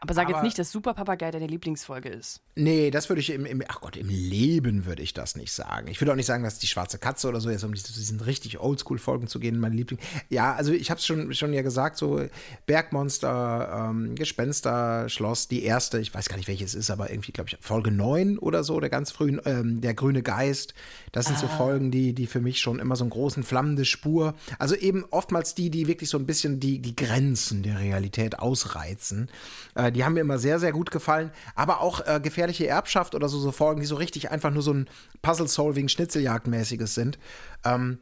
Aber 0.03 0.15
sag 0.15 0.25
aber, 0.25 0.35
jetzt 0.35 0.43
nicht, 0.43 0.59
dass 0.59 0.73
Super 0.73 0.95
Papagei 0.95 1.31
deine 1.31 1.47
Lieblingsfolge 1.47 2.09
ist. 2.09 2.41
Nee, 2.57 2.91
das 2.91 3.09
würde 3.09 3.21
ich 3.21 3.31
im, 3.31 3.47
im, 3.47 3.63
ach 3.69 3.81
Gott, 3.81 3.97
im 3.97 4.09
Leben 4.09 4.85
würde 4.85 5.01
ich 5.01 5.15
das 5.15 5.37
nicht 5.37 5.53
sagen. 5.53 5.87
Ich 5.87 6.01
würde 6.01 6.11
auch 6.11 6.17
nicht 6.17 6.27
sagen, 6.27 6.43
dass 6.43 6.59
die 6.59 6.67
schwarze 6.67 6.99
Katze 6.99 7.29
oder 7.29 7.41
so, 7.41 7.51
jetzt 7.51 7.63
um 7.63 7.73
diesen 7.73 8.19
richtig 8.19 8.59
Oldschool-Folgen 8.59 9.29
zu 9.29 9.39
gehen, 9.39 9.61
meine 9.61 9.77
Liebling. 9.77 10.01
Ja, 10.29 10.55
also 10.55 10.73
ich 10.73 10.91
habe 10.91 10.99
es 10.99 11.07
schon, 11.07 11.33
schon 11.35 11.53
ja 11.53 11.63
gesagt, 11.63 11.97
so 11.99 12.21
Bergmonster, 12.67 13.91
ähm, 13.91 14.17
Gespenster, 14.17 15.09
Schloss, 15.09 15.47
die 15.47 15.63
erste, 15.63 16.01
ich 16.01 16.13
weiß 16.13 16.29
gar 16.29 16.37
nicht, 16.37 16.49
welches 16.49 16.75
ist, 16.75 16.91
aber 16.91 17.11
irgendwie, 17.11 17.31
glaube 17.31 17.51
ich, 17.51 17.59
Folge 17.61 17.93
9 17.93 18.39
oder 18.39 18.65
so, 18.65 18.81
der 18.81 18.91
ganz 18.91 19.13
frühen, 19.13 19.41
ähm, 19.45 19.81
der 19.81 19.95
grüne 19.95 20.25
Geist. 20.25 20.75
Das 21.13 21.27
sind 21.27 21.37
ah. 21.37 21.41
so 21.43 21.47
Folgen, 21.47 21.93
die, 21.93 22.13
die 22.13 22.27
für 22.27 22.41
mich 22.41 22.59
schon 22.59 22.81
immer 22.81 22.97
so 22.97 23.05
einen 23.05 23.11
großen 23.11 23.45
flammende 23.45 23.85
Spur, 23.85 24.35
also 24.59 24.75
eben 24.75 25.05
oftmals 25.13 25.55
die, 25.55 25.71
die 25.71 25.87
wirklich 25.87 26.11
so 26.11 26.19
ein 26.19 26.27
bisschen 26.27 26.59
die, 26.59 26.81
die 26.81 26.97
Grenzen 26.97 27.63
der 27.63 27.79
Realität 27.79 28.41
ausreizen. 28.41 29.29
Äh, 29.77 29.92
die 29.93 30.05
haben 30.05 30.15
mir 30.15 30.21
immer 30.21 30.39
sehr, 30.39 30.59
sehr 30.59 30.73
gut 30.73 30.91
gefallen. 30.91 31.31
Aber 31.55 31.81
auch 31.81 32.07
äh, 32.07 32.21
gefährliche 32.21 32.67
Erbschaft 32.67 33.15
oder 33.15 33.29
so, 33.29 33.39
so 33.39 33.53
Folgen, 33.53 33.81
die 33.81 33.87
so 33.87 33.97
richtig 33.97 34.31
einfach 34.31 34.51
nur 34.51 34.63
so 34.63 34.73
ein 34.73 34.89
Puzzle-Solving, 35.23 35.89
Schnitzeljagd-mäßiges 35.89 36.95
sind. 36.95 37.19
Ähm, 37.65 37.99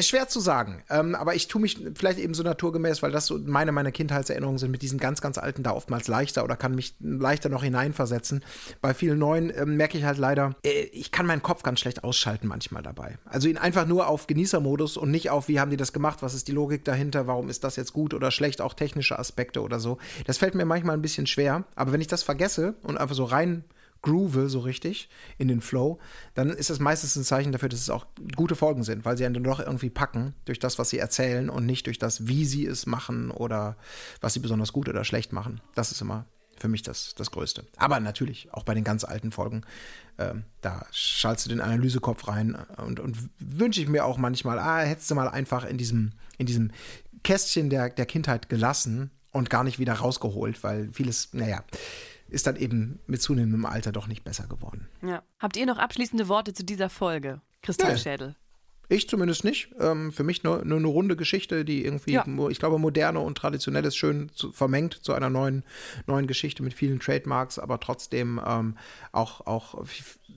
schwer 0.00 0.28
zu 0.28 0.40
sagen, 0.40 0.82
ähm, 0.88 1.14
aber 1.14 1.34
ich 1.34 1.48
tue 1.48 1.60
mich 1.60 1.78
vielleicht 1.94 2.18
eben 2.18 2.34
so 2.34 2.42
naturgemäß, 2.42 3.02
weil 3.02 3.12
das 3.12 3.26
so 3.26 3.38
meine, 3.38 3.72
meine 3.72 3.92
Kindheitserinnerungen 3.92 4.58
sind 4.58 4.70
mit 4.70 4.82
diesen 4.82 4.98
ganz, 4.98 5.20
ganz 5.20 5.38
alten 5.38 5.62
da 5.62 5.72
oftmals 5.72 6.08
leichter 6.08 6.44
oder 6.44 6.56
kann 6.56 6.74
mich 6.74 6.94
leichter 7.00 7.48
noch 7.48 7.62
hineinversetzen. 7.62 8.44
Bei 8.80 8.94
vielen 8.94 9.18
neuen 9.18 9.52
ähm, 9.54 9.76
merke 9.76 9.98
ich 9.98 10.04
halt 10.04 10.18
leider, 10.18 10.56
äh, 10.64 10.84
ich 10.92 11.10
kann 11.10 11.26
meinen 11.26 11.42
Kopf 11.42 11.62
ganz 11.62 11.80
schlecht 11.80 12.04
ausschalten 12.04 12.46
manchmal 12.46 12.82
dabei. 12.82 13.18
Also 13.26 13.48
ihn 13.48 13.58
einfach 13.58 13.86
nur 13.86 14.08
auf 14.08 14.26
Genießermodus 14.26 14.96
und 14.96 15.10
nicht 15.10 15.30
auf, 15.30 15.48
wie 15.48 15.60
haben 15.60 15.70
die 15.70 15.76
das 15.76 15.92
gemacht, 15.92 16.22
was 16.22 16.34
ist 16.34 16.48
die 16.48 16.52
Logik 16.52 16.84
dahinter, 16.84 17.26
warum 17.26 17.48
ist 17.48 17.64
das 17.64 17.76
jetzt 17.76 17.92
gut 17.92 18.14
oder 18.14 18.30
schlecht, 18.30 18.60
auch 18.60 18.74
technische 18.74 19.18
Aspekte 19.18 19.60
oder 19.60 19.78
so. 19.78 19.98
Das 20.26 20.38
fällt 20.38 20.54
mir 20.54 20.64
manchmal 20.64 20.96
ein 20.96 21.02
bisschen 21.02 21.26
schwer, 21.26 21.64
aber 21.74 21.92
wenn 21.92 22.00
ich 22.00 22.06
das 22.06 22.22
vergesse 22.22 22.74
und 22.82 22.96
einfach 22.96 23.14
so 23.14 23.24
rein 23.24 23.64
groove 24.02 24.48
so 24.48 24.60
richtig 24.60 25.08
in 25.38 25.48
den 25.48 25.60
Flow, 25.60 25.98
dann 26.34 26.50
ist 26.50 26.70
das 26.70 26.80
meistens 26.80 27.16
ein 27.16 27.24
Zeichen 27.24 27.52
dafür, 27.52 27.68
dass 27.68 27.80
es 27.80 27.90
auch 27.90 28.06
gute 28.36 28.56
Folgen 28.56 28.82
sind, 28.82 29.04
weil 29.04 29.16
sie 29.16 29.24
einen 29.24 29.34
dann 29.34 29.44
doch 29.44 29.60
irgendwie 29.60 29.90
packen 29.90 30.34
durch 30.44 30.58
das, 30.58 30.78
was 30.78 30.90
sie 30.90 30.98
erzählen 30.98 31.48
und 31.48 31.66
nicht 31.66 31.86
durch 31.86 31.98
das, 31.98 32.26
wie 32.26 32.44
sie 32.44 32.66
es 32.66 32.86
machen 32.86 33.30
oder 33.30 33.76
was 34.20 34.34
sie 34.34 34.40
besonders 34.40 34.72
gut 34.72 34.88
oder 34.88 35.04
schlecht 35.04 35.32
machen. 35.32 35.60
Das 35.74 35.92
ist 35.92 36.00
immer 36.00 36.26
für 36.58 36.68
mich 36.68 36.82
das, 36.82 37.14
das 37.16 37.30
Größte. 37.30 37.64
Aber 37.76 37.98
natürlich, 38.00 38.52
auch 38.52 38.62
bei 38.62 38.74
den 38.74 38.84
ganz 38.84 39.04
alten 39.04 39.32
Folgen, 39.32 39.62
äh, 40.16 40.34
da 40.60 40.86
schaltest 40.92 41.46
du 41.46 41.50
den 41.50 41.60
Analysekopf 41.60 42.28
rein 42.28 42.54
und, 42.76 43.00
und 43.00 43.16
wünsche 43.38 43.80
ich 43.80 43.88
mir 43.88 44.04
auch 44.04 44.18
manchmal, 44.18 44.58
ah, 44.58 44.80
hättest 44.80 45.10
du 45.10 45.14
mal 45.14 45.28
einfach 45.28 45.64
in 45.64 45.78
diesem, 45.78 46.12
in 46.38 46.46
diesem 46.46 46.70
Kästchen 47.24 47.70
der, 47.70 47.90
der 47.90 48.06
Kindheit 48.06 48.48
gelassen 48.48 49.10
und 49.32 49.50
gar 49.50 49.64
nicht 49.64 49.78
wieder 49.78 49.94
rausgeholt, 49.94 50.62
weil 50.62 50.90
vieles, 50.92 51.32
naja, 51.32 51.64
ist 52.32 52.46
dann 52.46 52.56
eben 52.56 52.98
mit 53.06 53.22
zunehmendem 53.22 53.66
Alter 53.66 53.92
doch 53.92 54.06
nicht 54.06 54.24
besser 54.24 54.46
geworden. 54.46 54.88
Ja. 55.02 55.22
Habt 55.38 55.56
ihr 55.56 55.66
noch 55.66 55.78
abschließende 55.78 56.28
Worte 56.28 56.54
zu 56.54 56.64
dieser 56.64 56.88
Folge? 56.88 57.40
Kristallschädel. 57.62 58.34
Ich 58.88 59.08
zumindest 59.08 59.44
nicht. 59.44 59.70
Ähm, 59.78 60.12
für 60.12 60.24
mich 60.24 60.42
nur, 60.42 60.64
nur, 60.64 60.78
eine 60.78 60.86
runde 60.86 61.16
Geschichte, 61.16 61.64
die 61.64 61.84
irgendwie, 61.84 62.12
ja. 62.12 62.26
ich 62.50 62.58
glaube, 62.58 62.78
moderne 62.78 63.20
und 63.20 63.38
traditionelles 63.38 63.96
schön 63.96 64.30
zu, 64.34 64.52
vermengt 64.52 64.94
zu 64.94 65.14
einer 65.14 65.30
neuen, 65.30 65.64
neuen 66.06 66.26
Geschichte 66.26 66.62
mit 66.62 66.74
vielen 66.74 67.00
Trademarks, 67.00 67.58
aber 67.58 67.80
trotzdem 67.80 68.40
ähm, 68.46 68.76
auch, 69.12 69.46
auch 69.46 69.84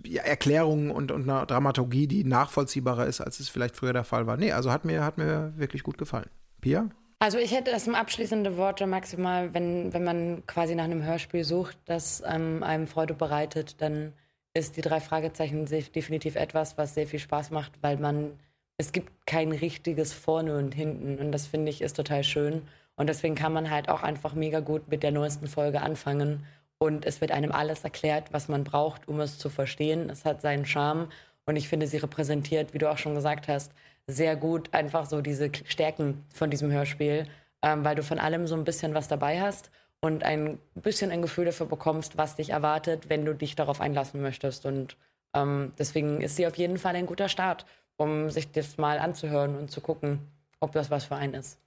ja, 0.05 0.23
Erklärungen 0.23 0.91
und, 0.91 1.11
und 1.11 1.23
einer 1.23 1.45
Dramaturgie, 1.45 2.07
die 2.07 2.23
nachvollziehbarer 2.23 3.07
ist, 3.07 3.19
als 3.19 3.39
es 3.39 3.49
vielleicht 3.49 3.75
früher 3.75 3.93
der 3.93 4.05
Fall 4.05 4.27
war. 4.27 4.37
Nee, 4.37 4.51
also 4.51 4.71
hat 4.71 4.85
mir, 4.85 5.03
hat 5.03 5.17
mir 5.17 5.53
wirklich 5.57 5.83
gut 5.83 5.97
gefallen. 5.97 6.29
Pia? 6.61 6.89
Also 7.25 7.39
ich 7.39 7.55
hätte 7.55 7.71
das 7.71 7.89
abschließende 7.89 8.55
Worte 8.55 8.85
maximal, 8.85 9.51
wenn, 9.55 9.91
wenn 9.93 10.03
man 10.03 10.45
quasi 10.45 10.75
nach 10.75 10.83
einem 10.83 11.03
Hörspiel 11.03 11.43
sucht, 11.43 11.75
das 11.85 12.21
ähm, 12.23 12.61
einem 12.61 12.85
Freude 12.85 13.15
bereitet, 13.15 13.81
dann 13.81 14.13
ist 14.53 14.77
die 14.77 14.83
drei 14.83 14.99
Fragezeichen 14.99 15.65
definitiv 15.65 16.35
etwas, 16.35 16.77
was 16.77 16.93
sehr 16.93 17.07
viel 17.07 17.17
Spaß 17.17 17.49
macht, 17.49 17.71
weil 17.81 17.97
man, 17.97 18.37
es 18.77 18.91
gibt 18.91 19.25
kein 19.25 19.51
richtiges 19.53 20.13
Vorne 20.13 20.55
und 20.55 20.75
Hinten 20.75 21.17
und 21.17 21.31
das 21.31 21.47
finde 21.47 21.71
ich 21.71 21.81
ist 21.81 21.95
total 21.95 22.23
schön. 22.23 22.61
Und 22.95 23.07
deswegen 23.07 23.33
kann 23.33 23.53
man 23.53 23.71
halt 23.71 23.89
auch 23.89 24.03
einfach 24.03 24.35
mega 24.35 24.59
gut 24.59 24.87
mit 24.87 25.01
der 25.01 25.11
neuesten 25.11 25.47
Folge 25.47 25.81
anfangen 25.81 26.45
und 26.77 27.07
es 27.07 27.21
wird 27.21 27.31
einem 27.31 27.51
alles 27.51 27.83
erklärt, 27.83 28.33
was 28.33 28.49
man 28.49 28.63
braucht, 28.63 29.07
um 29.07 29.19
es 29.19 29.39
zu 29.39 29.49
verstehen. 29.49 30.11
Es 30.11 30.25
hat 30.25 30.41
seinen 30.41 30.67
Charme 30.67 31.09
und 31.47 31.55
ich 31.55 31.69
finde, 31.69 31.87
sie 31.87 31.97
repräsentiert, 31.97 32.75
wie 32.75 32.77
du 32.77 32.87
auch 32.87 32.99
schon 32.99 33.15
gesagt 33.15 33.47
hast, 33.47 33.71
sehr 34.07 34.35
gut 34.35 34.73
einfach 34.73 35.05
so 35.05 35.21
diese 35.21 35.49
Stärken 35.65 36.23
von 36.33 36.49
diesem 36.49 36.71
Hörspiel, 36.71 37.27
ähm, 37.61 37.83
weil 37.83 37.95
du 37.95 38.03
von 38.03 38.19
allem 38.19 38.47
so 38.47 38.55
ein 38.55 38.63
bisschen 38.63 38.93
was 38.93 39.07
dabei 39.07 39.41
hast 39.41 39.71
und 39.99 40.23
ein 40.23 40.59
bisschen 40.75 41.11
ein 41.11 41.21
Gefühl 41.21 41.45
dafür 41.45 41.65
bekommst, 41.65 42.17
was 42.17 42.35
dich 42.35 42.51
erwartet, 42.51 43.09
wenn 43.09 43.25
du 43.25 43.33
dich 43.33 43.55
darauf 43.55 43.81
einlassen 43.81 44.21
möchtest. 44.21 44.65
Und 44.65 44.97
ähm, 45.33 45.73
deswegen 45.79 46.21
ist 46.21 46.35
sie 46.35 46.47
auf 46.47 46.57
jeden 46.57 46.77
Fall 46.77 46.95
ein 46.95 47.07
guter 47.07 47.29
Start, 47.29 47.65
um 47.97 48.29
sich 48.29 48.51
das 48.51 48.77
mal 48.77 48.99
anzuhören 48.99 49.55
und 49.55 49.71
zu 49.71 49.81
gucken, 49.81 50.19
ob 50.59 50.73
das 50.73 50.91
was 50.91 51.05
für 51.05 51.15
einen 51.15 51.33
ist. 51.33 51.59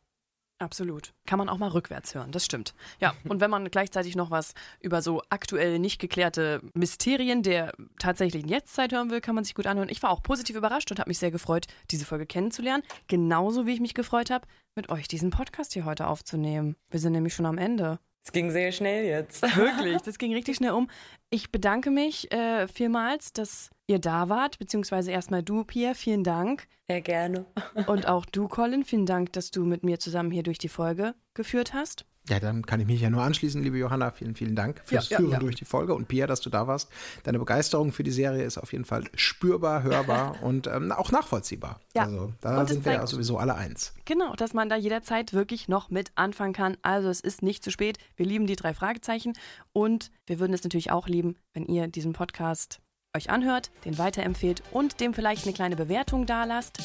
Absolut. 0.61 1.15
Kann 1.25 1.39
man 1.39 1.49
auch 1.49 1.59
mal 1.59 1.69
rückwärts 1.69 2.15
hören, 2.15 2.33
das 2.33 2.45
stimmt. 2.45 2.75
Ja, 3.01 3.15
und 3.29 3.41
wenn 3.41 3.51
man 3.51 3.71
gleichzeitig 3.71 4.17
noch 4.17 4.31
was 4.31 4.55
über 4.81 5.03
so 5.03 5.23
aktuell 5.31 5.79
nicht 5.79 6.01
geklärte 6.01 6.61
Mysterien 6.75 7.43
der 7.43 7.73
tatsächlichen 7.99 8.49
Jetztzeit 8.49 8.93
hören 8.93 9.11
will, 9.11 9.21
kann 9.21 9.37
man 9.37 9.45
sich 9.45 9.55
gut 9.55 9.67
anhören. 9.67 9.89
Ich 9.89 10.03
war 10.03 10.11
auch 10.11 10.23
positiv 10.23 10.57
überrascht 10.57 10.91
und 10.91 10.99
habe 10.99 11.11
mich 11.11 11.19
sehr 11.19 11.31
gefreut, 11.31 11.67
diese 11.91 12.05
Folge 12.05 12.27
kennenzulernen. 12.27 12.83
Genauso 13.07 13.67
wie 13.67 13.75
ich 13.75 13.81
mich 13.81 13.95
gefreut 13.95 14.31
habe, 14.31 14.47
mit 14.75 14.89
euch 14.89 15.07
diesen 15.07 15.31
Podcast 15.31 15.75
hier 15.75 15.85
heute 15.85 16.09
aufzunehmen. 16.09 16.77
Wir 16.91 16.99
sind 16.99 17.13
nämlich 17.13 17.35
schon 17.35 17.47
am 17.47 17.59
Ende. 17.59 18.01
Es 18.25 18.33
ging 18.33 18.51
sehr 18.51 18.73
schnell 18.73 19.05
jetzt. 19.05 19.43
Wirklich, 19.57 20.03
das 20.03 20.19
ging 20.19 20.35
richtig 20.35 20.57
schnell 20.57 20.73
um. 20.73 20.89
Ich 21.31 21.51
bedanke 21.51 21.91
mich 21.91 22.31
äh, 22.33 22.69
vielmals, 22.69 23.33
dass 23.33 23.71
ihr 23.87 23.99
da 23.99 24.29
wart, 24.29 24.59
beziehungsweise 24.59 25.11
erstmal 25.11 25.43
du, 25.43 25.65
Pia, 25.65 25.95
vielen 25.95 26.25
Dank. 26.25 26.67
Sehr 26.89 27.01
gerne. 27.01 27.47
Und 27.87 28.07
auch 28.07 28.27
du, 28.27 28.49
Colin, 28.49 28.85
vielen 28.85 29.07
Dank, 29.07 29.33
dass 29.33 29.51
du 29.51 29.65
mit 29.65 29.83
mir 29.83 29.99
zusammen 29.99 30.31
hier 30.31 30.43
durch 30.43 30.59
die 30.59 30.69
Folge 30.69 31.15
geführt 31.35 31.73
hast. 31.75 32.05
Ja, 32.29 32.41
dann 32.41 32.65
kann 32.67 32.81
ich 32.81 32.87
mich 32.87 33.01
ja 33.01 33.11
nur 33.11 33.23
anschließen, 33.23 33.63
liebe 33.63 33.79
Johanna. 33.79 34.11
Vielen, 34.11 34.35
vielen 34.35 34.55
Dank 34.55 34.83
fürs 34.85 35.09
ja, 35.09 35.17
Führen 35.17 35.33
ja. 35.33 35.39
durch 35.39 35.57
die 35.57 35.65
Folge 35.65 35.95
und 35.95 36.09
Pia, 36.09 36.27
dass 36.27 36.41
du 36.41 36.51
da 36.51 36.67
warst. 36.67 36.91
Deine 37.25 37.39
Begeisterung 37.39 37.93
für 37.93 38.03
die 38.03 38.11
Serie 38.11 38.45
ist 38.45 38.59
auf 38.59 38.73
jeden 38.73 38.85
Fall 38.85 39.05
spürbar, 39.15 39.83
hörbar 39.83 40.37
und 40.43 40.67
ähm, 40.67 40.93
auch 40.93 41.11
nachvollziehbar. 41.11 41.81
Ja. 41.95 42.05
Also 42.05 42.33
da 42.41 42.67
sind 42.67 42.85
wir 42.85 42.93
ja 42.93 43.07
sowieso 43.07 43.39
alle 43.39 43.55
eins. 43.55 43.95
Genau, 44.05 44.35
dass 44.35 44.55
man 44.55 44.69
da 44.69 44.77
jederzeit 44.77 45.33
wirklich 45.33 45.69
noch 45.69 45.91
mit 45.91 46.13
anfangen 46.15 46.53
kann. 46.53 46.77
Also 46.83 47.09
es 47.09 47.21
ist 47.21 47.43
nicht 47.43 47.65
zu 47.65 47.71
spät. 47.71 47.99
Wir 48.17 48.27
lieben 48.27 48.47
die 48.47 48.57
drei 48.57 48.75
Fragezeichen 48.75 49.33
und 49.73 50.11
wir 50.27 50.39
würden 50.39 50.53
es 50.53 50.63
natürlich 50.63 50.91
auch 50.91 51.09
lieben, 51.09 51.37
wenn 51.55 51.67
ihr 51.67 51.89
diesen 51.89 52.13
Podcast 52.13 52.81
euch 53.17 53.31
anhört, 53.31 53.71
den 53.85 53.99
weiterempfehlt 53.99 54.63
und 54.71 55.01
dem 55.01 55.15
vielleicht 55.15 55.45
eine 55.45 55.55
kleine 55.55 55.77
Bewertung 55.77 56.27
dalasst. 56.27 56.79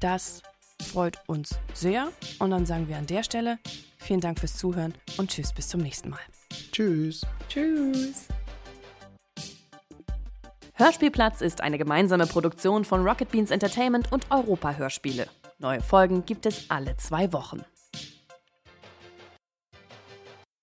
Das 0.00 0.42
freut 0.82 1.18
uns 1.26 1.58
sehr. 1.74 2.08
Und 2.38 2.50
dann 2.50 2.66
sagen 2.66 2.88
wir 2.88 2.96
an 2.96 3.06
der 3.06 3.22
Stelle 3.22 3.58
vielen 3.96 4.20
Dank 4.20 4.40
fürs 4.40 4.56
Zuhören 4.56 4.94
und 5.16 5.30
tschüss, 5.30 5.52
bis 5.52 5.68
zum 5.68 5.80
nächsten 5.80 6.10
Mal. 6.10 6.20
Tschüss. 6.72 7.26
Tschüss. 7.48 8.28
Hörspielplatz 10.74 11.40
ist 11.40 11.62
eine 11.62 11.78
gemeinsame 11.78 12.26
Produktion 12.26 12.84
von 12.84 13.06
Rocket 13.06 13.30
Beans 13.30 13.50
Entertainment 13.50 14.12
und 14.12 14.30
Europa 14.30 14.74
Hörspiele. 14.74 15.26
Neue 15.58 15.80
Folgen 15.80 16.26
gibt 16.26 16.44
es 16.44 16.70
alle 16.70 16.96
zwei 16.98 17.32
Wochen. 17.32 17.64